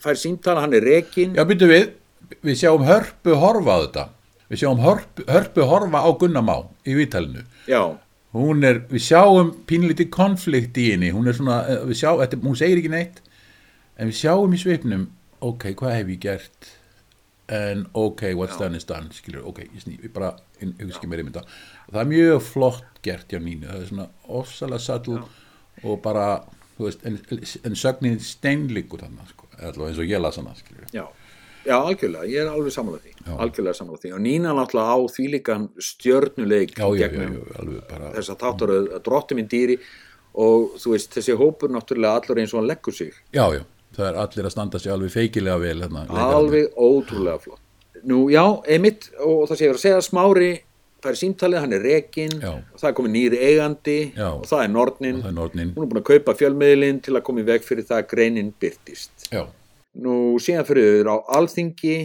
fær 0.00 0.18
símtala, 0.20 0.62
hann 0.64 0.76
er 0.76 0.84
rekin 0.86 1.34
Já, 1.36 1.44
byrju 1.48 1.68
við, 1.70 1.88
við 2.46 2.60
sjáum 2.62 2.84
hörpu 2.88 3.34
horfa 3.40 3.76
á 3.76 3.78
þetta. 3.84 4.04
Við 4.50 4.62
sjáum 4.62 4.80
hörpu, 4.84 5.26
hörpu 5.30 5.66
horfa 5.70 6.00
á 6.02 6.10
Gunnamá 6.20 6.56
í 6.84 6.96
viðtalinu. 6.98 7.44
já, 7.70 7.82
Hún 8.30 8.62
er, 8.62 8.84
við 8.86 9.02
sjáum 9.02 9.48
pínlítið 9.66 10.06
konflikt 10.14 10.76
í 10.78 10.92
henni, 10.92 11.08
hún 11.10 11.26
er 11.26 11.34
svona, 11.34 11.64
eh, 11.66 11.80
við 11.88 11.96
sjá, 11.98 12.12
þetta, 12.20 12.38
hún 12.44 12.54
segir 12.58 12.78
ekki 12.78 12.92
neitt, 12.92 13.16
en 13.98 14.06
við 14.06 14.20
sjáum 14.20 14.54
í 14.54 14.60
svipnum, 14.62 15.08
ok, 15.42 15.64
hvað 15.74 15.96
hef 15.96 16.12
ég 16.12 16.20
gert? 16.22 16.68
En 17.50 17.88
ok, 17.98 18.22
what's 18.38 18.54
done 18.60 18.78
is 18.78 18.86
done, 18.86 19.10
skilur, 19.10 19.42
ok, 19.50 19.64
ég 19.64 19.82
sný, 19.82 19.96
við 19.98 20.12
bara, 20.14 20.36
ég 20.62 20.76
hugski 20.78 21.10
mér 21.10 21.24
um 21.24 21.32
þetta. 21.32 21.42
Það 21.90 22.00
er 22.04 22.10
mjög 22.12 22.44
flott 22.46 23.02
gert 23.02 23.26
hjá 23.34 23.40
Nínu, 23.42 23.66
það 23.66 23.80
er 23.82 23.90
svona 23.90 24.06
ofsalega 24.38 24.84
subtle 24.84 25.22
og 25.82 25.98
bara, 26.04 26.28
veist, 26.88 27.04
en, 27.06 27.18
en 27.68 27.76
sögnin 27.78 28.20
steinlíkur 28.24 29.04
þannig, 29.04 29.32
sko, 29.34 29.50
eins 29.60 29.98
og 29.98 30.06
ég 30.08 30.22
las 30.22 30.40
skilur. 30.40 30.86
já. 30.94 31.06
Já, 31.60 31.76
algjörlega, 31.76 32.24
ég 32.24 32.40
er 32.40 32.48
alveg 32.48 32.72
sammála 32.72 33.02
því 33.02 33.10
algjörlega 33.36 33.76
sammála 33.76 34.00
því. 34.00 34.12
Og 34.16 34.22
Nína 34.24 34.52
náttúrulega 34.56 34.94
á 34.96 34.98
því 35.12 35.24
líkan 35.34 35.66
stjörnuleik 35.76 36.72
Já, 36.72 36.86
já, 36.86 36.94
já, 36.94 37.02
gegnum 37.02 37.34
já, 37.36 37.58
alveg 37.60 37.82
bara, 37.90 38.12
þess 38.14 38.32
að 38.32 38.38
þáttur 38.44 38.72
að 38.76 38.86
drotti 39.04 39.36
minn 39.36 39.50
dýri 39.50 39.76
og 40.40 40.78
þú 40.80 40.94
veist, 40.94 41.10
þessi 41.16 41.36
hópur 41.36 41.74
náttúrulega 41.74 42.22
allur 42.22 42.40
eins 42.40 42.54
og 42.54 42.62
hann 42.62 42.70
leggur 42.70 42.96
sig. 42.96 43.12
Já, 43.36 43.44
já, 43.52 43.64
það 43.96 44.08
er 44.08 44.20
allir 44.24 44.48
að 44.48 44.54
standa 44.54 44.80
sig 44.80 44.94
alveg 44.94 45.12
feikilega 45.12 45.60
vel, 45.60 45.76
hérna, 45.84 46.06
alveg 46.30 46.80
ótrúlega 46.80 47.44
flott. 47.44 47.62
Nú, 48.08 48.22
já, 48.32 48.44
einmitt 48.64 49.10
og 49.20 49.44
það 49.50 49.56
sé 49.58 49.68
var 49.68 49.80
að 49.80 49.84
segja 49.84 50.04
Smári 50.06 50.52
fær 51.04 51.16
símtalið, 51.18 51.60
hann 51.64 51.72
er 51.76 51.82
rekin 51.84 52.34
það 52.40 52.86
er 52.90 52.94
komið 52.98 53.12
nýri 53.14 53.38
eigandi 53.48 53.96
Já. 54.16 54.28
og 54.34 54.46
það 54.50 54.62
er 54.64 54.70
Nornin. 54.74 55.20
Nornin, 55.36 55.72
hún 55.76 55.84
er 55.86 55.90
búin 55.90 56.00
að 56.02 56.08
kaupa 56.10 56.34
fjölmiðlinn 56.38 57.00
til 57.04 57.14
að 57.16 57.24
koma 57.26 57.40
í 57.42 57.46
veg 57.48 57.64
fyrir 57.66 57.86
það 57.88 58.02
að 58.02 58.08
greinin 58.14 58.52
byrtist 58.60 59.28
já, 59.32 59.44
Nú 60.00 60.38
síðan 60.38 60.66
fyrir 60.68 61.08
á 61.10 61.16
alþingi, 61.34 61.96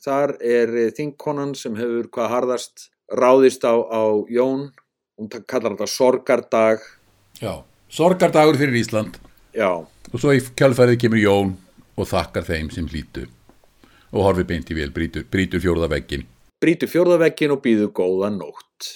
þar 0.00 0.36
er 0.40 0.72
þingkonan 0.96 1.54
sem 1.58 1.74
hefur 1.76 2.06
hvað 2.14 2.30
harðast 2.32 2.86
ráðist 3.12 3.66
á, 3.68 3.74
á 3.76 4.02
Jón, 4.32 4.70
hún 5.18 5.28
kallar 5.46 5.74
þetta 5.76 5.86
sorgardag, 5.92 6.80
já, 7.42 7.52
sorgardagur 7.92 8.56
fyrir 8.58 8.80
Ísland. 8.80 9.18
já, 9.54 9.70
Og 10.12 10.20
svo 10.22 10.32
í 10.32 10.40
kjálfærið 10.56 11.00
kemur 11.02 11.18
Jón 11.20 11.56
og 11.96 12.06
þakkar 12.08 12.46
þeim 12.46 12.70
sem 12.70 12.86
hlýtu 12.88 13.26
og 14.14 14.22
horfir 14.22 14.46
beint 14.48 14.70
í 14.70 14.76
vel, 14.78 14.92
brýtur, 14.94 15.24
brýtur 15.28 15.60
fjórða 15.60 15.88
veggin. 15.90 16.22
Brýtur 16.62 16.90
fjórðavekkin 16.90 17.54
og 17.54 17.62
býður 17.64 17.92
góða 17.96 18.30
nótt. 18.34 18.90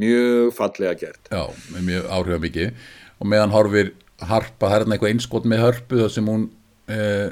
Mjög 0.00 0.52
fallega 0.56 0.94
gert. 1.02 1.28
Já, 1.28 1.44
mjög 1.76 2.08
áhrifa 2.08 2.40
mikið. 2.42 2.86
Og 3.20 3.28
meðan 3.28 3.52
horfir 3.52 3.92
harpa, 4.22 4.68
það 4.68 4.74
er 4.74 4.84
þarna 4.84 4.96
eitthvað 4.96 5.14
einskot 5.14 5.48
með 5.48 5.64
hörpu 5.66 6.00
þar 6.00 6.14
sem 6.14 6.30
hún 6.30 6.46
eh, 6.90 7.28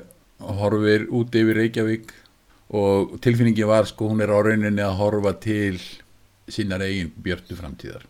horfir 0.60 1.06
út 1.16 1.38
yfir 1.40 1.60
Reykjavík 1.60 2.12
og 2.76 3.16
tilfinningi 3.24 3.66
var 3.66 3.88
sko, 3.88 4.10
hún 4.12 4.22
er 4.22 4.30
á 4.30 4.38
rauninni 4.38 4.84
að 4.84 4.98
horfa 5.00 5.32
til 5.42 5.80
sínar 6.50 6.84
eigin 6.84 7.10
björtu 7.22 7.56
framtíðar. 7.58 8.04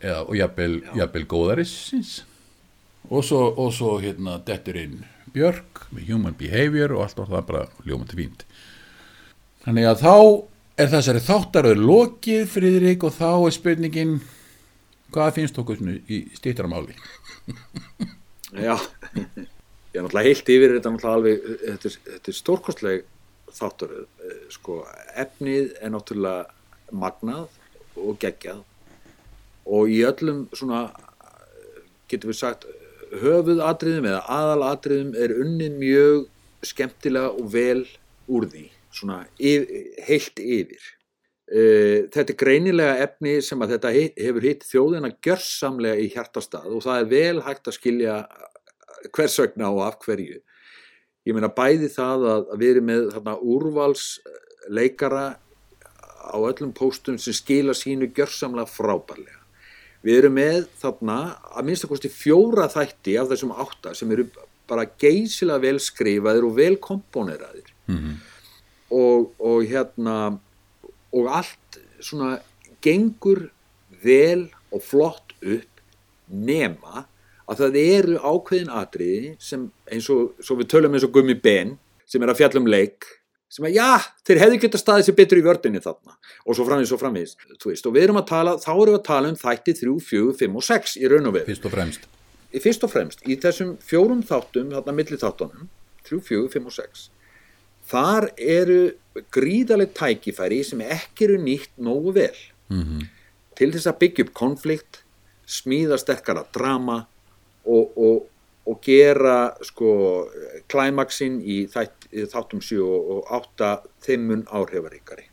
Eða, 0.00 0.24
og 0.26 0.34
jafnvel, 0.36 0.74
jafnvel 0.96 1.24
góðarissins. 1.28 2.18
Og 3.10 3.24
svo, 3.24 3.46
og 3.56 3.72
svo 3.74 3.96
hérna 4.02 4.38
dettur 4.44 4.76
inn 4.80 5.00
Björk 5.30 5.84
með 5.94 6.08
human 6.10 6.34
behavior 6.38 6.92
og 6.96 7.04
allt 7.04 7.20
var 7.20 7.28
það 7.30 7.44
bara 7.48 7.62
ljómandi 7.86 8.16
fínt. 8.18 8.44
Þannig 9.62 9.86
að 9.86 10.00
þá 10.02 10.14
er 10.78 10.90
þessari 10.92 11.22
þáttaröður 11.24 11.82
lokið, 11.88 12.44
Friðrik, 12.50 13.06
og 13.06 13.14
þá 13.16 13.30
er 13.32 13.56
spurningin, 13.56 14.16
hvað 15.14 15.32
finnst 15.38 15.58
okkur 15.60 15.80
í 16.06 16.22
stýttaramáli? 16.38 16.96
Já, 18.66 18.76
ég 19.14 19.98
er 19.98 20.04
náttúrulega 20.04 20.26
heilt 20.26 20.52
yfir 20.54 20.76
þetta 20.76 20.92
náttúrulega 20.94 21.18
alveg, 21.18 21.48
þetta 21.64 21.90
er, 21.90 22.18
er 22.20 22.36
stórkostleg 22.36 23.06
þáttur, 23.54 23.94
eh, 24.22 24.42
sko, 24.54 24.80
efnið 25.18 25.76
er 25.80 25.94
náttúrulega 25.94 26.90
magnað 26.90 27.48
og 27.98 28.18
geggjað. 28.22 28.64
Og 29.70 29.90
í 29.92 30.00
öllum 30.06 30.44
svona, 30.56 30.88
getum 32.10 32.32
við 32.32 32.40
sagt, 32.40 32.66
höfuðatriðum 33.20 34.06
eða 34.10 34.22
aðalatriðum 34.30 35.14
er 35.18 35.34
unnið 35.42 35.78
mjög 35.80 36.20
skemmtilega 36.66 37.32
og 37.34 37.50
vel 37.52 37.82
úr 38.30 38.46
því, 38.50 38.66
svona 38.92 39.22
heilt 39.38 40.40
yfir. 40.42 40.82
Uh, 41.50 42.06
þetta 42.14 42.30
er 42.30 42.38
greinilega 42.38 42.98
efni 43.08 43.40
sem 43.42 43.58
að 43.64 43.72
þetta 43.74 43.90
he- 43.96 44.14
hefur 44.14 44.44
hitt 44.46 44.62
þjóðina 44.68 45.10
gjörsamlega 45.18 45.98
í 45.98 46.06
hjartastað 46.12 46.68
og 46.76 46.84
það 46.84 47.00
er 47.00 47.08
vel 47.10 47.40
hægt 47.42 47.66
að 47.66 47.74
skilja 47.74 48.14
hvers 49.10 49.38
vegna 49.42 49.72
og 49.74 49.82
af 49.88 49.98
hverju. 50.04 50.38
Ég 51.26 51.34
meina 51.36 51.50
bæði 51.52 51.90
það 51.92 52.26
að, 52.30 52.46
við 52.60 52.70
erum 52.74 52.86
með 52.88 53.08
þarna, 53.16 53.34
úrvals 53.42 54.04
leikara 54.70 55.24
á 56.30 56.36
öllum 56.38 56.70
póstum 56.76 57.18
sem 57.18 57.34
skila 57.34 57.74
sínu 57.74 58.08
gjörsamlega 58.14 58.70
frábærlega. 58.70 59.40
Við 60.06 60.22
erum 60.22 60.38
með 60.38 60.62
þarna 60.80 61.18
að 61.50 61.66
minnsta 61.66 61.90
kosti 61.90 62.08
fjóra 62.12 62.70
þætti 62.72 63.18
af 63.20 63.28
þessum 63.32 63.52
átta 63.52 63.92
sem 63.96 64.12
eru 64.14 64.28
bara 64.70 64.86
geysilega 65.02 65.60
vel 65.66 65.80
skrifaðir 65.82 66.46
og 66.46 66.54
vel 66.56 66.76
komponeraðir 66.80 67.74
og, 68.90 69.30
og 69.38 69.64
hérna 69.70 70.16
og 71.10 71.30
allt 71.30 71.80
svona 72.02 72.38
gengur 72.82 73.48
vel 74.02 74.48
og 74.70 74.82
flott 74.84 75.34
upp 75.40 75.82
nema 76.30 77.06
að 77.50 77.64
það 77.64 77.78
eru 77.82 78.18
ákveðin 78.22 78.74
atriði 78.80 79.32
sem 79.42 79.66
eins 79.90 80.06
og, 80.12 80.36
svo 80.42 80.56
við 80.60 80.70
tölum 80.70 80.94
eins 80.94 81.06
og 81.06 81.14
Gummi 81.14 81.34
Ben 81.34 81.74
sem 82.06 82.22
er 82.22 82.32
að 82.32 82.42
fjalla 82.42 82.62
um 82.62 82.70
leik 82.70 83.08
sem 83.50 83.66
að 83.66 83.80
já, 83.80 83.98
þeir 84.26 84.40
hefðu 84.44 84.58
geta 84.62 84.78
staðið 84.78 85.08
sér 85.08 85.16
betur 85.18 85.40
í 85.40 85.42
vördinni 85.42 85.82
þarna 85.82 86.14
og 86.44 86.54
svo 86.54 86.66
framvegis 86.68 86.92
og 86.94 87.02
veist, 87.66 87.86
og 87.86 87.96
við 87.96 88.04
erum 88.04 88.20
að 88.20 88.28
tala, 88.30 88.54
þá 88.62 88.70
erum 88.70 88.92
við 88.92 88.98
að 89.00 89.06
tala 89.08 89.32
um 89.32 89.38
þætti 89.40 89.74
3, 89.80 89.94
4, 90.06 90.34
5 90.44 90.58
og 90.60 90.66
6 90.68 90.96
í 91.00 91.10
raun 91.10 91.26
og 91.26 91.34
veru 91.34 91.50
Fyrst 91.50 91.66
og 91.66 91.74
fremst. 91.74 92.06
fyrst 92.54 92.86
og 92.86 92.92
fremst 92.92 93.26
í 93.26 93.36
þessum 93.42 93.72
fjórum 93.82 94.22
þáttum, 94.26 94.70
þarna 94.76 94.94
milli 94.94 95.18
þáttunum 95.18 95.66
3, 96.06 96.20
4, 96.30 96.46
5 96.54 96.70
og 96.70 96.76
6 96.78 97.08
þar 97.90 98.30
eru 98.38 98.80
gríðaleg 99.34 99.94
tækifæri 99.98 100.62
sem 100.64 100.82
ekki 100.86 101.26
eru 101.28 101.40
nýtt 101.42 101.72
nógu 101.82 102.14
vel 102.20 102.36
Mm 102.70 103.08
til 103.60 103.74
þess 103.74 103.90
að 103.90 103.98
byggja 104.00 104.24
upp 104.24 104.34
konflikt 104.38 105.02
smíða 105.50 105.98
sterkara 106.00 106.46
drama 106.54 107.02
og, 107.68 107.90
og, 107.92 108.22
og 108.64 108.78
gera 108.86 109.50
sko 109.66 109.90
klæmaksinn 110.70 111.40
í 111.44 111.66
þætt, 111.68 112.08
þáttum 112.32 112.62
7 112.64 112.80
og, 112.80 113.10
og 113.18 113.34
8 113.36 113.72
þeimun 114.06 114.46
áhrifaríkari 114.48 115.26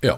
Já. 0.00 0.14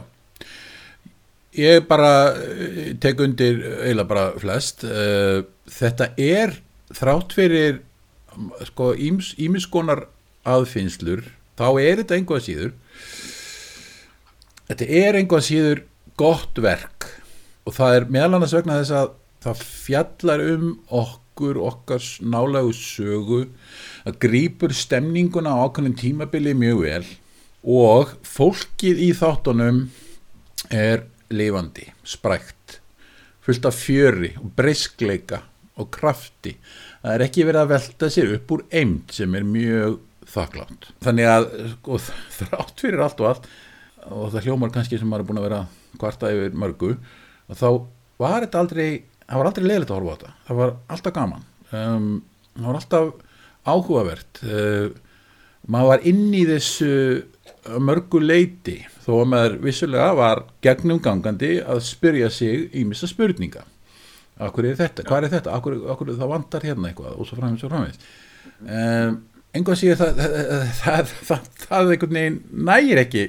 Ég 1.59 1.83
bara 1.89 2.33
eh, 2.39 2.93
tek 3.03 3.18
undir 3.20 3.59
eiginlega 3.83 4.09
bara 4.09 4.27
flest. 4.39 4.85
Eh, 4.87 5.43
Þetta 5.73 6.12
er 6.20 6.55
þrátt 6.95 7.35
fyrir 7.35 7.81
sko 8.68 8.93
ímiskonar 8.95 10.05
aðfinnslur, 10.49 11.25
þá 11.59 11.66
er 11.82 12.03
þetta 12.03 12.18
einhvað 12.18 12.44
síður. 12.46 12.76
Þetta 14.68 14.88
er 15.03 15.18
einhvað 15.18 15.46
síður 15.48 15.82
gott 16.20 16.61
verk 16.62 17.09
og 17.66 17.76
það 17.76 17.96
er 17.96 18.09
meðal 18.12 18.38
annars 18.38 18.55
vegna 18.57 18.78
þess 18.80 18.94
að 18.98 19.11
það 19.42 19.64
fjallar 19.66 20.44
um 20.53 20.66
okkur, 21.03 21.59
okkar 21.62 22.07
nálagu 22.22 22.72
sögu, 22.76 23.42
að 24.07 24.18
grípur 24.22 24.74
stemninguna 24.76 25.55
á 25.55 25.62
ákveðnum 25.66 25.96
tímabili 25.98 26.55
mjög 26.59 26.82
vel 26.86 27.05
og 27.62 28.14
fólkið 28.26 29.03
í 29.07 29.11
þáttunum 29.14 29.84
er 30.74 31.07
lifandi, 31.32 31.86
sprækt, 32.07 32.80
fullt 33.42 33.66
af 33.68 33.78
fjöri 33.78 34.32
og 34.42 34.50
breyskleika 34.59 35.42
og 35.80 35.88
krafti. 35.94 36.57
Það 37.03 37.14
er 37.14 37.24
ekki 37.26 37.46
verið 37.46 37.62
að 37.62 37.70
velta 37.72 38.11
sér 38.12 38.34
upp 38.36 38.55
úr 38.55 38.64
eimt 38.74 39.14
sem 39.14 39.38
er 39.38 39.46
mjög 39.46 40.00
þakklátt. 40.29 40.91
Þannig 41.05 41.31
að 41.31 41.49
sko, 41.75 42.01
þrátt 42.39 42.85
fyrir 42.85 43.05
allt 43.05 43.23
og 43.23 43.31
allt 43.31 43.49
og 44.03 44.33
það 44.33 44.49
hljómar 44.49 44.73
kannski 44.75 44.99
sem 44.99 45.09
maður 45.11 45.25
er 45.25 45.29
búin 45.31 45.41
að 45.41 45.49
vera 45.49 45.62
kvarta 46.01 46.31
yfir 46.35 46.57
mörgu 46.59 46.93
og 46.97 47.59
þá 47.59 47.68
var 48.23 48.45
þetta 48.45 48.62
aldrei 48.62 48.89
það 49.27 49.41
var 49.41 49.51
aldrei 49.51 49.66
leiðilegt 49.66 49.93
að 49.93 49.99
horfa 49.99 50.12
á 50.12 50.16
þetta. 50.16 50.33
Það 50.47 50.61
var 50.61 50.73
alltaf 50.95 51.16
gaman. 51.16 51.45
Um, 51.73 52.09
það 52.57 52.68
var 52.68 52.81
alltaf 52.81 53.12
áhugavert. 53.73 54.43
Uh, 54.43 54.89
maður 55.70 55.93
var 55.93 56.09
inn 56.11 56.25
í 56.35 56.43
þessu 56.49 56.93
mörgu 57.83 58.18
leiti 58.23 58.81
þó 59.05 59.12
að 59.20 59.29
maður 59.33 59.59
vissulega 59.62 60.14
var 60.18 60.43
gegnum 60.64 60.99
gangandi 61.03 61.53
að 61.62 61.83
spyrja 61.87 62.31
sig 62.35 62.68
ímissa 62.79 63.09
spurninga. 63.11 63.62
Akkur 64.43 64.66
er 64.66 64.79
þetta, 64.79 65.05
hvað 65.07 65.27
er 65.27 65.35
þetta, 65.37 65.55
akkur, 65.55 65.77
akkur 65.93 66.11
það 66.16 66.33
vantar 66.33 66.64
hérna 66.66 66.89
eitthvað? 66.91 67.18
Og 67.20 67.29
svo 67.29 67.37
framins 67.39 67.62
og 67.62 67.70
framins 67.70 67.99
um, 68.64 69.18
einhvað 69.53 69.80
séu 69.80 69.96
það 70.00 70.20
það, 70.82 71.16
það, 71.28 71.50
það, 71.66 71.90
einhvern 71.94 72.18
veginn 72.18 72.38
nægir 72.70 73.03
ekki 73.03 73.26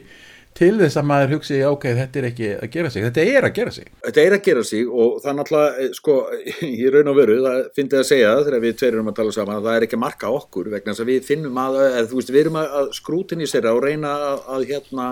til 0.54 0.76
þess 0.78 1.00
að 1.02 1.08
maður 1.10 1.32
hugsi 1.34 1.60
ok, 1.66 1.86
þetta 1.98 2.20
er 2.20 2.26
ekki 2.30 2.50
að 2.54 2.72
gera 2.76 2.90
sig, 2.94 3.06
þetta 3.08 3.24
er 3.26 3.48
að 3.48 3.56
gera 3.58 3.72
sig 3.74 3.88
Þetta 4.06 4.24
er 4.24 4.36
að 4.36 4.44
gera 4.46 4.64
sig 4.70 4.90
og 4.90 5.16
það 5.24 5.30
er 5.32 5.38
náttúrulega 5.40 5.88
sko, 5.98 6.18
í 6.70 6.90
raun 6.94 7.10
og 7.10 7.18
veru, 7.18 7.38
það 7.42 7.62
finnst 7.78 7.96
ég 7.96 8.04
að 8.04 8.10
segja 8.12 8.34
þegar 8.44 8.66
við 8.68 8.76
tveir 8.82 8.92
erum 8.94 9.10
að 9.10 9.18
tala 9.20 9.36
saman 9.38 9.58
að 9.58 9.70
það 9.70 9.78
er 9.80 9.88
ekki 9.88 9.98
að 9.98 10.04
marka 10.06 10.34
okkur 10.38 10.70
vegna 10.76 10.94
þess 10.94 11.06
að 11.06 11.12
við 11.14 11.30
finnum 11.32 11.62
að, 11.64 11.80
eða, 11.88 12.04
þú 12.12 12.20
veist, 12.20 12.34
við 12.36 12.44
erum 12.44 12.60
að 12.62 12.92
skrútin 13.00 13.42
í 13.44 13.50
sér 13.50 13.70
og 13.74 13.82
reyna 13.88 14.14
að, 14.30 14.46
að 14.56 14.68
hérna 14.70 15.08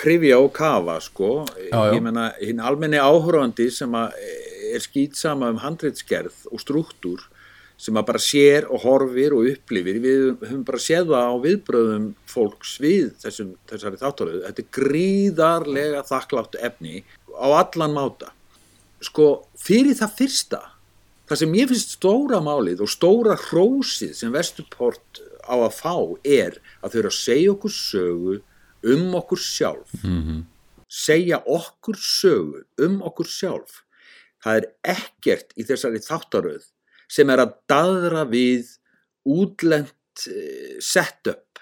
krifja 0.00 0.38
og 0.40 0.52
kafa 0.56 1.00
sko, 1.04 1.32
Já, 1.70 1.72
já. 1.72 1.94
ég 1.96 2.04
menna 2.04 2.30
hinn 2.40 2.60
almenni 2.60 3.00
áhörandi 3.00 3.68
sem 3.72 3.96
að 3.96 4.14
er 4.72 4.80
skýtsama 4.80 5.50
um 5.52 5.60
handreitsgerð 5.60 6.46
og 6.52 6.60
struktúr 6.62 7.24
sem 7.82 7.98
að 7.98 8.08
bara 8.12 8.20
sér 8.22 8.68
og 8.70 8.84
horfir 8.84 9.34
og 9.34 9.48
upplifir, 9.50 9.98
við 10.02 10.26
höfum 10.44 10.62
bara 10.66 10.78
séð 10.82 11.08
það 11.10 11.30
á 11.34 11.34
viðbröðum 11.46 12.04
fólks 12.30 12.76
við 12.82 13.08
þessum, 13.22 13.56
þessari 13.70 13.98
þáttaröðu, 13.98 14.42
þetta 14.44 14.62
er 14.62 14.68
gríðarlega 14.76 16.02
þakkláttu 16.06 16.60
efni 16.68 17.02
á 17.34 17.46
allan 17.58 17.96
máta. 17.96 18.30
Sko, 19.02 19.26
fyrir 19.58 19.98
það 19.98 20.14
fyrsta, 20.20 20.60
það 21.26 21.40
sem 21.40 21.56
ég 21.58 21.72
finnst 21.72 21.96
stóra 21.96 22.38
málið 22.44 22.84
og 22.84 22.92
stóra 22.92 23.34
hrósið 23.48 24.12
sem 24.14 24.34
Vesturport 24.34 25.22
á 25.42 25.58
að 25.58 25.74
fá 25.74 25.96
er 26.22 26.60
að 26.82 26.92
þau 26.92 26.98
eru 27.00 27.10
að 27.10 27.18
segja 27.18 27.54
okkur 27.56 27.74
sögu 27.74 28.36
um 28.92 29.16
okkur 29.18 29.42
sjálf, 29.42 29.96
mm 30.04 30.20
-hmm. 30.22 30.44
segja 30.86 31.42
okkur 31.42 31.98
sögu 31.98 32.62
um 32.78 33.02
okkur 33.02 33.26
sjálf. 33.26 33.82
Það 34.42 34.56
er 34.60 34.66
ekkert 34.94 35.50
í 35.58 35.66
þessari 35.66 35.98
þáttaröð 36.02 36.70
sem 37.12 37.32
er 37.32 37.44
að 37.44 37.56
daðra 37.70 38.24
við 38.30 38.70
útlent 39.28 40.26
eh, 40.28 40.78
setup 40.82 41.60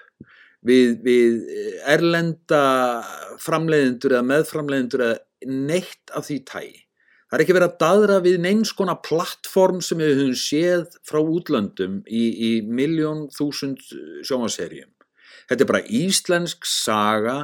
við, 0.67 1.01
við 1.05 1.41
eh, 1.49 1.81
erlenda 1.95 2.63
framleiðendur 3.41 4.17
eða 4.17 4.29
meðframleiðendur 4.31 5.05
eða 5.09 5.19
neitt 5.51 6.15
af 6.17 6.29
því 6.29 6.39
tægi. 6.49 6.79
Það 7.31 7.37
er 7.37 7.43
ekki 7.45 7.55
verið 7.55 7.69
að 7.71 7.81
daðra 7.81 8.17
við 8.25 8.37
neins 8.43 8.73
konar 8.75 8.99
plattform 9.07 9.79
sem 9.87 10.01
við 10.03 10.17
höfum 10.19 10.39
séð 10.39 10.97
frá 11.07 11.21
útlöndum 11.23 12.01
í, 12.11 12.25
í 12.35 12.51
miljón 12.67 13.29
þúsund 13.31 13.85
sjómaserjum. 14.27 14.91
Þetta 15.47 15.65
er 15.65 15.71
bara 15.71 15.87
íslensk 15.87 16.67
saga 16.67 17.37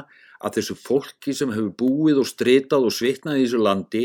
að 0.43 0.59
þessu 0.59 0.75
fólki 0.77 1.33
sem 1.33 1.53
hefur 1.55 1.71
búið 1.79 2.21
og 2.21 2.27
stritað 2.29 2.89
og 2.89 2.93
svitnað 2.93 3.39
í 3.39 3.45
þessu 3.45 3.61
landi, 3.63 4.03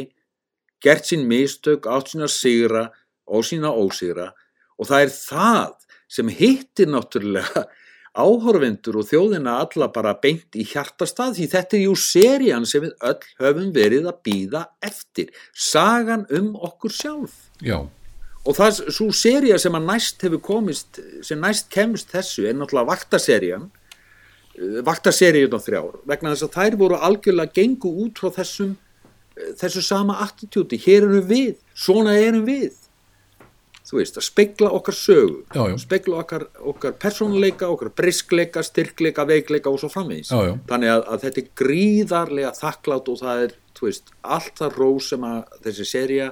gert 0.82 1.08
sín 1.10 1.26
mistök, 1.30 1.90
átt 1.90 2.14
sína 2.14 2.30
sigra 2.30 2.86
og 3.32 3.46
sína 3.48 3.72
ósigra 3.72 4.32
og 4.78 4.88
það 4.88 5.06
er 5.06 5.14
það 5.14 5.72
sem 6.12 6.34
hittir 6.36 6.90
náttúrulega 6.92 7.64
áhorfendur 8.12 8.98
og 9.00 9.08
þjóðina 9.08 9.56
alla 9.62 9.88
bara 9.92 10.12
beint 10.20 10.58
í 10.60 10.66
hjartastað 10.68 11.38
því 11.38 11.48
þetta 11.54 11.78
er 11.78 11.84
jú 11.86 11.96
serían 11.96 12.68
sem 12.68 12.84
við 12.84 12.92
öll 13.08 13.30
höfum 13.40 13.72
verið 13.72 14.10
að 14.10 14.20
býða 14.28 14.66
eftir. 14.84 15.32
Sagan 15.56 16.26
um 16.28 16.52
okkur 16.60 16.92
sjálf. 16.92 17.38
Já, 17.64 17.86
Og 18.42 18.56
það, 18.58 18.80
svo 18.90 19.12
seria 19.14 19.58
sem 19.62 19.74
að 19.78 19.84
næst 19.86 20.22
hefur 20.26 20.40
komist, 20.42 20.98
sem 21.22 21.38
næst 21.38 21.68
kemst 21.70 22.10
þessu 22.10 22.48
er 22.50 22.56
náttúrulega 22.58 22.90
vaktaserían, 22.90 23.68
vaktaseríun 24.86 25.54
á 25.54 25.60
þrjár, 25.62 26.00
vegna 26.10 26.32
þess 26.32 26.48
að 26.48 26.56
þær 26.56 26.78
voru 26.80 26.98
algjörlega 27.06 27.54
gengu 27.54 27.92
út 28.02 28.18
frá 28.18 28.32
þessum, 28.40 28.74
eh, 29.36 29.52
þessu 29.60 29.84
sama 29.86 30.18
attitúti. 30.26 30.80
Hér 30.82 31.06
erum 31.06 31.28
við, 31.28 31.54
svona 31.72 32.16
erum 32.18 32.44
við. 32.44 32.74
Þú 33.92 33.98
veist, 34.00 34.16
að 34.16 34.24
spegla 34.24 34.70
okkar 34.72 34.96
sögu, 34.96 35.40
Já, 35.52 35.62
já. 35.68 35.74
spegla 35.82 36.22
okkar, 36.22 36.46
okkar 36.72 36.94
persónuleika, 37.02 37.66
okkar 37.68 37.90
briskleika, 38.00 38.62
styrkleika, 38.64 39.26
veikleika 39.28 39.68
og 39.68 39.82
svo 39.82 39.90
framvegis. 39.92 40.30
Já, 40.32 40.46
já. 40.48 40.54
Þannig 40.70 40.92
að, 40.94 41.02
að 41.12 41.26
þetta 41.26 41.42
er 41.42 41.50
gríðarlega 41.60 42.52
þakklátt 42.56 43.10
og 43.12 43.18
það 43.20 43.42
er, 43.44 43.52
þú 43.76 43.88
veist, 43.90 44.14
allt 44.38 44.54
það 44.62 44.78
rós 44.80 45.10
sem 45.12 45.26
að 45.28 45.58
þessi 45.66 45.86
seria 45.90 46.30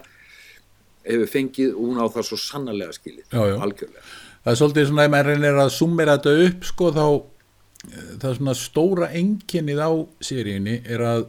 hefur 1.05 1.31
fengið 1.33 1.75
og 1.75 1.85
hún 1.91 2.01
á 2.01 2.07
það 2.13 2.27
svo 2.31 2.39
sannarlega 2.41 2.97
skilið, 2.97 3.29
algjörlega. 3.37 4.03
það 4.45 4.53
er 4.53 4.59
svolítið 4.61 4.89
svona 4.91 5.05
ef 5.07 5.13
maður 5.15 5.31
reynir 5.35 5.61
að 5.63 5.71
summera 5.77 6.17
þetta 6.19 6.35
upp 6.49 6.67
sko 6.69 6.91
þá 6.97 7.05
eh, 7.11 8.11
það 8.21 8.35
svona 8.39 8.55
stóra 8.61 9.09
enginnið 9.21 9.81
á 9.81 9.91
seríunni 10.29 10.77
er 10.85 11.05
að, 11.09 11.25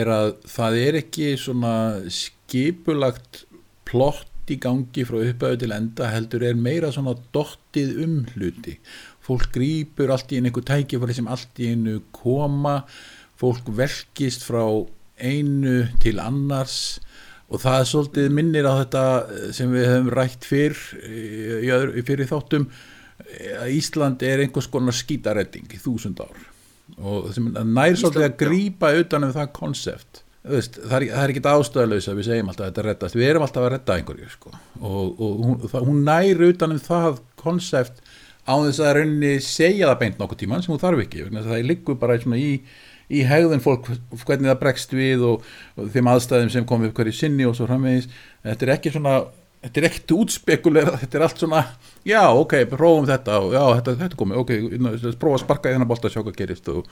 er 0.00 0.12
að 0.16 0.30
það 0.48 0.78
er 0.84 0.98
ekki 1.02 1.28
svona 1.40 1.74
skipulagt 2.20 3.42
plott 3.88 4.29
í 4.54 4.58
gangi 4.62 5.04
frá 5.08 5.20
upphæðu 5.22 5.62
til 5.62 5.74
enda 5.74 6.10
heldur 6.12 6.44
er 6.48 6.58
meira 6.58 6.90
svona 6.94 7.16
dottið 7.34 7.96
um 8.04 8.16
hluti. 8.34 8.76
Fólk 9.24 9.50
grýpur 9.54 10.12
allt 10.12 10.32
í 10.32 10.40
einu 10.40 10.50
einhver 10.50 10.66
tækifæri 10.66 11.16
sem 11.16 11.28
allt 11.30 11.60
í 11.62 11.72
einu 11.74 12.00
koma. 12.16 12.80
Fólk 13.40 13.70
verkist 13.76 14.46
frá 14.46 14.64
einu 15.20 15.84
til 16.02 16.22
annars. 16.22 17.00
Og 17.50 17.58
það 17.62 17.80
er 17.80 17.90
svolítið 17.90 18.32
minnir 18.34 18.68
á 18.70 18.74
þetta 18.78 19.04
eh, 19.26 19.50
sem 19.56 19.72
við 19.74 19.88
hefum 19.88 20.10
rætt 20.14 20.46
fyrr 20.46 20.76
eh, 21.02 22.00
fyrir 22.06 22.28
þáttum 22.30 22.68
eh, 22.70 23.56
að 23.58 23.74
Ísland 23.74 24.22
er 24.22 24.44
einhvers 24.44 24.70
konar 24.70 24.94
skítaredding 24.94 25.66
í 25.74 25.80
þúsund 25.82 26.22
ár. 26.22 26.46
Og 26.98 27.30
nær 27.34 27.98
svolítið 27.98 28.22
að 28.22 28.28
Ísland, 28.28 28.30
já. 28.30 28.38
grípa 28.44 28.92
utan 29.02 29.26
um 29.26 29.34
það 29.34 29.54
konsept 29.58 30.22
Veist, 30.40 30.78
það, 30.80 30.94
er, 30.96 31.04
er 31.20 31.32
ekki 31.34 31.42
ástæðalaus 31.44 32.06
að 32.08 32.16
við 32.16 32.26
segjum 32.30 32.48
alltaf 32.48 32.64
að 32.64 32.70
þetta 32.70 32.84
reddast, 32.86 33.16
við 33.18 33.26
erum 33.28 33.42
alltaf 33.44 33.64
að 33.66 33.72
redda 33.74 33.96
einhverju 33.98 34.28
sko. 34.32 34.52
og, 34.80 35.18
og 35.20 35.42
hún, 35.44 35.58
það, 35.68 35.82
hún 35.90 35.98
nær 36.06 36.44
utan 36.46 36.72
um 36.72 36.80
það 36.80 37.18
konsept 37.42 38.00
á 38.48 38.54
þess 38.56 38.80
að 38.80 38.94
rauninni 38.96 39.34
segja 39.44 39.90
það 39.90 40.00
beint 40.00 40.22
nokkuð 40.22 40.40
tíman 40.40 40.64
sem 40.64 40.72
hún 40.72 40.80
þarf 40.80 41.02
ekki, 41.04 41.26
það 41.34 41.66
liggur 41.68 41.98
bara 42.00 42.16
svona 42.22 42.40
í, 42.40 42.54
í 43.12 43.26
hegðun 43.28 43.60
fólk 43.60 43.90
hvernig 44.24 44.48
það 44.48 44.58
bregst 44.62 44.96
við 44.96 45.26
og, 45.28 45.44
og 45.76 45.92
þeim 45.92 46.10
aðstæðum 46.14 46.54
sem 46.56 46.66
kom 46.72 46.88
upp 46.88 46.96
hverju 46.96 47.14
sinni 47.20 47.44
og 47.44 47.54
svo 47.58 47.68
framvegis 47.68 48.08
þetta 48.40 48.66
er 48.66 48.74
ekki 48.78 48.94
svona 48.96 49.14
þetta 49.60 49.80
er 49.80 49.88
ekkert 49.90 50.16
útspekulega, 50.16 50.98
þetta 51.02 51.18
er 51.18 51.24
allt 51.26 51.44
svona 51.44 51.62
já, 52.08 52.22
ok, 52.32 52.62
prófum 52.72 53.08
þetta 53.10 53.40
já, 53.52 53.62
þetta, 53.76 53.96
þetta 54.06 54.20
komið, 54.24 54.40
ok, 54.40 54.52
prófa 55.20 55.36
að 55.36 55.42
sparka 55.44 55.72
í 55.72 55.76
þennan 55.76 56.36
gerist 56.38 56.70
og, 56.72 56.86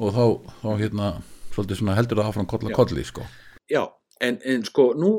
og 0.00 0.16
þá, 0.16 0.54
þá 0.62 0.70
hérna, 0.80 1.10
svolítið 1.56 1.80
svona 1.80 1.96
heldur 1.98 2.20
það 2.20 2.30
áfram 2.30 2.50
kolla 2.50 2.72
Já. 2.72 2.76
kolli, 2.78 3.06
sko 3.08 3.26
Já, 3.72 3.82
en, 4.22 4.38
en 4.44 4.66
sko, 4.66 4.90
nú, 4.98 5.12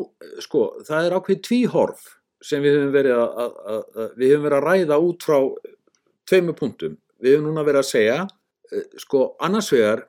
sko, 0.43 0.67
það 0.87 1.09
er 1.09 1.17
ákveð 1.17 1.41
tvíhorf 1.49 2.05
sem 2.45 2.61
við 2.63 2.77
höfum 2.77 2.93
verið 2.93 3.17
að, 3.17 3.41
að, 3.43 3.55
að, 3.73 3.81
að 4.03 4.19
við 4.21 4.33
höfum 4.33 4.45
verið 4.47 4.57
að 4.57 4.67
ræða 4.67 4.99
út 5.03 5.25
frá 5.25 5.37
tveimur 6.27 6.57
punktum. 6.57 6.99
Við 7.23 7.35
höfum 7.35 7.49
núna 7.49 7.65
verið 7.65 7.81
að 7.81 7.89
segja, 7.89 8.17
eh, 8.71 8.85
sko, 9.01 9.23
annars 9.43 9.71
vegar 9.73 10.05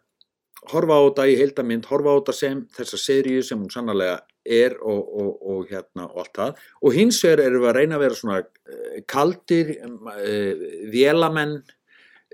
horfa 0.69 0.99
á 0.99 1.03
þetta 1.07 1.27
í 1.31 1.37
heildamind, 1.39 1.89
horfa 1.89 2.15
á 2.15 2.19
þetta 2.19 2.35
sem 2.37 2.61
þessa 2.77 3.01
seríu 3.01 3.45
sem 3.47 3.61
hún 3.61 3.73
sannarlega 3.73 4.19
er 4.49 4.77
og, 4.81 5.01
og, 5.21 5.33
og 5.51 5.73
hérna 5.73 6.07
og 6.09 6.23
allt 6.23 6.39
það 6.39 6.61
og 6.83 6.95
hins 6.97 7.19
vegar 7.25 7.43
erum 7.45 7.63
við 7.63 7.71
að 7.71 7.77
reyna 7.79 7.99
að 7.99 8.05
vera 8.05 8.19
svona 8.19 8.39
eh, 8.41 9.01
kaldir 9.09 9.75
uh, 9.85 10.63
vélamenn 10.93 11.59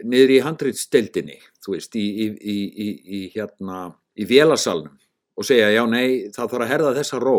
niður 0.02 0.30
í 0.34 0.40
handrýtstildinni, 0.42 1.38
þú 1.64 1.76
veist, 1.76 1.94
í, 1.94 2.06
í, 2.24 2.26
í, 2.40 2.56
í, 2.86 2.88
í 3.18 3.20
hérna, 3.34 3.92
í 4.18 4.24
vélasalnum 4.26 4.96
og 5.36 5.44
segja, 5.46 5.68
já, 5.74 5.84
nei, 5.90 6.30
það 6.34 6.50
þarf 6.50 6.64
að 6.64 6.70
herða 6.72 6.94
þessa 6.98 7.18
ró, 7.22 7.36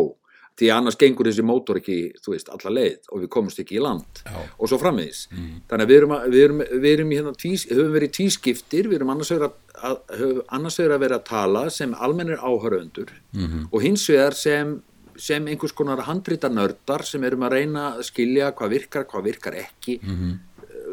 því 0.56 0.70
annars 0.72 0.96
gengur 0.96 1.28
þessi 1.28 1.44
mótor 1.44 1.76
ekki, 1.80 1.96
þú 2.24 2.32
veist, 2.32 2.48
alla 2.48 2.70
leið 2.72 3.10
og 3.12 3.20
við 3.20 3.28
komumst 3.28 3.58
ekki 3.60 3.76
í 3.76 3.82
land 3.84 4.22
Já. 4.24 4.38
og 4.56 4.68
svo 4.70 4.78
frammiðis. 4.80 5.26
Mm. 5.32 5.58
Þannig 5.68 5.84
að 5.84 5.90
við 5.92 5.96
erum, 6.00 6.14
við 6.32 6.44
erum, 6.46 6.62
við 6.80 6.86
erum 6.94 7.10
hérna 7.12 7.32
tvís, 7.36 7.66
höfum 7.68 7.92
verið 7.92 8.12
tvískiptir, 8.16 8.88
við 8.88 8.96
erum 9.02 9.12
annars 9.12 9.32
að, 9.36 9.44
að, 9.84 10.40
annars 10.56 10.78
að 10.80 10.96
vera 11.04 11.18
að 11.20 11.26
tala 11.28 11.64
sem 11.70 11.92
almennir 11.94 12.40
áhöröndur 12.40 13.12
Mhm. 13.36 13.66
og 13.72 13.82
hins 13.84 14.06
vegar 14.08 14.32
sem, 14.34 14.78
sem 15.16 15.46
einhvers 15.48 15.72
konar 15.76 16.00
handrita 16.08 16.48
nördar 16.48 17.04
sem 17.04 17.22
erum 17.24 17.44
að 17.44 17.52
reyna 17.58 17.84
að 17.98 18.02
skilja 18.08 18.52
hvað 18.56 18.70
virkar, 18.78 19.04
hvað 19.04 19.24
virkar 19.28 19.54
ekki 19.60 20.00
Mhm. 20.02 20.32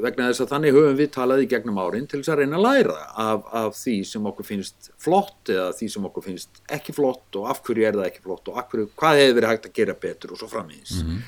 Vegna 0.03 0.29
þess 0.29 0.43
að 0.43 0.51
þannig 0.53 0.75
höfum 0.77 0.97
við 0.99 1.11
talað 1.15 1.43
í 1.43 1.47
gegnum 1.53 1.79
árin 1.79 2.09
til 2.09 2.19
þess 2.19 2.33
að 2.33 2.41
reyna 2.41 2.59
að 2.59 2.65
læra 2.67 2.97
af, 3.23 3.45
af 3.63 3.77
því 3.77 3.95
sem 4.09 4.27
okkur 4.31 4.49
finnst 4.49 4.91
flott 5.01 5.53
eða 5.53 5.69
því 5.77 5.89
sem 5.95 6.09
okkur 6.09 6.27
finnst 6.27 6.61
ekki 6.77 6.95
flott 6.95 7.39
og 7.39 7.47
af 7.53 7.63
hverju 7.63 7.87
er 7.87 7.97
það 7.99 8.09
ekki 8.09 8.25
flott 8.25 8.51
og 8.51 8.59
hverju, 8.59 8.89
hvað 8.99 9.21
hefur 9.21 9.39
verið 9.39 9.53
hægt 9.53 9.69
að 9.69 9.79
gera 9.79 9.97
betur 10.07 10.35
og 10.35 10.41
svo 10.41 10.51
framvegis. 10.51 10.99
Mhm. 11.03 11.23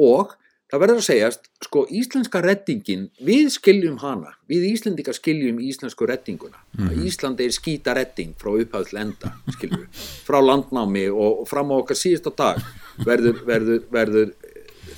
og 0.00 0.36
það 0.70 0.82
verður 0.84 1.00
að 1.00 1.06
segjast 1.06 1.48
sko 1.66 1.80
íslenska 1.98 2.40
reddingin, 2.44 3.08
við 3.26 3.48
skiljum 3.56 3.96
hana 4.02 4.36
við 4.50 4.68
Íslendingar 4.70 5.16
skiljum 5.16 5.58
íslensku 5.66 6.06
reddinguna. 6.06 6.60
Að 6.78 7.00
Ísland 7.08 7.40
er 7.42 7.54
skýta 7.54 7.94
redding 7.98 8.36
frá 8.38 8.52
upphæð 8.54 8.92
til 8.92 9.00
enda, 9.02 9.32
skiljum 9.56 9.88
frá 10.28 10.38
landnámi 10.38 11.08
og, 11.10 11.42
fram 11.50 11.74
á 11.74 11.76
okkar 11.80 11.98
síðasta 11.98 12.32
dag 12.38 12.62
verður, 13.02 13.42
verður, 13.48 13.82
verður 13.90 14.32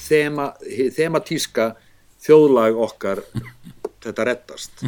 þema, 0.03 0.53
hið 0.67 0.93
þematíska 0.99 1.71
þjóðlag 2.23 2.79
okkar 2.87 3.23
þetta 4.03 4.25
reddast 4.29 4.85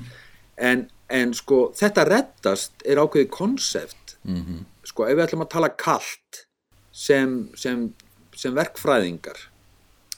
en, 0.59 0.87
en 1.11 1.35
sko 1.35 1.73
þetta 1.77 2.05
reddast 2.09 2.85
er 2.85 3.01
ákveðið 3.03 3.31
konsept 3.31 4.17
Mhm. 4.25 4.63
sko 4.89 5.05
ef 5.05 5.17
við 5.19 5.25
ætlum 5.27 5.43
að 5.45 5.51
tala 5.53 5.69
kalt 5.69 6.47
sem, 6.93 7.51
sem, 7.57 7.93
sem 8.37 8.55
verkfræðingar 8.57 9.37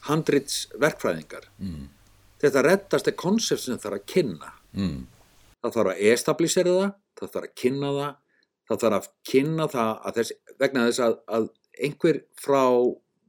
handrits 0.06 0.66
verkfræðingar 0.78 1.48
Mm. 1.58 1.88
þetta 2.42 2.62
reddast 2.62 3.08
er 3.08 3.12
konsept 3.18 3.60
sem 3.64 3.78
þarf 3.78 3.98
að 4.00 4.06
kynna 4.06 4.52
Mm. 4.76 5.06
það 5.64 5.72
þarf 5.74 5.90
að 5.94 6.02
establísera 6.12 6.70
það 6.76 6.94
það 7.16 7.32
þarf 7.32 7.48
að 7.48 7.54
kynna 7.62 7.90
það 7.96 8.14
það 8.68 8.80
þarf 8.82 8.96
að 9.00 9.08
kynna 9.30 9.66
það 9.72 9.90
að 10.06 10.14
þess, 10.20 10.32
vegna 10.60 10.86
þess 10.86 11.00
að, 11.00 11.18
að 11.28 11.48
einhver 11.82 12.20
frá 12.36 12.62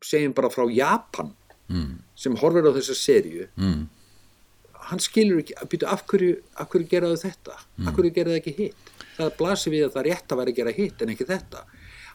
segjum 0.03 0.33
bara 0.33 0.49
frá 0.49 0.65
Japan 0.75 1.33
Mm. 1.69 1.97
Sem 2.17 2.35
horfir 2.41 2.65
á 2.67 2.71
þessa 2.75 2.95
serju 2.97 3.47
Mm. 3.57 3.87
hann 4.87 5.01
skilur 5.03 5.41
ekki, 5.43 5.55
byrja 5.69 5.89
af 5.91 6.05
hverju, 6.07 6.37
af 6.55 6.69
hverju 6.71 6.87
geraðu 6.91 7.17
þetta, 7.23 7.57
af 7.87 7.93
hverju 7.97 8.13
geraðu 8.15 8.37
ekki 8.39 8.53
hitt? 8.57 8.93
Það 9.17 9.33
blasir 9.39 9.73
við 9.73 9.83
að 9.87 9.95
það 9.97 10.05
rétt 10.07 10.31
að 10.31 10.39
vera 10.39 10.51
að 10.53 10.59
gera 10.61 10.73
hitt 10.77 11.01
en 11.03 11.09
ekki 11.13 11.25
þetta. 11.27 11.63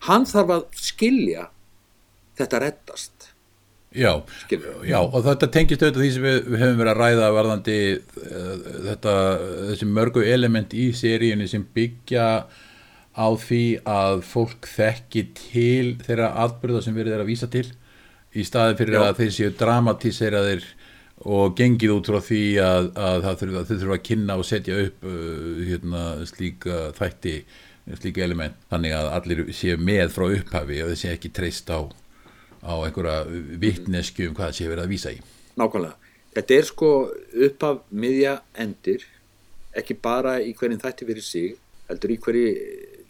Hann 0.06 0.24
þarf 0.30 0.52
að 0.54 0.62
skilja 0.80 1.44
þetta 2.38 2.60
reddast. 2.62 3.28
Já, 3.92 4.12
já, 4.88 4.98
og 5.04 5.18
þetta 5.26 5.48
tengist 5.52 5.82
auðvitað 5.84 6.00
því 6.00 6.10
sem 6.14 6.22
við, 6.24 6.36
við 6.48 6.62
höfum 6.62 6.78
verið 6.80 6.92
að 6.94 7.00
ræða 7.02 7.26
varðandi 7.36 7.74
uh, 7.98 8.54
þetta, 8.88 9.14
þessi 9.68 9.88
mörgu 9.92 10.22
element 10.32 10.72
í 10.72 10.86
seríunni 10.96 11.48
sem 11.52 11.66
byggja 11.76 12.28
á 13.12 13.26
því 13.36 13.64
að 13.84 14.22
fólk 14.24 14.64
þekki 14.72 15.26
til 15.36 15.90
þeirra 16.06 16.30
atbyrða 16.46 16.80
sem 16.86 16.96
verið 16.96 17.18
er 17.18 17.24
að 17.26 17.32
vísa 17.34 17.50
til 17.52 17.66
í 18.36 18.44
staði 18.46 18.78
fyrir 18.80 18.98
Já. 18.98 19.02
að 19.09 19.18
þeir 19.20 19.34
séu 19.36 19.50
dramatíseraðir 19.60 20.64
og 21.32 21.56
gengið 21.59 21.92
út 21.94 22.09
frá 22.10 22.18
því 22.26 22.42
að, 22.64 22.88
að 22.98 23.26
þau 23.26 23.34
þurfa 23.68 23.96
að 23.96 24.06
kynna 24.09 24.38
og 24.40 24.46
setja 24.48 24.78
upp 24.86 25.04
uh, 25.06 25.60
hérna, 25.68 26.04
slíka 26.26 26.78
þætti 26.98 27.36
slíka 27.98 28.22
element, 28.22 28.54
þannig 28.70 28.94
að 28.94 29.09
allir 29.16 29.42
séu 29.54 29.78
með 29.78 30.12
frá 30.14 30.28
upphafi 30.30 30.82
og 30.82 30.92
þeir 30.92 31.00
séu 31.00 31.14
ekki 31.16 31.32
treyst 31.34 31.70
á 31.70 31.82
á 32.62 32.74
einhverja 32.86 33.24
vittnesku 33.59 34.28
um 34.28 34.36
hvað 34.38 34.52
það 34.52 34.59
sé 34.59 34.68
verið 34.70 34.84
að 34.84 34.92
vísa 34.92 35.10
í. 35.10 35.18
nákvæmlega, 35.59 36.12
þetta 36.36 36.54
er 36.59 36.68
sko 36.68 36.90
uppaf 37.48 37.80
miðja 37.90 38.36
endir 38.64 39.06
ekki 39.76 39.96
bara 39.98 40.36
í 40.40 40.52
hverjum 40.54 40.80
þætti 40.82 41.09
fyrir 41.09 41.26
sig 41.26 41.56
heldur 41.88 42.14
í 42.14 42.18
hverju, 42.22 42.52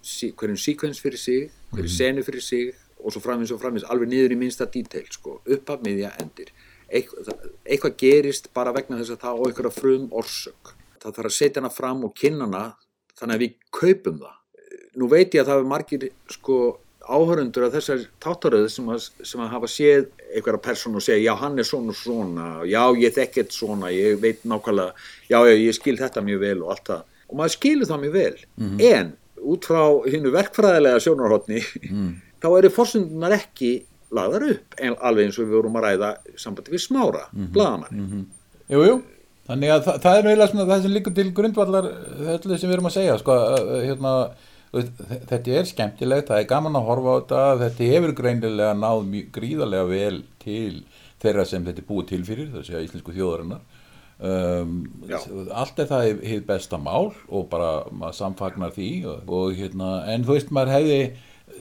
sí- 0.02 0.32
hverjum 0.32 0.58
síkvens 0.58 1.02
fyrir 1.04 1.20
sig, 1.20 1.50
hverju 1.72 1.92
senu 1.92 2.24
fyrir 2.24 2.44
sig 2.44 2.72
og 3.02 3.14
svo 3.14 3.22
framins 3.24 3.52
og 3.54 3.60
framins, 3.62 3.86
alveg 3.90 4.10
niður 4.10 4.36
í 4.36 4.38
minnsta 4.38 4.68
dítel 4.70 5.06
sko, 5.10 5.40
uppaf 5.56 5.82
miðja 5.84 6.12
endir. 6.22 6.52
Eitthvað, 6.92 7.96
gerist 7.98 8.50
bara 8.54 8.72
vegna 8.76 9.00
þess 9.00 9.14
að 9.14 9.22
það 9.24 9.36
á 9.36 9.42
einhverja 9.48 9.74
frum 9.74 10.08
orsök 10.12 10.74
það 11.02 11.18
þarf 11.18 11.30
að 11.30 11.36
setja 11.36 11.62
hana 11.62 11.72
fram 11.72 12.06
og 12.06 12.14
kynna 12.18 12.46
hana 12.46 12.62
þannig 13.18 13.34
að 13.34 13.44
við 13.44 13.54
kaupum 13.74 14.22
það. 14.22 14.38
Nú 15.00 15.08
veit 15.08 15.34
ég 15.34 15.42
að 15.42 15.50
það 15.50 15.62
er 15.62 15.70
margir 15.72 16.08
sko 16.30 16.58
áhörundur 17.02 17.66
af 17.66 17.72
þessar 17.74 18.02
tátaröð 18.22 18.68
sem 18.70 18.90
að, 18.92 19.06
sem 19.26 19.40
að 19.42 19.48
hafa 19.56 19.70
séð 19.70 20.04
einhverja 20.30 20.62
persónu 20.62 21.00
og 21.00 21.04
segja 21.04 21.32
já 21.32 21.40
hann 21.40 21.58
er 21.58 21.66
svona 21.66 21.90
og 21.90 21.98
svona 21.98 22.50
já 22.68 22.82
ég 23.00 23.16
þekki 23.16 23.42
þetta 23.42 23.56
svona, 23.56 23.90
ég 23.90 24.20
veit 24.22 24.44
nákvæmlega 24.46 24.92
já 25.32 25.38
já 25.48 25.56
ég 25.58 25.74
skil 25.78 25.96
þetta 25.98 26.22
mjög 26.22 26.44
vel 26.44 26.58
og 26.62 26.74
allt 26.76 26.92
það. 26.92 27.08
Og 27.32 27.38
maður 27.40 27.56
skilur 27.56 27.90
það 27.90 28.04
mjög 28.04 28.14
vel. 28.18 28.44
En 28.92 29.14
út 29.42 29.66
frá 29.66 29.82
hinnu 30.12 30.30
verkfræðilega 30.36 31.02
sjónarhóttni 31.02 31.64
þá 32.42 32.48
eru 32.58 32.70
fórsundunar 32.74 33.36
ekki 33.38 33.72
lagðar 34.12 34.46
upp 34.50 34.78
en 34.82 34.96
alveg 35.00 35.28
eins 35.28 35.40
og 35.40 35.48
við 35.48 35.58
vorum 35.58 35.80
að 35.80 35.86
ræða 35.88 36.12
sambandi 36.36 36.74
við 36.74 36.84
smára, 36.84 37.26
mm 37.32 37.50
-hmm. 37.54 38.24
Jú, 38.72 38.84
jú. 38.86 39.02
Þannig 39.48 39.72
að 39.74 39.84
það, 39.86 40.00
það 40.02 40.16
er 40.16 40.26
eiginlega 40.28 40.50
svona 40.50 40.70
það 40.70 40.82
sem 40.82 40.94
líkur 40.94 41.14
til 41.14 41.32
grundvallar 41.34 41.86
öllu 42.36 42.58
sem 42.58 42.70
við 42.70 42.76
erum 42.76 42.86
að 42.86 42.96
segja, 42.96 43.18
sko, 43.18 43.32
uh, 43.32 43.82
hérna, 43.82 44.12
þú 44.70 44.78
veist, 44.78 45.02
þetta 45.32 45.56
er 45.58 45.64
skemmtilegt, 45.64 46.28
það 46.28 46.38
er 46.38 46.50
gaman 46.52 46.78
að 46.78 46.86
horfa 46.86 47.10
á 47.10 47.18
þetta, 47.18 47.42
þetta 47.64 47.90
hefur 47.90 48.14
greinilega 48.20 48.74
náð 48.78 49.04
mjög 49.10 49.26
gríðarlega 49.36 49.90
vel 49.90 50.22
til 50.38 50.84
þeirra 51.22 51.44
sem 51.44 51.66
þetta 51.66 51.82
er 51.82 51.88
búið 51.90 52.06
til 52.12 52.22
fyrir, 52.24 52.52
það 52.54 52.66
sé 52.68 52.76
að 52.78 52.86
íslensku 52.86 53.16
þjóðarinnar. 53.16 53.60
Um, 54.22 54.86
allt 55.50 55.80
er 55.82 55.88
það 55.90 56.08
hefð 56.22 56.46
besta 56.46 56.78
mál 56.78 57.10
og 57.26 57.48
bara 57.50 57.70
maður 57.90 58.20
samfagnar 58.20 58.70
því 58.76 58.90
og, 59.10 59.32
og 59.34 59.56
hérna, 59.58 60.04
en 60.12 60.22
þú 60.22 60.36
veist 60.36 60.52
maður 60.54 60.76
hefði 60.76 60.98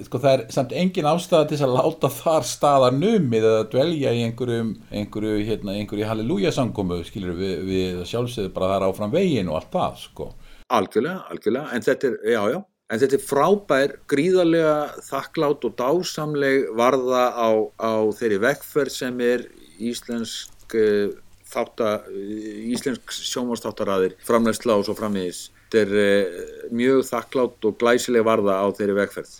sko 0.05 0.19
það 0.21 0.33
er 0.33 0.43
samt 0.53 0.73
engin 0.77 1.07
ástæða 1.09 1.47
til 1.49 1.59
að 1.65 1.75
láta 1.77 2.09
þar 2.13 2.47
staða 2.47 2.89
numið 2.95 3.47
eða 3.49 3.67
dvelja 3.71 4.13
í 4.15 4.23
einhverjum, 4.27 4.73
einhverju, 4.89 5.37
hérna, 5.47 5.75
einhverju 5.77 6.07
halleluja 6.09 6.51
sangomu 6.55 7.01
skilur 7.07 7.37
við, 7.37 7.55
við 7.67 8.01
sjálfsögðu 8.09 8.53
bara 8.55 8.73
þar 8.75 8.87
áfram 8.89 9.13
veginn 9.13 9.51
og 9.51 9.59
allt 9.59 9.71
það 9.75 9.97
sko. 10.05 10.29
Algjörlega, 10.71 11.25
algjörlega 11.33 11.75
en 11.75 11.85
þetta 11.87 12.09
er, 12.09 12.19
já 12.31 12.41
já, 12.53 12.59
en 12.91 13.03
þetta 13.03 13.17
er 13.17 13.25
frábær 13.27 13.95
gríðarlega 14.11 14.77
þakklátt 15.07 15.67
og 15.67 15.75
dásamleg 15.79 16.71
varða 16.79 17.25
á, 17.35 17.49
á 17.79 17.91
þeirri 18.17 18.39
vekkferð 18.47 18.95
sem 18.95 19.21
er 19.25 19.45
íslensk 19.81 20.75
uh, 20.79 21.13
þátta, 21.51 21.93
uh, 22.07 22.65
íslensk 22.71 23.15
sjónvarstáttaraðir 23.19 24.17
framlegsla 24.27 24.79
og 24.79 24.87
svo 24.87 24.95
framvegis. 24.97 25.49
Þetta 25.71 25.85
er 25.85 25.95
uh, 25.99 26.67
mjög 26.75 27.07
þakklátt 27.11 27.69
og 27.69 27.79
glæsileg 27.79 28.27
varða 28.27 28.59
á 28.63 28.67
þeirri 28.75 28.99
vekkferð 29.03 29.39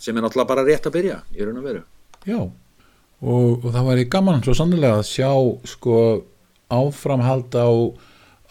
sem 0.00 0.16
er 0.16 0.24
náttúrulega 0.24 0.50
bara 0.50 0.66
rétt 0.66 0.88
að 0.88 0.96
byrja 0.98 1.20
í 1.36 1.44
raun 1.44 1.60
og 1.60 1.66
veru. 1.68 1.82
Já, 2.28 2.40
og, 2.40 3.64
og 3.64 3.68
það 3.70 3.88
væri 3.90 4.10
gaman 4.12 4.44
svo 4.44 4.56
sannlega 4.56 5.00
að 5.00 5.08
sjá 5.10 5.32
sko 5.74 5.96
áframhald 6.70 7.56
á, 7.56 7.70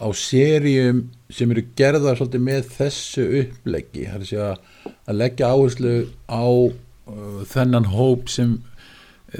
á 0.00 0.06
seríum 0.16 1.08
sem 1.32 1.50
eru 1.52 1.64
gerðar 1.78 2.18
svolítið 2.18 2.46
með 2.46 2.72
þessu 2.76 3.26
uppleggi, 3.44 4.08
það 4.10 4.26
er 4.26 4.44
að 4.46 4.66
að 5.10 5.18
leggja 5.18 5.50
áherslu 5.50 5.94
á 6.30 6.46
uh, 6.46 7.40
þennan 7.50 7.90
hóp 7.92 8.30
sem 8.32 8.58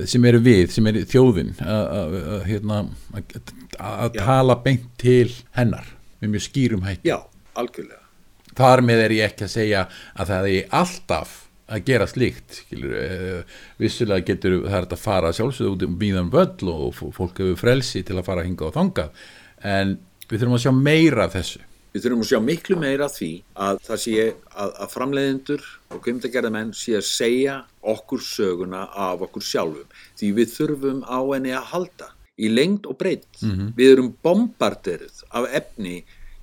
sem 0.07 0.25
eru 0.29 0.39
við, 0.39 0.69
sem 0.71 0.87
eru 0.87 1.03
þjóðin 1.09 1.49
að, 1.67 2.13
hérna, 2.47 2.85
að, 3.17 4.13
Já. 4.15 4.21
tala 4.23 4.55
beint 4.63 4.87
til 5.01 5.33
hennar 5.57 5.89
með 6.21 6.37
mjög 6.37 6.45
skýrum 6.47 6.85
hætti. 6.87 7.11
Já, 7.11 7.17
algjörlega. 7.59 8.05
Þar 8.61 8.83
með 8.87 9.03
er 9.07 9.15
ég 9.17 9.33
ekki 9.33 9.47
að 9.47 9.53
segja 9.55 9.81
að 10.15 10.31
það 10.31 10.49
er 10.53 10.77
alltaf 10.81 11.33
að 11.71 11.87
gera 11.87 12.07
slíkt 12.11 12.61
uh, 12.75 13.41
vissulega 13.81 14.27
getur 14.33 14.61
það 14.67 14.91
að 14.91 15.03
fara 15.03 15.33
sjálfsögðu 15.37 15.73
út 15.77 15.87
um 15.87 15.99
víðan 16.01 16.31
völl 16.33 16.71
og 16.75 16.95
fólk 16.99 17.43
hefur 17.43 17.59
frelsi 17.61 18.05
til 18.07 18.19
að 18.19 18.29
fara 18.29 18.47
hinga 18.47 18.69
og 18.69 18.77
þangað 18.77 19.27
en 19.71 19.99
við 20.27 20.39
þurfum 20.39 20.57
að 20.59 20.65
sjá 20.67 20.73
meira 20.77 21.27
af 21.27 21.37
þessu 21.39 21.67
Við 21.91 22.05
þurfum 22.05 22.21
að 22.23 22.29
sjá 22.29 22.39
miklu 22.45 22.77
meira 22.79 23.07
af 23.09 23.17
því 23.17 23.29
að 23.67 23.81
það 23.83 24.01
sé 24.05 24.13
að, 24.23 24.69
að 24.71 24.93
framleiðendur 24.93 25.65
og 25.91 26.03
kvimtagerðamenn 26.05 26.71
sé 26.79 26.95
að 27.01 27.09
segja 27.09 27.57
okkur 27.93 28.23
söguna 28.23 28.85
af 28.95 29.25
okkur 29.27 29.43
sjálfum. 29.43 29.89
Því 30.21 30.31
við 30.37 30.53
þurfum 30.55 31.01
á 31.03 31.19
henni 31.19 31.51
að 31.59 31.67
halda 31.73 32.13
í 32.39 32.53
lengd 32.53 32.87
og 32.87 32.99
breytt. 33.01 33.43
Við 33.75 33.95
erum 33.97 34.13
bombarderið 34.23 35.25
af 35.35 35.51
efni 35.51 35.97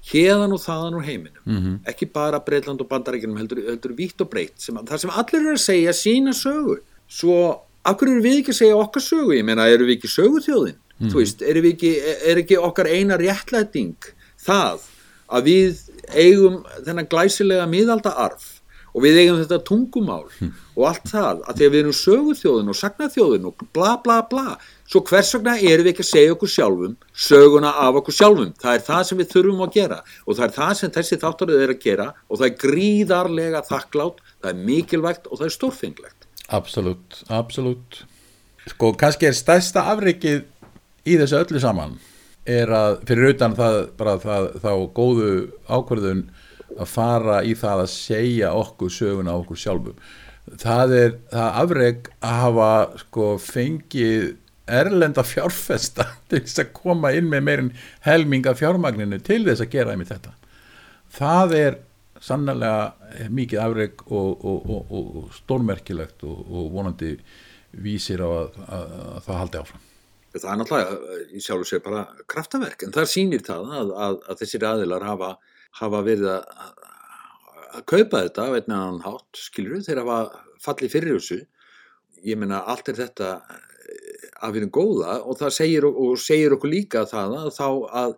hérðan 0.07 0.55
og 0.55 0.61
þaðan 0.63 0.97
úr 0.99 1.05
heiminum. 1.07 1.79
Ekki 1.87 2.09
bara 2.13 2.39
Breitland 2.43 2.81
og 2.83 2.89
Bandaríkjunum 2.91 3.37
heldur, 3.41 3.63
heldur 3.67 3.95
vítt 3.97 4.21
og 4.23 4.29
breytt. 4.31 4.57
Sem, 4.61 4.77
það 4.87 5.03
sem 5.03 5.15
allir 5.21 5.41
eru 5.41 5.55
að 5.55 5.63
segja 5.65 5.95
sína 5.95 6.35
sögu. 6.37 6.77
Svo 7.07 7.39
hverju 7.87 8.17
eru 8.17 8.23
við 8.25 8.41
ekki 8.41 8.53
að 8.55 8.59
segja 8.61 8.77
okkar 8.81 9.03
sögu? 9.03 9.33
Ég 9.37 9.47
meina, 9.47 9.67
eru 9.71 9.87
við 9.87 9.97
ekki 9.97 10.11
söguþjóðin? 10.11 10.77
Þú 10.97 11.19
veist, 11.21 11.41
eru 11.45 11.61
við 11.61 11.73
ekki, 11.75 11.91
er 12.31 12.39
ekki 12.41 12.57
okkar 12.57 12.89
eina 12.89 13.17
réttlæting 13.21 14.07
það 14.41 14.87
að 15.27 15.49
við 15.51 15.83
eigum 16.15 16.61
þennan 16.85 17.09
glæsilega 17.11 17.67
miðalda 17.69 18.13
arf 18.17 18.47
og 18.95 19.03
við 19.05 19.19
eigum 19.21 19.41
þetta 19.43 19.59
tungumál 19.67 20.23
og 20.41 20.83
allt 20.89 21.11
það 21.11 21.43
að 21.45 21.59
því 21.59 21.67
að 21.67 21.73
við 21.75 21.79
erum 21.83 21.97
söguþjóðin 21.99 22.71
og 22.73 22.79
sagnaþjóðin 22.79 23.47
og 23.51 23.65
bla 23.75 23.97
bla 24.03 24.21
bla 24.31 24.57
svo 24.87 25.01
hvers 25.07 25.33
vegna 25.35 25.55
erum 25.59 25.87
við 25.87 25.93
ekki 25.93 26.05
að 26.05 26.09
segja 26.09 26.33
okkur 26.35 26.51
sjálfum 26.53 26.97
söguna 27.27 27.73
af 27.83 27.99
okkur 28.01 28.15
sjálfum? 28.15 28.53
Það 28.61 28.77
er 28.77 28.85
það 28.87 29.05
sem 29.09 29.21
við 29.21 29.31
þurfum 29.35 29.63
að 29.65 29.73
gera 29.77 30.01
og 30.25 30.37
það 30.37 30.45
er 30.47 30.53
það 30.57 30.73
sem 30.81 30.93
þessi 30.97 31.21
þáttaröð 31.23 31.63
er 31.65 31.73
að 31.73 31.81
gera 31.83 32.09
og 32.27 32.39
það 32.39 32.47
er 32.49 32.59
gríðarlega 32.65 33.63
þakklátt 33.67 34.21
það 34.27 34.51
er 34.53 34.61
mikilvægt 34.69 35.31
og 35.31 35.41
það 35.41 35.49
er 35.49 35.55
stórfenglegt. 35.57 36.27
Absolutt, 36.47 37.23
absolutt. 37.27 38.03
Sko, 38.67 38.93
kannski 38.99 39.27
er 39.27 39.35
stærsta 39.35 39.83
afreikið 39.91 40.45
í 41.07 41.17
þessu 41.19 41.41
öllu 41.41 41.61
saman 41.63 41.97
er 42.47 42.71
að 42.71 43.01
fyrir 43.07 43.33
utan 43.33 43.55
það 43.57 43.77
það, 43.99 44.47
þá 44.63 44.71
góðu 44.95 45.31
ákvörðun 45.67 46.23
að 46.77 46.89
fara 46.91 47.41
í 47.43 47.53
það 47.57 47.83
að 47.83 47.93
segja 47.93 48.53
okkur 48.55 48.91
söguna 48.93 49.35
á 49.35 49.39
okkur 49.39 49.59
sjálfum. 49.59 49.97
Það 50.61 50.93
er 50.95 51.15
það 51.31 51.57
afreik 51.63 52.11
að 52.23 52.37
hafa 52.41 52.69
sko 53.01 53.29
fengið 53.43 54.27
erlenda 54.67 55.23
fjárfesta 55.25 56.07
til 56.29 56.43
þess 56.43 56.63
að 56.63 56.71
koma 56.77 57.13
inn 57.15 57.29
með 57.31 57.43
meirin 57.49 57.73
helminga 58.05 58.55
fjármagninu 58.57 59.19
til 59.23 59.43
þess 59.47 59.65
að 59.65 59.73
gera 59.75 59.95
einmitt 59.95 60.13
þetta 60.13 60.33
það 61.17 61.57
er 61.57 61.81
sannlega 62.23 63.27
mikið 63.29 63.61
afreg 63.61 64.01
og, 64.07 64.45
og, 64.45 64.71
og, 64.73 64.93
og 65.21 65.35
stórmerkilegt 65.37 66.25
og, 66.25 66.71
vonandi 66.73 67.13
vísir 67.77 68.23
á 68.25 68.29
að, 68.29 68.57
að, 68.65 68.95
að 69.17 69.21
það 69.27 69.39
haldi 69.43 69.61
áfram 69.61 69.85
Það 70.37 70.51
er 70.51 70.57
náttúrulega 70.59 71.19
í 71.33 71.39
sjálf 71.41 71.63
og 71.63 71.69
sér 71.69 71.79
bara 71.81 72.01
kraftaverk 72.29 72.83
en 72.85 72.91
það 72.93 73.07
sýnir 73.09 73.45
það 73.45 73.71
að, 73.73 73.93
að, 74.05 74.17
þessir 74.41 74.65
aðilar 74.69 75.05
hafa, 75.07 75.29
hafa 75.79 76.01
verið 76.05 76.27
að, 76.35 76.67
kaupa 77.85 78.23
þetta 78.25 78.47
einn 78.55 78.73
annan 78.73 79.03
hátt, 79.03 79.29
skilur 79.37 79.83
þeir 79.85 80.01
hafa 80.03 80.19
fallið 80.63 80.93
fyrir 80.93 81.17
þessu. 81.17 81.39
Ég 82.25 82.39
meina 82.39 82.63
allt 82.65 82.89
er 82.91 82.97
þetta 82.97 83.33
eh, 83.37 83.63
af 84.41 84.53
hverjum 84.53 84.73
góða 84.73 85.19
og 85.23 85.37
það 85.39 85.53
segir, 85.59 85.87
og 85.87 86.17
segir 86.21 86.55
okkur 86.57 86.73
líka 86.73 87.05
það 87.09 87.37
að 87.41 87.53
þá 87.57 87.69
að 88.01 88.17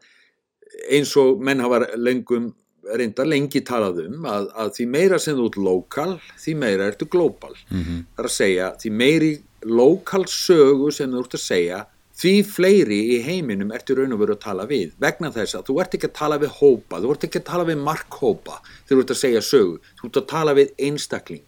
eins 0.95 1.13
og 1.19 1.43
menn 1.43 1.61
hafa 1.63 1.83
lengum 1.97 2.51
reyndar 2.95 3.27
lengi 3.27 3.61
talað 3.65 4.03
um 4.05 4.25
að, 4.29 4.49
að 4.57 4.73
því 4.77 4.87
meira 4.95 5.19
sem 5.21 5.37
þú 5.37 5.47
ert 5.49 5.61
lokal, 5.67 6.09
því 6.39 6.55
meira 6.57 6.89
ertu 6.89 7.07
global. 7.11 7.53
Mm 7.69 7.83
-hmm. 7.83 8.03
Það 8.15 8.23
er 8.23 8.29
að 8.29 8.37
segja, 8.37 8.67
því 8.81 8.91
meiri 9.01 9.31
lokal 9.65 10.25
sögu 10.25 10.91
sem 10.91 11.11
þú 11.11 11.23
ert 11.23 11.35
að 11.37 11.45
segja, 11.45 11.79
því 12.19 12.33
fleiri 12.43 12.99
í 13.15 13.17
heiminum 13.23 13.71
ertu 13.71 13.95
raun 13.95 14.13
og 14.13 14.19
veru 14.19 14.35
að 14.35 14.43
tala 14.43 14.65
við. 14.67 14.91
Vegna 14.99 15.31
þess 15.31 15.55
að 15.55 15.65
þú 15.67 15.79
ert 15.81 15.93
ekki 15.95 16.09
að 16.09 16.19
tala 16.19 16.37
við 16.37 16.51
hópa, 16.59 16.99
þú 16.99 17.11
ert 17.13 17.23
ekki 17.23 17.39
að 17.39 17.49
tala 17.51 17.65
við 17.69 17.77
markhópa 17.77 18.55
þegar 18.87 18.97
þú 18.97 19.03
ert 19.03 19.15
að 19.15 19.23
segja 19.23 19.41
sögu. 19.41 19.77
Þú 19.99 20.09
ert 20.09 20.21
að 20.21 20.27
tala 20.33 20.53
við 20.53 20.73
einstakling. 20.77 21.45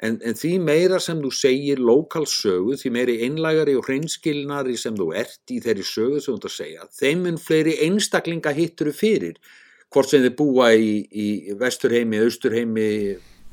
En, 0.00 0.16
en 0.24 0.36
því 0.36 0.54
meira 0.64 0.96
sem 1.02 1.18
þú 1.20 1.30
segir 1.36 1.80
lokal 1.84 2.24
sögu, 2.28 2.72
því 2.80 2.92
meiri 2.94 3.16
einlægari 3.26 3.74
og 3.76 3.84
hreinskilnari 3.84 4.78
sem 4.80 4.96
þú 4.96 5.10
ert 5.20 5.52
í 5.52 5.58
þeirri 5.60 5.84
sögu 5.84 6.20
sem 6.20 6.32
þú 6.32 6.38
ert 6.38 6.46
að 6.48 6.54
segja, 6.54 6.86
þeim 6.96 7.26
en 7.28 7.40
fleiri 7.40 7.74
einstaklinga 7.84 8.54
hittur 8.56 8.88
þú 8.88 8.96
fyrir 8.96 9.40
hvort 9.90 10.08
sem 10.08 10.24
þið 10.24 10.36
búa 10.38 10.70
í, 10.72 10.92
í 11.10 11.28
vesturheimi, 11.60 12.22
austurheimi, 12.24 12.88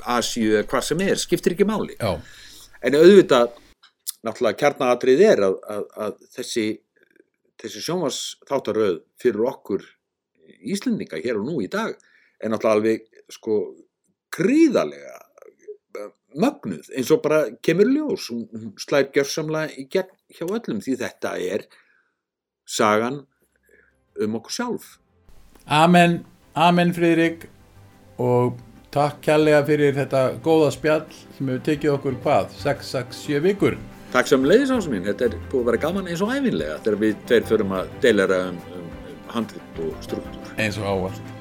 Asíu 0.07 0.52
eða 0.53 0.68
hvað 0.69 0.84
sem 0.86 0.99
er, 1.02 1.18
skiptir 1.18 1.56
ekki 1.56 1.65
máli. 1.65 1.95
Já, 1.98 2.19
En 2.86 2.95
auðvitað, 2.95 3.56
náttúrulega 4.26 4.60
kjarnaatrið 4.61 5.24
er 5.26 5.44
að, 5.48 5.56
að, 5.74 5.86
að 6.06 6.19
þessi, 6.36 6.65
þessi 7.57 7.82
sjónvars 7.82 8.19
þáttaröð 8.49 8.99
fyrir 9.22 9.48
okkur 9.52 9.88
Íslendinga 10.68 11.19
hér 11.22 11.40
og 11.41 11.48
nú 11.48 11.57
í 11.64 11.69
dag 11.72 11.95
er 12.38 12.52
náttúrulega 12.53 12.78
alveg 12.78 13.24
sko 13.34 13.57
gríðarlega 14.38 15.18
mögnuð 16.36 16.91
eins 16.95 17.12
og 17.14 17.24
bara 17.24 17.44
kemur 17.64 17.90
ljós, 17.90 18.30
hún 18.32 18.74
slær 18.82 19.10
gjörsamlega 19.16 19.74
í 19.80 19.88
gegn 19.91 20.14
hjá 20.36 20.45
öllum 20.48 20.82
því 20.84 20.98
þetta 21.02 21.34
er 21.40 21.68
sagan 22.68 23.22
um 24.20 24.40
okkur 24.40 24.52
sjálf. 24.52 24.98
amen, 25.66 26.26
amen 26.56 26.94
Friðrik 26.94 27.48
og 28.20 28.58
takk 28.91 29.22
kærlega 29.22 29.64
fyrir 29.68 29.95
þetta 29.95 30.24
góða 30.44 30.72
spjall 30.76 31.06
sem 31.38 31.48
hefur 31.52 31.64
tekið 31.70 31.94
okkur 31.94 32.20
hvað, 32.24 32.52
6-6-7 32.64 33.44
vikur. 33.45 33.78
Takk 34.14 34.30
sem 34.32 34.45
leiðis 34.48 34.72
ásum 34.72 34.95
mín, 34.95 35.06
þetta 35.08 35.28
er 35.28 35.40
búið 35.52 35.62
að 35.62 35.72
vera 35.72 35.82
gaman 35.86 36.12
eins 36.12 36.24
og 36.24 36.32
æfinlega 36.34 36.80
þegar 36.84 37.02
við 37.04 37.18
tveir 37.30 37.49
förum 37.52 37.74
að 37.78 37.90
deilera 38.04 38.44
um, 38.49 38.62
um, 38.76 38.86
um 39.12 39.34
handrit 39.36 39.82
og 39.84 39.98
struktúr. 40.08 40.54
Eins 40.58 40.80
og 40.82 40.88
ávart. 40.88 41.36